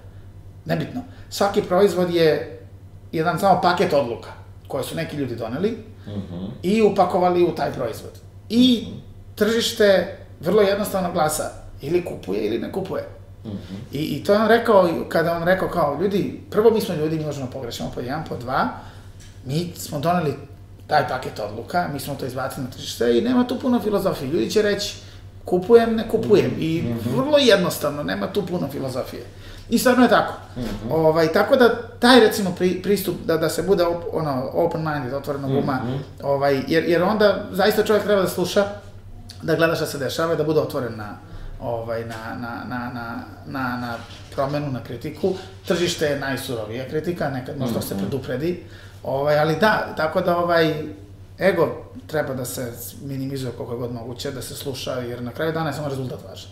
nebitno, 0.65 1.03
svaki 1.31 1.63
proizvod 1.63 2.15
je 2.15 2.61
jedan 3.13 3.39
samo 3.39 3.61
paket 3.61 3.93
odluka 3.93 4.29
koje 4.69 4.85
su 4.85 4.97
neki 4.97 5.17
ljudi 5.17 5.37
doneli. 5.37 5.94
-huh. 6.07 6.49
i 6.63 6.83
upakovali 6.83 7.43
u 7.43 7.55
taj 7.55 7.73
proizvod. 7.73 8.13
I 8.49 8.87
tržište 9.35 10.19
vrlo 10.41 10.63
jednostavno 10.63 11.13
glasa, 11.13 11.51
ili 11.83 12.05
kupuje 12.05 12.47
ili 12.47 12.59
ne 12.59 12.73
kupuje. 12.73 13.09
I, 13.93 13.99
I 13.99 14.25
to 14.25 14.33
je 14.33 14.39
on 14.39 14.49
rekao, 14.49 14.89
kada 15.09 15.37
on 15.37 15.43
rekao 15.43 15.69
kao, 15.69 15.99
ljudi, 16.03 16.41
prvo 16.51 16.71
mi 16.71 16.81
smo 16.81 16.95
ljudi, 16.95 17.17
mi 17.19 17.25
možemo 17.25 17.51
pogrešimo 17.53 17.91
po 17.95 18.01
jedan, 18.01 18.25
po 18.29 18.37
dva, 18.37 18.69
mi 19.45 19.73
smo 19.77 20.01
doneli 20.01 20.35
taj 20.87 21.09
paket 21.09 21.39
odluka, 21.39 21.89
mi 21.93 22.01
smo 22.01 22.15
to 22.15 22.27
izbacili 22.27 22.65
na 22.65 22.71
tržište 22.71 23.19
i 23.19 23.23
nema 23.23 23.47
tu 23.47 23.59
puno 23.59 23.81
filozofije. 23.81 24.31
Ljudi 24.31 24.51
će 24.51 24.63
reći, 24.63 24.97
kupujem, 25.45 25.97
ne 25.97 26.09
kupujem. 26.09 26.51
I 26.59 26.85
vrlo 27.17 27.39
jednostavno, 27.39 28.03
nema 28.03 28.33
tu 28.33 28.47
puno 28.47 28.69
filozofije. 28.69 29.23
I 29.69 29.79
stvarno 29.79 30.03
je 30.03 30.09
tako. 30.09 30.33
ovaj, 30.91 31.33
tako 31.33 31.57
da 31.57 31.77
taj 31.99 32.21
recimo 32.21 32.51
pri, 32.51 32.83
pristup 32.83 33.17
da, 33.25 33.37
da 33.37 33.49
se 33.49 33.63
bude 33.63 33.85
op, 33.85 34.05
ono, 34.13 34.51
open-minded, 34.53 35.15
otvoreno 35.15 35.49
uma, 35.59 35.81
ovaj, 36.23 36.63
jer, 36.69 36.85
jer 36.85 37.03
onda 37.03 37.45
zaista 37.53 37.85
čovjek 37.85 38.05
treba 38.05 38.23
da 38.23 38.29
sluša, 38.29 38.65
da 39.43 39.55
gleda 39.55 39.75
šta 39.75 39.87
se 39.87 39.99
dešava 39.99 40.35
i 40.35 40.37
da 40.37 40.45
bude 40.45 40.61
otvoren 40.61 40.97
na, 40.97 41.17
ovaj, 41.61 42.05
na, 42.05 42.35
na, 42.41 42.65
na, 42.69 42.91
na, 42.95 43.25
na, 43.47 43.77
na 43.77 43.97
promenu, 44.35 44.73
na 44.73 44.85
kritiku. 44.85 45.35
Tržište 45.67 46.07
je 46.07 46.19
najsurovija 46.19 46.89
kritika, 46.89 47.31
nekad 47.31 47.59
možda 47.59 47.81
se 47.81 47.97
predupredi, 47.99 48.65
ovaj, 49.03 49.39
ali 49.39 49.57
da, 49.57 49.95
tako 49.97 50.21
da 50.21 50.37
ovaj, 50.39 50.85
ego 51.39 51.69
treba 52.07 52.35
da 52.35 52.45
se 52.45 52.73
minimizuje 53.03 53.53
koliko 53.53 53.75
je 53.75 53.79
god 53.79 53.93
moguće, 53.93 54.31
da 54.31 54.43
se 54.43 54.55
sluša, 54.55 54.93
jer 54.93 55.23
na 55.23 55.31
kraju 55.31 55.53
dana 55.53 55.67
je 55.67 55.73
samo 55.73 55.89
rezultat 55.89 56.19
važan. 56.29 56.51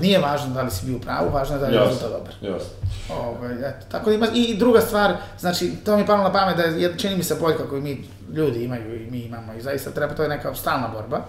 Nije 0.00 0.18
važno 0.18 0.54
da 0.54 0.62
li 0.62 0.70
si 0.70 0.86
bio 0.86 0.96
u 0.96 1.00
pravu, 1.00 1.30
važno 1.32 1.56
je 1.56 1.60
da 1.60 1.66
je 1.66 1.74
Jasno, 1.74 1.88
rezultat 1.88 2.12
dobar. 2.12 2.34
jasno. 2.40 2.68
Ovaj, 3.10 3.68
eto, 3.68 3.86
tako 3.90 4.10
da 4.10 4.16
ima, 4.16 4.26
i 4.34 4.56
druga 4.58 4.80
stvar, 4.80 5.16
znači, 5.38 5.72
to 5.84 5.94
mi 5.96 6.02
je 6.02 6.06
palo 6.06 6.22
na 6.22 6.32
pamet 6.32 6.56
da 6.56 6.62
je, 6.62 6.98
čini 6.98 7.16
mi 7.16 7.22
se 7.22 7.34
boljka 7.40 7.68
koju 7.68 7.82
mi 7.82 8.04
ljudi 8.32 8.64
imaju 8.64 9.02
i 9.02 9.10
mi 9.10 9.18
imamo 9.20 9.52
i 9.52 9.62
zaista 9.62 9.90
treba, 9.90 10.14
to 10.14 10.22
je 10.22 10.28
neka 10.28 10.54
stalna 10.54 10.88
borba. 10.88 11.20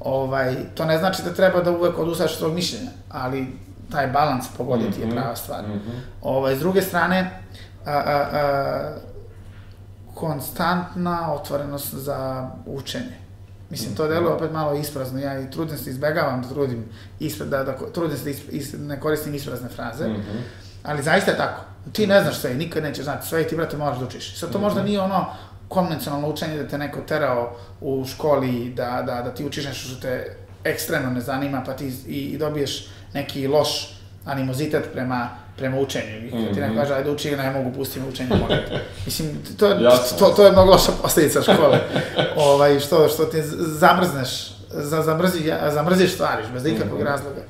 Ovaj, 0.00 0.54
to 0.74 0.84
ne 0.84 0.98
znači 0.98 1.22
da 1.22 1.34
treba 1.34 1.60
da 1.60 1.70
uvek 1.70 1.98
odustaješ 1.98 2.32
od 2.32 2.38
svog 2.38 2.52
mišljenja, 2.54 2.90
ali 3.08 3.46
taj 3.90 4.06
balans 4.06 4.44
pogoditi 4.56 5.00
je 5.00 5.10
prava 5.10 5.36
stvar. 5.36 5.64
Ovaj, 6.22 6.56
s 6.56 6.58
druge 6.58 6.82
strane, 6.82 7.40
a, 7.86 7.90
a, 7.92 8.28
a, 8.32 8.96
konstantna 10.16 11.34
otvorenost 11.34 11.94
za 11.94 12.50
učenje. 12.66 13.16
Mislim, 13.70 13.94
to 13.94 14.08
deluje 14.08 14.32
opet 14.32 14.52
malo 14.52 14.74
isprazno, 14.74 15.20
ja 15.20 15.40
i 15.40 15.50
trudim 15.50 15.78
se, 15.78 15.90
izbegavam 15.90 16.42
da 16.42 16.48
trudim, 16.48 16.84
ispred, 17.20 17.48
da, 17.48 17.64
da, 17.64 17.76
trudim 17.92 18.18
se 18.18 18.24
da 18.24 18.30
isp, 18.30 18.42
is, 18.50 18.72
ne 18.78 19.00
koristim 19.00 19.34
isprazne 19.34 19.68
fraze, 19.68 20.04
ali 20.82 21.02
zaista 21.02 21.30
je 21.30 21.36
tako. 21.36 21.62
Ti 21.92 22.06
ne 22.06 22.22
znaš 22.22 22.38
sve 22.38 22.54
nikad 22.54 22.82
nećeš 22.82 23.04
znati 23.04 23.28
sve 23.28 23.42
i 23.42 23.48
ti, 23.48 23.56
brate, 23.56 23.76
moraš 23.76 23.98
da 23.98 24.04
učiš. 24.04 24.38
Sad 24.38 24.52
to 24.52 24.58
možda 24.58 24.82
nije 24.82 25.00
ono 25.00 25.26
konvencionalno 25.68 26.28
učenje 26.28 26.56
da 26.56 26.68
te 26.68 26.78
neko 26.78 27.00
terao 27.00 27.56
u 27.80 28.04
školi 28.04 28.72
da, 28.76 29.02
da, 29.06 29.22
da 29.22 29.34
ti 29.34 29.46
učiš 29.46 29.64
nešto 29.64 29.88
što 29.88 30.00
te 30.00 30.36
ekstremno 30.64 31.10
ne 31.10 31.20
zanima, 31.20 31.62
pa 31.66 31.72
ti 31.72 31.92
i, 32.06 32.20
i 32.20 32.38
dobiješ 32.38 32.88
neki 33.14 33.48
loš 33.48 33.95
animozitet 34.26 34.92
prema 34.92 35.28
prema 35.56 35.78
učenju. 35.80 36.26
I 36.26 36.30
kad 36.30 36.54
ti 36.54 36.60
neko 36.60 36.74
kaže, 36.74 36.94
ajde 36.94 37.10
uči, 37.10 37.36
ne 37.36 37.50
mogu 37.50 37.72
pustiti 37.72 38.00
me 38.00 38.08
učenje. 38.08 38.30
Mislim, 39.06 39.38
to, 39.58 39.66
Jasno. 39.66 40.18
to, 40.18 40.34
to 40.34 40.44
je 40.44 40.52
mnogo 40.52 40.70
loša 40.70 40.92
posljedica 41.02 41.42
škole. 41.42 41.80
ovaj, 42.52 42.80
što, 42.80 43.08
što 43.08 43.24
ti 43.24 43.42
zamrzneš, 43.58 44.50
za, 44.70 45.02
zamrzi, 45.02 45.52
zamrziš 45.70 46.14
stvari, 46.14 46.42
bez 46.52 46.66
ikakvog 46.66 47.02
razloga. 47.02 47.40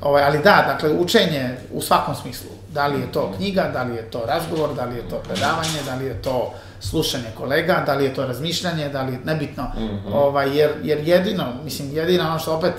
Ovaj, 0.00 0.22
ali 0.22 0.38
da, 0.38 0.64
dakle, 0.66 0.90
učenje 0.90 1.56
u 1.72 1.82
svakom 1.82 2.14
smislu. 2.14 2.50
Da 2.74 2.86
li 2.86 3.00
je 3.00 3.12
to 3.12 3.32
knjiga, 3.36 3.70
da 3.72 3.82
li 3.82 3.96
je 3.96 4.10
to 4.10 4.22
razgovor, 4.26 4.74
da 4.74 4.84
li 4.84 4.96
je 4.96 5.08
to 5.08 5.16
predavanje, 5.18 5.82
da 5.86 5.94
li 5.94 6.04
je 6.04 6.22
to 6.22 6.54
slušanje 6.80 7.30
kolega, 7.36 7.82
da 7.86 7.94
li 7.94 8.04
je 8.04 8.14
to 8.14 8.26
razmišljanje, 8.26 8.88
da 8.88 9.02
li 9.02 9.12
je 9.12 9.18
nebitno. 9.24 9.72
ovaj, 10.12 10.58
jer, 10.58 10.70
jer 10.82 11.08
jedino, 11.08 11.44
mislim, 11.64 11.96
jedino 11.96 12.24
ono 12.24 12.38
što 12.38 12.56
opet, 12.56 12.74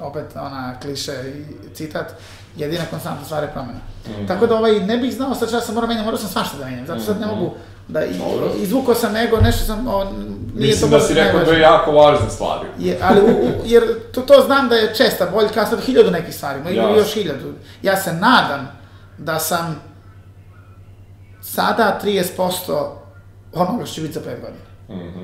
opet 0.00 0.24
ona 0.36 0.74
kliše 0.80 1.12
i 1.12 1.74
citat, 1.74 2.14
jedina 2.56 2.84
konstantna 2.90 3.24
stvar 3.24 3.42
je 3.42 3.50
promena. 3.52 3.80
Tako 4.28 4.46
da 4.46 4.56
ovaj, 4.56 4.80
ne 4.80 4.96
bih 4.96 5.14
znao 5.14 5.34
sad 5.34 5.48
šta 5.48 5.60
sam 5.60 5.74
morao 5.74 5.88
menjam, 5.88 6.04
morao 6.04 6.18
sam 6.18 6.28
svašta 6.28 6.58
da 6.58 6.64
menjam, 6.64 6.86
zato 6.86 7.00
sad 7.00 7.20
ne 7.20 7.26
mogu 7.26 7.54
da, 7.88 8.04
i, 8.04 8.14
izvukao 8.56 8.94
sam 8.94 9.16
ego, 9.16 9.40
nešto 9.40 9.64
sam, 9.64 9.88
o, 9.88 10.04
nije 10.54 10.68
Mislim 10.68 10.90
to 10.90 10.98
da 10.98 11.04
si 11.04 11.14
rekao 11.14 11.44
dve 11.44 11.60
jako 11.60 11.92
važne 11.92 12.30
stvari. 12.30 12.66
je, 12.78 12.98
ali, 13.02 13.20
u, 13.20 13.24
u, 13.24 13.50
jer 13.64 13.84
to, 14.12 14.20
to 14.20 14.42
znam 14.46 14.68
da 14.68 14.74
je 14.74 14.94
česta 14.94 15.26
boljka, 15.26 15.66
sad 15.66 15.80
hiljadu 15.80 16.10
nekih 16.10 16.34
stvari, 16.34 16.60
ima 16.60 16.70
Jasno. 16.70 16.96
još 16.96 17.14
hiljadu. 17.14 17.52
Ja 17.82 17.96
se 17.96 18.12
nadam 18.12 18.68
da 19.18 19.38
sam 19.38 19.82
sada 21.40 22.00
30% 22.04 22.88
onoga 23.52 23.86
što 23.86 23.94
će 23.94 24.00
biti 24.00 24.14
za 24.14 24.20
5 24.20 24.24
godina. 24.24 24.71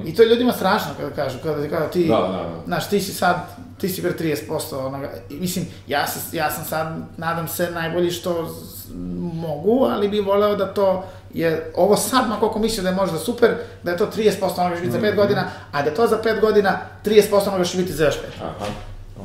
I 0.05 0.15
to 0.15 0.23
je 0.23 0.29
ljudima 0.29 0.53
strašno 0.53 0.91
kada 0.97 1.11
kažu, 1.11 1.39
kada, 1.43 1.69
kada 1.69 1.89
ti, 1.91 2.09
Da, 2.09 2.17
da, 2.17 2.29
da. 2.29 2.63
znaš, 2.67 2.89
ti 2.89 3.01
si 3.01 3.13
sad, 3.13 3.37
ti 3.81 3.89
si 3.89 4.03
pre 4.03 4.13
30% 4.19 4.87
onoga, 4.87 5.11
mislim, 5.31 5.67
ja, 5.87 6.07
se, 6.07 6.37
ja 6.37 6.51
sam 6.51 6.65
sad, 6.65 6.97
nadam 7.17 7.49
se, 7.49 7.71
najbolji 7.71 8.11
što 8.11 8.55
mogu, 9.33 9.85
ali 9.85 10.09
bih 10.09 10.27
voleo 10.27 10.57
da 10.57 10.75
to 10.75 11.05
je, 11.35 11.73
ovo 11.77 11.97
sad, 11.97 12.29
ma 12.29 12.37
koliko 12.41 12.59
mislim 12.59 12.85
da 12.85 12.91
je 12.91 12.97
možda 12.97 13.19
super, 13.19 13.51
da 13.83 13.91
je 13.91 13.97
to 13.97 14.07
30% 14.17 14.61
onoga 14.61 14.77
što 14.77 14.85
biti 14.85 14.93
za 14.93 15.01
5 15.01 15.17
godina, 15.17 15.45
a 15.73 15.83
da 15.83 15.95
to 15.95 16.07
za 16.07 16.19
5 16.25 16.41
godina 16.41 16.79
30% 17.05 17.49
onoga 17.49 17.65
što 17.65 17.79
biti 17.79 17.93
za 17.93 18.05
još 18.05 18.15
5. 18.15 18.19
Aha, 18.43 18.71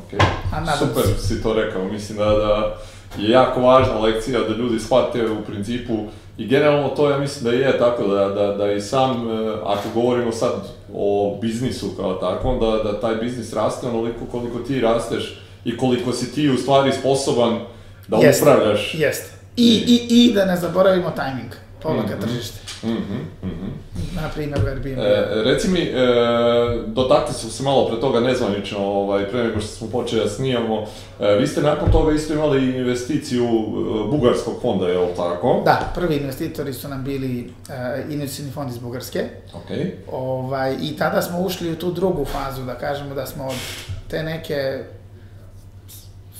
okej. 0.06 0.18
A 0.52 0.60
nadam 0.60 0.78
Super 0.78 1.04
si 1.18 1.42
to 1.42 1.52
rekao, 1.52 1.84
mislim 1.84 2.18
da, 2.18 2.24
da 2.24 2.76
je 3.18 3.30
jako 3.30 3.60
važna 3.60 3.98
lekcija 3.98 4.40
da 4.40 4.54
ljudi 4.56 4.80
shvate 4.80 5.26
u 5.26 5.44
principu 5.44 6.06
i 6.38 6.46
generalno 6.46 6.88
to 6.88 7.10
ja 7.10 7.18
mislim 7.18 7.44
da 7.44 7.50
je 7.50 7.78
tako 7.78 8.06
da, 8.06 8.28
da, 8.28 8.52
da 8.52 8.72
i 8.72 8.80
sam, 8.80 9.10
e, 9.10 9.56
ako 9.64 9.88
govorimo 9.94 10.32
sad 10.32 10.52
o 10.94 11.38
biznisu 11.40 11.90
kao 11.96 12.14
takvom, 12.14 12.60
da, 12.60 12.90
da 12.90 13.00
taj 13.00 13.14
biznis 13.14 13.52
raste 13.52 13.86
onoliko 13.86 14.24
koliko 14.30 14.58
ti 14.58 14.80
rasteš 14.80 15.40
i 15.64 15.76
koliko 15.76 16.12
si 16.12 16.34
ti 16.34 16.48
u 16.48 16.56
stvari 16.56 16.92
sposoban 16.92 17.58
da 18.08 18.16
Jeste, 18.16 18.42
upravljaš. 18.42 18.94
Jeste. 18.94 19.30
I, 19.56 19.84
i, 19.86 20.06
I 20.08 20.32
da 20.32 20.44
ne 20.44 20.56
zaboravimo 20.56 21.10
tajming, 21.10 21.52
povlaka 21.84 22.20
tržište. 22.20 22.58
Mhm, 22.82 23.18
mhm. 23.42 23.70
Na 24.14 24.28
primjer, 24.34 24.68
Airbnb. 24.68 24.98
E, 24.98 25.42
reci 25.44 25.68
mi, 25.68 25.80
e, 25.80 25.92
dotakli 26.86 27.34
smo 27.34 27.50
se 27.50 27.62
malo 27.62 27.88
pre 27.88 28.00
toga 28.00 28.20
nezvanično, 28.20 28.78
ovaj, 28.78 29.30
pre 29.30 29.44
nego 29.44 29.60
što 29.60 29.68
smo 29.68 29.88
počeli 29.88 30.22
da 30.22 30.28
snijamo. 30.28 30.86
E, 31.20 31.34
vi 31.40 31.46
ste 31.46 31.62
nakon 31.62 31.92
toga 31.92 32.12
isto 32.12 32.34
imali 32.34 32.76
investiciju 32.76 33.44
e, 33.44 34.10
bugarskog 34.10 34.54
fonda, 34.62 34.88
je 34.88 34.98
li 34.98 35.14
tako? 35.16 35.62
Da, 35.64 35.92
prvi 35.94 36.16
investitori 36.16 36.72
su 36.72 36.88
nam 36.88 37.04
bili 37.04 37.50
uh, 37.68 38.12
investicioni 38.12 38.52
fond 38.52 38.70
iz 38.70 38.78
Bugarske. 38.78 39.24
Ok. 39.54 39.70
Ovaj, 40.12 40.76
I 40.82 40.96
tada 40.96 41.22
smo 41.22 41.40
ušli 41.40 41.72
u 41.72 41.76
tu 41.76 41.92
drugu 41.92 42.24
fazu, 42.24 42.62
da 42.62 42.74
kažemo 42.74 43.14
da 43.14 43.26
smo 43.26 43.46
od 43.46 43.54
te 44.08 44.22
neke 44.22 44.84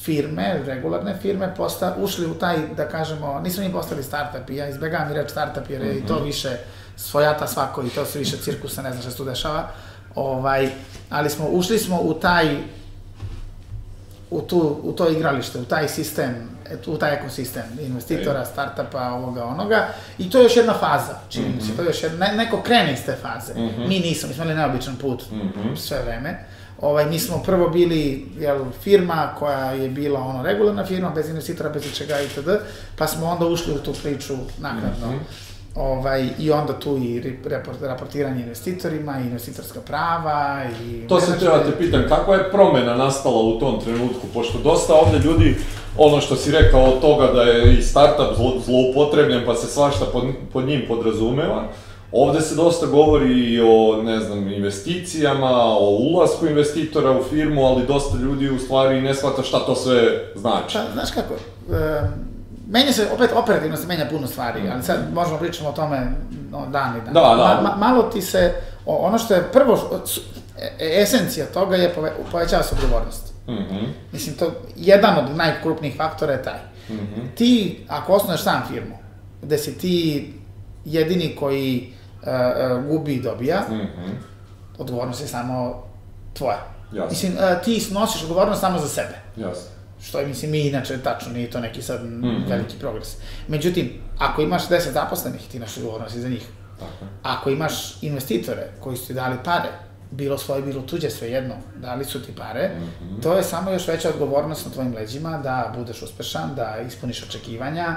firme, 0.04 0.60
regularne 0.66 1.16
firme, 1.22 1.54
posta, 1.56 1.96
ušli 1.98 2.26
u 2.26 2.34
taj, 2.34 2.56
da 2.76 2.88
kažemo, 2.88 3.40
nismo 3.40 3.62
ni 3.62 3.72
postali 3.72 4.02
startup 4.02 4.50
i 4.50 4.56
ja 4.56 4.68
izbegavam 4.68 5.10
i 5.10 5.14
reč 5.14 5.30
startup 5.30 5.70
jer 5.70 5.82
je 5.82 5.94
i 5.94 6.06
to 6.06 6.18
više 6.18 6.48
svojata 6.96 7.46
svako 7.46 7.82
i 7.82 7.88
to 7.88 8.04
se 8.04 8.18
više 8.18 8.36
cirkusa, 8.36 8.82
ne 8.82 8.90
znam 8.90 9.02
šta 9.02 9.10
se 9.10 9.16
tu 9.16 9.24
dešava. 9.24 9.68
Ovaj, 10.14 10.68
ali 11.10 11.30
smo, 11.30 11.46
ušli 11.46 11.78
smo 11.78 12.00
u 12.00 12.14
taj, 12.14 12.56
u, 14.30 14.40
tu, 14.42 14.80
u 14.82 14.92
to 14.92 15.08
igralište, 15.10 15.58
u 15.58 15.64
taj 15.64 15.88
sistem, 15.88 16.34
u 16.86 16.96
taj 16.96 17.14
ekosistem 17.14 17.62
investitora, 17.80 18.44
startupa, 18.44 19.08
ovoga, 19.08 19.44
onoga. 19.44 19.88
I 20.18 20.30
to 20.30 20.38
je 20.38 20.44
još 20.44 20.56
jedna 20.56 20.72
faza, 20.72 21.18
čini 21.28 21.48
mi 21.48 21.62
se, 21.62 21.76
to 21.76 21.82
je 21.82 21.86
još 21.86 22.02
jedna, 22.02 22.26
ne- 22.26 22.36
neko 22.36 22.62
krene 22.62 22.92
iz 22.92 23.04
te 23.06 23.16
faze. 23.22 23.52
Mi 23.78 23.98
nismo, 24.00 24.28
mi 24.28 24.34
smo 24.34 24.44
imali 24.44 24.58
neobičan 24.58 24.96
put 24.96 25.22
sve 25.76 26.02
vreme. 26.02 26.44
Ovaj, 26.80 27.06
mi 27.06 27.18
smo 27.18 27.42
prvo 27.46 27.68
bili 27.68 28.26
jel, 28.38 28.64
firma 28.82 29.28
koja 29.38 29.70
je 29.70 29.88
bila 29.88 30.20
ono 30.20 30.42
regularna 30.42 30.86
firma, 30.86 31.10
bez 31.10 31.28
investitora, 31.28 31.70
bez 31.70 31.94
čega 31.94 32.20
itd. 32.20 32.48
Pa 32.98 33.06
smo 33.06 33.26
onda 33.26 33.46
ušli 33.46 33.74
u 33.74 33.78
tu 33.78 33.92
priču 34.02 34.34
naknadno. 34.58 35.12
Ovaj, 35.74 36.28
I 36.38 36.50
onda 36.50 36.72
tu 36.72 36.96
i 36.96 37.36
raportiranje 37.80 38.42
investitorima, 38.42 39.20
i 39.20 39.26
investitorska 39.26 39.80
prava, 39.80 40.64
i... 40.84 41.08
To 41.08 41.20
se 41.20 41.38
treba 41.38 41.58
te 41.58 41.78
pitam, 41.78 42.02
kakva 42.08 42.34
je 42.34 42.50
promjena 42.50 42.96
nastala 42.96 43.40
u 43.40 43.58
tom 43.58 43.80
trenutku, 43.80 44.26
pošto 44.34 44.58
dosta 44.58 44.94
ovdje 44.94 45.18
ljudi, 45.18 45.56
ono 45.98 46.20
što 46.20 46.36
si 46.36 46.50
rekao 46.50 46.82
od 46.82 47.00
toga 47.00 47.26
da 47.32 47.42
je 47.42 47.78
i 47.78 47.82
startup 47.82 48.36
zlo, 48.36 48.52
zloupotrebljen 48.64 49.42
pa 49.46 49.54
se 49.54 49.66
svašta 49.66 50.04
pod, 50.12 50.24
pod 50.52 50.66
njim 50.66 50.82
podrazumeva, 50.88 51.68
ovdje 52.14 52.40
se 52.40 52.54
dosta 52.54 52.86
govori 52.86 53.32
i 53.44 53.60
o, 53.60 54.02
ne 54.02 54.20
znam, 54.20 54.52
investicijama, 54.52 55.50
o 55.56 55.88
ulasku 55.90 56.46
investitora 56.46 57.10
u 57.10 57.22
firmu, 57.22 57.62
ali 57.62 57.86
dosta 57.86 58.18
ljudi 58.18 58.50
u 58.50 58.58
stvari 58.58 59.00
ne 59.00 59.14
shvata 59.14 59.42
šta 59.42 59.58
to 59.58 59.74
sve 59.74 60.02
znači. 60.36 60.78
Pa, 60.78 60.92
znaš 60.92 61.10
kako, 61.10 61.34
e, 61.74 62.00
menja 62.68 62.92
se, 62.92 63.06
opet 63.14 63.30
operativno 63.34 63.76
se 63.76 63.86
menja 63.86 64.06
puno 64.10 64.26
stvari, 64.26 64.60
ali 64.72 64.82
sad 64.82 64.96
možemo 65.14 65.38
pričamo 65.38 65.68
o 65.68 65.72
tome 65.72 66.10
no, 66.50 66.66
dan 66.66 66.96
i 66.96 67.04
dan. 67.04 67.14
Da, 67.14 67.20
da. 67.20 67.60
Ma, 67.62 67.68
ma, 67.70 67.76
malo 67.78 68.02
ti 68.02 68.22
se, 68.22 68.54
ono 68.86 69.18
što 69.18 69.34
je 69.34 69.48
prvo, 69.52 69.76
su- 70.06 70.20
e, 70.78 71.02
esencija 71.02 71.46
toga 71.46 71.76
je 71.76 71.94
pove, 71.94 72.12
povećava 72.32 72.62
se 72.62 72.74
odgovornost. 72.74 73.34
Mhm, 73.48 73.84
Mislim, 74.12 74.36
to, 74.36 74.52
jedan 74.76 75.18
od 75.18 75.36
najkrupnijih 75.36 75.96
faktora 75.96 76.32
je 76.32 76.42
taj. 76.42 76.58
mhm, 76.90 77.20
Ti, 77.34 77.84
ako 77.88 78.12
osnuješ 78.12 78.42
sam 78.42 78.62
firmu, 78.68 78.98
gde 79.42 79.58
si 79.58 79.78
ti 79.78 80.32
jedini 80.84 81.36
koji 81.36 81.92
e, 82.26 82.82
gubi 82.88 83.14
i 83.14 83.22
dobija, 83.22 83.62
mhm, 83.68 84.10
odgovornost 84.78 85.20
je 85.20 85.28
samo 85.28 85.84
tvoja. 86.32 86.74
Jasno. 86.92 87.10
Mislim, 87.10 87.32
e, 87.32 87.62
ti 87.64 87.80
snosiš 87.80 88.22
odgovornost 88.22 88.60
samo 88.60 88.78
za 88.78 88.88
sebe. 88.88 89.20
jasno. 89.36 89.74
Što 90.02 90.20
je, 90.20 90.26
mislim, 90.26 90.54
i 90.54 90.68
inače 90.68 91.02
tačno, 91.02 91.32
nije 91.32 91.50
to 91.50 91.60
neki 91.60 91.82
sad 91.82 92.04
mm 92.04 92.22
-hmm. 92.22 92.48
veliki 92.48 92.78
progres. 92.78 93.16
Međutim, 93.48 93.92
ako 94.18 94.42
imaš 94.42 94.68
10 94.68 94.92
zaposlenih, 94.92 95.40
ti 95.50 95.56
imaš 95.56 95.76
odgovornost 95.76 96.16
za 96.16 96.28
njih. 96.28 96.46
Tako. 96.78 97.12
Ako 97.22 97.50
imaš 97.50 98.02
investitore 98.02 98.72
koji 98.80 98.96
su 98.96 99.06
ti 99.06 99.14
dali 99.14 99.36
pare, 99.44 99.68
bilo 100.10 100.38
svoje, 100.38 100.62
bilo 100.62 100.82
tuđe, 100.82 101.10
svejedno, 101.10 101.54
dali 101.76 102.04
su 102.04 102.22
ti 102.22 102.32
pare, 102.36 102.68
mm 102.68 102.82
-hmm. 102.82 103.22
to 103.22 103.36
je 103.36 103.42
samo 103.42 103.70
još 103.70 103.88
veća 103.88 104.08
odgovornost 104.08 104.66
na 104.66 104.72
tvojim 104.72 104.94
leđima 104.94 105.38
da 105.38 105.72
budeš 105.76 106.02
uspešan, 106.02 106.54
da 106.54 106.76
ispuniš 106.86 107.22
očekivanja, 107.22 107.96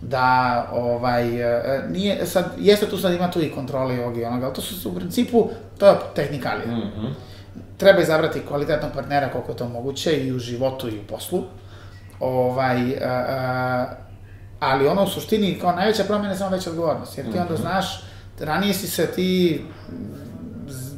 da 0.00 0.66
ovaj, 0.72 1.40
e, 1.40 1.82
nije, 1.88 2.26
sad, 2.26 2.44
jeste 2.58 2.86
tu 2.86 2.98
sad 2.98 3.12
ima 3.12 3.30
tu 3.30 3.42
i 3.42 3.50
kontrole 3.50 3.96
i 3.96 4.00
ovog 4.00 4.18
i 4.18 4.24
onoga, 4.24 4.46
ali 4.46 4.54
to 4.54 4.60
su 4.60 4.90
u 4.90 4.94
principu, 4.94 5.50
to 5.78 5.86
je 5.86 5.94
tehnikalija. 6.14 6.76
Mm 6.76 6.80
-hmm. 6.80 7.12
Treba 7.76 8.00
izabrati 8.00 8.46
kvalitetnog 8.48 8.92
partnera 8.94 9.30
koliko 9.32 9.52
je 9.52 9.56
to 9.56 9.68
moguće 9.68 10.26
i 10.26 10.32
u 10.32 10.38
životu 10.38 10.88
i 10.88 10.98
u 10.98 11.06
poslu. 11.08 11.44
Ovaj, 12.20 12.76
a, 12.76 12.80
e, 12.80 13.06
a, 13.06 13.86
e, 13.92 14.08
ali 14.60 14.86
ono 14.86 15.02
u 15.02 15.06
suštini, 15.06 15.58
kao 15.60 15.72
najveća 15.72 16.04
promjena 16.04 16.30
je 16.32 16.38
samo 16.38 16.50
veća 16.50 16.70
odgovornost, 16.70 17.18
jer 17.18 17.26
ti 17.26 17.32
mm 17.32 17.34
-hmm. 17.34 17.40
onda 17.40 17.54
mhm. 17.54 17.62
znaš, 17.62 18.04
ranije 18.40 18.74
si 18.74 18.86
se 18.86 19.06
ti 19.06 19.62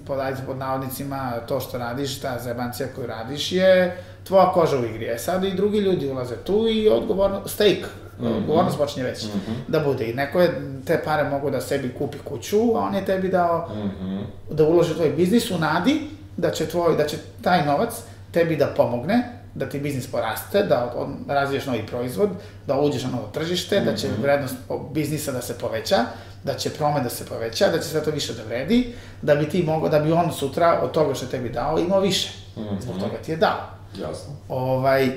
pod, 0.06 0.18
pod 0.46 0.58
navodnicima, 0.58 1.32
to 1.48 1.60
što 1.60 1.78
radiš, 1.78 2.20
ta 2.20 2.38
zebancija 2.38 2.88
koju 2.94 3.06
radiš 3.06 3.52
je 3.52 4.04
tvoja 4.24 4.52
koža 4.52 4.78
u 4.78 4.84
igri. 4.84 5.06
E 5.06 5.18
sad 5.18 5.44
i 5.44 5.54
drugi 5.54 5.78
ljudi 5.78 6.10
ulaze 6.10 6.36
tu 6.36 6.66
i 6.68 6.88
odgovorno, 6.88 7.48
stake, 7.48 7.84
mm 8.18 8.24
-hmm. 8.24 8.36
odgovornost 8.36 8.78
počinje 8.78 9.04
mm 9.04 9.14
-hmm. 9.14 9.54
da 9.68 9.80
bude. 9.80 10.10
I 10.10 10.14
neko 10.14 10.40
je, 10.40 10.62
te 10.86 11.02
pare 11.04 11.28
mogu 11.28 11.50
da 11.50 11.60
sebi 11.60 11.94
kupi 11.98 12.18
kuću, 12.24 12.76
a 12.76 12.80
on 12.80 12.94
je 12.94 13.04
tebi 13.04 13.28
dao 13.28 13.68
mm 13.74 13.90
-hmm. 14.04 14.20
da 14.50 14.64
uloži 14.64 14.92
u 14.92 14.94
tvoj 14.94 15.10
biznis 15.10 15.50
u 15.50 15.58
nadi 15.58 16.00
da 16.36 16.50
će, 16.50 16.66
tvoj, 16.66 16.96
da 16.96 17.06
će 17.06 17.16
taj 17.42 17.66
novac 17.66 17.94
tebi 18.32 18.56
da 18.56 18.66
pomogne 18.66 19.40
da 19.54 19.68
ti 19.68 19.80
biznis 19.80 20.06
poraste, 20.06 20.62
da 20.62 20.92
od, 20.96 21.08
razviješ 21.28 21.66
novi 21.66 21.86
proizvod, 21.86 22.30
da 22.66 22.80
uđeš 22.80 23.02
na 23.02 23.10
novo 23.10 23.28
tržište, 23.32 23.80
mm 23.80 23.82
-hmm. 23.82 23.90
da 23.90 23.96
će 23.96 24.08
mhm. 24.08 24.22
vrednost 24.22 24.54
biznisa 24.92 25.32
da 25.32 25.42
se 25.42 25.58
poveća, 25.58 25.96
da 26.44 26.54
će 26.54 26.70
promet 26.70 27.02
da 27.02 27.08
se 27.08 27.26
poveća, 27.26 27.68
da 27.68 27.78
će 27.78 27.84
sve 27.84 28.04
to 28.04 28.10
više 28.10 28.32
da 28.32 28.42
vredi, 28.42 28.94
da 29.22 29.34
bi 29.34 29.48
ti 29.48 29.62
mogao, 29.62 29.88
da 29.88 29.98
bi 29.98 30.12
on 30.12 30.32
sutra 30.32 30.80
od 30.82 30.90
toga 30.90 31.14
što 31.14 31.26
tebi 31.26 31.48
dao 31.48 31.78
imao 31.78 32.00
više. 32.00 32.30
Mm 32.56 32.60
-hmm. 32.60 32.80
Zbog 32.80 32.98
toga 32.98 33.16
ti 33.24 33.30
je 33.30 33.36
dao. 33.36 33.79
Jasno. 33.98 34.32
Ovaj, 34.48 35.10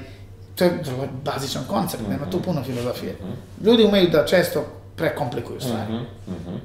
to 0.55 0.63
je 0.63 0.79
vrlo 0.85 1.07
bazičan 1.23 1.63
koncept, 1.67 2.03
mm 2.03 2.05
-hmm. 2.05 2.09
nema 2.09 2.25
tu 2.25 2.37
mhm. 2.37 2.45
puno 2.45 2.63
filozofije. 2.63 3.13
Mm 3.13 3.25
-hmm. 3.25 3.65
Ljudi 3.65 3.85
umeju 3.85 4.09
da 4.09 4.25
često 4.25 4.63
prekomplikuju 4.95 5.61
stvari. 5.61 5.93
Mm 5.93 6.05
-hmm. 6.27 6.57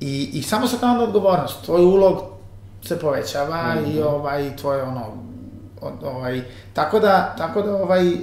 I, 0.00 0.30
I 0.32 0.42
samo 0.42 0.66
sa 0.66 0.90
onda 0.90 1.04
odgovornost, 1.04 1.64
tvoj 1.64 1.84
ulog 1.84 2.22
se 2.82 2.98
povećava 2.98 3.74
mm 3.74 3.78
-hmm. 3.78 3.96
i 3.96 4.02
ovaj, 4.02 4.56
tvoje 4.56 4.82
ono, 4.82 5.06
ovaj, 6.02 6.42
tako 6.72 7.00
da, 7.00 7.34
tako 7.38 7.62
da 7.62 7.74
ovaj, 7.74 8.08
e, 8.08 8.16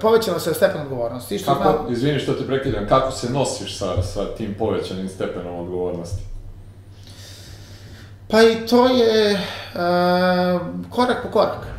povećalo 0.00 0.38
se 0.38 0.54
stepen 0.54 0.80
odgovornosti. 0.80 1.38
Što 1.38 1.54
kako, 1.54 1.84
zna... 1.84 1.92
izvini 1.92 2.18
što 2.18 2.32
te 2.32 2.46
prekidam, 2.46 2.86
kako 2.88 3.12
se 3.12 3.30
nosiš 3.30 3.78
sa, 3.78 4.02
sa 4.02 4.34
tim 4.34 4.54
povećanim 4.58 5.08
stepenom 5.08 5.60
odgovornosti? 5.60 6.22
Pa 8.30 8.42
i 8.42 8.66
to 8.66 8.88
je 8.88 9.32
e, 9.32 9.38
korak 10.90 11.16
po 11.22 11.30
korak. 11.30 11.77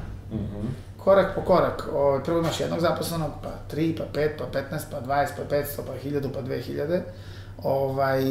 Korak 1.03 1.35
po 1.35 1.41
korak. 1.41 1.87
O, 1.93 1.97
ovaj, 1.97 2.23
prvo 2.23 2.39
imaš 2.39 2.59
jednog 2.59 2.79
zaposlenog, 2.79 3.31
pa 3.43 3.49
tri, 3.67 3.95
pa 3.97 4.03
pet, 4.13 4.31
pa 4.37 4.45
petnaest, 4.45 4.87
pa 4.91 4.99
dvajest, 4.99 5.33
pa 5.37 5.43
petsto, 5.49 5.83
pa 5.87 5.93
hiljadu, 5.93 6.29
pa 6.33 6.41
dve 6.41 6.61
hiljade. 6.61 7.03
Ovaj, 7.63 8.21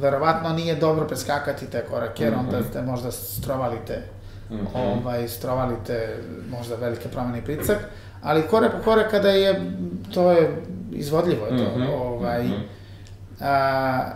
verovatno 0.00 0.48
nije 0.48 0.76
dobro 0.76 1.06
preskakati 1.06 1.66
te 1.66 1.84
korake, 1.90 2.24
jer 2.24 2.32
mm 2.32 2.36
-hmm. 2.36 2.40
onda 2.40 2.62
ste 2.62 2.82
možda 2.82 3.10
strovalite 3.10 4.02
mm 4.50 4.54
-hmm. 4.54 5.02
ovaj, 5.02 5.28
strovalite 5.28 6.16
možda 6.50 6.76
velike 6.76 7.08
promene 7.08 7.38
i 7.38 7.44
pricak, 7.44 7.78
ali 8.22 8.46
korak 8.50 8.72
po 8.72 8.82
korak 8.84 9.10
kada 9.10 9.28
je, 9.28 9.72
to 10.14 10.32
je 10.32 10.62
izvodljivo 10.92 11.46
je 11.46 11.58
to, 11.58 11.78
mm 11.78 11.82
-hmm. 11.82 11.88
ovaj, 11.90 12.42
-hmm. 12.42 12.62
a, 13.40 14.12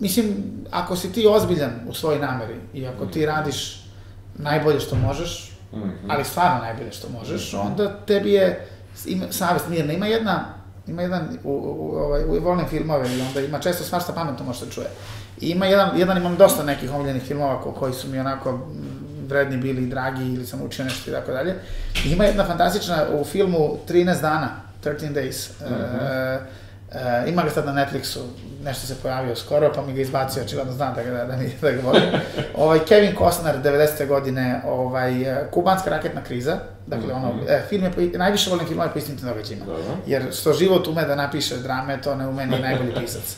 mislim, 0.00 0.34
ako 0.70 0.96
si 0.96 1.12
ti 1.12 1.26
ozbiljan 1.26 1.72
u 1.88 1.94
svojoj 1.94 2.18
nameri 2.18 2.56
i 2.74 2.86
ako 2.86 3.06
ti 3.06 3.26
radiš 3.26 3.86
najbolje 4.34 4.80
što 4.80 4.96
možeš, 4.96 5.53
mm 5.74 5.82
-hmm. 5.82 6.08
ali 6.08 6.24
stvarno 6.24 6.60
najbolje 6.60 6.92
što 6.92 7.08
možeš, 7.08 7.52
mm 7.52 7.56
-hmm. 7.56 7.66
onda 7.66 7.96
tebi 8.06 8.32
je 8.32 8.68
ima, 9.06 9.24
savest 9.30 9.68
mirna. 9.68 9.92
Ima 9.92 10.06
jedna, 10.06 10.44
ima 10.86 11.02
jedan, 11.02 11.38
u, 11.44 11.50
u, 11.52 11.96
ovaj, 11.96 12.24
u, 12.24 12.40
volim 12.40 12.66
filmove 12.66 13.16
i 13.16 13.20
onda 13.20 13.40
ima 13.40 13.58
često 13.58 13.84
svašta 13.84 14.12
pametno 14.12 14.44
može 14.44 14.58
se 14.58 14.70
čuje. 14.70 14.86
I 15.40 15.48
ima 15.48 15.66
jedan, 15.66 15.98
jedan 15.98 16.16
imam 16.16 16.36
dosta 16.36 16.62
nekih 16.62 16.94
omiljenih 16.94 17.22
filmova 17.22 17.62
ko, 17.62 17.72
koji 17.72 17.92
su 17.92 18.08
mi 18.08 18.18
onako 18.18 18.66
vredni 19.28 19.56
bili 19.56 19.82
i 19.82 19.86
dragi 19.86 20.24
ili 20.24 20.46
sam 20.46 20.62
učio 20.62 20.84
nešto 20.84 21.10
i 21.10 21.12
tako 21.14 21.32
dalje. 21.32 21.54
Ima 22.04 22.24
jedna 22.24 22.44
fantastična 22.44 23.06
u 23.20 23.24
filmu 23.24 23.78
13 23.88 24.20
dana, 24.20 24.50
13 24.84 25.12
days. 25.12 25.50
Mm 25.60 25.74
-hmm. 25.74 26.38
Uh, 26.94 27.28
ima 27.28 27.42
ga 27.42 27.50
sad 27.50 27.66
na 27.66 27.72
Netflixu, 27.72 28.18
nešto 28.64 28.86
se 28.86 28.94
pojavio 29.02 29.36
skoro, 29.36 29.72
pa 29.74 29.82
mi 29.82 29.92
ga 29.92 30.00
izbacio, 30.00 30.42
očigledno 30.42 30.72
znam 30.72 30.94
da 30.94 31.02
ga, 31.02 31.10
da, 31.10 31.24
da, 31.24 31.36
mi, 31.36 31.50
da 31.60 31.70
ga 31.70 31.82
volim. 31.82 32.02
ovaj, 32.54 32.78
Kevin 32.78 33.16
Costner, 33.18 33.56
90. 33.64 34.06
godine, 34.06 34.62
ovaj, 34.66 35.22
e, 35.22 35.48
kubanska 35.50 35.90
raketna 35.90 36.24
kriza, 36.24 36.58
dakle, 36.86 37.06
mm 37.06 37.10
-hmm. 37.10 37.30
ono, 37.30 37.42
e, 37.48 37.62
film 37.68 37.84
je, 37.84 38.18
najviše 38.18 38.50
volim 38.50 38.66
filmove 38.66 38.92
po 38.92 38.98
istinitim 38.98 39.28
događajima, 39.28 39.64
jer 40.06 40.22
što 40.32 40.52
život 40.52 40.86
ume 40.86 41.04
da 41.04 41.14
napiše 41.14 41.56
drame, 41.56 42.00
to 42.02 42.14
ne 42.14 42.28
ume 42.28 42.46
ni 42.46 42.58
najbolji 42.58 42.94
pisac. 43.00 43.36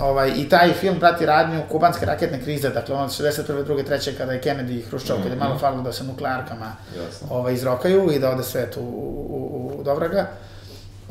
Ovaj, 0.00 0.32
I 0.36 0.48
taj 0.48 0.72
film 0.72 0.98
prati 0.98 1.26
radnju 1.26 1.62
kubanske 1.70 2.06
raketne 2.06 2.40
krize, 2.42 2.70
dakle 2.70 2.94
ono 2.94 3.08
61. 3.08 3.64
druge, 3.64 3.84
treće, 3.84 4.14
kada 4.18 4.32
je 4.32 4.42
Kennedy 4.42 4.78
i 4.78 4.82
Hruščov, 4.82 5.16
mm 5.16 5.20
-hmm. 5.20 5.22
kada 5.22 5.34
je 5.34 5.40
malo 5.40 5.54
mhm. 5.54 5.60
falilo 5.60 5.82
da 5.82 5.92
se 5.92 6.04
nuklearkama 6.04 6.72
ovaj, 7.30 7.54
izrokaju 7.54 8.12
i 8.12 8.18
da 8.18 8.30
ode 8.30 8.42
svet 8.42 8.76
u, 8.76 8.80
u, 8.80 9.72
u 9.78 9.82
Dobraga. 9.82 10.26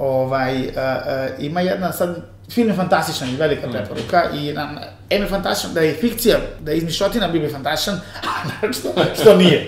Ovaj, 0.01 0.59
uh, 0.59 0.65
uh, 0.67 1.43
ima 1.45 1.61
jedna 1.61 1.91
sad, 1.91 2.15
film 2.51 2.69
je 2.69 2.75
fantastičan 2.75 3.29
i 3.29 3.35
velika 3.35 3.67
mm. 3.67 3.71
preporuka 3.71 4.23
i 4.33 4.53
na, 4.53 4.69
em 5.09 5.21
je 5.21 5.27
fantastičan, 5.27 5.73
da 5.73 5.81
je 5.81 5.93
fikcija, 5.93 6.37
da 6.59 6.71
je 6.71 6.77
izmišljotina 6.77 7.27
bi 7.27 7.39
bi 7.39 7.49
fantastičan, 7.49 7.99
a 8.23 8.71
što, 8.73 8.93
što 9.21 9.35
nije. 9.35 9.67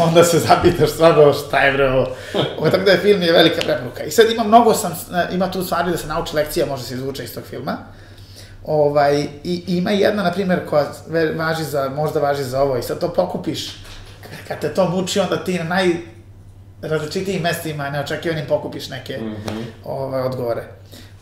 Onda 0.00 0.24
se 0.24 0.38
zapitaš 0.38 0.90
stvarno 0.90 1.32
šta 1.32 1.60
je 1.60 1.72
bre 1.72 1.90
ovo. 1.90 2.06
Ovo, 2.58 2.70
tako 2.70 2.84
da 2.84 2.90
je 2.90 2.98
film 2.98 3.22
je 3.22 3.32
velika 3.32 3.60
preporuka. 3.60 4.04
I 4.04 4.10
sad 4.10 4.30
ima 4.30 4.44
mnogo 4.44 4.74
sam, 4.74 4.98
ima 5.32 5.50
tu 5.50 5.64
stvari 5.64 5.90
da 5.90 5.96
se 5.96 6.06
nauči 6.06 6.36
lekcija, 6.36 6.66
može 6.66 6.82
se 6.82 6.94
izvuče 6.94 7.24
iz 7.24 7.34
tog 7.34 7.44
filma. 7.44 7.76
Ovaj, 8.64 9.26
i, 9.44 9.64
ima 9.66 9.90
jedna, 9.90 10.22
na 10.22 10.32
primjer, 10.32 10.60
koja 10.70 10.86
važi 11.36 11.64
za, 11.64 11.90
možda 11.96 12.20
važi 12.20 12.44
za 12.44 12.62
ovo 12.62 12.76
i 12.76 12.82
sad 12.82 13.00
to 13.00 13.12
pokupiš, 13.12 13.76
kad 14.48 14.60
te 14.60 14.74
to 14.74 14.88
muči, 14.88 15.20
onda 15.20 15.44
ti 15.44 15.58
na 15.58 15.64
naj 15.64 15.94
različitijim 16.82 17.42
mestima 17.42 17.90
neočekivanim 17.90 18.46
pokupiš 18.48 18.88
neke 18.88 19.18
mm 19.18 19.24
-hmm. 19.24 19.62
ovaj, 19.84 20.22
odgovore. 20.22 20.62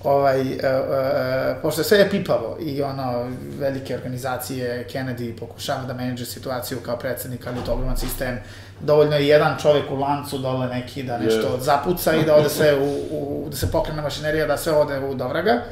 Ovaj, 0.05 0.41
uh, 0.41 0.47
uh, 0.47 1.63
pošto 1.63 1.83
sve 1.83 1.99
je 1.99 2.11
pipavo 2.11 2.59
i 2.61 2.83
ono, 2.83 3.31
velike 3.59 3.95
organizacije, 3.95 4.87
Kennedy 4.93 5.39
pokušava 5.39 5.85
da 5.85 5.95
menadže 5.95 6.27
situaciju 6.27 6.79
kao 6.85 6.97
predsednik, 6.97 7.47
ali 7.47 7.57
to 7.67 7.73
ogroman 7.73 7.97
sistem, 7.97 8.39
dovoljno 8.81 9.17
je 9.17 9.29
jedan 9.29 9.59
čovjek 9.63 9.91
u 9.91 9.97
lancu 9.97 10.39
dole 10.39 10.67
neki 10.67 11.03
da 11.03 11.19
nešto 11.19 11.57
yeah. 11.57 11.61
zapuca 11.61 12.15
i 12.15 12.25
da 12.25 12.35
ode 12.35 12.49
sve 12.49 12.77
u, 12.79 12.89
u, 13.11 13.47
da 13.51 13.57
se 13.57 13.71
pokrene 13.71 14.03
mašinerija, 14.03 14.47
da 14.47 14.57
sve 14.57 14.73
ode 14.73 14.99
u 14.99 15.15
Dovraga 15.15 15.63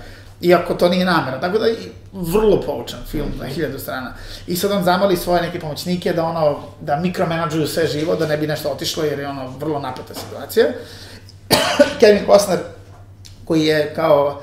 iako 0.41 0.74
to 0.74 0.89
nije 0.89 1.05
namera. 1.05 1.41
Tako 1.41 1.59
da, 1.59 1.66
vrlo 2.12 2.61
poučan 2.61 3.01
film 3.11 3.28
na 3.41 3.47
hiljadu 3.47 3.78
strana. 3.78 4.14
I 4.47 4.57
sad 4.57 4.72
on 4.72 4.84
zamali 4.84 5.16
svoje 5.16 5.43
neke 5.43 5.61
pomoćnike 5.61 6.12
da 6.12 6.24
ono, 6.24 6.59
da 6.80 6.97
mikromenadžuju 6.97 7.66
sve 7.66 7.87
živo, 7.87 8.16
da 8.16 8.26
ne 8.26 8.37
bi 8.37 8.47
nešto 8.47 8.68
otišlo, 8.68 9.05
jer 9.05 9.18
je 9.18 9.28
ono 9.28 9.49
vrlo 9.59 9.78
napeta 9.78 10.14
situacija. 10.14 10.66
Kevin 12.01 12.26
Costner, 12.26 12.59
koji 13.45 13.66
je 13.66 13.93
kao 13.95 14.43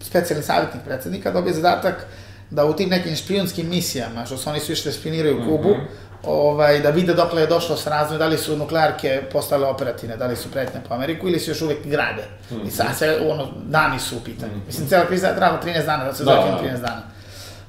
specijalni 0.00 0.44
savjetnik 0.44 0.82
predsednika, 0.84 1.30
dobije 1.30 1.54
zadatak 1.54 2.06
da 2.50 2.64
u 2.64 2.76
tim 2.76 2.88
nekim 2.88 3.16
špijunskim 3.16 3.68
misijama, 3.68 4.26
što 4.26 4.36
su 4.36 4.50
oni 4.50 4.60
svi 4.60 4.76
što 4.76 4.88
da 4.88 4.96
špiniraju 4.96 5.44
Kubu, 5.48 5.68
mm 5.68 5.80
-hmm 5.80 6.11
ovaj, 6.24 6.80
da 6.80 6.90
vide 6.90 7.14
dokle 7.14 7.40
je 7.40 7.46
došlo 7.46 7.76
s 7.76 7.86
razvojem, 7.86 8.18
da 8.18 8.26
li 8.26 8.38
su 8.38 8.56
nuklearke 8.56 9.22
postale 9.32 9.66
operativne, 9.66 10.16
da 10.16 10.26
li 10.26 10.36
su 10.36 10.50
pretnje 10.50 10.80
po 10.88 10.94
Ameriku 10.94 11.28
ili 11.28 11.40
se 11.40 11.50
još 11.50 11.62
uvek 11.62 11.86
grade. 11.86 12.24
Mm 12.50 12.54
-hmm. 12.54 12.68
I 12.68 12.70
sad 12.70 12.96
se, 12.98 13.18
ono, 13.30 13.48
dani 13.64 14.00
su 14.00 14.16
u 14.16 14.20
pitanju. 14.20 14.52
Mm 14.52 14.60
-hmm. 14.60 14.66
Mislim, 14.66 14.88
cela 14.88 15.06
kriza 15.06 15.26
je 15.26 15.36
trajala 15.36 15.60
13 15.62 15.86
dana, 15.86 16.04
da 16.04 16.14
se 16.14 16.24
zove 16.24 16.36
da, 16.36 16.58
13 16.62 16.72
da. 16.72 16.78
dana. 16.78 17.02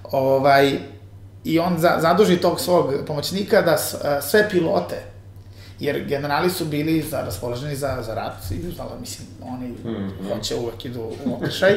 Ovaj, 0.04 0.80
I 1.44 1.60
on 1.60 1.78
za, 1.80 1.98
zaduži 2.00 2.38
tog 2.38 2.60
svog 2.60 2.94
pomoćnika 3.08 3.62
da 3.62 3.78
s, 3.78 3.96
sve 4.22 4.50
pilote, 4.50 5.04
jer 5.80 6.06
generali 6.06 6.50
su 6.50 6.66
bili 6.66 7.02
za, 7.02 7.22
raspoloženi 7.22 7.76
za, 7.76 7.98
za 8.02 8.14
rat 8.14 8.52
i 8.52 8.72
znala, 8.72 8.92
mislim, 9.00 9.28
oni 9.42 9.68
mm 9.68 9.78
-hmm. 9.86 10.34
hoće 10.34 10.56
uvek 10.56 10.86
idu 10.86 11.12
u 11.26 11.34
okrešaj, 11.36 11.74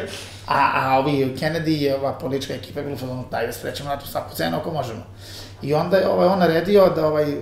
a, 0.47 0.71
a 0.75 0.99
ovi 0.99 1.37
Kennedy 1.41 1.83
i 1.83 1.91
ova 1.91 2.13
politička 2.13 2.55
ekipa 2.55 2.81
je 2.81 2.87
bilo 2.87 2.99
fazonu, 2.99 3.25
daj 3.31 3.47
da 3.47 3.53
sprečemo 3.53 3.91
rat 3.91 4.03
u 4.03 4.07
svaku 4.07 4.35
cenu 4.35 4.57
ako 4.57 4.71
možemo. 4.71 5.03
I 5.63 5.75
onda 5.75 5.97
je 5.97 6.09
ovaj, 6.09 6.29
on 6.29 6.39
naredio 6.39 6.89
da, 6.89 7.07
ovaj, 7.07 7.33
e, 7.33 7.37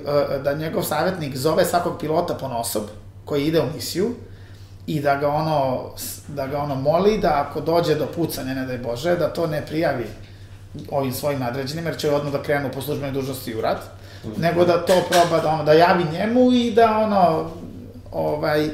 da 0.44 0.54
njegov 0.54 0.82
savjetnik 0.82 1.36
zove 1.36 1.64
svakog 1.64 1.92
pilota 2.00 2.34
po 2.34 2.48
nosob 2.48 2.82
koji 3.24 3.44
ide 3.44 3.60
u 3.60 3.74
misiju 3.74 4.14
i 4.86 5.00
da 5.00 5.16
ga 5.16 5.28
ono, 5.28 5.90
da 6.28 6.46
ga 6.46 6.58
ono 6.58 6.74
moli 6.74 7.18
da 7.18 7.46
ako 7.48 7.60
dođe 7.60 7.94
do 7.94 8.06
pucanja, 8.14 8.54
ne 8.54 8.66
daj 8.66 8.78
Bože, 8.78 9.16
da 9.16 9.32
to 9.32 9.46
ne 9.46 9.66
prijavi 9.66 10.06
ovim 10.90 11.12
svojim 11.12 11.40
nadređenim, 11.40 11.86
jer 11.86 11.96
će 11.96 12.10
odmah 12.10 12.32
da 12.32 12.42
krenu 12.42 12.70
po 12.74 12.82
službenoj 12.82 13.12
dužnosti 13.12 13.56
u 13.56 13.60
rat, 13.60 13.78
mm 14.24 14.28
-hmm. 14.28 14.38
nego 14.38 14.64
da 14.64 14.86
to 14.86 15.02
proba 15.10 15.42
da 15.42 15.48
ono, 15.48 15.64
da 15.64 15.72
javi 15.72 16.04
njemu 16.12 16.52
i 16.52 16.72
da 16.72 16.98
ono, 16.98 17.50
ovaj, 18.12 18.70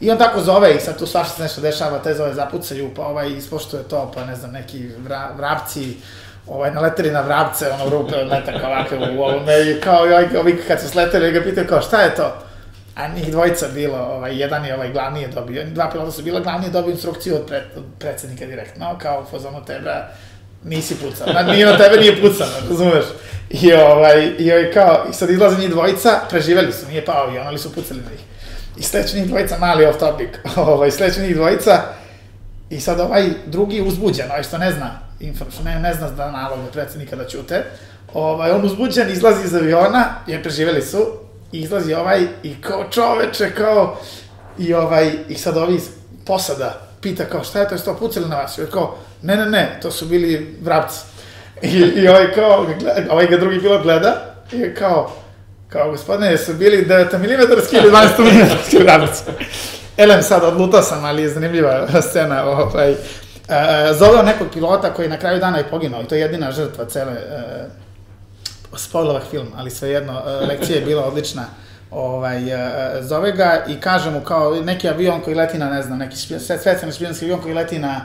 I 0.00 0.10
on 0.10 0.18
tako 0.18 0.40
zove 0.40 0.74
i 0.76 0.80
sad 0.80 0.98
tu 0.98 1.06
svašta 1.06 1.34
se 1.34 1.42
nešto 1.42 1.60
dešava, 1.60 1.98
te 1.98 2.14
zove 2.14 2.34
zapucaju, 2.34 2.90
pa 2.96 3.06
ovaj 3.06 3.32
ispoštuje 3.32 3.82
to, 3.82 4.10
pa 4.14 4.24
ne 4.24 4.36
znam, 4.36 4.52
neki 4.52 4.88
vra, 5.04 5.32
vrapci, 5.36 5.96
ovaj, 6.46 6.70
naleteli 6.70 7.10
na 7.10 7.20
vrapce, 7.20 7.70
ono, 7.70 7.90
rupe 7.90 8.16
od 8.16 8.32
ovakve 8.64 8.98
u 8.98 9.22
ovome, 9.22 9.70
i 9.70 9.80
kao, 9.80 10.06
i 10.06 10.36
ovi 10.36 10.62
kad 10.68 10.80
su 10.80 10.88
sleteli, 10.88 11.32
ga 11.32 11.42
pitaju 11.42 11.66
kao, 11.66 11.82
šta 11.82 12.00
je 12.00 12.14
to? 12.14 12.34
A 12.94 13.08
njih 13.08 13.30
dvojica 13.30 13.66
bilo, 13.74 13.98
ovaj, 13.98 14.40
jedan 14.40 14.64
je 14.64 14.74
ovaj 14.74 14.92
glavni 14.92 15.22
je 15.22 15.28
dobio, 15.28 15.64
dva 15.64 15.90
pilota 15.90 16.10
su 16.10 16.22
bila, 16.22 16.40
glavni 16.40 16.66
je 16.66 16.70
dobio 16.70 16.90
instrukciju 16.90 17.34
od, 17.34 17.46
pred, 17.46 17.62
od 17.76 17.84
predsednika 17.98 18.46
direktno, 18.46 18.98
kao 18.98 19.24
fazonu 19.30 19.64
tebe, 19.64 19.94
nisi 20.64 20.94
pucao, 20.94 21.32
na, 21.32 21.42
nije 21.42 21.66
na 21.66 21.78
tebe 21.78 21.96
nije 21.96 22.20
pucao, 22.20 22.46
razumeš? 22.68 23.04
I 23.50 23.72
ovaj, 23.72 24.32
i 24.38 24.52
ovaj 24.52 24.72
kao, 24.72 25.06
i 25.10 25.12
sad 25.12 25.30
izlaze 25.30 25.58
njih 25.58 25.70
dvojica, 25.70 26.20
preživeli 26.30 26.72
su, 26.72 26.86
nije 26.88 27.04
pao 27.04 27.26
avion, 27.26 27.46
ali 27.46 27.58
su 27.58 27.74
pucali 27.74 28.00
na 28.00 28.10
njih. 28.10 28.20
I 28.76 28.82
sledeće 28.82 29.16
njih 29.16 29.28
dvojica, 29.28 29.58
mali 29.58 29.86
off 29.86 29.98
topic, 29.98 30.28
ovaj, 30.56 30.90
sledeće 30.90 31.20
njih 31.20 31.34
dvojica, 31.34 31.82
i 32.70 32.80
sad 32.80 33.00
ovaj 33.00 33.24
drugi 33.46 33.80
uzbuđen, 33.80 34.30
ovaj 34.30 34.42
što 34.42 34.58
ne 34.58 34.72
zna, 34.72 35.05
info, 35.20 35.44
što 35.50 35.62
ne, 35.62 35.94
zna 35.94 36.10
da 36.10 36.30
naloge 36.30 36.70
predsednika 36.72 37.16
da 37.16 37.26
ćute, 37.26 37.64
ovaj, 38.14 38.50
on 38.50 38.64
uzbuđen 38.64 39.10
izlazi 39.10 39.44
iz 39.44 39.54
aviona, 39.54 40.04
jer 40.26 40.42
preživeli 40.42 40.82
su, 40.82 41.06
i 41.52 41.60
izlazi 41.60 41.94
ovaj, 41.94 42.22
i 42.42 42.60
kao 42.60 42.84
čoveče, 42.90 43.50
kao, 43.54 43.98
i 44.58 44.74
ovaj, 44.74 45.12
i 45.28 45.34
sad 45.34 45.56
ovi 45.56 45.74
iz 45.74 45.88
posada 46.26 46.80
pita 47.00 47.24
kao, 47.24 47.44
šta 47.44 47.60
je 47.60 47.68
to, 47.68 47.74
jeste 47.74 47.84
to 47.84 47.96
pucali 47.96 48.28
na 48.28 48.36
vas? 48.36 48.58
I 48.58 48.62
kao, 48.72 48.96
ne, 49.22 49.36
ne, 49.36 49.46
ne, 49.46 49.78
to 49.82 49.90
su 49.90 50.06
bili 50.06 50.58
vrapci. 50.62 51.00
I, 51.62 51.78
i 51.78 52.08
ovaj 52.08 52.32
kao, 52.34 52.66
ovaj 53.10 53.26
ga 53.26 53.36
drugi 53.36 53.60
pilot 53.60 53.82
gleda, 53.82 54.34
i 54.52 54.74
kao, 54.74 55.12
kao, 55.68 55.90
gospodine, 55.90 56.30
jesu 56.30 56.54
bili 56.54 56.86
9 56.88 57.18
mm 57.18 57.22
ili 57.24 57.90
12 57.90 58.18
mm 58.18 58.82
vrapci? 58.82 59.22
Elem 59.96 60.22
sad, 60.22 60.44
odlutao 60.44 60.82
sam, 60.82 61.04
ali 61.04 61.22
je 61.22 61.28
zanimljiva 61.28 61.86
scena, 62.10 62.44
ovaj, 62.44 62.94
uh, 63.48 63.96
zoveo 63.98 64.22
nekog 64.22 64.48
pilota 64.52 64.94
koji 64.94 65.08
na 65.08 65.18
kraju 65.18 65.40
dana 65.40 65.58
je 65.58 65.68
poginuo, 65.68 66.02
i 66.02 66.06
to 66.06 66.14
je 66.14 66.20
jedina 66.20 66.52
žrtva 66.52 66.84
cele, 66.84 67.12
uh, 67.12 68.78
spoilovah 68.78 69.22
film, 69.30 69.46
ali 69.56 69.70
svejedno, 69.70 70.12
uh, 70.12 70.48
lekcija 70.48 70.78
je 70.78 70.84
bila 70.84 71.04
odlična, 71.04 71.44
ovaj, 71.90 72.44
uh, 72.44 72.60
zove 73.00 73.32
ga 73.32 73.64
i 73.68 73.80
kaže 73.80 74.10
mu 74.10 74.20
kao 74.20 74.54
neki 74.54 74.88
avion 74.88 75.20
koji 75.20 75.36
leti 75.36 75.58
na, 75.58 75.70
ne 75.70 75.82
znam, 75.82 75.98
neki 75.98 76.16
specijalni 76.16 76.92
špijanski 76.92 77.24
avion 77.24 77.40
koji 77.40 77.54
leti 77.54 77.78
na 77.78 78.00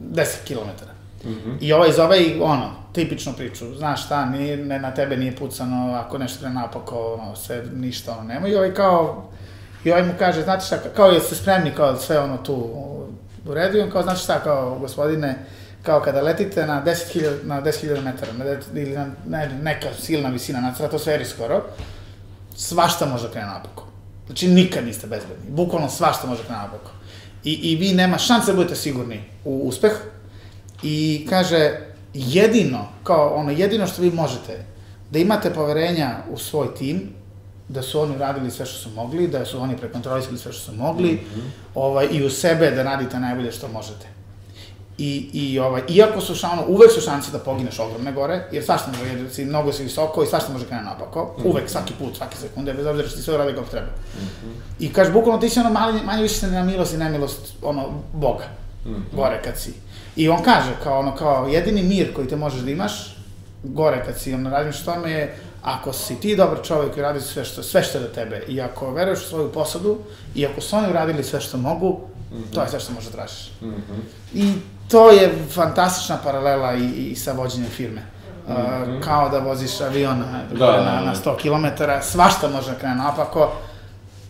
10 0.00 0.24
km. 0.46 0.84
Mm 1.28 1.32
-hmm. 1.32 1.56
I 1.60 1.72
ovaj 1.72 1.92
zove 1.92 2.22
i 2.22 2.40
ono, 2.42 2.70
tipičnu 2.92 3.32
priču, 3.32 3.74
znaš 3.74 4.04
šta, 4.04 4.24
ni, 4.24 4.56
ne, 4.56 4.78
na 4.78 4.94
tebe 4.94 5.16
nije 5.16 5.36
pucano, 5.36 5.94
ako 5.94 6.18
nešto 6.18 6.38
krene 6.38 6.54
napako, 6.54 7.18
ono, 7.20 7.36
sve, 7.36 7.62
ništa, 7.74 8.12
ono, 8.12 8.22
nema. 8.22 8.48
I 8.48 8.54
ovaj 8.54 8.74
kao, 8.74 9.28
i 9.84 9.90
ovaj 9.90 10.02
mu 10.02 10.12
kaže, 10.18 10.42
znate 10.42 10.64
šta, 10.66 10.76
kao 10.96 11.08
jeste 11.08 11.34
spremni, 11.34 11.70
kao 11.76 11.96
sve 11.96 12.18
ono 12.18 12.36
tu 12.36 12.70
u 13.46 13.54
redu, 13.54 13.78
i 13.78 13.80
on 13.80 13.90
kao, 13.90 14.02
znate 14.02 14.20
šta, 14.20 14.40
kao, 14.40 14.78
gospodine, 14.78 15.34
kao 15.82 16.00
kada 16.00 16.22
letite 16.22 16.66
na 16.66 16.82
10.000 16.84 17.44
na 17.44 17.62
10.000 17.62 18.02
metara, 18.02 18.32
na, 18.32 18.44
ili 18.80 18.90
na 18.90 19.06
ne, 19.26 19.58
neka 19.62 19.88
silna 20.00 20.28
visina 20.28 20.60
na 20.60 20.74
stratosferi 20.74 21.24
skoro, 21.24 21.62
svašta 22.56 23.06
može 23.06 23.26
da 23.26 23.32
krene 23.32 23.46
napako. 23.46 23.86
Znači, 24.26 24.48
nikad 24.48 24.84
niste 24.84 25.06
bezbedni. 25.06 25.50
Bukvalno 25.50 25.88
svašta 25.88 26.26
može 26.26 26.42
da 26.42 26.46
krene 26.46 26.62
napako. 26.62 26.90
I, 27.44 27.52
I 27.52 27.76
vi 27.76 27.94
nema 27.94 28.18
šanse 28.18 28.52
da 28.52 28.56
budete 28.56 28.76
sigurni 28.76 29.24
u 29.44 29.68
uspeh, 29.68 29.92
I 30.84 31.26
kaže, 31.30 31.80
jedino, 32.14 32.88
kao 33.04 33.34
ono, 33.34 33.50
jedino 33.50 33.86
što 33.86 34.02
vi 34.02 34.10
možete, 34.10 34.64
da 35.10 35.18
imate 35.18 35.54
poverenja 35.54 36.16
u 36.30 36.38
svoj 36.38 36.74
tim, 36.74 37.14
da 37.68 37.82
su 37.82 38.00
oni 38.00 38.16
uradili 38.16 38.50
sve 38.50 38.66
što 38.66 38.78
su 38.78 38.90
mogli, 38.90 39.28
da 39.28 39.44
su 39.44 39.60
oni 39.60 39.76
prekontrolisali 39.76 40.38
sve 40.38 40.52
što 40.52 40.72
su 40.72 40.76
mogli, 40.76 41.12
mm 41.12 41.18
-hmm. 41.18 41.50
ovaj, 41.74 42.08
i 42.10 42.24
u 42.24 42.30
sebe 42.30 42.70
da 42.70 42.82
radite 42.82 43.20
najbolje 43.20 43.52
što 43.52 43.68
možete. 43.68 44.06
I, 44.98 45.30
i 45.32 45.58
ovaj, 45.58 45.82
iako 45.88 46.20
su 46.20 46.34
šano, 46.34 46.64
uvek 46.68 46.92
su 46.92 47.00
šanse 47.00 47.30
da 47.32 47.38
pogineš 47.38 47.78
ogromne 47.78 48.12
gore, 48.12 48.48
jer 48.52 48.64
svašta 48.64 48.90
može, 48.90 49.10
jer 49.10 49.30
si, 49.30 49.44
mnogo 49.44 49.72
si 49.72 49.82
visoko 49.82 50.22
i 50.22 50.26
svašta 50.26 50.52
može 50.52 50.66
krenuti 50.66 50.88
napako, 50.88 51.24
mm 51.24 51.42
-hmm. 51.42 51.50
uvek, 51.50 51.70
svaki 51.70 51.92
put, 51.98 52.16
svake 52.16 52.36
sekunde, 52.36 52.74
bez 52.74 52.86
obzira 52.86 53.08
što 53.08 53.16
ti 53.16 53.22
sve 53.22 53.34
uradi 53.34 53.54
kako 53.54 53.70
treba. 53.70 53.86
Mm 53.86 54.20
-hmm. 54.20 54.84
I 54.84 54.92
kaže, 54.92 55.12
bukvalno 55.12 55.40
ti 55.40 55.48
si 55.48 55.60
ono 55.60 55.70
manje, 55.70 56.02
manje 56.02 56.22
više 56.22 56.34
se 56.34 56.46
na 56.46 56.62
milost 56.62 56.94
i 56.94 56.96
nemilost, 56.96 57.52
ono, 57.62 58.02
Boga, 58.12 58.44
mm 58.84 58.90
-hmm. 58.90 59.16
gore 59.16 59.40
kad 59.44 59.58
si. 59.58 59.72
I 60.16 60.28
on 60.28 60.42
kaže, 60.42 60.70
kao 60.82 60.98
ono, 60.98 61.16
kao 61.16 61.48
jedini 61.48 61.82
mir 61.82 62.14
koji 62.14 62.28
te 62.28 62.36
možeš 62.36 62.60
da 62.60 62.70
imaš, 62.70 63.16
gore 63.62 64.02
kad 64.06 64.18
si 64.18 64.34
ono 64.34 64.50
radiš 64.50 64.84
tome 64.84 65.10
je, 65.10 65.36
ako 65.64 65.92
si 65.92 66.20
ti 66.20 66.36
dobar 66.36 66.58
čovjek 66.62 66.96
i 66.96 67.00
radi 67.00 67.20
sve 67.20 67.44
što, 67.44 67.62
sve 67.62 67.82
što 67.82 67.98
je 67.98 68.02
do 68.02 68.08
tebe, 68.08 68.42
i 68.48 68.60
ako 68.60 68.90
veruješ 68.90 69.18
u 69.18 69.28
svoju 69.28 69.52
posadu, 69.52 69.98
i 70.34 70.46
ako 70.46 70.60
su 70.60 70.76
oni 70.76 70.90
uradili 70.90 71.24
sve 71.24 71.40
što 71.40 71.58
mogu, 71.58 72.00
mm 72.32 72.36
-hmm. 72.36 72.54
to 72.54 72.62
je 72.62 72.68
sve 72.68 72.80
što 72.80 72.92
možeš 72.92 73.10
da 73.10 73.16
tražiš. 73.16 73.52
Mm 73.60 73.66
-hmm. 73.66 74.00
I 74.34 74.52
to 74.88 75.10
je 75.10 75.34
fantastična 75.50 76.18
paralela 76.24 76.74
i, 76.74 76.86
i 76.86 77.16
sa 77.16 77.32
vođenjem 77.32 77.70
firme. 77.70 78.00
Mm 78.00 78.52
-hmm. 78.52 78.96
uh, 78.96 79.04
kao 79.04 79.28
da 79.28 79.38
voziš 79.38 79.80
avion 79.80 80.18
na, 80.18 80.40
da, 80.58 80.84
na, 80.84 81.00
na 81.00 81.14
100 81.14 81.36
km, 81.36 81.82
svašta 82.02 82.48
može 82.48 82.70
da 82.70 82.78
krene 82.78 82.94
napako, 82.94 83.52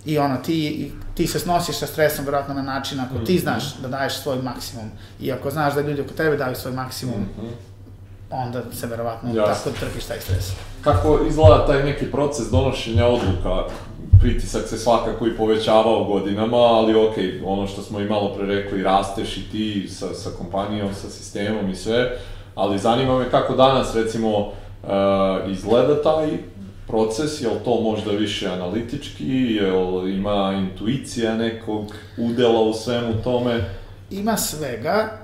i 0.05 0.19
ono, 0.19 0.37
ti, 0.37 0.93
ti 1.15 1.27
se 1.27 1.39
snosiš 1.39 1.79
sa 1.79 1.87
stresom 1.87 2.25
vjerojatno 2.25 2.55
na 2.55 2.63
način 2.63 3.01
ako 3.01 3.19
ti 3.19 3.35
mhm. 3.35 3.43
znaš 3.43 3.77
da 3.77 3.89
daješ 3.89 4.15
svoj 4.15 4.37
maksimum 4.37 4.91
i 5.21 5.33
ako 5.33 5.51
znaš 5.51 5.75
da 5.75 5.81
ljudi 5.81 6.01
oko 6.01 6.13
tebe 6.13 6.37
daju 6.37 6.55
svoj 6.57 6.73
maksimum, 6.73 7.21
mm 7.21 7.41
-hmm. 7.41 7.74
Onda 8.35 8.63
se 8.73 8.87
verovatno 8.87 9.35
Jasne. 9.35 9.55
tako 9.55 9.79
trpiš 9.81 10.05
taj 10.05 10.21
stres. 10.21 10.53
Kako 10.81 11.21
izgleda 11.29 11.67
taj 11.67 11.85
neki 11.85 12.11
proces 12.11 12.51
donošenja 12.51 13.07
odluka? 13.07 13.65
Pritisak 14.21 14.69
se 14.69 14.79
svakako 14.79 15.27
i 15.27 15.37
povećavao 15.37 16.05
godinama, 16.05 16.57
ali 16.57 16.95
ok, 16.95 17.15
ono 17.45 17.67
što 17.67 17.83
smo 17.83 18.01
i 18.01 18.09
malo 18.09 18.35
pre 18.35 18.47
rekli, 18.47 18.83
rasteš 18.83 19.37
i 19.37 19.51
ti 19.51 19.89
sa, 19.89 20.15
sa 20.15 20.31
kompanijom, 20.39 20.95
sa 20.95 21.11
sistemom 21.11 21.71
i 21.71 21.77
sve, 21.77 22.19
ali 22.55 22.79
zanima 22.79 23.19
me 23.19 23.31
kako 23.31 23.57
danas, 23.57 23.95
recimo, 23.95 24.39
uh, 24.39 24.49
izgleda 25.51 26.03
taj 26.03 26.39
proces, 26.87 27.41
je 27.41 27.49
li 27.49 27.65
to 27.65 27.81
možda 27.81 28.11
više 28.11 28.49
analitički, 28.49 29.55
je 29.55 29.73
li 29.73 30.15
ima 30.15 30.53
intuicija 30.71 31.35
nekog 31.35 31.85
udela 32.19 32.61
u 32.61 32.73
svemu 32.73 33.13
tome? 33.25 33.65
Ima 34.11 34.37
svega, 34.37 35.19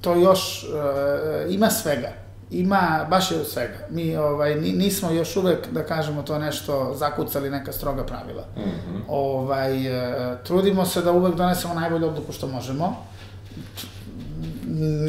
to 0.00 0.14
još, 0.14 0.64
uh, 0.64 1.54
ima 1.54 1.70
svega. 1.70 2.19
Ima, 2.50 3.06
baš 3.10 3.30
je 3.30 3.40
od 3.40 3.46
svega. 3.46 3.78
Mi 3.90 4.16
ovaj, 4.16 4.54
nismo 4.54 5.10
još 5.10 5.36
uvek, 5.36 5.58
da 5.72 5.82
kažemo 5.82 6.22
to 6.22 6.38
nešto, 6.38 6.94
zakucali 6.94 7.50
neka 7.50 7.72
stroga 7.72 8.04
pravila. 8.06 8.44
Mm 8.56 8.60
-hmm. 8.60 9.00
ovaj, 9.08 9.88
uh, 9.88 10.38
trudimo 10.44 10.84
se 10.84 11.02
da 11.02 11.12
uvek 11.12 11.34
donesemo 11.34 11.74
najbolju 11.74 12.06
odluku 12.06 12.32
što 12.32 12.46
možemo. 12.46 12.96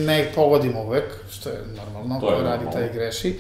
Ne 0.06 0.32
pogodimo 0.36 0.82
uvek, 0.82 1.14
što 1.32 1.50
je 1.50 1.64
normalno, 1.78 2.20
ko 2.20 2.44
radi 2.44 2.66
taj 2.74 2.94
greši. 2.94 3.40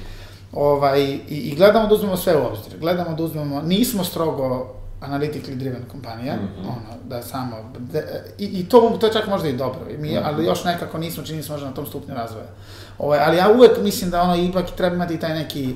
Ovaj, 0.54 1.02
i, 1.04 1.20
I 1.30 1.56
gledamo 1.56 1.88
da 1.88 1.96
uzmemo 1.96 2.18
sve 2.18 2.38
u 2.38 2.46
obzir. 2.46 2.80
Gledamo 2.80 3.16
da 3.16 3.24
uzmemo, 3.24 3.62
nismo 3.62 4.04
strogo 4.04 4.76
analytically 5.02 5.56
driven 5.56 5.84
kompanija, 5.92 6.36
mm 6.36 6.40
-hmm. 6.40 6.68
ono, 6.68 7.02
da 7.10 7.22
samo, 7.22 7.56
de, 7.80 8.24
i, 8.38 8.46
i 8.46 8.70
to, 8.70 8.98
to 9.00 9.06
je 9.06 9.14
čak 9.14 9.28
možda 9.28 9.50
i 9.50 9.54
dobro, 9.54 9.80
mi, 9.98 10.10
mm 10.10 10.12
-hmm. 10.12 10.22
ali 10.24 10.46
još 10.46 10.64
nekako 10.64 10.98
nismo, 10.98 11.24
čini 11.24 11.44
se 11.44 11.52
možda 11.52 11.68
na 11.68 11.74
tom 11.74 11.86
stupnju 11.86 12.16
razvoja. 12.16 12.46
Ovaj, 13.02 13.20
ali 13.20 13.38
ja 13.38 13.52
uvek 13.56 13.72
mislim 13.82 14.10
da 14.10 14.22
ono, 14.22 14.36
ipak 14.36 14.66
treba 14.78 14.96
imati 14.96 15.20
taj 15.20 15.34
neki 15.36 15.76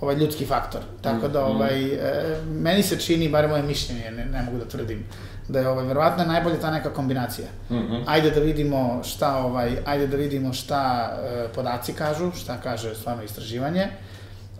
ovaj, 0.00 0.16
ljudski 0.16 0.46
faktor. 0.46 0.80
Tako 1.02 1.28
da, 1.28 1.40
mhm. 1.40 1.56
ovaj, 1.56 1.84
e, 1.84 2.36
meni 2.50 2.82
se 2.82 3.00
čini, 3.00 3.28
bar 3.28 3.48
moje 3.48 3.62
mišljenje, 3.62 4.10
ne, 4.10 4.24
ne 4.24 4.42
mogu 4.42 4.58
da 4.58 4.64
tvrdim, 4.64 5.04
da 5.48 5.58
je 5.60 5.68
ovaj, 5.68 5.84
verovatno 5.86 6.24
najbolje 6.24 6.60
ta 6.60 6.70
neka 6.70 6.92
kombinacija. 6.92 7.46
Mm 7.70 7.74
-hmm. 7.74 8.02
Ajde 8.06 8.30
da 8.30 8.40
vidimo 8.40 9.00
šta, 9.04 9.36
ovaj, 9.36 9.76
ajde 9.84 10.06
da 10.06 10.16
vidimo 10.16 10.52
šta 10.52 11.12
e, 11.24 11.48
podaci 11.54 11.92
kažu, 11.92 12.32
šta 12.32 12.56
kaže 12.62 12.94
stvarno 12.94 13.22
istraživanje, 13.22 13.88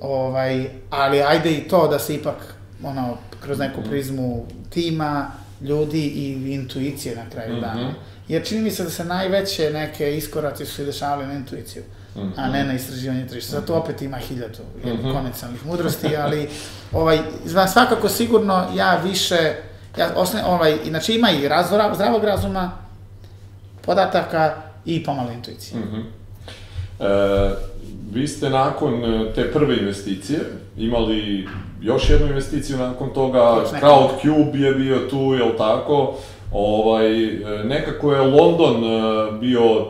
ovaj, 0.01 0.71
ali 0.91 1.23
ajde 1.23 1.53
i 1.53 1.69
to 1.69 1.89
da 1.89 1.99
se 1.99 2.15
ipak 2.15 2.55
ono, 2.83 3.17
kroz 3.43 3.59
neku 3.59 3.81
mhm. 3.81 3.91
prizmu 3.91 4.47
tima, 4.71 5.31
ljudi 5.61 6.07
i 6.07 6.55
intuicije 6.55 7.17
na 7.17 7.31
kraju 7.31 7.53
mm 7.53 7.57
-hmm. 7.57 7.61
dana. 7.61 7.95
Jer 8.29 8.47
čini 8.47 8.61
mi 8.61 8.71
se 8.71 8.85
da 8.85 8.91
se 8.91 9.05
najveće 9.05 9.71
neke 9.71 10.17
iskoraci 10.17 10.67
su 10.67 10.75
se 10.75 10.85
dešavali 10.85 11.27
na 11.27 11.33
intuiciju, 11.33 11.83
mm 12.17 12.21
-hmm. 12.21 12.33
a 12.37 12.49
ne 12.49 12.65
na 12.65 12.75
istraživanje 12.75 13.27
tržišta. 13.27 13.61
Zato 13.61 13.75
opet 13.75 14.03
ima 14.03 14.17
hiljadu 14.17 14.63
mm 14.85 14.89
-hmm. 14.89 15.13
konecionalnih 15.13 15.67
mudrosti, 15.67 16.17
ali 16.17 16.49
ovaj, 16.93 17.19
svakako 17.73 18.09
sigurno 18.09 18.67
ja 18.75 18.97
više 19.05 19.55
Ja, 19.99 20.11
osne, 20.17 20.45
ovaj, 20.45 20.77
inače 20.85 21.15
ima 21.15 21.31
i 21.31 21.49
razvora, 21.49 21.95
zdravog 21.95 22.25
razuma, 22.25 22.71
podataka 23.83 24.55
i 24.85 25.05
pomalo 25.05 25.33
intuicije. 25.33 25.81
Mm 25.81 25.85
-hmm. 25.93 26.05
e, 27.01 27.55
vi 28.13 28.29
ste 28.29 28.51
nakon 28.51 29.05
e, 29.05 29.33
te 29.35 29.53
prve 29.53 29.77
investicije 29.77 30.41
imali 30.77 31.49
još 31.81 32.11
jednu 32.11 32.27
investiciju 32.27 32.79
nakon 32.79 33.15
toga, 33.15 33.65
Crowdcube 33.81 34.57
je 34.57 34.75
bio 34.75 34.99
tu, 35.11 35.35
jel 35.39 35.57
tako? 35.59 36.15
Ovaj, 36.59 37.25
e, 37.27 37.65
nekako 37.65 38.13
je 38.13 38.21
London 38.21 38.85
e, 38.85 39.33
bio 39.41 39.87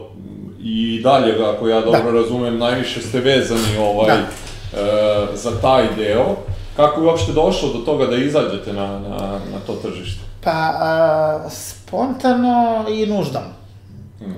i 0.61 1.01
dalje, 1.03 1.35
ako 1.55 1.69
ja 1.69 1.81
dobro 1.81 2.13
da. 2.13 2.19
razumem, 2.21 2.59
najviše 2.59 3.01
ste 3.01 3.21
vezani 3.21 3.77
ovaj, 3.81 4.07
da. 4.07 5.27
za 5.35 5.61
taj 5.61 5.87
deo. 5.97 6.37
Kako 6.77 7.01
je 7.01 7.07
uopšte 7.07 7.33
došlo 7.33 7.73
do 7.73 7.79
toga 7.79 8.07
da 8.07 8.17
izađete 8.17 8.73
na, 8.73 8.87
na, 8.99 9.17
na 9.53 9.59
to 9.67 9.75
tržište? 9.75 10.21
Pa, 10.45 10.51
a, 10.51 11.51
spontano 11.51 12.87
i 12.91 13.07
nuždom 13.07 13.43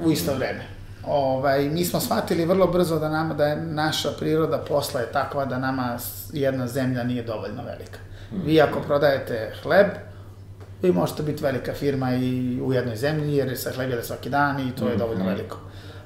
u 0.04 0.10
isto 0.10 0.34
vreme. 0.34 0.66
Ovaj, 1.06 1.68
mi 1.68 1.84
smo 1.84 2.00
shvatili 2.00 2.44
vrlo 2.44 2.66
brzo 2.66 2.98
da 2.98 3.08
nama 3.08 3.34
da 3.34 3.46
je 3.46 3.56
naša 3.56 4.08
priroda 4.18 4.58
posla 4.58 5.00
je 5.00 5.12
takva 5.12 5.44
da 5.44 5.58
nama 5.58 5.98
jedna 6.32 6.66
zemlja 6.66 7.04
nije 7.04 7.22
dovoljno 7.22 7.62
velika. 7.64 7.98
Vi 8.44 8.60
ako 8.60 8.80
prodajete 8.80 9.52
hleb, 9.62 9.86
vi 10.82 10.92
možete 10.92 11.22
biti 11.22 11.42
velika 11.42 11.74
firma 11.74 12.14
i 12.14 12.60
u 12.62 12.72
jednoj 12.72 12.96
zemlji 12.96 13.36
jer 13.36 13.58
se 13.58 13.72
hleb 13.72 13.90
jede 13.90 14.02
svaki 14.02 14.30
dan 14.30 14.68
i 14.68 14.76
to 14.76 14.88
je 14.88 14.96
dovoljno 14.96 15.24
veliko. 15.24 15.56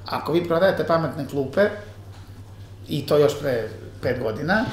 Ako 0.05 0.31
vi 0.31 0.47
prodajete 0.47 0.83
pametne 0.83 1.27
klupe, 1.27 1.69
i 2.87 3.05
to 3.05 3.17
još 3.17 3.39
pre 3.39 3.69
pet 4.01 4.19
godina, 4.19 4.65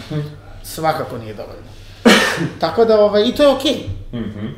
svakako 0.62 1.18
nije 1.18 1.34
dovoljno. 1.34 1.70
Tako 2.60 2.84
da, 2.84 3.00
ovaj, 3.00 3.28
i 3.28 3.34
to 3.34 3.42
je 3.42 3.48
okej. 3.48 3.76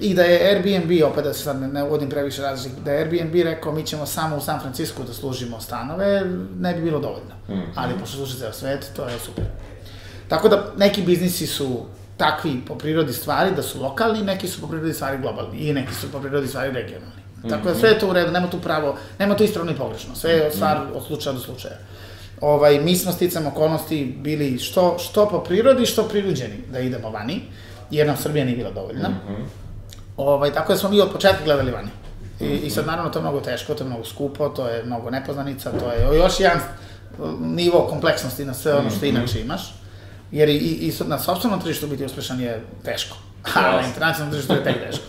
I 0.01 0.15
da 0.15 0.23
je 0.23 0.49
Airbnb, 0.49 0.91
opet 1.13 1.25
da 1.25 1.33
se 1.33 1.43
sad 1.43 1.61
ne, 1.61 1.69
ne 1.69 1.85
uvodim 1.85 2.11
previše 2.11 2.43
različitih, 2.43 2.85
da 2.85 2.93
je 2.93 2.99
Airbnb 2.99 3.35
rekao 3.35 3.73
mi 3.73 3.87
ćemo 3.87 4.07
samo 4.07 4.37
u 4.37 4.41
San 4.41 4.61
Francisco 4.61 5.03
da 5.03 5.13
služimo 5.13 5.61
stanove, 5.61 6.23
ne 6.59 6.75
bi 6.75 6.83
bilo 6.83 7.01
dovoljno. 7.01 7.35
Ali 7.75 7.95
pošto 8.01 8.17
služi 8.17 8.39
ceo 8.39 8.53
svet, 8.53 8.91
to 8.97 9.09
je 9.09 9.19
super. 9.19 9.45
Tako 10.29 10.49
da 10.49 10.73
neki 10.77 11.03
biznisi 11.03 11.47
su 11.47 11.87
takvi 12.23 12.61
po 12.67 12.75
prirodi 12.75 13.13
stvari 13.13 13.51
da 13.57 13.63
su 13.63 13.83
lokalni, 13.83 14.23
neki 14.23 14.49
su 14.49 14.61
po 14.61 14.67
prirodi 14.67 14.93
stvari 14.93 15.19
globalni 15.19 15.59
i 15.59 15.73
neki 15.73 15.95
su 15.95 16.13
po 16.13 16.21
prirodi 16.21 16.49
stvari 16.49 16.71
regionalni. 16.73 17.23
Tako 17.49 17.69
da 17.69 17.75
sve 17.75 17.89
je 17.89 17.99
to 17.99 18.09
u 18.09 18.13
redu, 18.13 18.31
nema 18.31 18.51
tu 18.51 18.61
pravo, 18.61 18.97
nema 19.19 19.37
tu 19.37 19.45
ispravno 19.45 19.73
i 19.73 19.77
pogrešno, 19.77 20.15
sve 20.15 20.31
je 20.33 20.51
stvar 20.53 20.81
od 20.95 21.07
slučaja 21.07 21.33
do 21.35 21.41
slučaja. 21.41 21.75
Ovaj, 22.41 22.81
mi 22.81 22.97
smo 22.97 23.13
sticam 23.13 23.47
okolnosti 23.47 24.17
bili 24.21 24.59
što, 24.59 24.99
što 24.99 25.29
po 25.29 25.41
prirodi, 25.41 25.87
što 25.87 26.09
prinuđeni 26.09 26.63
da 26.73 26.79
idemo 26.79 27.11
vani, 27.11 27.41
jer 27.91 28.07
nam 28.07 28.17
Srbija 28.17 28.45
nije 28.45 28.57
bila 28.57 28.71
dovoljna. 28.71 29.09
Ovaj, 30.17 30.53
tako 30.53 30.73
da 30.73 30.79
smo 30.79 30.89
mi 30.89 31.01
od 31.01 31.13
početka 31.13 31.45
gledali 31.45 31.71
vani. 31.71 31.89
I, 32.41 32.67
I 32.67 32.71
sad 32.71 32.87
naravno 32.87 33.11
to 33.11 33.19
je 33.19 33.23
mnogo 33.23 33.41
teško, 33.41 33.75
to 33.75 33.85
je 33.85 33.89
mnogo 33.89 34.05
skupo, 34.05 34.49
to 34.49 34.69
je 34.69 34.85
mnogo 34.85 35.11
nepoznanica, 35.11 35.71
to 35.71 35.93
je 35.93 36.19
još 36.19 36.41
jedan 36.41 36.61
nivo 37.41 37.87
kompleksnosti 37.91 38.45
na 38.45 38.55
sve 38.55 38.75
ono 38.75 38.91
što 38.91 39.07
inače 39.07 39.41
imaš. 39.41 39.82
Jer 40.33 40.49
i, 40.49 40.57
i, 40.57 40.93
na 41.07 41.19
sobstvenom 41.19 41.61
tržištu 41.61 41.87
biti 41.87 42.05
uspešan 42.05 42.41
je 42.41 42.65
teško, 42.85 43.17
a 43.55 43.61
na 43.61 43.87
internacionalnom 43.87 44.33
tržištu 44.33 44.53
je 44.53 44.65
tek 44.65 44.87
teško. 44.87 45.05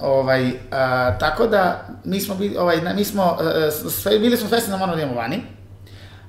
Ovaj, 0.00 0.52
a, 0.70 1.18
tako 1.18 1.46
da, 1.46 1.86
mi 2.04 2.20
smo, 2.20 2.34
bili, 2.34 2.56
ovaj, 2.56 2.94
mi 2.94 3.04
smo, 3.04 3.38
e, 3.40 3.66
e, 3.66 3.70
sve, 3.70 4.18
bili 4.18 4.36
smo 4.36 4.48
svesni 4.48 4.70
da 4.70 4.76
moramo 4.76 4.96
da 4.96 5.02
idemo 5.02 5.20
vani, 5.20 5.42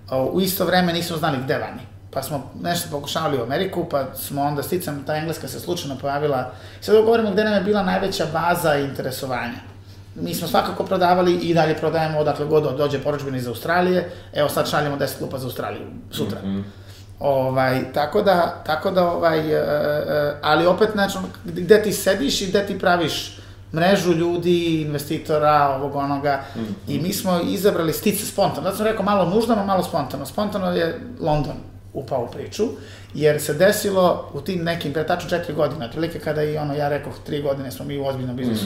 a, 0.09 0.23
u 0.23 0.41
isto 0.41 0.65
vreme 0.65 0.93
nismo 0.93 1.17
znali 1.17 1.37
gde 1.43 1.57
vani. 1.57 1.81
Pa 2.11 2.23
smo 2.23 2.51
nešto 2.61 2.89
pokušavali 2.91 3.37
u 3.37 3.43
Ameriku, 3.43 3.85
pa 3.89 4.15
smo 4.15 4.41
onda 4.41 4.63
sticam, 4.63 5.03
ta 5.05 5.15
engleska 5.15 5.47
se 5.47 5.59
slučajno 5.59 5.97
pojavila. 5.97 6.51
Sad 6.81 6.95
govorimo 6.95 7.31
gde 7.31 7.43
nam 7.43 7.53
je 7.53 7.61
bila 7.61 7.83
najveća 7.83 8.25
baza 8.33 8.75
interesovanja. 8.75 9.59
Mi 10.15 10.35
smo 10.35 10.47
svakako 10.47 10.83
prodavali 10.83 11.35
i 11.35 11.53
dalje 11.53 11.75
prodajemo 11.75 12.19
odakle 12.19 12.45
god 12.45 12.77
dođe 12.77 12.99
poručbina 12.99 13.37
iz 13.37 13.47
Australije. 13.47 14.11
Evo 14.33 14.49
sad 14.49 14.69
šaljemo 14.69 14.97
10 14.97 15.17
klupa 15.17 15.37
za 15.37 15.45
Australiju 15.45 15.87
sutra. 16.11 16.37
Ovaj, 17.23 17.93
tako 17.93 18.21
da, 18.21 18.63
tako 18.65 18.91
da 18.91 19.11
ovaj, 19.11 19.39
e, 19.39 19.55
e, 19.55 20.33
ali 20.41 20.65
opet, 20.65 20.89
znači, 20.93 21.17
gde 21.45 21.83
ti 21.83 21.93
sediš 21.93 22.41
i 22.41 22.47
gde 22.47 22.65
ti 22.65 22.79
praviš 22.79 23.39
mrežu 23.73 24.13
ljudi, 24.13 24.81
investitora, 24.81 25.75
ovog 25.79 25.95
onoga, 25.95 26.43
i 26.87 26.99
mi 26.99 27.13
smo 27.13 27.39
izabrali 27.49 27.93
stice 27.93 28.25
spontano. 28.25 28.63
Zato 28.63 28.77
sam 28.77 28.85
rekao 28.85 29.05
malo 29.05 29.29
nužno, 29.35 29.65
malo 29.65 29.83
spontano. 29.83 30.25
Spontano 30.25 30.71
je 30.71 30.99
London 31.19 31.55
upao 31.93 32.23
u 32.23 32.31
priču, 32.31 32.63
jer 33.13 33.41
se 33.41 33.53
desilo 33.53 34.29
u 34.33 34.41
tim 34.41 34.63
nekim, 34.63 34.93
pre 34.93 35.07
tačno 35.07 35.29
četiri 35.29 35.53
godine, 35.53 35.85
otprilike 35.85 36.19
kada 36.19 36.43
i 36.43 36.57
ono, 36.57 36.75
ja 36.75 36.89
rekao, 36.89 37.13
tri 37.25 37.41
godine 37.41 37.71
smo 37.71 37.85
mi 37.85 37.97
u 37.97 38.05
ozbiljnom 38.05 38.35
biznisu. 38.35 38.65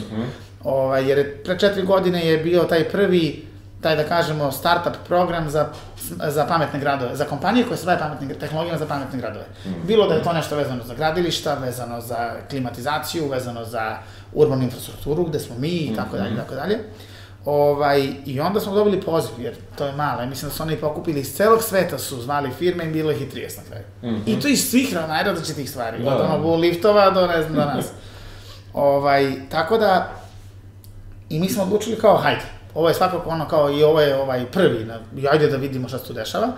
ovaj, 0.64 1.08
jer 1.08 1.18
je, 1.18 1.42
pre 1.44 1.58
četiri 1.58 1.82
godine 1.82 2.26
je 2.26 2.38
bio 2.38 2.64
taj 2.64 2.84
prvi 2.84 3.46
taj 3.80 3.96
da 3.96 4.04
kažemo 4.04 4.52
startup 4.52 4.92
program 5.06 5.50
za, 5.50 5.68
za 6.28 6.46
pametne 6.46 6.80
gradove, 6.80 7.16
za 7.16 7.24
kompanije 7.24 7.66
koje 7.66 7.76
se 7.76 7.86
bave 7.86 7.98
pametnim 7.98 8.34
tehnologijama 8.40 8.78
za 8.78 8.86
pametne 8.86 9.18
gradove. 9.18 9.44
Bilo 9.86 10.08
da 10.08 10.14
je 10.14 10.22
to 10.22 10.32
nešto 10.32 10.56
vezano 10.56 10.84
za 10.84 10.94
gradilišta, 10.94 11.54
vezano 11.54 12.00
za 12.00 12.32
klimatizaciju, 12.50 13.28
vezano 13.28 13.64
za 13.64 13.98
urbanu 14.32 14.62
infrastrukturu, 14.62 15.24
gde 15.24 15.38
smo 15.38 15.54
mi 15.58 15.68
i 15.68 15.96
tako 15.96 16.16
dalje, 16.16 16.32
i 16.32 16.36
tako 16.36 16.54
dalje. 16.54 16.78
Ovaj, 17.44 18.08
I 18.26 18.40
onda 18.40 18.60
smo 18.60 18.74
dobili 18.74 19.00
poziv, 19.00 19.30
jer 19.38 19.54
to 19.78 19.86
je 19.86 19.92
malo. 19.92 20.26
Mislim 20.26 20.48
da 20.50 20.56
su 20.56 20.62
oni 20.62 20.76
pokupili 20.76 21.20
iz 21.20 21.34
celog 21.34 21.62
sveta, 21.62 21.98
su 21.98 22.22
zvali 22.22 22.50
firme 22.50 22.84
i 22.84 22.92
bilo 22.92 23.12
ih 23.12 23.22
i 23.22 23.26
30 23.26 23.56
na 23.56 23.62
kraju. 23.68 23.84
I 24.26 24.40
to 24.40 24.48
iz 24.48 24.70
svih 24.70 24.94
najrazličitih 25.08 25.70
stvari. 25.70 26.04
Da, 26.04 26.10
Od 26.10 26.18
da. 26.18 26.34
ono 26.34 26.56
liftova 26.56 27.10
do 27.10 27.26
ne 27.26 27.42
znam 27.42 27.54
do 27.54 27.64
nas. 27.64 27.86
ovaj, 28.72 29.32
tako 29.50 29.78
da, 29.78 30.10
I 31.28 31.40
mi 31.40 31.48
smo 31.48 31.62
odlučili 31.62 31.98
kao, 31.98 32.16
hajde, 32.16 32.57
ovo 32.74 32.88
je 32.88 32.94
svakako 32.94 33.30
ono 33.30 33.48
kao 33.48 33.70
i 33.70 33.82
ovo 33.82 34.00
je 34.00 34.16
ovaj 34.16 34.46
prvi, 34.46 34.84
na, 34.84 35.00
ajde 35.30 35.48
da 35.48 35.56
vidimo 35.56 35.88
šta 35.88 35.98
se 35.98 36.04
tu 36.04 36.12
dešava. 36.12 36.48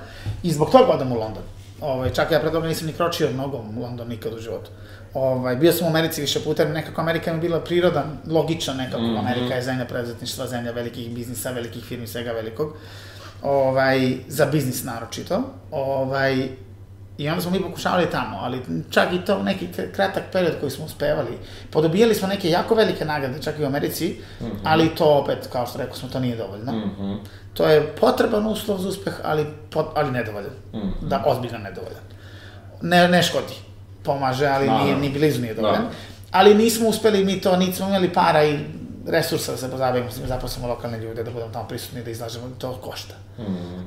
I 0.43 0.53
zbog 0.53 0.70
toga 0.70 0.93
odem 0.93 1.12
u 1.12 1.19
London. 1.19 1.43
Ovaj, 1.81 2.12
čak 2.12 2.31
ja 2.31 2.41
pre 2.41 2.53
toga 2.53 2.69
nisam 2.69 2.87
ni 2.87 2.93
kročio 2.93 3.31
mnogo 3.31 3.57
u 3.57 3.82
London 3.82 4.09
nikad 4.09 4.32
u 4.35 4.39
životu. 4.39 4.70
Ovaj, 5.15 5.57
bio 5.57 5.73
sam 5.73 5.87
u 5.87 5.91
Americi 5.91 6.20
više 6.20 6.41
puta, 6.41 6.65
nekako 6.65 7.01
Amerika 7.01 7.32
mi 7.32 7.39
je 7.39 7.41
bila 7.41 7.61
prirodan, 7.61 8.19
logičan 8.27 8.77
nekako. 8.77 9.03
Mhm. 9.03 9.16
Amerika 9.16 9.55
je 9.55 9.62
zemlja 9.62 9.85
preduzetništva, 9.85 10.47
zemlja 10.47 10.73
velikih 10.73 11.11
biznisa, 11.11 11.51
velikih 11.51 11.85
firmi, 11.85 12.07
svega 12.07 12.32
velikog. 12.32 12.77
Ovaj, 13.43 14.16
za 14.28 14.47
biznis 14.47 14.85
naročito. 14.85 15.43
Ovaj, 15.70 16.49
I 17.20 17.28
onda 17.28 17.42
smo 17.42 17.51
mi 17.51 17.62
pokušavali 17.62 18.10
tamo, 18.10 18.38
ali 18.40 18.60
čak 18.90 19.12
i 19.12 19.24
to 19.24 19.42
neki 19.42 19.68
kratak 19.94 20.22
period 20.32 20.55
koji 20.60 20.70
smo 20.70 20.84
uspevali. 20.84 21.38
Podobijali 21.70 22.14
smo 22.14 22.28
neke 22.28 22.51
jako 22.51 22.74
velike 22.74 23.05
nagrade, 23.05 23.42
čak 23.42 23.59
i 23.59 23.62
u 23.62 23.66
Americi, 23.66 24.16
ali 24.64 24.94
to 24.94 25.05
opet, 25.05 25.48
kao 25.52 25.66
što 25.66 25.78
rekao 25.78 25.97
smo, 25.97 26.09
to 26.09 26.20
nije 26.20 26.36
dovoljno. 26.36 26.72
Mhm. 26.72 27.14
To 27.55 27.66
je 27.66 27.86
potreban 28.01 28.47
uslov 28.47 28.78
za 28.78 28.88
uspeh, 28.88 29.14
ali, 29.24 29.47
pot, 29.70 29.86
ali 29.94 30.10
nedovoljan. 30.10 30.51
Da, 31.02 31.22
ozbiljno 31.26 31.59
nedovoljan. 31.59 32.02
Ne, 32.82 33.09
ne 33.09 33.22
škodi. 33.22 33.55
Pomaže, 34.02 34.47
ali 34.47 34.66
Naravno. 34.66 34.84
nije, 34.84 34.97
ni 34.97 35.10
blizu 35.10 35.40
nije 35.40 35.55
dovoljan. 35.55 35.82
Da. 35.82 35.90
Ali 36.30 36.55
nismo 36.55 36.88
uspeli 36.88 37.24
mi 37.24 37.40
to, 37.40 37.56
niti 37.56 37.76
smo 37.76 37.88
imali 37.88 38.12
para 38.12 38.44
i 38.44 38.59
resursa 39.11 39.53
da 39.53 39.59
se 39.59 39.70
pozabavimo 39.70 40.11
tim, 40.11 40.27
zaposlimo 40.27 40.69
lokalne 40.69 40.99
ljude, 40.99 41.23
da 41.23 41.31
budemo 41.31 41.53
tamo 41.53 41.69
prisutni, 41.69 42.05
da 42.05 42.11
izlažemo, 42.11 42.51
to 42.59 42.73
košta. 42.81 43.15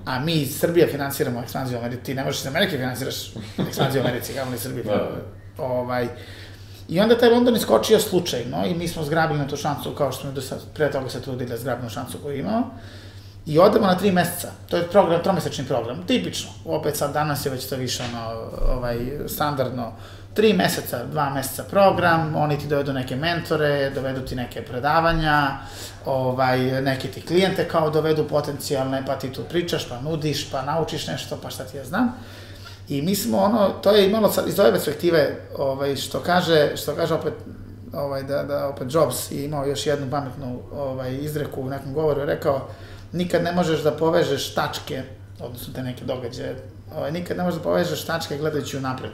A 0.06 0.20
mi 0.20 0.34
iz 0.34 0.60
Srbije 0.60 0.88
finansiramo 0.88 1.42
ekspanziju 1.42 1.80
Americi, 1.80 2.04
ti 2.04 2.14
ne 2.14 2.24
možeš 2.24 2.42
iz 2.42 2.48
Amerike 2.48 2.78
finansiraš 2.78 3.34
ekspanziju 3.68 4.02
Americi, 4.02 4.34
kao 4.34 4.50
li 4.52 4.58
Srbije. 4.58 4.84
Da. 4.84 5.10
Ovaj, 5.58 6.08
I 6.88 7.00
onda 7.00 7.18
taj 7.18 7.30
London 7.30 7.56
iskočio 7.56 8.00
slučajno 8.00 8.66
i 8.66 8.74
mi 8.76 8.88
smo 8.88 9.04
zgrabili 9.04 9.40
na 9.40 9.48
tu 9.48 9.58
šansu, 9.58 9.96
kao 9.96 10.12
što 10.12 10.22
smo 10.22 10.32
do 10.32 10.42
sad, 10.42 10.60
pre 10.74 10.92
toga 10.92 11.10
se 11.10 11.22
trudili 11.22 11.50
da 11.50 11.58
zgrabimo 11.58 11.90
šansu 11.90 12.18
koju 12.24 12.40
imamo. 12.40 12.80
I 13.46 13.60
odemo 13.60 13.88
na 13.88 13.98
tri 13.98 14.12
meseca. 14.12 14.52
To 14.70 14.78
je 14.78 14.88
program, 14.88 15.24
tromesečni 15.24 15.66
program. 15.66 16.04
Tipično. 16.08 16.50
Opet 16.66 16.98
sad 16.98 17.14
danas 17.14 17.46
je 17.46 17.52
već 17.52 17.66
to 17.70 17.76
više 17.76 18.04
ono, 18.04 18.50
ovaj, 18.78 18.98
standardno. 19.28 19.92
Tri 20.34 20.54
meseca, 20.54 21.06
dva 21.06 21.30
meseca 21.30 21.64
program, 21.64 22.36
oni 22.36 22.58
ti 22.60 22.68
dovedu 22.68 22.94
neke 22.94 23.16
mentore, 23.16 23.90
dovedu 23.90 24.22
ti 24.22 24.36
neke 24.36 24.62
predavanja, 24.62 25.58
ovaj, 26.06 26.82
neke 26.82 27.08
ti 27.08 27.22
klijente 27.22 27.68
kao 27.68 27.90
dovedu 27.90 28.28
potencijalne, 28.28 29.04
pa 29.06 29.16
ti 29.16 29.32
tu 29.34 29.44
pričaš, 29.50 29.90
pa 29.90 30.02
nudiš, 30.02 30.52
pa 30.52 30.62
naučiš 30.62 31.08
nešto, 31.08 31.38
pa 31.42 31.50
šta 31.50 31.64
ti 31.64 31.78
ja 31.78 31.86
znam. 31.86 32.16
I 32.90 33.02
mi 33.02 33.16
smo 33.16 33.38
ono, 33.38 33.70
to 33.70 33.92
je 33.92 34.08
imalo 34.08 34.34
iz 34.48 34.60
ove 34.60 34.72
perspektive, 34.72 35.36
ovaj, 35.58 35.96
što 35.96 36.20
kaže, 36.20 36.78
što 36.78 36.96
kaže 36.96 37.14
opet, 37.14 37.34
ovaj, 37.94 38.24
da, 38.24 38.44
da 38.44 38.68
opet 38.68 38.88
Jobs 38.94 39.32
je 39.32 39.46
imao 39.46 39.66
još 39.66 39.86
jednu 39.86 40.12
pametnu 40.12 40.60
ovaj, 40.72 41.16
izreku 41.16 41.62
u 41.62 41.70
nekom 41.70 41.94
govoru, 41.94 42.20
je 42.20 42.26
rekao, 42.26 42.68
nikad 43.12 43.44
ne 43.44 43.52
možeš 43.52 43.84
da 43.84 43.92
povežeš 43.92 44.54
tačke, 44.54 45.04
odnosno 45.40 45.74
te 45.74 45.84
neke 45.84 46.06
događaje, 46.06 46.56
ovaj, 46.96 47.12
nikad 47.12 47.38
ne 47.38 47.44
možeš 47.44 47.58
da 47.58 47.64
povežeš 47.64 48.06
tačke 48.06 48.38
gledajući 48.38 48.78
unapred. 48.78 49.12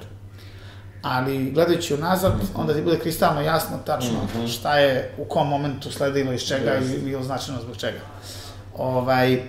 Ali 1.02 1.52
gledajući 1.52 1.94
unazad, 1.94 2.34
onda 2.56 2.74
ti 2.74 2.82
bude 2.82 3.00
kristalno 3.00 3.42
jasno 3.42 3.78
tačno 3.86 4.20
šta 4.48 4.78
je 4.80 5.14
u 5.18 5.26
kom 5.26 5.48
momentu 5.48 5.92
sledilo 5.92 6.34
iz 6.34 6.42
čega 6.42 6.72
Yes. 6.72 6.96
i 6.96 7.06
bilo 7.06 7.24
značajno 7.24 7.62
zbog 7.62 7.78
čega. 7.78 8.00
Ovaj, 8.78 9.42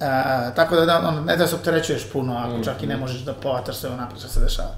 A, 0.00 0.50
tako 0.56 0.76
da, 0.76 0.84
da 0.84 1.08
on, 1.08 1.24
ne 1.24 1.36
da 1.36 1.46
se 1.46 1.54
opterećuješ 1.54 2.10
puno, 2.12 2.36
ako 2.36 2.64
čak 2.64 2.82
i 2.82 2.86
ne 2.86 2.96
možeš 2.96 3.20
da 3.20 3.34
povataš 3.34 3.76
sve 3.76 3.90
unapred 3.90 4.20
što 4.20 4.28
se 4.28 4.40
dešava. 4.40 4.74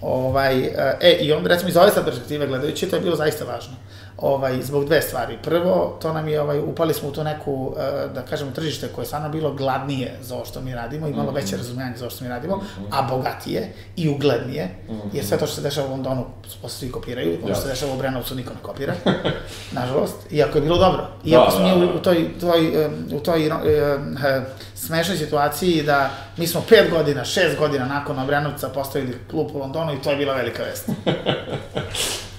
Ovaj, 0.00 0.60
e, 1.00 1.18
i 1.20 1.32
onda 1.32 1.48
recimo 1.48 1.68
iz 1.68 1.76
ove 1.76 1.90
sad 1.90 2.04
perspektive 2.04 2.46
gledajući, 2.46 2.86
to 2.86 2.96
je 2.96 3.02
bilo 3.02 3.16
zaista 3.16 3.44
važno. 3.44 3.74
Ovaj, 4.22 4.62
zbog 4.62 4.84
dve 4.84 5.02
stvari. 5.02 5.38
Prvo, 5.42 5.98
to 6.02 6.12
nam 6.12 6.28
je, 6.28 6.40
ovaj, 6.40 6.58
upali 6.58 6.94
smo 6.94 7.08
u 7.08 7.12
to 7.12 7.24
neku, 7.24 7.74
e, 7.78 8.08
da 8.14 8.22
kažemo, 8.22 8.50
tržište 8.50 8.88
koje 8.88 9.02
je 9.02 9.06
stvarno 9.06 9.28
bilo 9.28 9.52
gladnije 9.52 10.18
za 10.20 10.34
ovo 10.34 10.44
što 10.44 10.60
mi 10.60 10.74
radimo, 10.74 11.08
imalo 11.08 11.30
mm 11.30 11.34
-hmm. 11.34 11.42
veće 11.42 11.56
razumijanje 11.56 11.96
za 11.96 12.04
ovo 12.04 12.10
što 12.10 12.24
mi 12.24 12.30
radimo, 12.30 12.56
mm 12.56 12.60
-hmm. 12.60 12.86
a 12.90 13.02
bogatije 13.02 13.72
i 13.96 14.08
uglednije, 14.08 14.68
mm 14.88 14.92
-hmm. 14.92 15.08
jer 15.12 15.24
sve 15.24 15.38
to 15.38 15.46
što 15.46 15.56
se 15.56 15.62
dešava 15.62 15.86
u 15.86 15.90
Londonu, 15.90 16.24
posle 16.62 16.78
svi 16.78 16.92
kopiraju, 16.92 17.38
ono 17.44 17.54
što 17.54 17.62
se 17.62 17.68
dešava 17.68 17.94
u 17.94 17.98
Brenovcu 17.98 18.34
niko 18.34 18.54
ne 18.54 18.60
kopira, 18.62 18.94
nažalost, 19.80 20.16
iako 20.30 20.58
je 20.58 20.62
bilo 20.62 20.78
dobro. 20.78 21.06
Iako 21.24 21.44
da, 21.44 21.50
smo 21.50 21.64
mi 21.64 21.86
da, 21.86 21.92
u, 21.92 21.96
u 21.96 21.98
toj, 21.98 22.28
toj, 22.40 22.86
u 23.16 23.20
toj 23.20 23.48
uh, 23.48 23.54
smešnoj 24.74 25.16
situaciji 25.16 25.82
da 25.82 26.10
mi 26.36 26.46
smo 26.46 26.62
pet 26.68 26.90
godina, 26.90 27.24
šest 27.24 27.58
godina 27.58 27.84
nakon 27.84 28.18
Obrenovca 28.18 28.68
postavili 28.68 29.18
klub 29.30 29.48
u 29.54 29.58
Londonu 29.58 29.94
i 29.94 30.02
to 30.02 30.10
je 30.10 30.16
bila 30.16 30.34
velika 30.34 30.62
vest. 30.62 30.88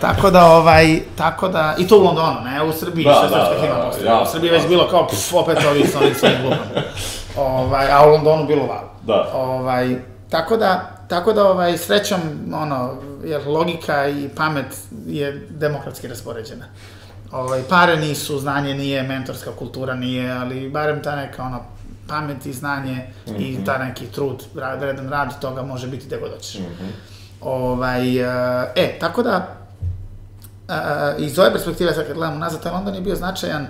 tako 0.00 0.30
da, 0.30 0.46
ovaj, 0.46 1.00
tako 1.16 1.48
da, 1.48 1.74
i 1.78 1.88
to 1.88 1.98
u 1.98 2.02
Londonu, 2.02 2.40
ne, 2.44 2.62
u 2.62 2.72
Srbiji, 2.72 3.04
da, 3.04 3.12
što 3.12 3.22
da, 3.22 3.28
srpska 3.28 3.54
da, 3.54 3.60
himna 3.60 3.90
da, 4.02 4.10
ja, 4.10 4.22
u 4.22 4.26
Srbiji 4.26 4.50
već 4.50 4.68
bilo 4.68 4.88
kao, 4.88 5.06
pff, 5.06 5.34
opet 5.34 5.58
ovi 5.70 5.86
s 5.86 5.96
ovim 5.96 6.14
svojim 6.14 6.36
glupama. 6.42 6.82
Ovaj, 7.36 7.90
a 7.90 8.06
u 8.06 8.10
Londonu 8.10 8.46
bilo 8.46 8.66
valo. 8.66 8.90
Da. 9.02 9.32
Ovaj, 9.34 9.96
tako 10.30 10.56
da, 10.56 10.90
tako 11.08 11.32
da, 11.32 11.50
ovaj, 11.50 11.78
srećom, 11.78 12.20
ono, 12.54 12.94
jer 13.24 13.46
logika 13.46 14.08
i 14.08 14.28
pamet 14.36 14.66
je 15.06 15.46
demokratski 15.50 16.08
raspoređena. 16.08 16.64
Ovaj, 17.32 17.62
pare 17.68 17.96
nisu, 17.96 18.38
znanje 18.38 18.74
nije, 18.74 19.02
mentorska 19.02 19.50
kultura 19.58 19.94
nije, 19.94 20.32
ali 20.32 20.68
barem 20.68 21.02
ta 21.02 21.16
neka, 21.16 21.42
ono, 21.42 21.60
pamet 22.08 22.46
i 22.46 22.52
znanje 22.52 22.94
mm 23.26 23.30
-hmm. 23.30 23.48
i 23.48 23.52
mhm. 23.52 23.64
ta 23.64 23.78
neki 23.78 24.06
trud, 24.06 24.44
vredan 24.54 25.08
rad 25.08 25.40
toga 25.40 25.62
može 25.62 25.86
biti 25.86 26.06
gde 26.06 26.16
god 26.16 26.30
hoćeš. 26.34 26.60
Mm 26.60 26.64
-hmm. 26.64 27.17
Ovaj, 27.40 28.18
e, 28.74 28.98
tako 29.00 29.22
da, 29.22 29.48
iz 31.18 31.38
ove 31.38 31.52
perspektive, 31.52 31.92
sad 31.92 32.06
kad 32.06 32.16
gledamo 32.16 32.38
nazad, 32.38 32.62
taj 32.62 32.72
London 32.72 32.94
je 32.94 33.00
bio 33.00 33.16
značajan 33.16 33.66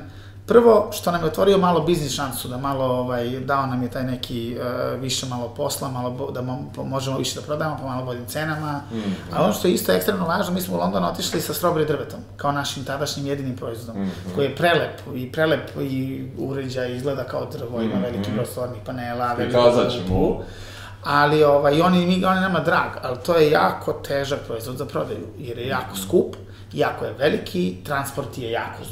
Prvo, 0.48 0.90
što 0.92 1.12
nam 1.12 1.20
je 1.20 1.26
otvorio 1.26 1.58
malo 1.58 1.80
biznis 1.80 2.14
šansu, 2.14 2.48
da 2.48 2.56
malo, 2.56 2.84
ovaj, 2.84 3.40
dao 3.40 3.66
nam 3.66 3.82
je 3.82 3.90
taj 3.90 4.04
neki 4.04 4.56
uh, 4.58 5.00
više 5.00 5.26
malo 5.26 5.48
posla, 5.48 5.90
malo 5.90 6.10
bo, 6.10 6.30
da 6.30 6.42
mo, 6.42 6.58
možemo 6.84 7.18
više 7.18 7.40
da 7.40 7.46
prodajemo 7.46 7.76
po 7.80 7.86
malo 7.88 8.04
boljim 8.04 8.26
cenama. 8.26 8.80
Mm 8.92 8.96
-hmm. 8.96 9.36
A 9.36 9.44
ono 9.44 9.52
što 9.52 9.68
je 9.68 9.74
isto 9.74 9.92
ekstremno 9.92 10.26
važno, 10.26 10.54
mi 10.54 10.60
smo 10.60 10.76
u 10.76 10.78
London 10.78 11.04
otišli 11.04 11.40
sa 11.40 11.52
strawberry 11.52 11.86
drvetom, 11.86 12.20
kao 12.36 12.52
našim 12.52 12.84
tadašnjim 12.84 13.26
jedinim 13.26 13.56
proizvodom, 13.56 14.02
mm 14.02 14.06
-hmm. 14.06 14.34
koji 14.34 14.46
je 14.46 14.56
prelep 14.56 15.00
i 15.14 15.32
prelep 15.32 15.70
i 15.80 16.24
uređaj, 16.38 16.96
izgleda 16.96 17.24
kao 17.24 17.46
drvo, 17.52 17.82
ima 17.82 17.94
mm 17.94 17.98
-hmm. 17.98 18.02
veliki 18.02 18.30
broj 18.30 18.46
stvarnih 18.46 18.82
panela, 18.86 19.34
veliki 19.34 19.56
broj 19.56 20.44
ali 21.10 21.44
ovaj, 21.44 21.80
oni, 21.80 22.06
mi, 22.06 22.24
oni 22.24 22.40
nama 22.40 22.60
drag, 22.60 22.90
ali 23.02 23.18
to 23.26 23.36
je 23.36 23.50
jako 23.50 23.92
težak 23.92 24.38
proizvod 24.46 24.76
za 24.76 24.86
prodaju, 24.86 25.26
jer 25.38 25.58
je 25.58 25.66
jako 25.66 25.96
skup, 25.96 26.36
jako 26.72 27.04
je 27.04 27.12
veliki, 27.18 27.76
transport 27.84 28.38
je 28.38 28.50
jako 28.50 28.82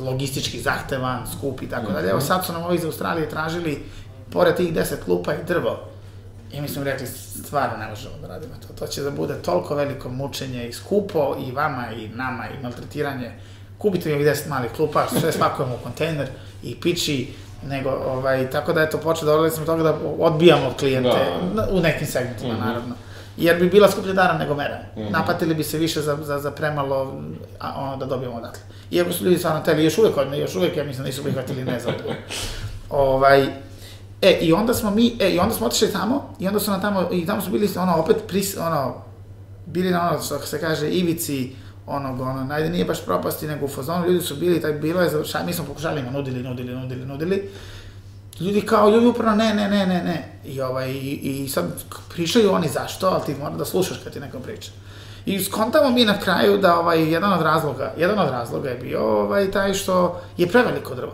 logistički 0.00 0.60
zahtevan, 0.60 1.26
skup 1.36 1.62
i 1.62 1.68
tako 1.68 1.92
dalje. 1.92 2.08
Evo 2.08 2.18
mhm. 2.18 2.26
sad 2.26 2.46
su 2.46 2.52
nam 2.52 2.62
ovi 2.62 2.76
iz 2.76 2.84
Australije 2.84 3.28
tražili, 3.28 3.82
pored 4.30 4.56
tih 4.56 4.74
10 4.74 5.04
klupa 5.04 5.34
i 5.34 5.44
drvo. 5.46 5.88
I 6.52 6.60
mi 6.60 6.68
smo 6.68 6.84
rekli, 6.84 7.06
stvarno 7.44 7.76
ne 7.76 7.88
možemo 7.88 8.14
da 8.20 8.28
radimo 8.28 8.54
to. 8.66 8.74
To 8.74 8.86
će 8.86 9.02
da 9.02 9.10
bude 9.10 9.34
toliko 9.34 9.74
veliko 9.74 10.08
mučenje 10.08 10.68
i 10.68 10.72
skupo 10.72 11.36
i 11.48 11.52
vama 11.52 11.92
i 11.96 12.08
nama 12.08 12.44
i 12.48 12.62
maltretiranje. 12.62 13.32
Kupite 13.78 14.16
mi 14.16 14.24
10 14.24 14.48
malih 14.48 14.70
klupa, 14.70 15.06
sve 15.20 15.32
spakujemo 15.32 15.74
u 15.74 15.82
kontejner 15.82 16.28
i 16.62 16.80
piči, 16.80 17.32
nego, 17.68 17.90
ovaj, 17.90 18.50
tako 18.50 18.72
da 18.72 18.82
eto, 18.82 18.98
počeo 18.98 19.26
da 19.26 19.32
odgledali 19.32 19.56
smo 19.56 19.66
toga 19.66 19.82
da 19.82 19.94
odbijamo 20.18 20.72
klijente, 20.78 21.26
da. 21.54 21.68
u 21.70 21.80
nekim 21.80 22.06
segmentima, 22.06 22.52
mm 22.52 22.56
-hmm. 22.56 22.66
naravno. 22.66 22.94
Jer 23.36 23.60
bi 23.60 23.70
bila 23.70 23.90
skuplja 23.90 24.12
dara 24.12 24.38
nego 24.38 24.54
mera. 24.54 24.78
Mm 24.96 25.00
-hmm. 25.00 25.10
Napatili 25.10 25.54
bi 25.54 25.64
se 25.64 25.78
više 25.78 26.00
za, 26.00 26.18
za, 26.22 26.38
za 26.38 26.50
premalo 26.50 27.20
a, 27.60 27.72
ono 27.76 27.96
da 27.96 28.06
dobijemo 28.06 28.36
odatle. 28.36 28.62
Iako 28.90 29.12
su 29.12 29.24
ljudi 29.24 29.38
stvarno 29.38 29.60
teli, 29.60 29.84
još 29.84 29.98
uvek 29.98 30.16
od 30.16 30.34
još 30.34 30.54
uvek, 30.54 30.76
ja 30.76 30.84
mislim, 30.84 31.06
nisu 31.06 31.22
prihvatili 31.22 31.64
ne 31.64 31.80
za 31.80 31.92
ovaj, 32.90 33.48
E, 34.22 34.38
i 34.40 34.52
onda 34.52 34.74
smo 34.74 34.90
mi, 34.90 35.16
e, 35.20 35.30
i 35.30 35.38
onda 35.38 35.54
smo 35.54 35.66
otišli 35.66 35.92
tamo, 35.92 36.34
i 36.38 36.46
onda 36.48 36.60
su 36.60 36.70
nam 36.70 36.80
tamo, 36.80 37.08
i 37.12 37.26
tamo 37.26 37.42
su 37.42 37.50
bili, 37.50 37.68
ono, 37.76 37.96
opet, 37.96 38.16
pris, 38.28 38.56
ono, 38.56 38.94
bili 39.66 39.90
na 39.90 40.10
ono, 40.10 40.22
što 40.22 40.38
se 40.38 40.60
kaže, 40.60 40.90
ivici, 40.90 41.56
onog, 41.86 42.20
ono, 42.20 42.44
najde 42.44 42.70
nije 42.70 42.84
baš 42.84 43.04
propasti, 43.04 43.46
nego 43.46 43.64
u 43.64 43.68
fazonu, 43.68 44.06
ljudi 44.06 44.24
su 44.24 44.36
bili, 44.36 44.60
taj 44.60 44.72
bilo 44.72 45.00
je 45.00 45.10
završaj, 45.10 45.46
mi 45.46 45.52
smo 45.52 45.64
pokušali, 45.64 46.02
nudili, 46.02 46.42
nudili, 46.42 46.74
nudili, 46.74 47.06
nudili, 47.06 47.50
ljudi 48.40 48.60
kao, 48.60 48.90
ljudi 48.90 49.06
upravo, 49.06 49.36
ne, 49.36 49.54
ne, 49.54 49.68
ne, 49.68 49.86
ne, 49.86 50.02
ne, 50.02 50.40
i 50.44 50.60
ovaj, 50.60 50.90
i, 50.90 51.20
i 51.22 51.48
sad 51.48 51.64
pričaju 52.14 52.52
oni 52.52 52.68
zašto, 52.68 53.06
ali 53.06 53.24
ti 53.26 53.34
mora 53.40 53.56
da 53.56 53.64
slušaš 53.64 54.00
kad 54.04 54.12
ti 54.12 54.20
neko 54.20 54.38
priča. 54.38 54.70
I 55.26 55.44
skontamo 55.44 55.90
mi 55.90 56.04
na 56.04 56.18
kraju 56.18 56.58
da 56.58 56.78
ovaj, 56.78 57.12
jedan 57.12 57.32
od 57.32 57.42
razloga, 57.42 57.92
jedan 57.96 58.18
od 58.18 58.30
razloga 58.30 58.68
je 58.68 58.76
bio 58.76 59.20
ovaj, 59.20 59.50
taj 59.50 59.74
što 59.74 60.20
je 60.36 60.48
preveliko 60.48 60.94
drvo. 60.94 61.12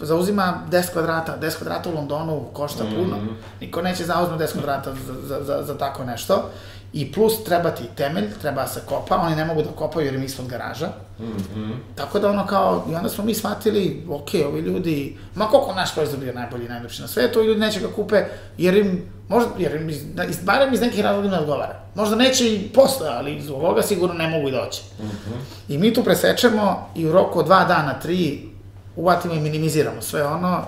Zauzima 0.00 0.62
10 0.70 0.92
kvadrata, 0.92 1.38
10 1.40 1.58
kvadrata 1.58 1.90
u 1.90 1.94
Londonu 1.94 2.44
košta 2.52 2.84
puno. 2.84 3.16
Mm 3.16 3.28
-hmm. 3.28 3.60
Niko 3.60 3.82
neće 3.82 4.04
zauzme 4.04 4.38
10 4.38 4.52
kvadrata 4.52 4.94
za, 5.06 5.14
za, 5.22 5.44
za, 5.44 5.62
za 5.62 5.78
tako 5.78 6.04
nešto. 6.04 6.50
I 6.96 7.12
plus 7.12 7.44
treba 7.44 7.70
ti 7.70 7.82
temelj, 7.96 8.30
treba 8.40 8.62
da 8.62 8.68
se 8.68 8.80
kopa, 8.86 9.16
oni 9.16 9.36
ne 9.36 9.44
mogu 9.44 9.62
da 9.62 9.68
kopaju 9.68 10.06
jer 10.06 10.14
im 10.14 10.22
ispod 10.22 10.46
garaža. 10.46 10.88
Mm 11.18 11.24
-hmm. 11.24 11.72
Tako 11.94 12.18
da 12.18 12.30
ono 12.30 12.46
kao, 12.46 12.86
i 12.90 12.94
onda 12.94 13.08
smo 13.08 13.24
mi 13.24 13.34
shvatili, 13.34 14.06
ok, 14.08 14.28
ovi 14.46 14.60
ljudi, 14.60 15.18
ma 15.34 15.46
koliko 15.46 15.74
naš 15.74 15.94
proizvod 15.94 16.20
bio 16.20 16.32
najbolji 16.32 16.64
i 16.64 16.68
najlepši 16.68 17.02
na 17.02 17.08
svetu, 17.08 17.42
ljudi 17.42 17.60
neće 17.60 17.80
ga 17.80 17.88
kupe 17.96 18.24
jer 18.58 18.76
im, 18.76 19.02
možda, 19.28 19.50
jer 19.58 19.74
im, 19.74 19.90
iz, 19.90 20.02
barem 20.42 20.74
iz 20.74 20.80
nekih 20.80 21.04
razloga 21.04 21.28
ne 21.28 21.38
odgovara. 21.38 21.80
Možda 21.94 22.16
neće 22.16 22.54
i 22.54 22.68
posle, 22.74 23.08
ali 23.08 23.36
iz 23.36 23.50
ovoga 23.50 23.82
sigurno 23.82 24.14
ne 24.14 24.28
mogu 24.28 24.48
i 24.48 24.52
doći. 24.52 24.82
Mm 25.00 25.04
-hmm. 25.04 25.72
I 25.72 25.78
mi 25.78 25.94
tu 25.94 26.04
presečemo 26.04 26.88
i 26.94 27.06
u 27.06 27.12
roku 27.12 27.38
od 27.38 27.46
dva 27.46 27.64
dana, 27.64 28.00
tri, 28.00 28.48
uvatimo 28.96 29.34
i 29.34 29.40
minimiziramo 29.40 30.02
sve 30.02 30.26
ono, 30.26 30.64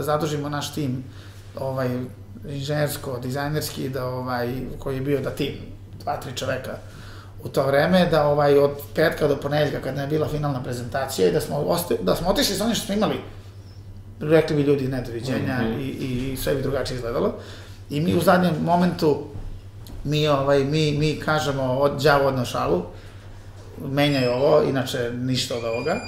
zadužimo 0.00 0.48
naš 0.48 0.74
tim, 0.74 1.04
ovaj, 1.60 1.88
inženjersko, 2.48 3.18
dizajnerski, 3.22 3.88
da 3.88 4.06
ovaj, 4.06 4.52
koji 4.78 4.94
je 4.94 5.00
bio 5.00 5.20
da 5.20 5.30
tim, 5.30 5.54
dva, 6.00 6.16
tri 6.20 6.32
čoveka 6.36 6.78
u 7.44 7.48
to 7.48 7.66
vreme, 7.66 8.06
da 8.10 8.26
ovaj, 8.26 8.58
od 8.58 8.70
petka 8.94 9.28
do 9.28 9.36
ponedeljka, 9.36 9.80
kad 9.80 9.98
je 9.98 10.06
bila 10.06 10.28
finalna 10.28 10.62
prezentacija, 10.62 11.28
i 11.28 11.32
da 11.32 11.40
smo, 11.40 11.56
osta, 11.56 11.94
da 12.02 12.16
smo 12.16 12.28
otišli 12.28 12.54
sa 12.54 12.64
onim 12.64 12.74
što 12.74 12.86
smo 12.86 12.94
imali, 12.94 13.20
rekli 14.20 14.56
bi 14.56 14.62
ljudi 14.62 14.88
ne 14.88 15.02
doviđenja 15.02 15.58
mm 15.62 15.64
-hmm. 15.64 15.80
i, 15.80 16.32
i 16.32 16.36
sve 16.36 16.54
bi 16.54 16.62
drugačije 16.62 16.94
izgledalo. 16.96 17.34
I 17.90 18.00
mi 18.00 18.14
u 18.14 18.20
zadnjem 18.20 18.54
momentu, 18.64 19.24
mi, 20.04 20.28
ovaj, 20.28 20.64
mi, 20.64 20.92
mi 20.98 21.20
kažemo 21.20 21.62
od 21.62 22.02
đavo 22.02 22.28
odno 22.28 22.44
šalu, 22.44 22.82
menjaj 23.86 24.28
ovo, 24.28 24.62
inače 24.68 25.10
ništa 25.14 25.56
od 25.56 25.64
ovoga. 25.64 26.00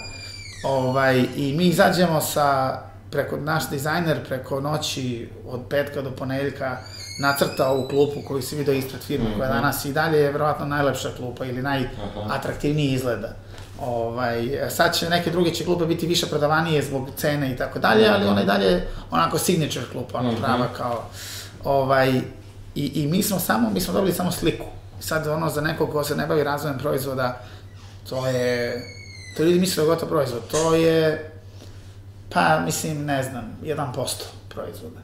Ovaj, 0.65 1.25
I 1.37 1.55
mi 1.57 1.67
izađemo 1.67 2.21
sa 2.21 2.79
preko 3.11 3.37
naš 3.37 3.71
dizajner 3.71 4.25
preko 4.29 4.61
noći 4.61 5.29
od 5.49 5.61
petka 5.71 6.03
do 6.03 6.11
ponedeljka 6.11 6.77
nacrtao 7.19 7.75
ovu 7.75 7.89
klupu 7.89 8.21
koju 8.29 8.43
si 8.43 8.57
vidio 8.57 8.75
ispred 8.75 9.03
firme, 9.03 9.29
mm 9.29 9.33
-hmm. 9.33 9.37
koja 9.37 9.49
mhm. 9.49 9.59
danas 9.59 9.85
i 9.85 9.93
dalje 9.93 10.19
je 10.19 10.33
verovatno 10.33 10.67
najlepša 10.67 11.09
klupa 11.17 11.45
ili 11.45 11.63
najatraktivniji 11.63 12.93
izgleda. 12.93 13.29
Ovaj, 13.81 14.49
sad 14.71 14.95
će 14.95 15.11
neke 15.11 15.31
druge 15.31 15.55
će 15.55 15.65
klupe 15.65 15.87
biti 15.87 16.07
više 16.07 16.27
prodavanije 16.27 16.83
zbog 16.83 17.09
cene 17.17 17.53
i 17.53 17.57
tako 17.57 17.79
dalje, 17.79 18.09
ali 18.09 18.27
ona 18.27 18.43
i 18.43 18.47
dalje 18.47 18.87
onako 19.11 19.39
signature 19.39 19.87
klupa, 19.93 20.19
ona 20.19 20.31
mm 20.31 20.35
-hmm. 20.35 20.41
prava 20.41 20.67
kao 20.77 21.05
ovaj, 21.65 22.21
i, 22.75 23.03
i 23.03 23.07
mi 23.07 23.23
smo 23.23 23.39
samo, 23.39 23.71
mi 23.71 23.81
smo 23.81 23.95
dobili 23.95 24.13
samo 24.13 24.33
sliku. 24.33 24.67
Sad 25.01 25.27
ono 25.27 25.49
za 25.49 25.61
nekog 25.61 25.93
ko 25.93 26.05
se 26.05 26.17
ne 26.17 26.27
bavi 26.27 26.45
razvojem 26.45 26.79
proizvoda, 26.79 27.41
to 28.09 28.27
je, 28.27 28.83
to 29.37 29.43
ljudi 29.43 29.61
misle 29.61 29.77
da 29.77 29.83
je 29.83 29.95
gotov 29.95 30.09
proizvod, 30.09 30.43
to 30.51 30.75
je 30.75 31.31
Pa, 32.29 32.61
mislim, 32.61 33.05
ne 33.05 33.23
znam, 33.23 33.57
1% 33.63 34.07
proizvoda. 34.49 35.01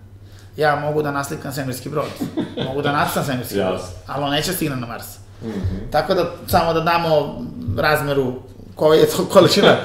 Ja 0.56 0.76
mogu 0.76 1.02
da 1.02 1.10
naslikam 1.10 1.52
svemirski 1.52 1.88
brod, 1.88 2.06
mogu 2.68 2.82
da 2.82 2.92
nacrtam 2.92 3.24
svemirski 3.24 3.54
brod, 3.54 3.80
ali 4.06 4.24
on 4.24 4.30
neće 4.30 4.52
stigne 4.52 4.76
na 4.76 4.86
Mars. 4.86 5.06
Mm 5.42 5.48
-hmm. 5.48 5.90
Tako 5.92 6.14
da, 6.14 6.32
samo 6.46 6.72
da 6.72 6.80
damo 6.80 7.40
razmeru 7.78 8.34
koja 8.74 9.00
je 9.00 9.06
to 9.06 9.24
količina. 9.24 9.76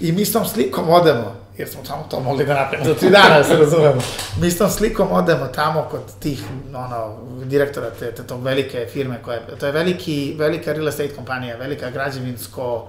I 0.00 0.12
mi 0.12 0.24
s 0.24 0.32
tom 0.32 0.44
slikom 0.46 0.88
odemo, 0.88 1.34
jer 1.58 1.68
smo 1.68 1.82
tamo 1.82 2.06
to 2.10 2.20
mogli 2.20 2.46
da 2.46 2.54
napravimo 2.54 2.88
za 2.88 2.94
tri 2.94 3.10
dana, 3.10 3.38
da 3.38 3.44
se 3.44 3.56
razumemo. 3.56 4.00
Mi 4.40 4.50
s 4.50 4.58
tom 4.58 4.70
slikom 4.70 5.12
odemo 5.12 5.46
tamo 5.46 5.86
kod 5.90 6.00
tih, 6.20 6.44
ono, 6.74 7.16
direktora 7.44 7.90
te, 7.90 8.12
te 8.12 8.22
tog 8.22 8.42
velike 8.42 8.86
firme 8.92 9.22
koja, 9.22 9.40
to 9.60 9.66
je 9.66 9.72
veliki, 9.72 10.36
velika 10.38 10.72
real 10.72 10.88
estate 10.88 11.14
kompanija, 11.14 11.56
velika 11.56 11.90
građevinsko, 11.90 12.88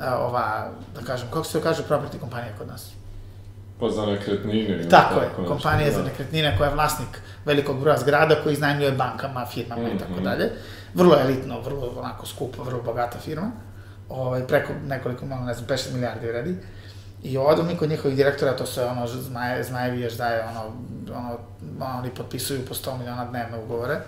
ova, 0.00 0.70
da 0.94 1.06
kažem, 1.06 1.28
kako 1.28 1.44
se 1.44 1.60
kaže 1.62 1.82
property 1.88 2.20
kompanija 2.20 2.52
kod 2.58 2.68
nas? 2.68 2.90
Pa 3.84 3.90
za 3.90 4.06
nekretnine. 4.06 4.88
Tako, 4.88 5.14
tako 5.14 5.42
je, 5.42 5.48
kompanija 5.48 5.90
da. 5.90 5.96
za 5.96 6.02
nekretnine 6.02 6.54
koja 6.58 6.68
je 6.68 6.74
vlasnik 6.74 7.20
velikog 7.44 7.80
broja 7.80 7.98
zgrada 7.98 8.34
koji 8.42 8.52
iznajmljuje 8.52 8.92
bankama, 8.92 9.46
firmama 9.46 9.82
mm 9.82 9.86
-hmm. 9.86 9.96
i 9.96 9.98
tako 9.98 10.12
mhm. 10.12 10.24
dalje. 10.24 10.50
Vrlo 10.94 11.16
elitno, 11.20 11.60
vrlo 11.60 11.92
onako 11.98 12.26
skupa, 12.26 12.62
vrlo 12.62 12.82
bogata 12.82 13.18
firma. 13.18 13.50
Ovaj, 14.08 14.46
preko 14.46 14.72
nekoliko, 14.86 15.26
malo, 15.26 15.44
ne 15.44 15.54
znam, 15.54 15.66
5 15.66 15.92
milijardi 15.92 16.32
radi. 16.32 16.56
I 17.22 17.38
odu 17.38 17.62
mi 17.62 17.76
kod 17.76 17.90
njihovih 17.90 18.16
direktora, 18.16 18.56
to 18.56 18.66
se 18.66 18.84
ono, 18.84 19.06
zmaje, 19.06 19.64
zmajevi 19.64 20.00
još 20.00 20.12
daje, 20.12 20.44
ono, 20.44 20.60
ono, 21.16 21.38
ono, 21.80 21.98
oni 21.98 22.10
potpisuju 22.10 22.60
po 22.68 22.74
100 22.74 22.98
miliona 22.98 23.24
dnevno 23.24 23.62
ugovore. 23.64 24.00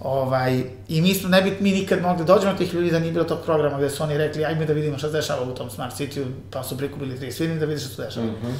Ovaj, 0.00 0.64
I 0.88 1.00
mi 1.00 1.14
smo, 1.14 1.28
ne 1.28 1.42
bi 1.42 1.56
mi 1.60 1.70
nikad 1.72 2.02
mogli 2.02 2.24
da 2.24 2.34
dođemo 2.34 2.52
do 2.52 2.58
tih 2.58 2.74
ljudi 2.74 2.90
da 2.90 2.98
nije 2.98 3.12
bilo 3.12 3.24
tog 3.24 3.38
programa 3.44 3.78
gde 3.78 3.90
su 3.90 4.02
oni 4.02 4.18
rekli, 4.18 4.44
ajme 4.44 4.66
da 4.66 4.72
vidimo 4.72 4.98
šta 4.98 5.06
se 5.06 5.12
dešava 5.12 5.42
u 5.42 5.54
tom 5.54 5.70
Smart 5.70 5.94
City-u, 5.94 6.24
pa 6.50 6.62
su 6.62 6.78
prikupili 6.78 7.18
30 7.18 7.36
film 7.36 7.58
da 7.58 7.66
vidi 7.66 7.80
šta 7.80 7.88
se 7.88 8.02
dešava. 8.02 8.26
Mm 8.26 8.36
-hmm. 8.42 8.52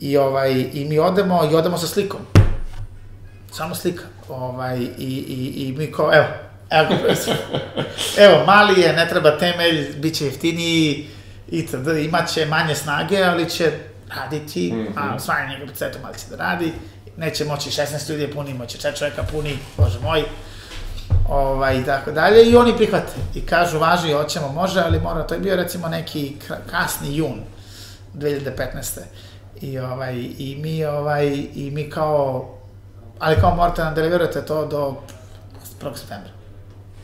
I, 0.00 0.16
ovaj, 0.16 0.70
I 0.72 0.84
mi 0.84 0.98
odemo, 0.98 1.48
i 1.52 1.54
odemo 1.54 1.78
sa 1.78 1.86
slikom. 1.86 2.20
Samo 3.52 3.74
slika. 3.74 4.02
Ovaj, 4.28 4.78
i, 4.78 4.88
i, 4.98 5.52
I 5.56 5.74
mi 5.78 5.92
kao, 5.92 6.10
evo, 6.14 6.26
evo, 6.70 6.88
evo, 8.26 8.44
mali 8.46 8.80
je, 8.80 8.92
ne 8.92 9.08
treba 9.08 9.38
temelj, 9.38 9.96
bit 9.96 10.14
će 10.14 10.24
jeftiniji, 10.24 11.06
itd. 11.48 11.88
Imaće 12.04 12.46
manje 12.46 12.74
snage, 12.74 13.22
ali 13.24 13.50
će 13.50 13.72
raditi, 14.16 14.72
mm 14.72 14.76
-hmm. 14.76 14.92
a 14.96 15.14
osvajanje 15.14 15.58
kapacitetom, 15.60 16.00
ali 16.04 16.18
će 16.18 16.24
da 16.30 16.36
radi. 16.36 16.72
Neće 17.16 17.44
moći 17.44 17.70
16 17.70 18.10
ljudi 18.10 18.32
puni, 18.32 18.54
moće 18.54 18.78
4 18.78 18.98
čoveka 18.98 19.22
puni, 19.22 19.58
bože 19.76 19.98
moj 20.00 20.24
ovaj, 21.28 21.78
i 21.78 21.84
tako 21.84 22.12
dalje, 22.12 22.44
i 22.44 22.56
oni 22.56 22.76
prihvate. 22.76 23.12
I 23.34 23.40
kažu, 23.40 23.78
važi, 23.78 24.12
hoćemo, 24.12 24.48
može, 24.48 24.80
ali 24.80 25.00
mora, 25.00 25.26
to 25.26 25.34
je 25.34 25.40
bio 25.40 25.56
recimo 25.56 25.88
neki 25.88 26.36
kasni 26.70 27.16
jun 27.16 27.40
2015. 28.14 28.98
I, 29.62 29.78
ovaj, 29.78 30.14
i 30.38 30.58
mi, 30.62 30.84
ovaj, 30.84 31.26
i 31.54 31.70
mi 31.70 31.90
kao, 31.90 32.48
ali 33.18 33.40
kao 33.40 33.54
morate 33.56 33.84
nam 33.84 33.94
deliverate 33.94 34.44
to 34.44 34.66
do 34.66 34.96
1. 35.80 35.96
septembra. 35.96 36.30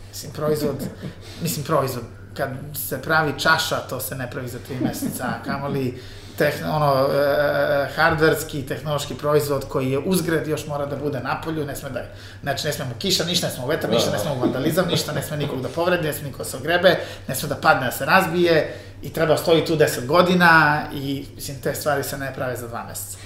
Mislim, 0.09 0.33
proizvod, 0.33 0.77
mislim, 1.43 1.65
proizvod, 1.65 2.05
kad 2.37 2.51
se 2.75 3.03
pravi 3.03 3.33
čaša, 3.39 3.77
to 3.77 4.01
se 4.01 4.15
ne 4.15 4.31
pravi 4.31 4.49
za 4.49 4.59
3 4.71 4.81
meseca, 4.81 5.25
kamoli 5.45 6.01
tehn, 6.39 6.65
ono, 6.65 7.09
e, 7.15 7.89
hardverski, 7.97 8.63
tehnološki 8.67 9.15
proizvod 9.15 9.65
koji 9.69 9.91
je 9.91 9.99
uzgred, 9.99 10.49
još 10.49 10.67
mora 10.67 10.87
da 10.87 10.97
bude 10.97 11.21
na 11.21 11.41
polju, 11.45 11.67
ne 11.67 11.77
sme 11.77 11.91
da, 11.91 12.03
znači 12.43 12.67
ne 12.67 12.73
smemo 12.73 12.91
kiša, 12.99 13.25
ništa, 13.25 13.47
ne 13.47 13.53
smemo 13.53 13.69
vetar, 13.69 13.91
ništa, 13.91 14.11
ne 14.11 14.19
smemo 14.19 14.41
vandalizam, 14.41 14.89
ništa, 14.89 15.13
ne 15.13 15.23
sme 15.23 15.37
nikog 15.37 15.63
da 15.63 15.69
povredi, 15.69 16.07
ne 16.07 16.13
sme 16.13 16.27
nikog 16.27 16.39
da 16.39 16.45
se 16.45 16.57
ogrebe, 16.57 16.99
ne 17.29 17.35
sme 17.35 17.49
da 17.49 17.55
padne, 17.55 17.87
da 17.87 17.93
se 17.93 18.05
razbije 18.05 18.75
i 19.03 19.11
treba 19.11 19.37
stoji 19.37 19.65
tu 19.65 19.77
10 19.77 20.07
godina 20.07 20.83
i, 20.95 21.25
mislim, 21.35 21.61
te 21.61 21.75
stvari 21.75 22.03
se 22.03 22.19
ne 22.19 22.33
prave 22.35 22.57
za 22.57 22.69
dva 22.69 22.85
meseca. 22.89 23.19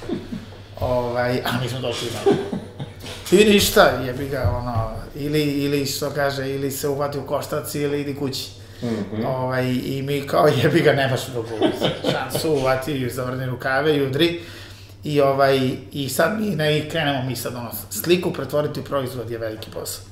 Ovaj, 0.81 1.43
a 1.45 1.61
mi 1.63 1.69
smo 1.69 1.81
došli 1.81 2.09
na 2.15 2.33
I 3.33 3.45
ništa, 3.45 3.91
jebi 4.07 4.29
ga, 4.29 4.53
ono, 4.59 4.91
ili, 5.15 5.43
ili 5.43 5.87
što 5.87 6.11
kaže, 6.11 6.51
ili 6.51 6.71
se 6.71 6.89
uvati 6.89 7.19
u 7.19 7.27
koštac 7.27 7.75
ili 7.75 8.01
idi 8.01 8.15
kući. 8.15 8.49
-hmm. 8.83 9.27
ovaj, 9.27 9.73
I 9.85 10.03
mi 10.03 10.27
kao 10.27 10.49
jebi 10.63 10.81
ga, 10.81 10.93
nemaš 10.93 11.27
drugu 11.27 11.49
šansu, 12.11 12.51
uvati, 12.51 13.11
zavrni 13.11 13.47
rukave 13.47 13.97
i 13.97 14.03
udri. 14.03 14.41
I, 15.05 15.21
ovaj, 15.21 15.71
I 15.93 16.09
sad 16.09 16.41
mi 16.41 16.47
ne 16.47 16.89
krenemo 16.89 17.23
mi 17.23 17.37
sad 17.37 17.55
ono, 17.55 17.71
sliku 17.91 18.33
pretvoriti 18.33 18.81
u 18.81 18.85
proizvod 18.85 19.31
je 19.31 19.39
veliki 19.39 19.71
posao 19.71 20.12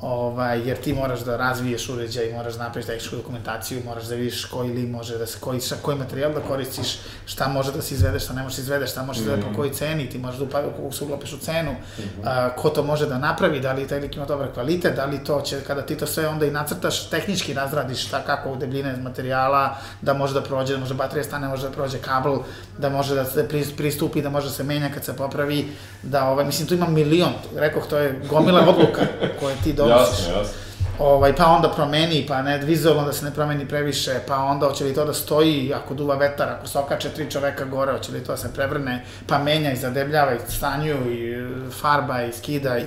ovaj, 0.00 0.68
jer 0.68 0.76
ti 0.76 0.92
moraš 0.92 1.20
da 1.20 1.36
razviješ 1.36 1.88
uređaj, 1.88 2.32
moraš 2.32 2.54
da 2.54 2.64
napraviš 2.64 2.86
tehničku 2.86 3.16
dokumentaciju, 3.16 3.82
moraš 3.84 4.04
da 4.04 4.14
vidiš 4.14 4.44
koji 4.44 4.70
li 4.70 4.86
može 4.86 5.18
da 5.18 5.26
se, 5.26 5.38
koji, 5.40 5.60
šta, 5.60 5.76
koji 5.82 5.98
materijal 5.98 6.32
da 6.32 6.40
koristiš, 6.40 6.98
šta 7.26 7.48
može 7.48 7.72
da 7.72 7.82
se 7.82 7.94
izvede, 7.94 8.20
šta 8.20 8.32
ne 8.32 8.42
može 8.42 8.52
da 8.52 8.56
se 8.56 8.62
izvede, 8.62 8.86
šta 8.86 9.02
može 9.02 9.24
da 9.24 9.36
mm 9.36 9.40
-hmm. 9.40 9.48
po 9.48 9.56
kojoj 9.56 9.72
ceni, 9.72 10.10
ti 10.10 10.18
možeš 10.18 10.38
da 10.40 10.44
upa, 10.44 10.62
se 10.92 11.04
uglapiš 11.04 11.32
u 11.32 11.38
cenu, 11.38 11.72
mm 11.72 12.02
-hmm. 12.02 12.22
a, 12.24 12.50
ko 12.56 12.70
to 12.70 12.82
može 12.82 13.06
da 13.06 13.18
napravi, 13.18 13.60
da 13.60 13.72
li 13.72 13.88
taj 13.88 14.00
lik 14.00 14.16
ima 14.16 14.26
dobar 14.26 14.52
kvalitet, 14.54 14.96
da 14.96 15.04
li 15.04 15.24
to 15.24 15.40
će, 15.40 15.60
kada 15.66 15.82
ti 15.82 15.96
to 15.96 16.06
sve 16.06 16.28
onda 16.28 16.46
i 16.46 16.50
nacrtaš, 16.50 17.10
tehnički 17.10 17.54
razradiš 17.54 18.06
šta, 18.06 18.22
kako 18.22 18.56
debljine 18.56 18.96
materijala, 18.96 19.76
da 20.02 20.14
može 20.14 20.34
da 20.34 20.42
prođe, 20.42 20.74
da 20.74 20.80
može 20.80 20.94
baterija 20.94 21.24
stane, 21.24 21.48
može 21.48 21.68
da 21.68 21.72
prođe 21.72 21.98
kabel, 21.98 22.38
da 22.78 22.88
može 22.88 23.14
da 23.14 23.24
se 23.24 23.48
pristupi, 23.76 24.22
da 24.22 24.30
može 24.30 24.46
da 24.46 24.52
se 24.52 24.64
menja 24.64 24.90
kad 24.94 25.04
se 25.04 25.16
popravi, 25.16 25.68
da 26.02 26.28
ovaj, 26.28 26.44
mislim, 26.44 26.68
tu 26.68 26.74
ima 26.74 26.88
milion, 26.88 27.32
rekoh, 27.56 27.86
to 27.88 27.98
je 27.98 28.20
gomila 28.30 28.60
odluka 28.60 29.02
koje 29.40 29.56
ti 29.64 29.72
do 29.72 29.87
Jasno, 29.88 30.38
jasno. 30.38 30.54
Ovaj, 30.98 31.36
pa 31.36 31.46
onda 31.46 31.68
promeni, 31.68 32.24
pa 32.28 32.42
ne, 32.42 32.58
vizualno 32.58 33.04
da 33.04 33.12
se 33.12 33.24
ne 33.24 33.30
promeni 33.30 33.68
previše, 33.68 34.20
pa 34.26 34.36
onda 34.36 34.66
hoće 34.66 34.84
li 34.84 34.94
to 34.94 35.04
da 35.04 35.14
stoji, 35.14 35.74
ako 35.74 35.94
duva 35.94 36.14
vetar, 36.14 36.48
ako 36.48 36.66
se 36.66 36.78
okače 36.78 37.08
tri 37.08 37.30
čoveka 37.30 37.64
gore, 37.64 37.92
hoće 37.92 38.12
li 38.12 38.24
to 38.24 38.32
da 38.32 38.36
se 38.36 38.54
prevrne, 38.54 39.04
pa 39.26 39.38
menja 39.38 39.72
i 39.72 39.76
zadebljava 39.76 40.34
i 40.34 40.38
stanju 40.48 40.96
i 41.10 41.48
farba 41.80 42.22
i 42.22 42.32
skida 42.32 42.78
i 42.78 42.84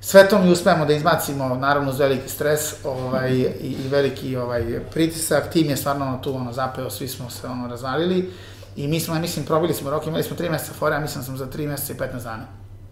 sve 0.00 0.28
to 0.28 0.38
mi 0.38 0.50
uspemo 0.50 0.86
da 0.86 0.92
izbacimo, 0.92 1.54
naravno 1.54 1.90
uz 1.90 1.98
veliki 1.98 2.28
stres 2.28 2.74
ovaj, 2.84 3.30
i, 3.30 3.76
i 3.84 3.88
veliki 3.88 4.36
ovaj, 4.36 4.80
pritisak, 4.92 5.50
tim 5.52 5.70
je 5.70 5.76
stvarno 5.76 6.18
tu 6.22 6.36
ono, 6.36 6.52
zapeo, 6.52 6.90
svi 6.90 7.08
smo 7.08 7.30
se 7.30 7.46
ono, 7.46 7.68
razvalili 7.68 8.30
i 8.76 8.88
mi 8.88 9.00
smo, 9.00 9.14
ja 9.14 9.20
mislim, 9.20 9.44
probili 9.44 9.74
smo 9.74 9.90
rok, 9.90 10.06
imali 10.06 10.22
smo 10.22 10.36
3 10.36 10.50
meseca 10.50 10.72
fore, 10.72 10.94
ja 10.94 11.00
mislim 11.00 11.20
da 11.20 11.26
sam 11.26 11.36
za 11.36 11.46
3 11.46 11.68
meseca 11.68 11.92
i 11.92 11.96
15 11.96 12.24
dana. 12.24 12.44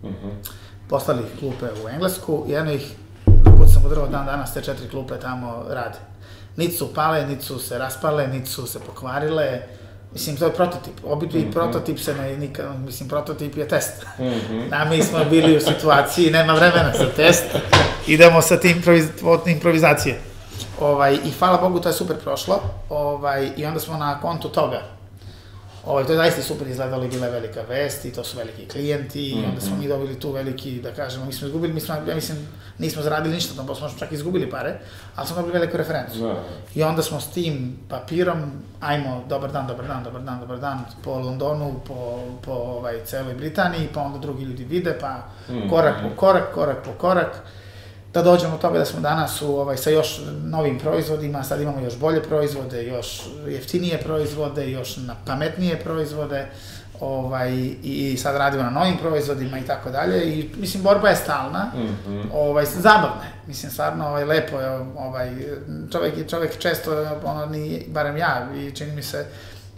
Mm 0.02 0.06
-hmm. 0.06 0.65
Poslali 0.88 1.22
klupe 1.38 1.66
u 1.84 1.88
Englesku, 1.88 2.44
jedno 2.48 2.72
ih 2.72 2.94
dok 3.26 3.68
sam 3.72 3.86
udrao 3.86 4.06
dan 4.06 4.26
danas, 4.26 4.54
te 4.54 4.62
četiri 4.62 4.88
klupe 4.88 5.14
tamo 5.20 5.64
rade. 5.68 5.98
Niti 6.56 6.76
su 6.76 6.94
pale, 6.94 7.26
niti 7.26 7.44
su 7.44 7.58
se 7.58 7.78
raspale, 7.78 8.28
niti 8.28 8.50
su 8.50 8.66
se 8.66 8.80
pokvarile. 8.80 9.62
Mislim, 10.12 10.36
to 10.36 10.44
je 10.44 10.52
prototip. 10.52 10.94
Obični 11.04 11.40
mm 11.40 11.44
-hmm. 11.44 11.52
prototip 11.52 11.98
se 11.98 12.14
ne, 12.14 12.36
nikad, 12.36 12.80
mislim, 12.84 13.08
prototip 13.08 13.56
je 13.56 13.68
test. 13.68 14.06
Mm 14.18 14.22
-hmm. 14.22 14.68
A 14.72 14.84
mi 14.84 15.02
smo 15.02 15.24
bili 15.30 15.56
u 15.56 15.60
situaciji, 15.60 16.30
nema 16.30 16.54
vremena 16.54 16.92
za 16.98 17.06
test, 17.16 17.44
idemo 18.06 18.42
sa 18.42 18.60
tim 18.60 18.76
improviz, 18.76 19.08
od 19.24 19.46
improvizacije. 19.46 20.20
Ovaj, 20.80 21.18
I 21.24 21.30
hvala 21.38 21.58
Bogu, 21.58 21.80
to 21.80 21.88
je 21.88 21.92
super 21.92 22.16
prošlo. 22.16 22.60
Ovaj, 22.88 23.50
I 23.56 23.66
onda 23.66 23.80
smo 23.80 23.96
na 23.96 24.20
kontu 24.20 24.48
toga 24.48 24.95
Ovaj, 25.86 26.04
to 26.04 26.12
je 26.12 26.16
zaista 26.16 26.42
super 26.42 26.66
izgledalo 26.66 27.04
i 27.04 27.08
bila 27.08 27.28
velika 27.28 27.60
vest 27.68 28.04
i 28.04 28.12
to 28.12 28.24
su 28.24 28.38
veliki 28.38 28.66
klijenti 28.68 29.34
mm 29.34 29.38
-hmm. 29.38 29.42
i 29.42 29.46
onda 29.46 29.60
smo 29.60 29.70
mhm. 29.70 29.80
mi 29.80 29.88
dobili 29.88 30.20
tu 30.20 30.30
veliki, 30.32 30.80
da 30.80 30.92
kažemo, 30.92 31.24
mi 31.24 31.32
smo 31.32 31.46
izgubili, 31.46 31.72
mi 31.72 31.80
smo, 31.80 31.94
ja 32.08 32.14
mislim, 32.14 32.48
nismo 32.78 33.02
zaradili 33.02 33.34
ništa, 33.34 33.54
tamo 33.56 33.74
smo 33.74 33.88
čak 33.98 34.12
izgubili 34.12 34.50
pare, 34.50 34.78
ali 35.16 35.26
smo 35.26 35.36
dobili 35.36 35.58
veliku 35.58 35.76
referencu. 35.76 36.18
Da. 36.18 36.42
I 36.74 36.82
onda 36.82 37.02
smo 37.02 37.20
s 37.20 37.30
tim 37.30 37.78
papirom, 37.88 38.52
ajmo, 38.80 39.24
dobar 39.28 39.52
dan, 39.52 39.66
dobar 39.66 39.86
dan, 39.86 40.04
dobar 40.04 40.22
dan, 40.22 40.40
dobar 40.40 40.58
dan, 40.58 40.84
po 41.04 41.18
Londonu, 41.18 41.80
po, 41.86 42.22
po 42.44 42.52
ovaj, 42.52 43.04
celoj 43.04 43.34
Britaniji, 43.34 43.88
pa 43.94 44.00
onda 44.00 44.18
drugi 44.18 44.44
ljudi 44.44 44.64
vide, 44.64 44.98
pa 45.00 45.16
mm 45.48 45.54
-hmm. 45.54 45.70
korak 45.70 45.94
po 46.02 46.16
korak, 46.16 46.54
korak 46.54 46.84
po 46.84 46.92
korak 46.92 47.42
da 48.16 48.22
dođemo 48.22 48.52
do 48.52 48.58
toga 48.58 48.78
da 48.78 48.84
smo 48.84 49.00
danas 49.00 49.42
u, 49.42 49.56
ovaj, 49.56 49.76
sa 49.76 49.90
još 49.90 50.20
novim 50.44 50.78
proizvodima, 50.78 51.44
sad 51.44 51.60
imamo 51.60 51.80
još 51.80 51.96
bolje 51.98 52.22
proizvode, 52.22 52.86
još 52.86 53.22
jeftinije 53.48 53.98
proizvode, 53.98 54.70
još 54.70 54.96
na 54.96 55.14
pametnije 55.26 55.80
proizvode, 55.80 56.46
ovaj, 57.00 57.52
i 57.82 58.16
sad 58.16 58.36
radimo 58.36 58.62
na 58.62 58.70
novim 58.70 58.96
proizvodima 58.96 59.58
i 59.58 59.66
tako 59.66 59.90
dalje. 59.90 60.38
I 60.38 60.50
mislim 60.56 60.82
borba 60.82 61.08
je 61.08 61.16
stalna, 61.16 61.70
mm 61.74 62.10
-hmm. 62.10 62.22
ovaj, 62.34 62.64
zabavna 62.64 63.24
je, 63.24 63.32
mislim 63.46 63.72
stvarno 63.72 64.08
ovaj, 64.08 64.24
lepo 64.24 64.60
je, 64.60 64.68
ovaj, 64.98 65.30
čovek, 65.92 66.30
čovek 66.30 66.58
često, 66.58 67.18
ono, 67.24 67.46
ni, 67.46 67.84
barem 67.88 68.16
ja, 68.16 68.48
i 68.56 68.70
čini 68.70 68.92
mi 68.92 69.02
se, 69.02 69.26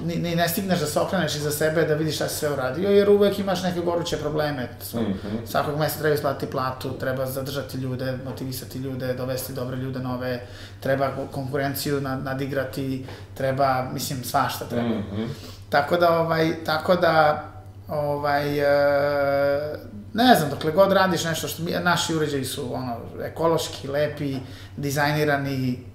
ni, 0.01 0.17
ni 0.17 0.35
ne 0.37 0.49
stigneš 0.49 0.81
da 0.81 0.87
se 0.87 1.01
okreneš 1.01 1.35
iza 1.35 1.51
sebe 1.51 1.85
da 1.85 1.95
vidiš 1.95 2.15
šta 2.15 2.29
si 2.29 2.35
sve 2.35 2.53
uradio, 2.53 2.91
jer 2.91 3.11
uvek 3.11 3.39
imaš 3.39 3.63
neke 3.63 3.81
goruće 3.81 4.17
probleme. 4.17 4.69
Mm 4.95 4.99
-hmm. 4.99 5.47
Svakog 5.47 5.79
mesta 5.79 5.99
treba 5.99 6.15
isplatiti 6.15 6.53
platu, 6.53 6.99
treba 6.99 7.27
zadržati 7.27 7.79
ljude, 7.79 8.19
motivisati 8.25 8.79
ljude, 8.79 9.15
dovesti 9.15 9.53
dobre 9.53 9.77
ljude 9.77 9.99
nove, 9.99 10.41
treba 10.81 11.11
konkurenciju 11.33 12.01
nad, 12.01 12.25
nadigrati, 12.25 13.07
treba, 13.35 13.89
mislim, 13.93 14.25
svašta 14.25 14.65
treba. 14.65 14.89
Mm 14.89 15.05
-hmm. 15.13 15.27
Tako 15.69 15.97
da, 15.97 16.21
ovaj, 16.21 16.65
tako 16.65 16.97
da, 16.97 17.45
ovaj, 17.89 18.59
e, 18.59 19.79
ne 20.15 20.35
znam, 20.35 20.51
dokle 20.51 20.73
god 20.73 20.93
radiš 20.93 21.25
nešto 21.25 21.49
što 21.49 21.63
mi, 21.63 21.71
naši 21.71 22.15
uređaji 22.15 22.45
su 22.45 22.75
ono, 22.75 22.97
ekološki, 23.25 23.89
lepi, 23.89 24.37
dizajnirani, 24.77 25.88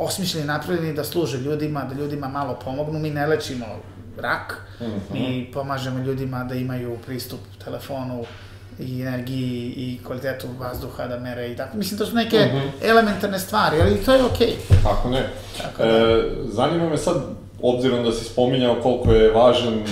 osmišljeni, 0.00 0.46
napravljeni 0.46 0.92
da 0.94 1.04
služe 1.04 1.38
ljudima, 1.38 1.84
da 1.84 1.94
ljudima 1.94 2.28
malo 2.28 2.58
pomognu. 2.64 2.98
Mi 2.98 3.10
ne 3.10 3.26
lečimo 3.26 3.66
rak, 4.18 4.56
mm 4.80 4.84
-hmm. 4.84 5.12
mi 5.12 5.50
pomažemo 5.52 5.98
ljudima 5.98 6.44
da 6.44 6.54
imaju 6.54 6.98
pristup 7.06 7.40
telefonu 7.64 8.24
i 8.78 9.02
energiji 9.02 9.74
i 9.76 9.98
kvalitetu 10.06 10.46
vazduha 10.58 11.06
da 11.06 11.18
mere 11.18 11.52
i 11.52 11.56
tako. 11.56 11.76
Mislim, 11.76 11.98
to 11.98 12.06
su 12.06 12.14
neke 12.14 12.38
mm 12.38 12.56
-hmm. 12.56 12.90
elementarne 12.90 13.38
stvari, 13.38 13.80
ali 13.80 14.04
to 14.04 14.14
je 14.14 14.24
okej. 14.24 14.48
Okay. 14.48 14.82
Kako 14.82 15.08
ne. 15.10 15.28
Tako 15.62 15.82
da. 15.82 15.88
E, 15.88 16.22
zanima 16.44 16.88
me 16.88 16.96
sad, 16.96 17.16
obzirom 17.62 18.04
da 18.04 18.12
si 18.12 18.24
spominjao 18.24 18.80
koliko 18.82 19.12
je 19.12 19.30
važan 19.30 19.74
e, 19.74 19.84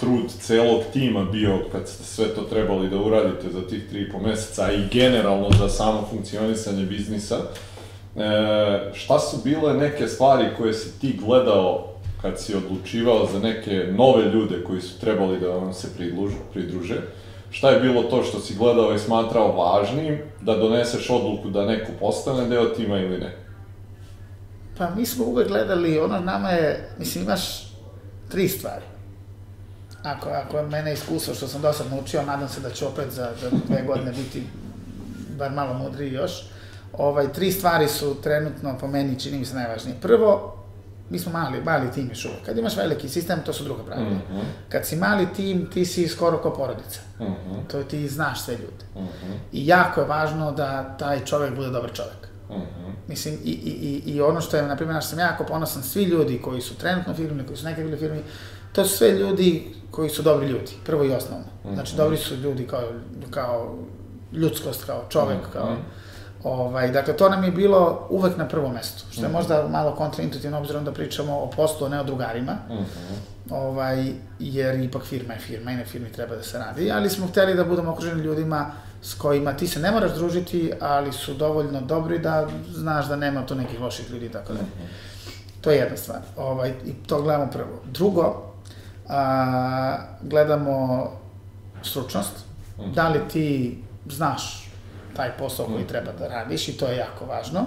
trud 0.00 0.30
celog 0.40 0.82
tima 0.92 1.24
bio 1.24 1.58
kad 1.72 1.88
ste 1.88 2.04
sve 2.04 2.34
to 2.34 2.42
trebali 2.42 2.90
da 2.90 2.96
uradite 2.96 3.50
za 3.52 3.66
tih 3.68 3.88
tri 3.90 4.00
i 4.00 4.10
po 4.10 4.18
meseca 4.18 4.72
i 4.72 4.88
generalno 4.92 5.48
za 5.58 5.68
samo 5.68 6.06
funkcionisanje 6.10 6.84
biznisa, 6.84 7.36
E, 8.16 8.90
šta 8.94 9.18
su 9.18 9.36
bile 9.44 9.74
neke 9.74 10.08
stvari 10.08 10.44
koje 10.58 10.74
si 10.74 11.00
ti 11.00 11.20
gledao 11.24 11.86
kad 12.22 12.40
si 12.40 12.54
odlučivao 12.54 13.28
za 13.32 13.38
neke 13.38 13.84
nove 13.98 14.24
ljude 14.24 14.64
koji 14.64 14.80
su 14.80 15.00
trebali 15.00 15.40
da 15.40 15.48
vam 15.48 15.74
se 15.74 15.88
pridruže, 15.96 16.36
pridruže? 16.52 17.00
Šta 17.50 17.70
je 17.70 17.80
bilo 17.80 18.02
to 18.02 18.22
što 18.22 18.40
si 18.40 18.54
gledao 18.54 18.94
i 18.94 18.98
smatrao 18.98 19.56
važnim 19.56 20.18
da 20.40 20.56
doneseš 20.56 21.10
odluku 21.10 21.48
da 21.48 21.66
neko 21.66 21.92
postane 22.00 22.48
deo 22.48 22.64
tima 22.64 22.98
ili 22.98 23.18
ne? 23.18 23.36
Pa 24.78 24.90
mi 24.96 25.06
smo 25.06 25.24
uvek 25.24 25.48
gledali, 25.48 25.98
ono 25.98 26.20
nama 26.20 26.50
je, 26.50 26.90
mislim 26.98 27.24
imaš 27.24 27.72
tri 28.28 28.48
stvari. 28.48 28.84
Ako, 30.02 30.28
ako 30.28 30.62
mene 30.62 30.92
iskustvo 30.92 31.34
što 31.34 31.48
sam 31.48 31.62
do 31.62 31.72
sad 31.72 31.90
naučio, 31.90 32.22
nadam 32.22 32.48
se 32.48 32.60
da 32.60 32.70
će 32.70 32.86
opet 32.86 33.10
za, 33.10 33.30
za 33.40 33.50
dve 33.68 33.82
godine 33.86 34.10
biti 34.10 34.42
bar 35.38 35.52
malo 35.52 35.74
mudriji 35.74 36.12
još. 36.12 36.32
Ovaj, 36.92 37.32
tri 37.32 37.52
stvari 37.52 37.88
su 37.88 38.16
trenutno 38.22 38.78
po 38.80 38.86
meni, 38.86 39.20
čini 39.20 39.38
mi 39.38 39.44
se, 39.44 39.54
najvažnije. 39.54 39.96
Prvo, 40.00 40.56
mi 41.10 41.18
smo 41.18 41.32
mali, 41.32 41.60
mali 41.64 41.92
tim 41.92 42.08
još 42.08 42.24
uvek. 42.24 42.46
Kad 42.46 42.58
imaš 42.58 42.76
veliki 42.76 43.08
sistem, 43.08 43.38
to 43.46 43.52
su 43.52 43.64
druga 43.64 43.82
pravila. 43.82 44.10
Mhm. 44.10 44.38
Kad 44.68 44.86
si 44.86 44.96
mali 44.96 45.26
tim, 45.36 45.70
ti 45.70 45.84
si 45.84 46.08
skoro 46.08 46.38
kao 46.38 46.54
porodica. 46.54 47.00
Mhm. 47.20 47.60
To 47.70 47.82
ti 47.82 48.08
znaš 48.08 48.44
sve 48.44 48.54
ljude. 48.54 48.84
Mhm. 48.96 49.32
I 49.52 49.66
jako 49.66 50.00
je 50.00 50.06
važno 50.06 50.52
da 50.52 50.96
taj 50.96 51.24
čovek 51.24 51.54
bude 51.54 51.70
dobar 51.70 51.92
čovek. 51.92 52.28
Mhm. 52.50 52.90
Mislim, 53.08 53.34
i, 53.44 53.50
i, 53.50 53.70
i, 53.70 54.12
i 54.12 54.20
ono 54.20 54.40
što 54.40 54.56
je, 54.56 54.62
na 54.62 54.76
primjer, 54.76 54.94
na 54.94 55.00
što 55.00 55.10
sam 55.10 55.18
jako 55.18 55.44
ponosan, 55.44 55.82
svi 55.82 56.04
ljudi 56.04 56.40
koji 56.44 56.60
su 56.60 56.74
trenutno 56.74 57.12
u 57.12 57.16
firmi, 57.16 57.46
koji 57.46 57.56
su 57.56 57.64
nekad 57.64 57.84
bili 57.84 57.96
u 57.96 58.00
firmi, 58.00 58.22
to 58.72 58.84
su 58.84 58.96
sve 58.96 59.10
ljudi 59.10 59.74
koji 59.90 60.10
su 60.10 60.22
dobri 60.22 60.48
ljudi, 60.48 60.72
prvo 60.86 61.04
i 61.04 61.12
osnovno. 61.12 61.44
Znači, 61.74 61.96
dobri 61.96 62.16
su 62.16 62.34
ljudi 62.34 62.66
kao, 62.66 62.82
kao 63.30 63.76
ljudskost, 64.32 64.84
kao 64.84 65.04
čovek, 65.08 65.40
kao... 65.52 65.76
Ovaj, 66.44 66.90
dakle, 66.90 67.16
to 67.16 67.28
nam 67.28 67.44
je 67.44 67.50
bilo 67.50 67.80
uvek 68.10 68.36
na 68.36 68.48
prvom 68.48 68.72
mestu, 68.72 69.04
što 69.10 69.22
je 69.22 69.28
možda 69.30 69.68
malo 69.68 69.94
kontraintuitivno 69.94 70.58
obzirom 70.58 70.84
da 70.84 70.92
pričamo 70.92 71.34
o 71.34 71.46
poslu, 71.46 71.88
ne 71.88 72.00
o 72.00 72.04
drugarima, 72.04 72.56
Mhm. 72.70 72.82
ovaj, 73.52 74.06
jer 74.38 74.74
ipak 74.76 75.02
firma 75.04 75.34
je 75.34 75.40
firma 75.40 75.72
i 75.72 75.76
na 75.76 75.84
firmi 75.84 76.12
treba 76.12 76.36
da 76.36 76.42
se 76.42 76.58
radi, 76.58 76.90
ali 76.92 77.10
smo 77.10 77.26
hteli 77.26 77.54
da 77.54 77.64
budemo 77.64 77.90
okruženi 77.90 78.22
ljudima 78.22 78.70
s 79.02 79.14
kojima 79.14 79.52
ti 79.52 79.66
se 79.68 79.80
ne 79.80 79.90
moraš 79.90 80.12
družiti, 80.12 80.72
ali 80.80 81.12
su 81.12 81.34
dovoljno 81.34 81.80
dobri 81.80 82.18
da 82.18 82.48
znaš 82.68 83.06
da 83.06 83.16
nema 83.16 83.46
tu 83.46 83.54
nekih 83.54 83.80
loših 83.80 84.10
ljudi 84.10 84.26
i 84.26 84.30
tako 84.30 84.52
dalje. 84.52 84.66
To 85.60 85.70
je 85.70 85.76
jedna 85.76 85.96
stvar. 85.96 86.18
Ovaj, 86.36 86.72
I 86.84 86.92
to 87.06 87.22
gledamo 87.22 87.50
prvo. 87.50 87.80
Drugo, 87.84 88.52
a, 89.08 89.96
gledamo 90.22 91.06
stručnost. 91.82 92.32
Da 92.86 93.08
li 93.08 93.20
ti 93.28 93.78
znaš 94.06 94.59
taj 95.16 95.30
posao 95.38 95.66
koji 95.66 95.86
treba 95.86 96.12
da 96.18 96.28
radiš 96.28 96.68
i 96.68 96.72
to 96.72 96.86
je 96.86 96.96
jako 96.96 97.24
važno. 97.26 97.66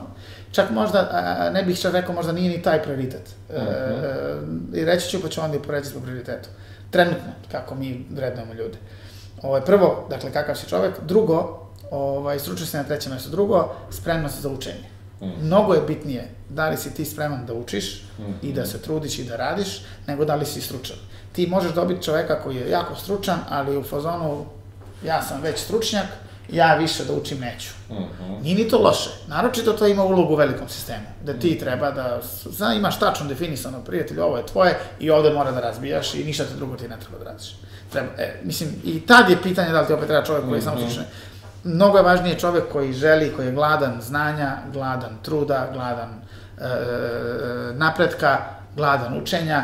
Čak 0.52 0.70
možda, 0.70 1.10
ne 1.54 1.64
bih 1.64 1.80
čak 1.80 1.94
rekao, 1.94 2.16
možda 2.16 2.32
nije 2.32 2.50
ni 2.50 2.62
taj 2.62 2.84
prioritet. 2.84 3.30
E, 3.50 3.62
I 4.74 4.86
reći 4.86 5.10
ću 5.10 5.22
pa 5.22 5.30
ću 5.30 5.42
onda 5.42 5.58
i 5.58 5.62
poreći 5.62 5.94
po 5.94 6.00
prioritetu. 6.00 6.50
Trenutno, 6.92 7.32
kako 7.52 7.76
mi 7.76 8.06
vrednujemo 8.12 8.54
ljude. 8.54 8.78
Ovaj, 9.42 9.62
prvo, 9.62 10.08
dakle, 10.10 10.32
kakav 10.32 10.56
si 10.56 10.70
čovek. 10.70 10.94
Drugo, 11.02 11.68
ovaj, 11.92 12.40
stručnost 12.40 12.74
je 12.74 12.78
na 12.78 12.88
trećem 12.88 13.12
mjestu. 13.12 13.30
Drugo, 13.30 13.76
spremnost 13.92 14.42
za 14.42 14.50
učenje. 14.50 14.94
Mnogo 15.42 15.74
je 15.74 15.82
bitnije 15.82 16.28
da 16.50 16.70
li 16.70 16.78
si 16.78 16.94
ti 16.94 17.06
spreman 17.06 17.46
da 17.46 17.54
učiš 17.54 18.04
i 18.42 18.54
da 18.54 18.66
se 18.66 18.82
trudiš 18.82 19.20
i 19.20 19.24
da 19.24 19.36
radiš, 19.36 19.82
nego 20.08 20.26
da 20.26 20.36
li 20.36 20.46
si 20.46 20.62
stručan. 20.62 20.98
Ti 21.32 21.48
možeš 21.48 21.72
dobiti 21.72 22.04
čoveka 22.04 22.42
koji 22.44 22.56
je 22.56 22.70
jako 22.70 22.96
stručan, 22.96 23.40
ali 23.50 23.78
u 23.78 23.84
fazonu 23.84 24.46
ja 25.06 25.22
sam 25.22 25.42
već 25.42 25.60
stručnjak, 25.60 26.06
ja 26.50 26.76
više 26.76 27.06
da 27.06 27.14
učim 27.14 27.40
neću. 27.40 27.70
Mhm. 27.92 28.42
Nije 28.42 28.56
ni 28.56 28.68
to 28.68 28.78
loše. 28.78 29.10
Naročito 29.28 29.74
to 29.74 29.88
ima 29.88 30.04
ulogu 30.04 30.34
u 30.34 30.36
velikom 30.36 30.70
sistemu. 30.70 31.06
Da 31.24 31.34
ti 31.34 31.60
treba 31.60 31.92
da, 31.92 32.20
zna, 32.46 32.74
imaš 32.74 33.00
tačno 33.00 33.28
definisano, 33.28 33.84
prijatelj, 33.84 34.20
ovo 34.20 34.38
je 34.38 34.46
tvoje 34.46 34.80
i 35.00 35.12
ovde 35.12 35.34
mora 35.34 35.52
da 35.52 35.60
razbijaš 35.60 36.14
i 36.14 36.24
ništa 36.24 36.44
te 36.44 36.56
drugo 36.56 36.76
ti 36.76 36.88
ne 36.88 36.98
treba 37.00 37.24
da 37.24 37.32
radiš. 37.32 37.56
Treba, 37.92 38.08
e, 38.18 38.40
mislim, 38.44 38.70
i 38.84 39.06
tad 39.06 39.30
je 39.30 39.42
pitanje 39.42 39.72
da 39.72 39.82
li 39.82 39.88
ti 39.88 39.94
opet 39.94 40.08
treba 40.08 40.26
čovjek 40.26 40.46
koji 40.46 40.58
je 40.58 40.62
samo 40.62 40.78
stručan. 40.78 41.04
Mnogo 41.64 41.98
je 41.98 42.04
važnije 42.04 42.40
čovjek 42.40 42.72
koji 42.72 42.94
želi, 42.94 43.34
koji 43.36 43.46
je 43.46 43.52
gladan 43.52 44.02
znanja, 44.02 44.58
gladan 44.74 45.18
truda, 45.22 45.70
gladan 45.74 46.10
e, 46.10 46.64
napretka, 47.74 48.38
gladan 48.76 49.22
učenja 49.22 49.64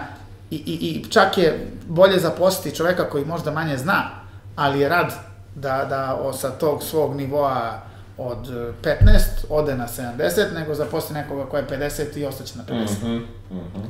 i, 0.51 0.56
i, 0.56 0.73
i 0.73 1.11
čak 1.11 1.38
je 1.38 1.68
bolje 1.88 2.19
zaposliti 2.19 2.77
čoveka 2.77 3.10
koji 3.10 3.26
možda 3.26 3.51
manje 3.51 3.77
zna, 3.77 4.10
ali 4.56 4.80
je 4.80 4.89
rad 4.89 5.28
da, 5.55 5.85
da 5.89 6.19
o, 6.23 6.34
sa 6.34 6.49
tog 6.49 6.84
svog 6.84 7.15
nivoa 7.15 7.81
od 8.17 8.49
e, 8.49 8.71
15 8.84 9.19
ode 9.49 9.76
na 9.76 9.88
70, 9.88 10.53
nego 10.53 10.76
zaposli 10.76 11.13
nekoga 11.13 11.45
ko 11.45 11.57
je 11.57 11.67
50 11.67 12.17
i 12.17 12.26
ostaće 12.26 12.57
na 12.57 12.63
50. 12.63 13.03
Mhm. 13.03 13.15
Mhm. 13.51 13.85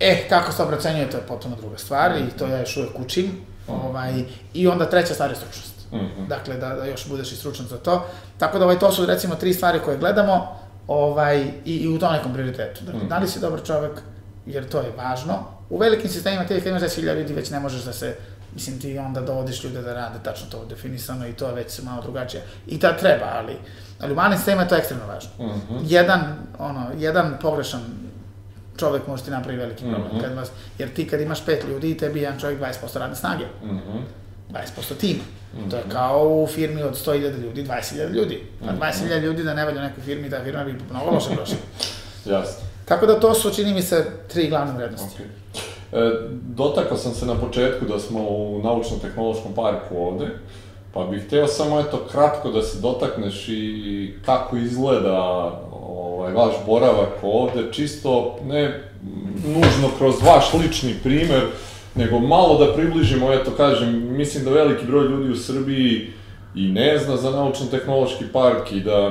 E, 0.00 0.28
kako 0.28 0.52
se 0.52 0.62
obracenjuje, 0.62 1.10
to 1.10 1.16
je 1.16 1.22
potpuno 1.22 1.56
druga 1.56 1.78
stvar 1.78 2.12
i 2.18 2.38
to 2.38 2.46
ja 2.46 2.60
još 2.60 2.76
uvek 2.76 2.98
učim. 2.98 3.30
Ovaj, 3.68 4.24
I 4.54 4.68
onda 4.68 4.90
treća 4.90 5.14
stvar 5.14 5.30
je 5.30 5.36
stručnost. 5.36 5.92
Mhm. 5.92 6.26
Dakle, 6.28 6.56
da, 6.56 6.68
da 6.68 6.84
još 6.84 7.08
budeš 7.08 7.32
i 7.32 7.36
stručan 7.36 7.66
za 7.66 7.76
to. 7.76 8.06
Tako 8.38 8.58
da 8.58 8.64
ovaj, 8.64 8.78
to 8.78 8.92
su 8.92 9.06
recimo 9.06 9.34
tri 9.34 9.54
stvari 9.54 9.80
koje 9.84 9.98
gledamo 9.98 10.58
ovaj, 10.88 11.44
i, 11.64 11.76
i 11.76 11.88
u 11.88 11.98
tom 11.98 12.12
nekom 12.12 12.32
prioritetu. 12.32 12.84
Dakle, 12.84 13.00
da 13.08 13.18
li 13.18 13.28
si 13.28 13.40
dobar 13.40 13.60
čovek, 13.66 14.00
jer 14.46 14.68
to 14.68 14.80
je 14.80 14.92
važno. 14.96 15.34
U 15.70 15.78
velikim 15.78 16.10
sistemima 16.10 16.44
ti 16.44 16.54
kad 16.54 16.66
imaš 16.66 16.82
10.000 16.82 17.18
ljudi 17.18 17.34
već 17.34 17.50
ne 17.50 17.60
možeš 17.60 17.82
da 17.82 17.92
se 17.92 18.16
Mislim, 18.56 18.80
ti 18.80 18.98
onda 18.98 19.20
dovodiš 19.20 19.64
ljude 19.64 19.82
da 19.82 19.94
rade 19.94 20.18
tačno 20.22 20.46
to 20.50 20.64
definisano 20.64 21.28
i 21.28 21.32
to 21.32 21.48
je 21.48 21.54
već 21.54 21.82
malo 21.82 22.02
drugačije. 22.02 22.42
I 22.66 22.80
ta 22.80 22.96
treba, 22.96 23.26
ali, 23.34 23.56
ali 24.00 24.12
u 24.12 24.16
malim 24.16 24.38
sistemima 24.38 24.68
to 24.68 24.74
je 24.74 24.78
ekstremno 24.78 25.06
važno. 25.06 25.30
Mhm. 25.40 25.76
Jedan, 25.84 26.36
ono, 26.58 26.86
jedan 26.98 27.36
pogrešan 27.40 27.80
čovek 28.76 29.06
može 29.06 29.22
ti 29.24 29.30
napravi 29.30 29.58
veliki 29.58 29.84
problem. 29.84 30.08
Mhm. 30.12 30.20
Kad 30.20 30.34
vas, 30.34 30.50
jer 30.78 30.94
ti 30.94 31.08
kad 31.08 31.20
imaš 31.20 31.44
pet 31.44 31.64
ljudi, 31.68 31.96
tebi 31.96 32.18
je 32.18 32.22
jedan 32.22 32.40
čovjek 32.40 32.60
20% 32.60 32.98
radne 32.98 33.16
snage. 33.16 33.44
Mhm. 33.64 33.98
20% 34.50 34.94
tima. 35.00 35.22
To 35.70 35.76
je 35.76 35.82
kao 35.92 36.28
u 36.28 36.46
firmi 36.46 36.82
od 36.82 36.94
100.000 37.06 37.42
ljudi, 37.42 37.64
20.000 37.64 38.12
ljudi. 38.12 38.42
Pa 38.60 38.86
20.000 38.86 39.20
ljudi 39.20 39.42
da 39.42 39.54
ne 39.54 39.64
valja 39.64 39.80
u 39.80 39.82
nekoj 39.82 40.02
firmi, 40.04 40.30
ta 40.30 40.44
firma 40.44 40.64
bi 40.64 40.74
mnogo 40.90 41.10
loše 41.10 41.28
prošla. 41.36 41.56
Jasno. 42.36 42.66
Tako 42.84 43.06
da 43.06 43.20
to 43.20 43.34
su, 43.34 43.50
čini 43.50 43.74
mi 43.74 43.82
se, 43.82 44.06
tri 44.28 44.48
glavne 44.48 44.72
vrednosti. 44.72 45.22
Ok. 45.22 45.60
E, 45.96 46.12
dotakao 46.56 46.96
sam 46.96 47.14
se 47.14 47.26
na 47.26 47.34
početku 47.34 47.84
da 47.84 47.98
smo 47.98 48.20
u 48.20 48.60
naučno-tehnološkom 48.62 49.54
parku 49.54 49.96
ovde, 49.98 50.26
pa 50.94 51.04
bih 51.04 51.22
hteo 51.26 51.46
samo 51.46 51.80
eto 51.80 52.00
kratko 52.12 52.50
da 52.50 52.62
se 52.62 52.80
dotakneš 52.80 53.48
i 53.48 54.14
kako 54.24 54.56
izgleda 54.56 55.22
ovaj, 55.88 56.32
vaš 56.32 56.54
boravak 56.66 57.08
ovde, 57.22 57.72
čisto 57.72 58.36
ne 58.44 58.80
nužno 59.46 59.88
kroz 59.98 60.14
vaš 60.22 60.54
lični 60.54 60.94
primer, 61.02 61.42
nego 61.94 62.18
malo 62.18 62.58
da 62.58 62.74
približimo, 62.74 63.32
eto 63.32 63.50
kažem, 63.50 64.16
mislim 64.16 64.44
da 64.44 64.50
veliki 64.50 64.86
broj 64.86 65.08
ljudi 65.08 65.30
u 65.30 65.36
Srbiji 65.36 66.10
i 66.54 66.68
ne 66.68 66.98
zna 66.98 67.16
za 67.16 67.30
naučno-tehnološki 67.30 68.24
park 68.32 68.72
i 68.72 68.80
da 68.80 69.10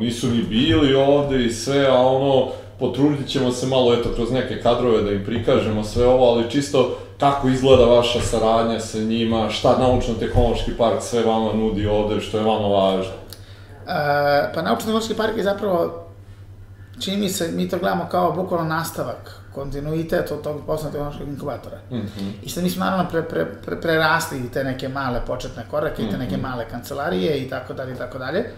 nisu 0.00 0.26
ni 0.26 0.42
bili 0.42 0.94
ovde 0.94 1.44
i 1.44 1.52
sve, 1.52 1.86
a 1.86 1.98
ono, 1.98 2.48
potrudit 2.82 3.28
ćemo 3.28 3.52
se 3.52 3.66
malo, 3.66 3.94
eto, 3.94 4.08
kroz 4.14 4.30
neke 4.30 4.62
kadrove 4.62 5.02
da 5.02 5.10
im 5.10 5.24
prikažemo 5.24 5.84
sve 5.84 6.06
ovo, 6.06 6.24
ali 6.32 6.50
čisto 6.50 6.98
kako 7.20 7.48
izgleda 7.48 7.84
vaša 7.84 8.20
saradnja 8.20 8.80
sa 8.80 8.98
njima, 8.98 9.50
šta 9.50 9.76
naučno-tehnološki 9.78 10.76
park 10.78 11.02
sve 11.02 11.22
vama 11.22 11.52
nudi 11.52 11.86
ovde, 11.86 12.20
što 12.20 12.38
je 12.38 12.44
vama 12.44 12.68
važno. 12.68 13.12
E, 13.12 14.52
pa 14.54 14.62
naučno-tehnološki 14.62 15.14
park 15.16 15.36
je 15.36 15.44
zapravo, 15.44 16.06
čini 17.00 17.16
mi 17.16 17.28
se, 17.28 17.52
mi 17.52 17.68
to 17.68 17.78
gledamo 17.78 18.08
kao 18.10 18.32
bukvalno 18.32 18.68
nastavak, 18.68 19.40
kontinuitet 19.54 20.30
od 20.30 20.42
tog 20.42 20.60
poslovnog 20.66 20.92
tehnološkog 20.92 21.28
inkubatora. 21.28 21.78
Mhm. 21.90 22.30
I 22.42 22.48
sad 22.48 22.64
mi 22.64 22.70
smo 22.70 22.84
naravno 22.84 23.10
pre, 23.10 23.22
pre, 23.22 23.46
pre, 23.64 23.80
prerasli 23.80 24.50
te 24.52 24.64
neke 24.64 24.88
male 24.88 25.20
početne 25.26 25.64
korake 25.70 26.02
i 26.02 26.10
te 26.10 26.18
neke 26.18 26.36
male 26.36 26.64
kancelarije 26.70 27.38
i 27.38 27.50
tako 27.50 27.74
dalje 27.74 27.92
i 27.92 27.96
tako 27.96 28.18
dalje. 28.18 28.50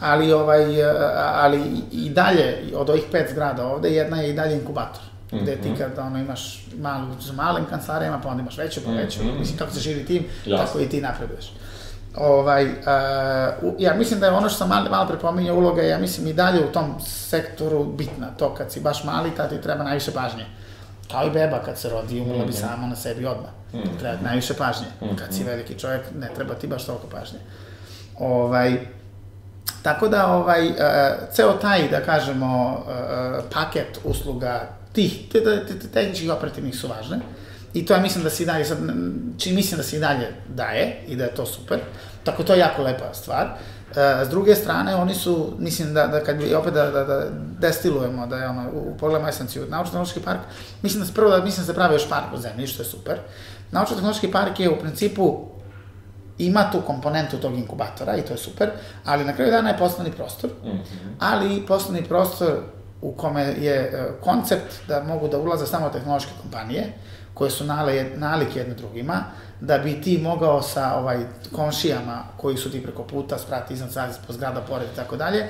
Ali, 0.00 0.32
ovaj, 0.32 0.80
e, 0.80 0.94
ali 1.16 1.60
i- 1.92 2.10
dalje, 2.10 2.44
od 2.74 2.90
ovih 2.90 3.04
pet 3.12 3.30
zgrada 3.30 3.66
ovde, 3.66 3.90
jedna 3.90 4.16
je 4.16 4.30
i 4.30 4.34
dalje 4.34 4.54
inkubator. 4.54 5.02
Gde 5.32 5.56
ti 5.56 5.72
kad 5.78 5.98
ono, 5.98 6.18
imaš 6.18 6.40
malu, 6.72 7.06
s 7.20 7.32
malim 7.32 7.64
kancelarijama, 7.64 8.20
pa 8.20 8.28
onda 8.28 8.40
imaš 8.42 8.58
veću, 8.58 8.80
pa 8.82 8.90
veću, 8.92 9.20
Mhm. 9.20 9.38
mislim 9.38 9.58
kako 9.58 9.72
se 9.72 9.80
širi 9.80 10.06
tim, 10.06 10.24
Jasno. 10.46 10.66
tako 10.66 10.80
i 10.80 10.88
ti 10.88 11.00
napreduješ. 11.00 11.52
Ovaj, 12.16 12.64
uh, 12.64 12.70
ja 13.78 13.94
mislim 13.94 14.20
da 14.20 14.26
je 14.26 14.32
ono 14.32 14.48
što 14.48 14.58
sam 14.58 14.68
malo, 14.68 14.90
malo 14.90 15.08
prepominjao 15.08 15.56
uloga, 15.56 15.82
ja 15.82 15.98
mislim 15.98 16.26
i 16.26 16.32
dalje 16.32 16.60
u 16.60 16.68
tom 16.68 16.94
sektoru 17.00 17.84
bitna. 17.86 18.26
To 18.28 18.54
kad 18.54 18.72
si 18.72 18.80
baš 18.80 19.04
mali, 19.04 19.30
tad 19.30 19.48
ti 19.48 19.60
treba 19.60 19.84
najviše 19.84 20.10
pažnje. 20.12 20.46
Kao 21.10 21.26
i 21.26 21.30
beba 21.30 21.58
kad 21.58 21.78
se 21.78 21.88
rodi, 21.90 22.20
umrla 22.20 22.44
bi 22.44 22.52
sama 22.52 22.86
na 22.86 22.96
sebi 22.96 23.26
odmah. 23.26 23.50
Treba 23.98 24.16
ti 24.16 24.24
najviše 24.24 24.54
pažnje. 24.54 24.86
Kad 25.16 25.34
si 25.34 25.44
veliki 25.44 25.74
čovjek, 25.74 26.02
ne 26.14 26.30
treba 26.36 26.54
ti 26.54 26.66
baš 26.66 26.84
toliko 26.84 27.06
pažnje. 27.08 27.38
Ovaj, 28.18 28.76
tako 29.82 30.08
da, 30.08 30.26
ovaj, 30.26 30.68
uh, 30.68 30.76
ceo 31.32 31.52
taj, 31.52 31.88
da 31.88 32.00
kažemo, 32.00 32.82
uh, 32.86 33.44
paket 33.52 33.98
usluga 34.04 34.68
tih, 34.92 35.28
te, 35.32 35.44
te, 35.44 35.66
te, 35.66 35.78
te 35.78 35.88
tehničkih 35.88 36.32
operativnih 36.32 36.76
su 36.76 36.88
važne. 36.88 37.20
I 37.74 37.86
to 37.86 37.94
ja 37.94 38.00
mislim 38.00 38.24
da 38.24 38.30
se 38.30 38.42
i 38.42 38.46
dalje, 38.46 38.64
sad, 38.64 38.78
čini 39.38 39.56
mislim 39.56 39.78
da 39.78 39.82
se 39.82 39.96
i 39.96 40.00
dalje 40.00 40.28
daje 40.48 40.96
i 41.08 41.16
da 41.16 41.24
je 41.24 41.34
to 41.34 41.46
super. 41.46 41.80
Tako 42.24 42.42
to 42.42 42.52
je 42.52 42.58
jako 42.58 42.82
lepa 42.82 43.14
stvar. 43.14 43.46
E, 43.96 44.24
s 44.24 44.28
druge 44.28 44.54
strane, 44.54 44.94
oni 44.94 45.14
su, 45.14 45.54
mislim 45.58 45.94
da, 45.94 46.06
da 46.06 46.24
kad 46.24 46.36
bi 46.36 46.54
opet 46.54 46.74
da, 46.74 46.90
da, 46.90 47.04
da 47.04 47.24
destilujemo, 47.58 48.26
da 48.26 48.36
je 48.36 48.48
ono, 48.48 48.70
u 48.72 48.96
pogledamo 48.98 49.28
esenciju 49.28 49.66
naučno-tehnološki 49.70 50.20
park, 50.24 50.40
mislim 50.82 51.00
da 51.00 51.06
se 51.06 51.14
prvo 51.14 51.30
da, 51.30 51.44
mislim 51.44 51.66
da 51.66 51.72
se 51.72 51.74
pravi 51.74 51.94
još 51.94 52.08
park 52.08 52.34
u 52.34 52.36
zemlji, 52.36 52.66
što 52.66 52.82
je 52.82 52.86
super. 52.86 53.18
Naučno-tehnološki 53.72 54.32
park 54.32 54.60
je 54.60 54.70
u 54.70 54.78
principu 54.80 55.51
ima 56.46 56.70
tu 56.72 56.80
komponentu 56.86 57.36
tog 57.36 57.54
inkubatora 57.54 58.16
i 58.16 58.22
to 58.22 58.32
je 58.32 58.38
super, 58.38 58.70
ali 59.04 59.24
na 59.24 59.32
kraju 59.32 59.50
dana 59.50 59.68
je 59.68 59.78
poslovni 59.78 60.12
prostor, 60.12 60.50
ali 61.18 61.66
poslovni 61.66 62.04
prostor 62.04 62.58
u 63.02 63.12
kome 63.12 63.42
je 63.42 63.74
e, 63.74 64.08
koncept 64.20 64.88
da 64.88 65.02
mogu 65.02 65.28
da 65.28 65.38
ulaze 65.38 65.66
samo 65.66 65.88
tehnološke 65.88 66.30
kompanije, 66.42 66.92
koje 67.34 67.50
su 67.50 67.64
nale, 67.64 68.06
nalik 68.16 68.56
jedne 68.56 68.74
drugima, 68.74 69.24
da 69.60 69.78
bi 69.78 70.00
ti 70.02 70.18
mogao 70.18 70.62
sa 70.62 70.94
ovaj 70.94 71.18
komšijama 71.52 72.24
koji 72.36 72.56
su 72.56 72.70
ti 72.70 72.82
preko 72.82 73.02
puta, 73.02 73.38
sprati 73.38 73.74
iznad 73.74 74.18
po 74.26 74.32
zgrada, 74.32 74.60
pored 74.60 74.88
i 74.92 74.96
tako 74.96 75.16
dalje, 75.16 75.48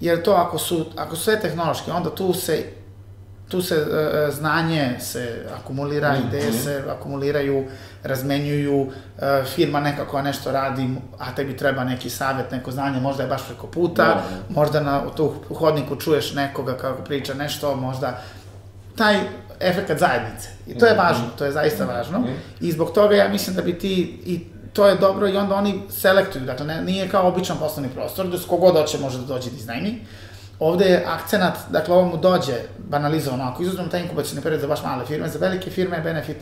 jer 0.00 0.22
to 0.22 0.32
ako 0.32 0.58
su, 0.58 0.86
ako 0.96 1.16
su 1.16 1.22
sve 1.22 1.40
tehnološke, 1.40 1.92
onda 1.92 2.14
tu 2.14 2.32
se 2.32 2.64
tu 3.48 3.62
se 3.62 3.74
e, 3.74 4.30
znanje 4.30 4.96
se 5.00 5.46
akumulira, 5.60 6.12
mm 6.12 6.28
ideje 6.28 6.52
se 6.52 6.82
akumuliraju, 6.90 7.64
razmenjuju, 8.02 8.86
e, 9.18 9.44
firma 9.54 9.80
nekako 9.80 10.22
nešto 10.22 10.52
radi, 10.52 10.88
a 11.18 11.34
tebi 11.34 11.56
treba 11.56 11.84
neki 11.84 12.10
savjet, 12.10 12.50
neko 12.50 12.70
znanje, 12.70 13.00
možda 13.00 13.22
je 13.22 13.28
baš 13.28 13.46
preko 13.46 13.66
puta, 13.66 14.14
mm 14.14 14.54
možda 14.54 14.80
na 14.80 15.02
tu 15.16 15.34
hodniku 15.54 15.96
čuješ 15.96 16.34
nekoga 16.34 16.76
kako 16.76 17.02
priča 17.02 17.34
nešto, 17.34 17.76
možda 17.76 18.22
taj 18.96 19.16
efekt 19.60 19.98
zajednice. 19.98 20.48
I 20.66 20.78
to 20.78 20.86
je 20.86 20.94
važno, 20.94 21.24
to 21.38 21.44
je 21.44 21.52
zaista 21.52 21.84
važno. 21.84 22.24
I 22.60 22.72
zbog 22.72 22.92
toga 22.92 23.16
ja 23.16 23.28
mislim 23.28 23.56
da 23.56 23.62
bi 23.62 23.78
ti, 23.78 24.20
i 24.26 24.40
to 24.72 24.86
je 24.86 24.96
dobro, 24.96 25.28
i 25.28 25.36
onda 25.36 25.54
oni 25.54 25.82
selektuju, 25.90 26.44
dakle, 26.44 26.66
ne, 26.66 26.82
nije 26.82 27.08
kao 27.08 27.28
običan 27.28 27.56
poslovni 27.58 27.90
prostor, 27.94 28.26
da 28.26 28.38
kogod 28.48 28.74
hoće 28.74 28.98
može 28.98 29.18
da 29.18 29.24
dođe 29.24 29.50
da 29.50 29.56
iznajmi. 29.56 30.00
Ovde 30.58 30.84
je 30.84 31.04
akcenat, 31.06 31.58
dakle, 31.70 31.94
ovo 31.94 32.08
mu 32.08 32.16
dođe 32.16 32.54
banalizovano, 32.78 33.44
ako 33.44 33.62
izuzmemo 33.62 33.88
taj 33.88 34.00
inkubacijni 34.00 34.42
period 34.42 34.60
za 34.60 34.66
baš 34.66 34.82
male 34.82 35.06
firme, 35.06 35.28
za 35.28 35.38
velike 35.38 35.70
firme 35.70 35.96
je 35.96 36.02
benefit 36.02 36.36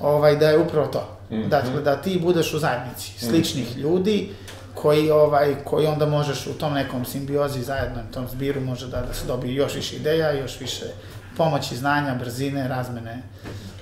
ovaj, 0.00 0.36
da 0.36 0.48
je 0.48 0.58
upravo 0.58 0.86
to. 0.86 1.18
Mm 1.30 1.34
-hmm. 1.34 1.48
Dakle, 1.48 1.82
da 1.82 1.96
ti 1.96 2.20
budeš 2.22 2.54
u 2.54 2.58
zajednici 2.58 3.26
sličnih 3.26 3.76
mm 3.76 3.78
-hmm. 3.78 3.82
ljudi, 3.82 4.28
koji, 4.74 5.10
ovaj, 5.10 5.54
koji 5.64 5.86
onda 5.86 6.06
možeš 6.06 6.46
u 6.46 6.52
tom 6.52 6.74
nekom 6.74 7.04
simbiozi 7.04 7.62
zajedno, 7.62 8.00
u 8.10 8.14
tom 8.14 8.28
zbiru 8.28 8.60
može 8.60 8.86
da, 8.86 9.00
da 9.00 9.14
se 9.14 9.26
dobije 9.26 9.54
još 9.54 9.74
više 9.74 9.96
ideja, 9.96 10.32
još 10.32 10.60
više 10.60 10.84
pomoći 11.36 11.76
znanja, 11.76 12.14
brzine, 12.14 12.68
razmene. 12.68 13.22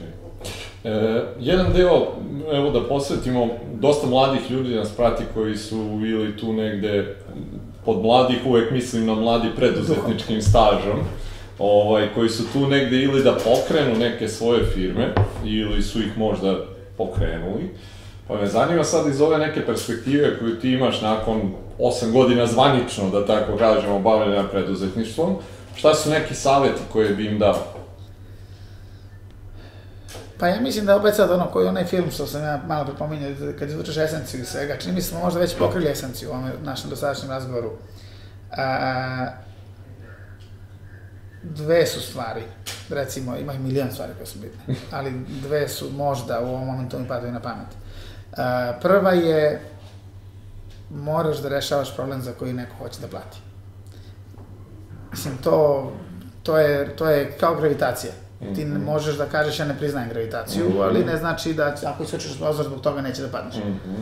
Okay. 0.00 0.90
E, 0.90 1.24
jedan 1.40 1.72
deo, 1.72 2.12
evo 2.52 2.70
da 2.70 2.88
posvetimo, 2.88 3.48
dosta 3.74 4.06
mladih 4.06 4.50
ljudi 4.50 4.74
nas 4.74 4.88
prati 4.96 5.24
koji 5.34 5.56
su 5.56 5.76
ili 6.06 6.36
tu 6.36 6.52
negde, 6.52 7.16
pod 7.86 8.02
mladih 8.02 8.38
uvek 8.46 8.70
mislim 8.70 9.06
na 9.06 9.14
mladi 9.14 9.48
preduzetničkim 9.56 10.42
stažom, 10.42 10.98
ovaj, 11.58 12.08
koji 12.14 12.28
su 12.28 12.42
tu 12.52 12.66
negde 12.68 13.02
ili 13.02 13.22
da 13.22 13.32
pokrenu 13.32 13.98
neke 13.98 14.28
svoje 14.28 14.64
firme, 14.64 15.14
ili 15.44 15.82
su 15.82 15.98
ih 15.98 16.18
možda 16.18 16.56
pokrenuli. 16.96 17.70
Pa 18.28 18.34
me 18.34 18.46
zanima 18.46 18.84
sad 18.84 19.06
iz 19.06 19.20
ove 19.20 19.38
neke 19.38 19.66
perspektive 19.66 20.38
koju 20.38 20.60
ti 20.60 20.70
imaš 20.70 21.00
nakon 21.00 21.52
8 21.78 22.12
godina 22.12 22.46
zvanično, 22.46 23.10
da 23.10 23.26
tako 23.26 23.56
kažemo, 23.56 23.98
bavljanja 23.98 24.42
preduzetništvom, 24.42 25.36
Šta 25.76 25.94
su 25.94 26.10
neki 26.10 26.34
saveti 26.34 26.80
koje 26.92 27.08
bi 27.14 27.26
im 27.26 27.38
dao? 27.38 27.75
Pa 30.38 30.48
ja 30.48 30.60
mislim 30.60 30.86
da 30.86 30.96
opet 30.96 31.14
sad 31.14 31.30
ono, 31.30 31.46
koji 31.50 31.68
onaj 31.68 31.84
film 31.84 32.10
što 32.10 32.26
sam 32.26 32.42
ja 32.42 32.62
malo 32.66 32.84
prepominjao, 32.84 33.32
kad 33.58 33.68
izvučeš 33.68 33.96
esenciju 33.96 34.46
svega, 34.46 34.76
čini 34.76 34.94
mi 34.94 35.02
se 35.02 35.08
smo 35.08 35.20
možda 35.20 35.40
već 35.40 35.58
pokrili 35.58 35.90
esenciju 35.90 36.28
u 36.28 36.32
ovom 36.32 36.50
našem 36.62 36.90
dosadašnjem 36.90 37.30
razgovoru. 37.30 37.70
A, 38.56 39.26
dve 41.42 41.86
su 41.86 42.00
stvari, 42.00 42.42
recimo, 42.88 43.36
ima 43.36 43.52
i 43.52 43.58
milion 43.58 43.92
stvari 43.92 44.12
koje 44.16 44.26
su 44.26 44.38
bitne, 44.38 44.74
ali 44.90 45.12
dve 45.42 45.68
su 45.68 45.90
možda 45.90 46.40
u 46.40 46.46
ovom 46.46 46.66
momentu 46.66 46.98
mi 46.98 47.08
padaju 47.08 47.32
na 47.32 47.40
pamet. 47.40 47.68
A, 48.36 48.72
prva 48.82 49.12
je, 49.12 49.60
moraš 50.90 51.38
da 51.38 51.48
rešavaš 51.48 51.94
problem 51.94 52.22
za 52.22 52.32
koji 52.32 52.52
neko 52.52 52.76
hoće 52.78 53.00
da 53.00 53.08
plati. 53.08 53.38
Mislim, 55.10 55.36
to, 55.44 55.92
to, 56.42 56.58
je, 56.58 56.96
to 56.96 57.10
je 57.10 57.32
kao 57.40 57.54
gravitacija. 57.54 58.12
Ti 58.54 58.64
ne 58.64 58.78
mhm. 58.78 58.84
možeš 58.84 59.16
da 59.16 59.26
kažeš 59.26 59.58
ja 59.58 59.66
ne 59.66 59.78
priznajem 59.78 60.08
gravitaciju, 60.08 60.68
mhm. 60.68 60.80
ali 60.80 61.04
ne 61.04 61.16
znači 61.16 61.54
da 61.54 61.74
ako 61.86 62.02
isvečiš 62.02 62.38
prozor 62.38 62.64
zbog 62.64 62.80
toga 62.80 63.00
neće 63.00 63.22
da 63.22 63.28
padneš. 63.28 63.56
Mm 63.56 63.68
-hmm. 63.68 63.96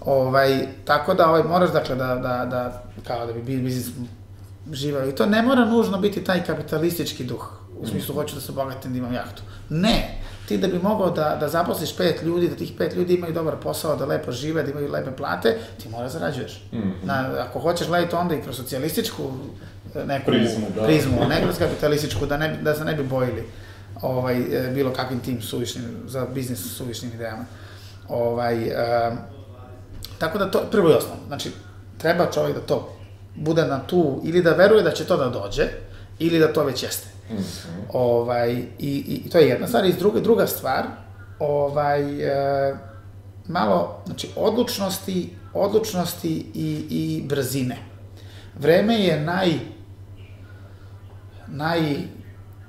Ovaj, 0.00 0.66
tako 0.84 1.14
da 1.14 1.28
ovaj, 1.28 1.42
moraš 1.42 1.72
dakle 1.72 1.96
da, 1.96 2.06
da, 2.06 2.46
da 2.50 2.82
kao 3.06 3.26
da 3.26 3.32
bi 3.32 3.42
biznis 3.42 3.86
živao. 4.72 5.08
I 5.08 5.14
to 5.14 5.26
ne 5.26 5.42
mora 5.42 5.64
nužno 5.64 5.98
biti 5.98 6.24
taj 6.24 6.44
kapitalistički 6.44 7.24
duh. 7.24 7.52
U 7.80 7.86
smislu 7.86 8.14
hoću 8.14 8.34
da 8.34 8.40
se 8.40 8.52
obogatim 8.52 8.92
da 8.92 8.98
imam 8.98 9.14
jahtu. 9.14 9.42
Ne, 9.68 10.20
ti 10.48 10.58
da 10.58 10.68
bi 10.68 10.78
mogao 10.78 11.10
da, 11.10 11.36
da 11.40 11.48
zaposliš 11.48 11.96
pet 11.96 12.22
ljudi, 12.22 12.48
da 12.48 12.56
tih 12.56 12.72
pet 12.78 12.94
ljudi 12.96 13.14
imaju 13.14 13.32
dobar 13.32 13.56
posao, 13.56 13.96
da 13.96 14.04
lepo 14.04 14.32
žive, 14.32 14.62
da 14.62 14.70
imaju 14.70 14.92
lepe 14.92 15.10
plate, 15.16 15.58
ti 15.82 15.88
mora 15.88 16.02
da 16.02 16.08
zarađuješ. 16.08 16.64
Mm 16.72 16.76
-hmm. 16.76 16.92
Na, 17.04 17.30
ako 17.48 17.58
hoćeš 17.58 17.86
gledati 17.86 18.16
onda 18.16 18.34
i 18.34 18.42
kroz 18.42 18.56
socijalističku 18.56 19.22
neku 20.06 20.26
prizmu, 20.26 20.66
da. 20.74 20.82
prizmu 20.82 21.28
ne 21.28 21.42
kroz 21.42 21.58
kapitalističku, 21.58 22.26
da, 22.26 22.36
ne, 22.36 22.58
da 22.62 22.74
se 22.74 22.84
ne 22.84 22.94
bi 22.94 23.02
bojili 23.02 23.44
ovaj, 24.02 24.36
e, 24.38 24.70
bilo 24.74 24.92
kakvim 24.92 25.20
tim 25.20 25.42
suvišnim, 25.42 25.84
za 26.06 26.26
biznis 26.34 26.76
suvišnim 26.76 27.12
idejama. 27.14 27.44
Ovaj, 28.08 28.56
um, 28.56 29.18
tako 30.18 30.38
da 30.38 30.50
to, 30.50 30.62
prvo 30.70 30.90
i 30.90 30.94
osnovno, 30.94 31.22
znači, 31.26 31.50
treba 31.98 32.30
čovjek 32.30 32.56
da 32.56 32.62
to 32.62 32.96
bude 33.34 33.64
na 33.64 33.86
tu, 33.86 34.20
ili 34.24 34.42
da 34.42 34.52
veruje 34.52 34.82
da 34.82 34.90
će 34.90 35.04
to 35.04 35.16
da 35.16 35.28
dođe, 35.28 35.64
ili 36.18 36.38
da 36.38 36.52
to 36.52 36.64
već 36.64 36.82
jeste. 36.82 37.08
Mm 37.30 37.36
-hmm. 37.36 37.82
ovaj, 37.92 38.52
i, 38.78 39.22
I 39.24 39.30
to 39.30 39.38
je 39.38 39.48
jedna 39.48 39.66
stvar. 39.66 39.84
I 39.84 39.92
druga, 39.92 40.20
druga 40.20 40.46
stvar, 40.46 40.84
ovaj, 41.38 42.02
e, 42.22 42.74
malo, 43.48 44.02
znači, 44.06 44.28
odlučnosti, 44.36 45.36
odlučnosti 45.54 46.46
i, 46.54 46.86
i 46.90 47.22
brzine. 47.26 47.76
Vreme 48.58 48.94
je 48.94 49.20
naj, 49.20 49.58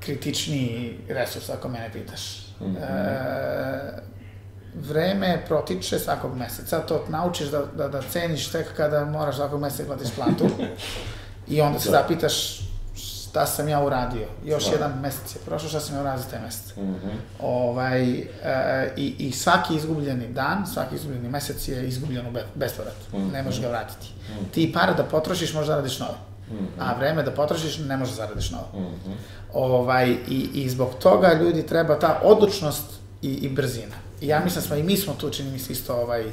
najkritičniji 0.07 0.99
resurs, 1.09 1.49
ako 1.49 1.69
mene 1.69 1.89
pitaš. 1.93 2.47
Mm 2.59 2.65
-hmm. 2.65 2.77
e, 2.77 4.01
vreme 4.75 5.43
protiče 5.47 5.99
svakog 5.99 6.38
meseca, 6.38 6.79
to 6.79 7.05
naučiš 7.09 7.47
da, 7.47 7.61
da, 7.77 7.88
da 7.88 8.01
ceniš 8.01 8.51
tek 8.51 8.67
kada 8.77 9.05
moraš 9.05 9.35
svakog 9.35 9.61
meseca 9.61 9.84
da 9.84 9.88
platiš 9.88 10.15
platu 10.15 10.49
i 11.47 11.61
onda 11.61 11.79
se 11.79 11.91
da. 11.91 11.97
zapitaš 11.97 12.67
šta 12.95 13.45
sam 13.45 13.67
ja 13.67 13.84
uradio. 13.84 14.27
Još 14.45 14.63
Stvarno. 14.63 14.85
jedan 14.85 15.01
mesec 15.01 15.35
je 15.35 15.39
prošao, 15.45 15.69
šta 15.69 15.79
sam 15.79 15.95
ja 15.95 16.01
uradio 16.01 16.25
taj 16.31 16.39
mesec. 16.41 16.75
Mm 16.75 16.81
-hmm. 16.81 17.15
ovaj, 17.39 18.19
e, 18.19 18.93
i, 18.97 19.15
I 19.19 19.31
svaki 19.31 19.75
izgubljeni 19.75 20.27
dan, 20.27 20.67
svaki 20.73 20.95
izgubljeni 20.95 21.29
mesec 21.29 21.67
je 21.67 21.88
izgubljen 21.88 22.27
u 22.27 22.31
bespovrat. 22.55 22.95
Mm 23.13 23.17
-hmm. 23.17 23.31
Ne 23.31 23.43
možeš 23.43 23.61
ga 23.61 23.67
vratiti. 23.67 24.07
Mm 24.07 24.34
-hmm. 24.34 24.53
Ti 24.53 24.73
pare 24.73 24.93
da 24.93 25.03
potrošiš, 25.03 25.53
možda 25.53 25.75
radiš 25.75 25.99
nove. 25.99 26.27
Mm 26.52 26.56
-hmm. 26.56 26.68
A 26.80 26.94
vreme 26.99 27.24
da 27.24 27.32
potrošiš, 27.32 27.78
ne 27.78 27.98
možeš 27.98 28.15
da 28.15 28.22
zaradiš 28.22 28.52
novo. 28.52 28.68
Mm 28.74 28.78
-hmm. 28.78 29.15
ovaj, 29.53 30.10
i, 30.28 30.49
I 30.53 30.69
zbog 30.69 30.90
toga 30.99 31.34
ljudi 31.34 31.65
treba 31.65 31.99
ta 31.99 32.22
odlučnost 32.24 32.86
i, 33.22 33.34
i 33.34 33.49
brzina. 33.49 33.95
I 34.22 34.28
ja 34.28 34.40
mislim 34.44 34.61
da 34.61 34.68
smo 34.68 34.76
i 34.76 34.84
mi 34.84 34.98
smo 34.98 35.14
tu, 35.14 35.30
čini 35.30 35.52
mi 35.52 35.60
se 35.60 35.74
isto 35.74 35.95
ovaj, 35.95 36.26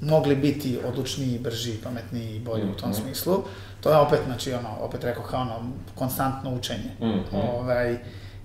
mogli 0.00 0.36
biti 0.36 0.78
odlučniji, 0.88 1.38
brži, 1.38 1.72
pametniji 1.84 2.36
i 2.36 2.40
bolji 2.40 2.64
mm 2.64 2.68
-hmm. 2.68 2.74
u 2.74 2.80
tom 2.80 2.90
mhm. 2.90 3.00
smislu. 3.02 3.42
To 3.80 3.90
je 3.90 3.96
opet, 3.96 4.20
znači, 4.26 4.52
ono, 4.52 4.68
opet 4.80 5.04
rekao 5.04 5.24
kao 5.24 5.40
ono, 5.40 5.72
konstantno 5.94 6.54
učenje. 6.54 6.90
Mm 7.00 7.04
-hmm. 7.04 7.24
ovaj, 7.32 7.92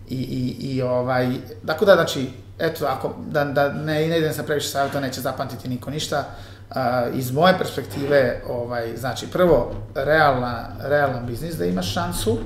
i, 0.09 0.15
i, 0.15 0.55
i 0.59 0.81
ovaj, 0.81 1.29
dakle 1.63 1.85
da, 1.85 1.95
znači, 1.95 2.29
eto, 2.59 2.85
ako, 2.85 3.15
da, 3.27 3.43
da 3.43 3.73
ne, 3.73 4.07
ne 4.07 4.17
idem 4.17 4.33
sa 4.33 4.43
previše 4.43 4.67
savjeta, 4.67 4.99
neće 4.99 5.21
zapamtiti 5.21 5.69
niko 5.69 5.89
ništa, 5.89 6.25
uh, 6.69 6.75
iz 7.13 7.31
moje 7.31 7.57
perspektive, 7.57 8.41
ovaj, 8.49 8.97
znači, 8.97 9.27
prvo, 9.27 9.71
realna, 9.95 10.67
realan 10.81 11.25
biznis 11.25 11.55
da 11.55 11.65
imaš 11.65 11.93
šansu, 11.93 12.37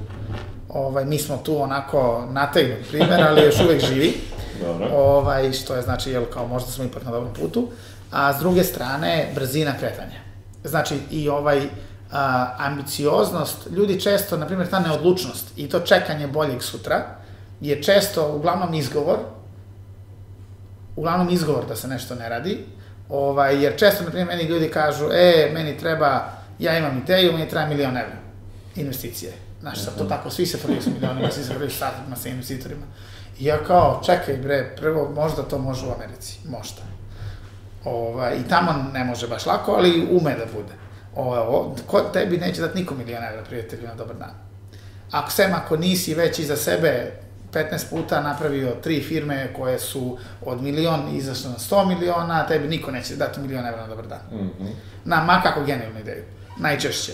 ovaj, 0.69 1.05
mi 1.05 1.17
smo 1.17 1.37
tu 1.37 1.61
onako 1.61 2.27
nategnut 2.31 2.87
primjer, 2.89 3.23
ali 3.23 3.41
još 3.41 3.59
uvek 3.59 3.85
živi, 3.85 4.13
Dobro. 4.61 4.89
ovaj, 4.93 5.53
što 5.53 5.75
je, 5.75 5.81
znači, 5.81 6.11
jel, 6.11 6.25
kao 6.33 6.47
možda 6.47 6.71
smo 6.71 6.83
ipak 6.83 7.05
na 7.05 7.11
dobrom 7.11 7.33
putu, 7.33 7.67
a 8.11 8.33
s 8.33 8.39
druge 8.39 8.63
strane, 8.63 9.31
brzina 9.35 9.73
kretanja. 9.79 10.19
Znači, 10.63 10.95
i 11.11 11.29
ovaj, 11.29 11.61
a, 12.11 12.55
ambicioznost, 12.57 13.67
ljudi 13.71 14.01
često, 14.01 14.37
na 14.37 14.45
primjer, 14.45 14.69
ta 14.69 14.79
neodlučnost 14.79 15.47
i 15.57 15.69
to 15.69 15.79
čekanje 15.79 16.27
boljeg 16.27 16.63
sutra 16.63 17.05
je 17.61 17.83
često 17.83 18.33
uglavnom 18.35 18.73
izgovor, 18.73 19.17
uglavnom 20.95 21.29
izgovor 21.29 21.65
da 21.67 21.75
se 21.75 21.87
nešto 21.87 22.15
ne 22.15 22.29
radi, 22.29 22.65
ovaj, 23.09 23.63
jer 23.63 23.79
često, 23.79 24.03
na 24.03 24.09
primjer, 24.09 24.27
meni 24.27 24.43
ljudi 24.43 24.71
kažu, 24.71 25.05
e, 25.11 25.51
meni 25.53 25.77
treba, 25.77 26.31
ja 26.59 26.77
imam 26.77 26.97
ideju, 26.97 27.33
meni 27.33 27.49
treba 27.49 27.67
milion 27.67 27.97
evra 27.97 28.17
investicije. 28.75 29.33
Znaš, 29.61 29.83
sad 29.83 29.97
to 29.97 30.03
mhm. 30.03 30.09
tako, 30.09 30.29
svi 30.29 30.45
se 30.45 30.57
prviju 30.57 30.81
sa 30.81 30.89
milionima, 30.89 31.31
svi 31.31 31.43
se 31.43 31.53
prviju 31.53 31.69
startupima 31.69 32.15
sa 32.15 32.29
investitorima. 32.29 32.85
I 33.39 33.45
ja 33.45 33.57
kao, 33.63 34.01
čekaj 34.05 34.37
bre, 34.37 34.75
prvo, 34.75 35.11
možda 35.15 35.43
to 35.43 35.57
može 35.57 35.85
u 35.85 35.91
Americi, 35.91 36.39
možda. 36.49 36.81
Ovaj, 37.83 38.35
I 38.35 38.49
tamo 38.49 38.91
ne 38.93 39.03
može 39.03 39.27
baš 39.27 39.45
lako, 39.45 39.71
ali 39.71 40.07
ume 40.11 40.35
da 40.35 40.45
bude. 40.45 40.73
Ovo, 41.15 41.35
ovo, 41.35 41.75
ko 41.87 41.99
tebi 41.99 42.37
neće 42.37 42.61
dati 42.61 42.79
niko 42.79 42.95
milion 42.95 43.23
evra, 43.23 43.43
prijatelju, 43.43 43.87
na 43.87 43.95
dobar 43.95 44.15
dan. 44.15 44.33
Ako 45.11 45.31
sem, 45.31 45.53
ako 45.53 45.77
nisi 45.77 46.13
već 46.13 46.39
iza 46.39 46.55
sebe 46.55 47.11
15 47.53 47.89
puta 47.89 48.21
napravio 48.21 48.75
tri 48.83 49.01
firme 49.01 49.53
koje 49.53 49.79
su 49.79 50.17
od 50.45 50.61
milion 50.61 51.15
izašle 51.15 51.49
na 51.49 51.57
100 51.57 51.87
miliona, 51.87 52.47
tebi 52.47 52.67
niko 52.67 52.91
neće 52.91 53.15
dati 53.15 53.39
milion 53.39 53.65
evra 53.65 53.81
na 53.81 53.87
dobar 53.87 54.07
dan. 54.07 54.19
Mm 54.31 54.37
-hmm. 54.37 54.71
Na 55.05 55.23
ma 55.23 55.41
kako 55.41 55.63
genijalnu 55.63 55.99
ideju. 55.99 56.23
Najčešće. 56.57 57.11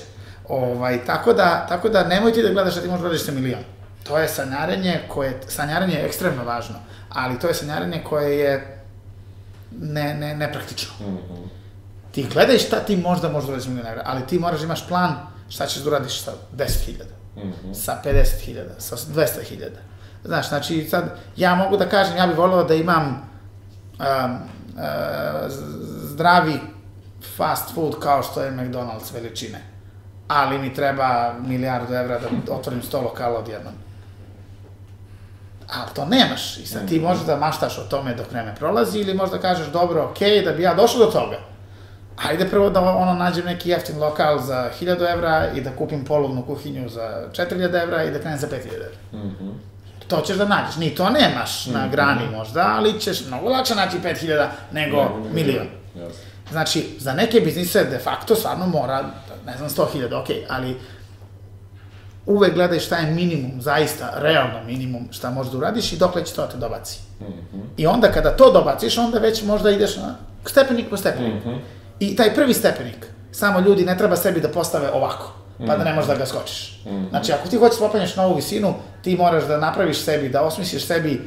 Ovaj, 0.47 1.05
tako, 1.05 1.33
da, 1.33 1.65
tako 1.69 1.89
da 1.89 2.03
nemoj 2.03 2.33
ti 2.33 2.41
da 2.41 2.49
gledaš 2.49 2.75
da 2.75 2.81
ti 2.81 2.87
možeš 2.87 3.01
da 3.01 3.07
radiš 3.07 3.25
sa 3.25 3.31
milion. 3.31 3.63
To 4.03 4.17
je 4.17 4.27
sanjarenje 4.27 5.01
koje, 5.07 5.39
sanjarenje 5.47 5.93
je 5.93 6.05
ekstremno 6.05 6.43
važno, 6.43 6.75
ali 7.09 7.39
to 7.39 7.47
je 7.47 7.53
sanjarenje 7.53 8.03
koje 8.03 8.39
je 8.39 8.81
ne, 9.81 10.13
ne, 10.13 10.35
nepraktično. 10.35 10.93
Mhm. 11.01 11.43
Ti 12.11 12.27
gledaj 12.33 12.57
šta 12.57 12.79
ti 12.79 12.97
možda 12.97 13.29
možda 13.29 13.51
uradiš 13.51 13.67
milion 13.67 13.87
evra, 13.87 14.01
ali 14.05 14.27
ti 14.27 14.39
moraš 14.39 14.59
da 14.59 14.65
imaš 14.65 14.87
plan 14.87 15.15
šta 15.49 15.65
ćeš 15.65 15.81
da 15.83 15.89
uradiš 15.89 16.21
sa 16.21 16.31
10.000, 16.57 17.03
Mhm. 17.37 17.73
sa 17.73 18.01
50.000, 18.03 18.63
sa 18.77 18.95
200.000. 18.95 19.69
Znaš, 20.25 20.49
znači 20.49 20.83
sad, 20.83 21.03
ja 21.37 21.55
mogu 21.55 21.77
da 21.77 21.85
kažem, 21.85 22.17
ja 22.17 22.27
bih 22.27 22.37
voleo 22.37 22.63
da 22.63 22.73
imam 22.73 23.05
um, 23.05 24.33
uh, 24.33 24.81
z- 25.47 25.63
zdravi 26.03 26.59
fast 27.37 27.73
food 27.73 27.99
kao 27.99 28.23
što 28.23 28.41
je 28.41 28.51
McDonald's 28.51 29.13
veličine. 29.13 29.61
Ali 30.27 30.59
mi 30.59 30.73
treba 30.73 31.07
milijardu 31.39 31.93
evra 31.93 32.19
da 32.19 32.53
otvorim 32.53 32.81
sto 32.81 33.01
lokala 33.01 33.39
odjednom. 33.39 33.73
Ali 35.69 35.89
to 35.93 36.05
nemaš. 36.05 36.57
I 36.57 36.65
sad 36.65 36.87
ti 36.87 36.99
možeš 36.99 37.25
da 37.25 37.35
maštaš 37.37 37.77
o 37.77 37.83
tome 37.83 38.15
dok 38.15 38.31
vreme 38.31 38.55
prolazi 38.55 38.99
ili 38.99 39.13
možda 39.13 39.37
kažeš, 39.39 39.67
dobro, 39.67 40.03
okej, 40.03 40.41
da 40.41 40.51
bi 40.51 40.63
ja 40.63 40.73
došao 40.73 40.99
do 40.99 41.11
toga. 41.11 41.37
Ajde 42.19 42.49
prvo 42.49 42.69
da 42.69 42.81
ono 42.81 43.13
nađem 43.13 43.45
neki 43.45 43.69
jeftin 43.69 43.99
lokal 43.99 44.39
za 44.39 44.69
1000 44.81 45.13
evra 45.13 45.51
i 45.51 45.61
da 45.61 45.71
kupim 45.71 46.05
polovnu 46.05 46.43
kuhinju 46.43 46.89
za 46.89 47.27
4000 47.31 47.83
evra 47.83 48.03
i 48.03 48.11
da 48.11 48.19
krenem 48.19 48.39
za 48.39 48.47
5000 48.47 48.51
evra. 48.75 49.25
Mhm. 49.25 49.49
To 50.07 50.21
ćeš 50.21 50.37
da 50.37 50.45
nađeš. 50.45 50.75
Ni 50.75 50.95
to 50.95 51.09
nemaš 51.09 51.65
na 51.65 51.87
grani 51.87 52.29
možda, 52.31 52.73
ali 52.77 52.99
ćeš 52.99 53.25
mnogo 53.27 53.49
lakše 53.49 53.75
naći 53.75 53.97
5000 54.03 54.47
nego 54.71 55.09
milion. 55.33 55.67
Jasno. 55.95 56.19
Znači, 56.51 56.95
za 56.99 57.13
neke 57.13 57.39
biznise 57.39 57.83
de 57.83 57.99
facto 57.99 58.35
stvarno 58.35 58.67
mora, 58.67 59.05
ne 59.45 59.57
znam, 59.57 59.69
100.000, 59.69 60.21
ok, 60.21 60.27
ali 60.49 60.77
uvek 62.25 62.53
gledaj 62.53 62.79
šta 62.79 62.97
je 62.97 63.11
minimum, 63.11 63.61
zaista, 63.61 64.11
realno 64.15 64.63
minimum 64.65 65.07
šta 65.11 65.29
možeš 65.29 65.51
da 65.51 65.57
uradiš 65.57 65.93
i 65.93 65.97
dokle 65.97 66.25
će 66.25 66.33
to 66.33 66.41
da 66.41 66.47
te 66.47 66.57
dobaci. 66.57 66.99
Mhm. 67.21 67.61
I 67.77 67.87
onda 67.87 68.11
kada 68.11 68.37
to 68.37 68.51
dobaciš, 68.51 68.97
onda 68.97 69.19
već 69.19 69.43
možda 69.43 69.71
ideš 69.71 69.97
na 69.97 70.15
stepenik 70.45 70.89
po 70.89 70.97
stepenik. 70.97 71.45
Mhm. 71.45 71.55
I 71.99 72.15
taj 72.15 72.35
prvi 72.35 72.53
stepenik, 72.53 73.07
samo 73.31 73.59
ljudi 73.59 73.85
ne 73.85 73.97
treba 73.97 74.15
sebi 74.15 74.41
da 74.41 74.49
postave 74.49 74.91
ovako, 74.91 75.33
pa 75.57 75.77
da 75.77 75.83
ne 75.83 75.93
možeš 75.93 76.07
da 76.07 76.15
ga 76.15 76.25
skočiš. 76.25 76.81
Mhm. 76.85 77.05
Znači, 77.09 77.31
ako 77.31 77.47
ti 77.47 77.57
hoćeš 77.57 77.79
popenješ 77.79 78.15
novu 78.15 78.35
visinu, 78.35 78.73
ti 79.01 79.15
moraš 79.15 79.43
da 79.43 79.57
napraviš 79.57 79.97
sebi, 79.97 80.29
da 80.29 80.41
osmisliš 80.41 80.85
sebi 80.85 81.21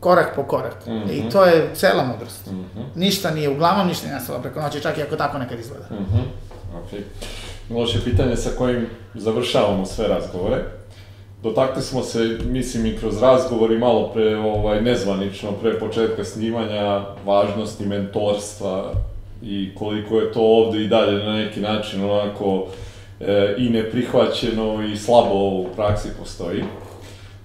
korak 0.00 0.32
po 0.36 0.42
korak. 0.42 0.76
I 1.10 1.30
to 1.30 1.44
je 1.44 1.70
cela 1.74 2.04
mudrost. 2.04 2.46
Mhm. 2.46 2.80
Ništa 2.94 3.30
nije, 3.30 3.48
uglavnom 3.48 3.86
ništa 3.88 4.06
nije 4.06 4.18
nastalo 4.18 4.38
preko 4.38 4.60
noći, 4.60 4.80
čak 4.80 4.98
i 4.98 5.02
ako 5.02 5.16
tako 5.16 5.38
nekad 5.38 5.60
izgleda. 5.60 5.86
Mhm. 5.90 6.18
Ok. 6.84 7.00
Miloš 7.68 7.94
je 7.94 8.00
pitanje 8.04 8.36
sa 8.36 8.50
kojim 8.58 8.86
završavamo 9.14 9.86
sve 9.86 10.08
razgovore. 10.08 10.56
Dotakli 11.42 11.82
smo 11.82 12.02
se, 12.02 12.38
mislim, 12.44 12.86
i 12.86 12.96
kroz 12.98 13.22
razgovor 13.22 13.72
i 13.72 13.78
malo 13.78 14.10
pre, 14.14 14.36
ovaj, 14.36 14.82
nezvanično, 14.82 15.52
pre 15.52 15.78
početka 15.78 16.24
snimanja, 16.24 17.04
važnosti 17.24 17.86
mentorstva 17.86 18.92
i 19.42 19.74
koliko 19.74 20.20
je 20.20 20.32
to 20.32 20.40
ovde 20.40 20.84
i 20.84 20.88
dalje 20.88 21.24
na 21.24 21.36
neki 21.36 21.60
način 21.60 22.10
onako 22.10 22.66
e, 23.20 23.54
i 23.58 23.70
neprihvaćeno 23.70 24.82
i 24.92 24.96
slabo 24.96 25.34
u 25.34 25.68
praksi 25.76 26.08
postoji. 26.18 26.64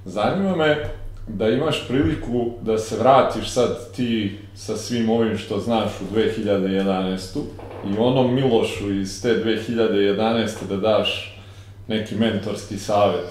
Zanima 0.06 0.56
me 0.56 0.89
da 1.27 1.49
imaš 1.49 1.88
priliku 1.88 2.52
da 2.61 2.77
se 2.77 2.97
vratiš 2.97 3.49
sad 3.49 3.91
ti 3.95 4.39
sa 4.56 4.77
svim 4.77 5.10
ovim 5.10 5.38
što 5.38 5.60
znaš 5.60 5.91
u 6.02 6.15
2011. 6.15 7.39
i 7.88 7.97
onom 7.97 8.35
Milošu 8.35 8.93
iz 8.93 9.22
te 9.22 9.43
2011. 9.45 10.68
da 10.69 10.77
daš 10.77 11.39
neki 11.88 12.15
mentorski 12.15 12.77
savet. 12.77 13.27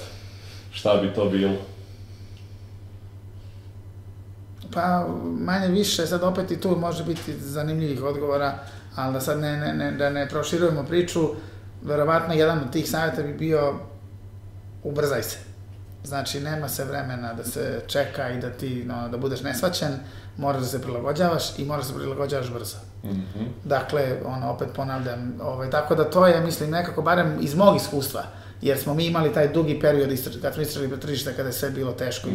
Šta 0.73 0.97
bi 0.97 1.15
to 1.15 1.25
bilo? 1.25 1.55
Pa, 4.75 5.09
manje 5.39 5.69
više, 5.69 6.07
sad 6.07 6.23
opet 6.23 6.51
i 6.51 6.61
tu 6.61 6.77
može 6.77 7.05
biti 7.05 7.33
zanimljivih 7.33 8.03
odgovora, 8.03 8.59
ali 8.95 9.12
da 9.12 9.21
sad 9.21 9.41
ne, 9.41 9.57
ne, 9.57 9.75
ne, 9.75 9.93
da 9.93 10.11
ne 10.11 10.29
proširujemo 10.29 10.85
priču, 10.85 11.29
verovatno 11.85 12.35
jedan 12.35 12.59
od 12.59 12.73
tih 12.73 12.90
savjeta 12.90 13.23
bi 13.23 13.32
bio 13.32 13.74
ubrzaj 14.82 15.23
se. 15.23 15.39
Znači, 16.05 16.40
nema 16.40 16.69
se 16.69 16.85
vremena 16.85 17.35
da 17.35 17.44
se 17.44 17.82
čeka 17.86 18.31
i 18.31 18.40
da 18.40 18.51
ti, 18.51 18.85
no, 18.86 19.09
da 19.09 19.16
budeš 19.16 19.43
nesvaćen, 19.43 19.93
moraš 20.36 20.62
da 20.62 20.69
se 20.69 20.82
prilagođavaš 20.82 21.59
i 21.59 21.65
moraš 21.65 21.86
da 21.86 21.93
se 21.93 21.98
prilagođavaš 21.98 22.51
brzo. 22.51 22.77
Mhm. 23.05 23.44
Dakle, 23.65 24.16
ono, 24.24 24.51
opet 24.51 24.69
ponavljam, 24.77 25.35
ovaj, 25.43 25.70
tako 25.70 25.94
da 25.94 26.11
to 26.11 26.27
je, 26.27 26.40
mislim, 26.40 26.70
nekako, 26.70 27.02
barem 27.02 27.39
iz 27.40 27.55
mog 27.55 27.77
iskustva, 27.77 28.23
jer 28.62 28.78
smo 28.78 28.94
mi 28.94 29.06
imali 29.06 29.32
taj 29.32 29.48
dugi 29.48 29.81
period 29.81 30.12
istraž, 30.12 30.36
kad 30.43 30.55
smo 30.55 30.62
istražili 30.62 31.01
tržište 31.01 31.32
kada 31.36 31.48
je 31.48 31.52
sve 31.52 31.70
bilo 31.70 31.93
teško 31.93 32.28
i, 32.28 32.32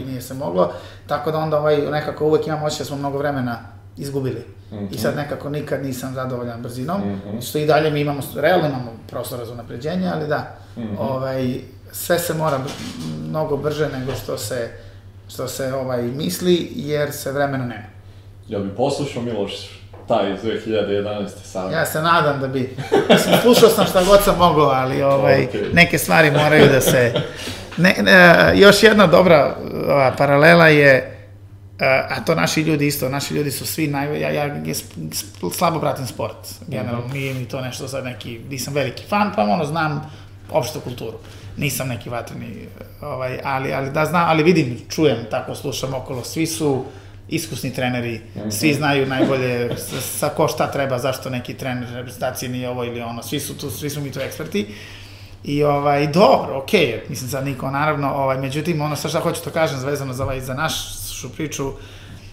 i 0.00 0.04
nije 0.06 0.20
se 0.22 0.34
moglo, 0.34 0.72
tako 1.06 1.30
da 1.30 1.38
onda 1.38 1.58
ovaj, 1.58 1.76
nekako 1.90 2.26
uvek 2.26 2.46
imam 2.46 2.62
osjećaj 2.62 2.84
da 2.84 2.88
smo 2.88 2.96
mnogo 2.96 3.18
vremena 3.18 3.58
izgubili. 3.96 4.44
I 4.90 4.98
sad 4.98 5.16
nekako 5.16 5.50
nikad 5.50 5.84
nisam 5.84 6.14
zadovoljan 6.14 6.62
brzinom, 6.62 7.00
Mhm. 7.00 7.40
što 7.40 7.58
i 7.58 7.66
dalje 7.66 7.90
mi 7.90 8.00
imamo, 8.00 8.20
realno 8.36 8.66
imamo 8.66 8.92
prostora 9.06 9.44
za 9.44 9.54
napređenje, 9.54 10.08
ali 10.08 10.26
da, 10.26 10.56
ovaj, 10.98 11.54
sve 11.92 12.18
se 12.18 12.34
mora 12.34 12.58
mnogo 13.20 13.56
brže 13.56 13.88
nego 13.88 14.12
što 14.14 14.38
se, 14.38 14.70
što 15.28 15.48
se 15.48 15.74
ovaj, 15.74 16.02
misli, 16.02 16.72
jer 16.72 17.12
se 17.12 17.32
vremena 17.32 17.64
nema. 17.64 17.84
Ja 18.48 18.58
bi 18.58 18.68
poslušao 18.70 19.22
Miloš 19.22 19.52
taj 20.08 20.32
iz 20.34 20.40
2011. 20.40 21.28
savjet. 21.44 21.72
Ja 21.72 21.86
se 21.86 22.00
nadam 22.00 22.40
da 22.40 22.48
bi, 22.48 22.76
mislim, 23.08 23.34
slušao 23.42 23.68
sam 23.68 23.86
šta 23.86 24.04
god 24.04 24.22
sam 24.22 24.38
mogao, 24.38 24.66
ali 24.66 25.02
ovaj, 25.02 25.44
Okej. 25.44 25.60
neke 25.72 25.98
stvari 25.98 26.30
moraju 26.30 26.68
da 26.68 26.80
se... 26.80 27.12
Ne, 27.76 27.94
ne, 28.00 28.12
još 28.54 28.82
jedna 28.82 29.06
dobra 29.06 29.56
ova, 29.84 30.14
paralela 30.18 30.68
je, 30.68 31.11
a, 31.82 32.06
a 32.10 32.24
to 32.24 32.34
naši 32.34 32.60
ljudi 32.60 32.86
isto, 32.86 33.08
naši 33.08 33.34
ljudi 33.34 33.50
su 33.50 33.66
svi 33.66 33.86
naj... 33.86 34.20
Ja, 34.20 34.30
ja, 34.30 34.44
ja 34.44 34.74
sp- 35.10 35.52
slabo 35.52 35.80
pratim 35.80 36.06
sport, 36.06 36.48
generalno, 36.68 37.08
nije 37.12 37.34
mi 37.34 37.48
to 37.48 37.60
nešto 37.60 37.88
sad 37.88 38.04
neki, 38.04 38.40
nisam 38.50 38.74
veliki 38.74 39.02
fan, 39.08 39.32
pa 39.36 39.42
ono, 39.42 39.64
znam 39.64 40.10
opštu 40.50 40.80
kulturu. 40.80 41.18
Nisam 41.56 41.88
neki 41.88 42.10
vatreni, 42.10 42.68
ovaj, 43.00 43.38
ali, 43.44 43.72
ali 43.72 43.90
da 43.90 44.04
znam, 44.04 44.28
ali 44.28 44.42
vidim, 44.42 44.78
čujem, 44.88 45.26
tako 45.30 45.54
slušam 45.54 45.94
okolo, 45.94 46.24
svi 46.24 46.46
su 46.46 46.84
iskusni 47.28 47.74
treneri, 47.74 48.20
svi 48.50 48.74
znaju 48.74 49.06
najbolje 49.06 49.76
sa, 49.76 50.00
sa 50.00 50.28
ko 50.28 50.48
šta 50.48 50.70
treba, 50.70 50.98
zašto 50.98 51.30
neki 51.30 51.54
trener 51.54 51.88
reprezentacije 51.94 52.48
nije 52.48 52.68
ovo 52.68 52.84
ili 52.84 53.00
ono, 53.00 53.22
svi 53.22 53.40
su 53.40 53.58
tu, 53.58 53.70
svi 53.70 53.90
su 53.90 54.00
mi 54.00 54.12
tu 54.12 54.20
eksperti. 54.20 54.66
I 55.44 55.64
ovaj, 55.64 56.06
dobro, 56.06 56.58
okej, 56.58 56.84
je, 56.84 57.04
mislim 57.08 57.30
sad 57.30 57.44
niko, 57.44 57.70
naravno, 57.70 58.14
ovaj, 58.14 58.38
međutim, 58.38 58.80
ono 58.80 58.96
sa 58.96 59.08
šta 59.08 59.20
hoću 59.20 59.42
to 59.44 59.50
kažem, 59.50 59.84
vezano 59.84 60.12
za, 60.12 60.24
ovaj, 60.24 60.40
za 60.40 60.54
našu 61.22 61.36
priču, 61.36 61.72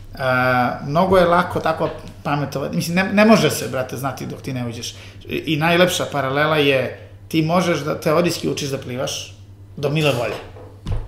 Uh, 0.09 0.87
mnogo 0.87 1.17
je 1.17 1.25
lako 1.25 1.59
tako 1.59 1.89
pametovati, 2.23 2.75
mislim, 2.75 2.95
ne, 2.95 3.03
ne 3.13 3.25
može 3.25 3.49
se, 3.49 3.67
brate, 3.67 3.97
znati 3.97 4.25
dok 4.25 4.41
ti 4.41 4.53
ne 4.53 4.67
uđeš. 4.67 4.95
I, 5.29 5.53
I 5.53 5.57
najlepša 5.57 6.05
paralela 6.11 6.57
je, 6.57 7.09
ti 7.27 7.41
možeš 7.41 7.79
da 7.79 7.99
teorijski 7.99 8.49
učiš 8.49 8.69
da 8.69 8.77
plivaš 8.77 9.35
do 9.77 9.89
mile 9.89 10.11
volje, 10.11 10.35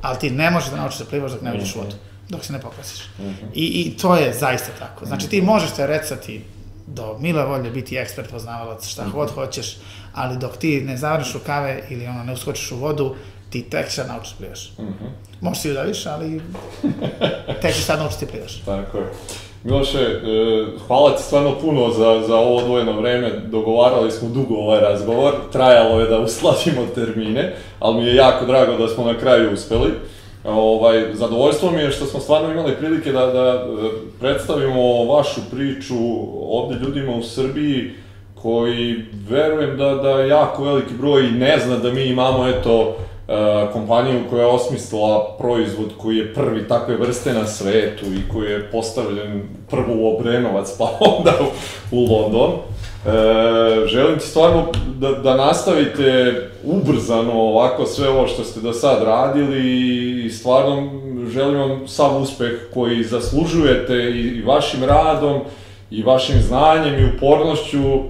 ali 0.02 0.20
ti 0.20 0.30
ne 0.30 0.52
možeš 0.52 0.70
da 0.70 0.78
naučiš 0.78 1.00
da 1.00 1.06
plivaš 1.06 1.32
dok 1.32 1.42
ne 1.42 1.54
uđeš 1.54 1.76
u 1.76 1.80
vodu, 1.80 1.96
dok 2.30 2.46
se 2.46 2.54
ne 2.54 2.62
pokrasiš. 2.62 3.02
I, 3.54 3.66
I 3.66 3.98
to 3.98 4.16
je 4.16 4.34
zaista 4.34 4.72
tako. 4.80 5.06
Znači, 5.06 5.30
ti 5.30 5.42
možeš 5.42 5.72
teoretisati 5.72 6.46
do 6.88 7.18
mile 7.20 7.46
volje 7.46 7.72
biti 7.72 7.98
ekspert, 7.98 8.30
poznavalac, 8.30 8.88
šta 8.88 9.06
god 9.14 9.32
hoćeš, 9.32 9.78
ali 10.14 10.38
dok 10.38 10.58
ti 10.58 10.82
ne 10.82 10.98
zavrniš 10.98 11.34
rukave 11.34 11.84
ili 11.90 12.08
ono, 12.08 12.24
ne 12.24 12.34
uskočiš 12.34 12.72
u 12.72 12.78
vodu, 12.78 13.16
ti 13.52 13.70
tek 13.70 13.92
sad 13.92 14.08
naučiš 14.08 14.32
da 14.32 14.38
plivaš. 14.38 14.72
Možeš 15.42 15.62
si 15.62 15.72
udaviš, 15.72 16.06
ali 16.06 16.42
tek 17.62 17.74
sad 17.76 18.00
naučiti 18.00 18.26
da 18.26 18.32
plivaš. 18.32 18.62
Tako 18.66 18.98
je. 18.98 19.04
Miloše, 19.64 20.00
e, 20.00 20.20
hvala 20.88 21.16
ti 21.16 21.24
stvarno 21.24 21.60
puno 21.62 21.90
za, 21.90 22.24
za 22.28 22.36
ovo 22.36 22.58
odvojeno 22.58 23.02
vreme. 23.02 23.32
Dogovarali 23.46 24.12
smo 24.12 24.30
dugo 24.30 24.56
ovaj 24.56 24.80
razgovor, 24.80 25.34
trajalo 25.52 26.00
je 26.00 26.08
da 26.08 26.20
uskladimo 26.20 26.86
termine, 26.96 27.56
ali 27.80 28.02
mi 28.02 28.08
je 28.08 28.16
jako 28.16 28.46
drago 28.46 28.78
da 28.78 28.88
smo 28.88 29.06
na 29.06 29.18
kraju 29.18 29.54
uspeli. 29.54 29.92
Ovaj, 30.44 31.06
zadovoljstvo 31.14 31.72
mi 31.72 31.80
je 31.80 31.92
što 31.92 32.06
smo 32.06 32.20
stvarno 32.20 32.52
imali 32.52 32.76
prilike 32.76 33.12
da, 33.12 33.26
da 33.26 33.48
e, 33.50 33.90
predstavimo 34.20 35.04
vašu 35.04 35.42
priču 35.52 35.96
ovde 36.50 36.76
ljudima 36.86 37.16
u 37.16 37.24
Srbiji 37.24 37.92
koji 38.42 39.06
verujem 39.30 39.78
da, 39.78 39.96
da 39.96 40.10
jako 40.10 40.64
veliki 40.64 40.94
broj 40.94 41.24
ne 41.24 41.60
zna 41.60 41.78
da 41.78 41.94
mi 41.94 42.04
imamo 42.04 42.48
eto 42.48 42.98
kompaniju 43.74 44.20
koja 44.30 44.42
je 44.42 44.48
osmislila 44.48 45.36
proizvod 45.40 45.90
koji 45.98 46.18
je 46.18 46.34
prvi 46.34 46.68
takve 46.68 46.96
vrste 46.96 47.34
na 47.34 47.48
svetu 47.48 48.06
i 48.06 48.32
koji 48.34 48.52
je 48.52 48.72
postavljen 48.72 49.42
prvo 49.70 49.94
u 49.96 50.16
Obrenovac 50.16 50.72
pa 50.80 50.98
onda 51.00 51.34
u, 51.92 52.00
London. 52.14 52.52
E, 52.52 53.88
želim 53.88 54.20
ti 54.20 54.26
stvarno 54.26 54.68
da, 55.00 55.12
da 55.12 55.36
nastavite 55.36 56.36
ubrzano 56.64 57.34
ovako 57.34 57.86
sve 57.86 58.10
ovo 58.10 58.28
što 58.28 58.44
ste 58.44 58.60
do 58.60 58.74
sad 58.74 59.04
radili 59.04 60.26
i 60.26 60.30
stvarno 60.30 60.90
želim 61.34 61.60
vam 61.60 61.88
sav 61.88 62.22
uspeh 62.22 62.52
koji 62.74 63.04
zaslužujete 63.04 63.94
i, 63.94 64.38
i 64.38 64.42
vašim 64.42 64.84
radom 64.84 65.40
i 65.92 66.04
vašim 66.04 66.42
znanjem 66.42 67.00
i 67.00 67.10
upornošću 67.16 67.80
e, 67.80 68.02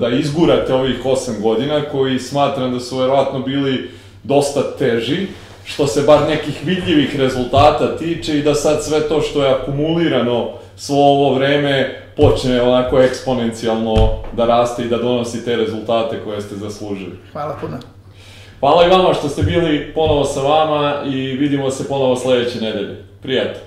da 0.00 0.08
izgurate 0.08 0.74
ovih 0.74 1.04
8 1.04 1.42
godina 1.42 1.80
koji 1.92 2.18
smatram 2.18 2.72
da 2.72 2.80
su 2.80 2.98
verovatno 2.98 3.40
bili 3.40 3.90
dosta 4.26 4.62
teži 4.78 5.26
što 5.64 5.86
se 5.86 6.02
bar 6.02 6.20
nekih 6.28 6.60
vidljivih 6.64 7.20
rezultata 7.20 7.96
tiče 7.96 8.38
i 8.38 8.42
da 8.42 8.54
sad 8.54 8.84
sve 8.84 9.08
to 9.08 9.20
što 9.20 9.44
je 9.44 9.50
akumulirano 9.50 10.50
svo 10.76 10.96
ovo 10.96 11.34
vreme 11.34 12.02
počne 12.16 12.62
onako 12.62 13.00
eksponencijalno 13.00 14.22
da 14.32 14.46
raste 14.46 14.82
i 14.82 14.88
da 14.88 14.98
donosi 14.98 15.44
te 15.44 15.56
rezultate 15.56 16.20
koje 16.24 16.40
ste 16.40 16.56
zaslužili. 16.56 17.18
Hvala 17.32 17.56
puno. 17.60 17.78
Hvala 18.60 18.86
i 18.86 18.90
vama 18.90 19.14
što 19.14 19.28
ste 19.28 19.42
bili 19.42 19.92
ponovo 19.94 20.24
sa 20.24 20.40
vama 20.40 21.02
i 21.06 21.16
vidimo 21.16 21.70
se 21.70 21.88
ponovo 21.88 22.16
sledeće 22.16 22.60
nedelje. 22.60 23.04
Prijatno. 23.22 23.60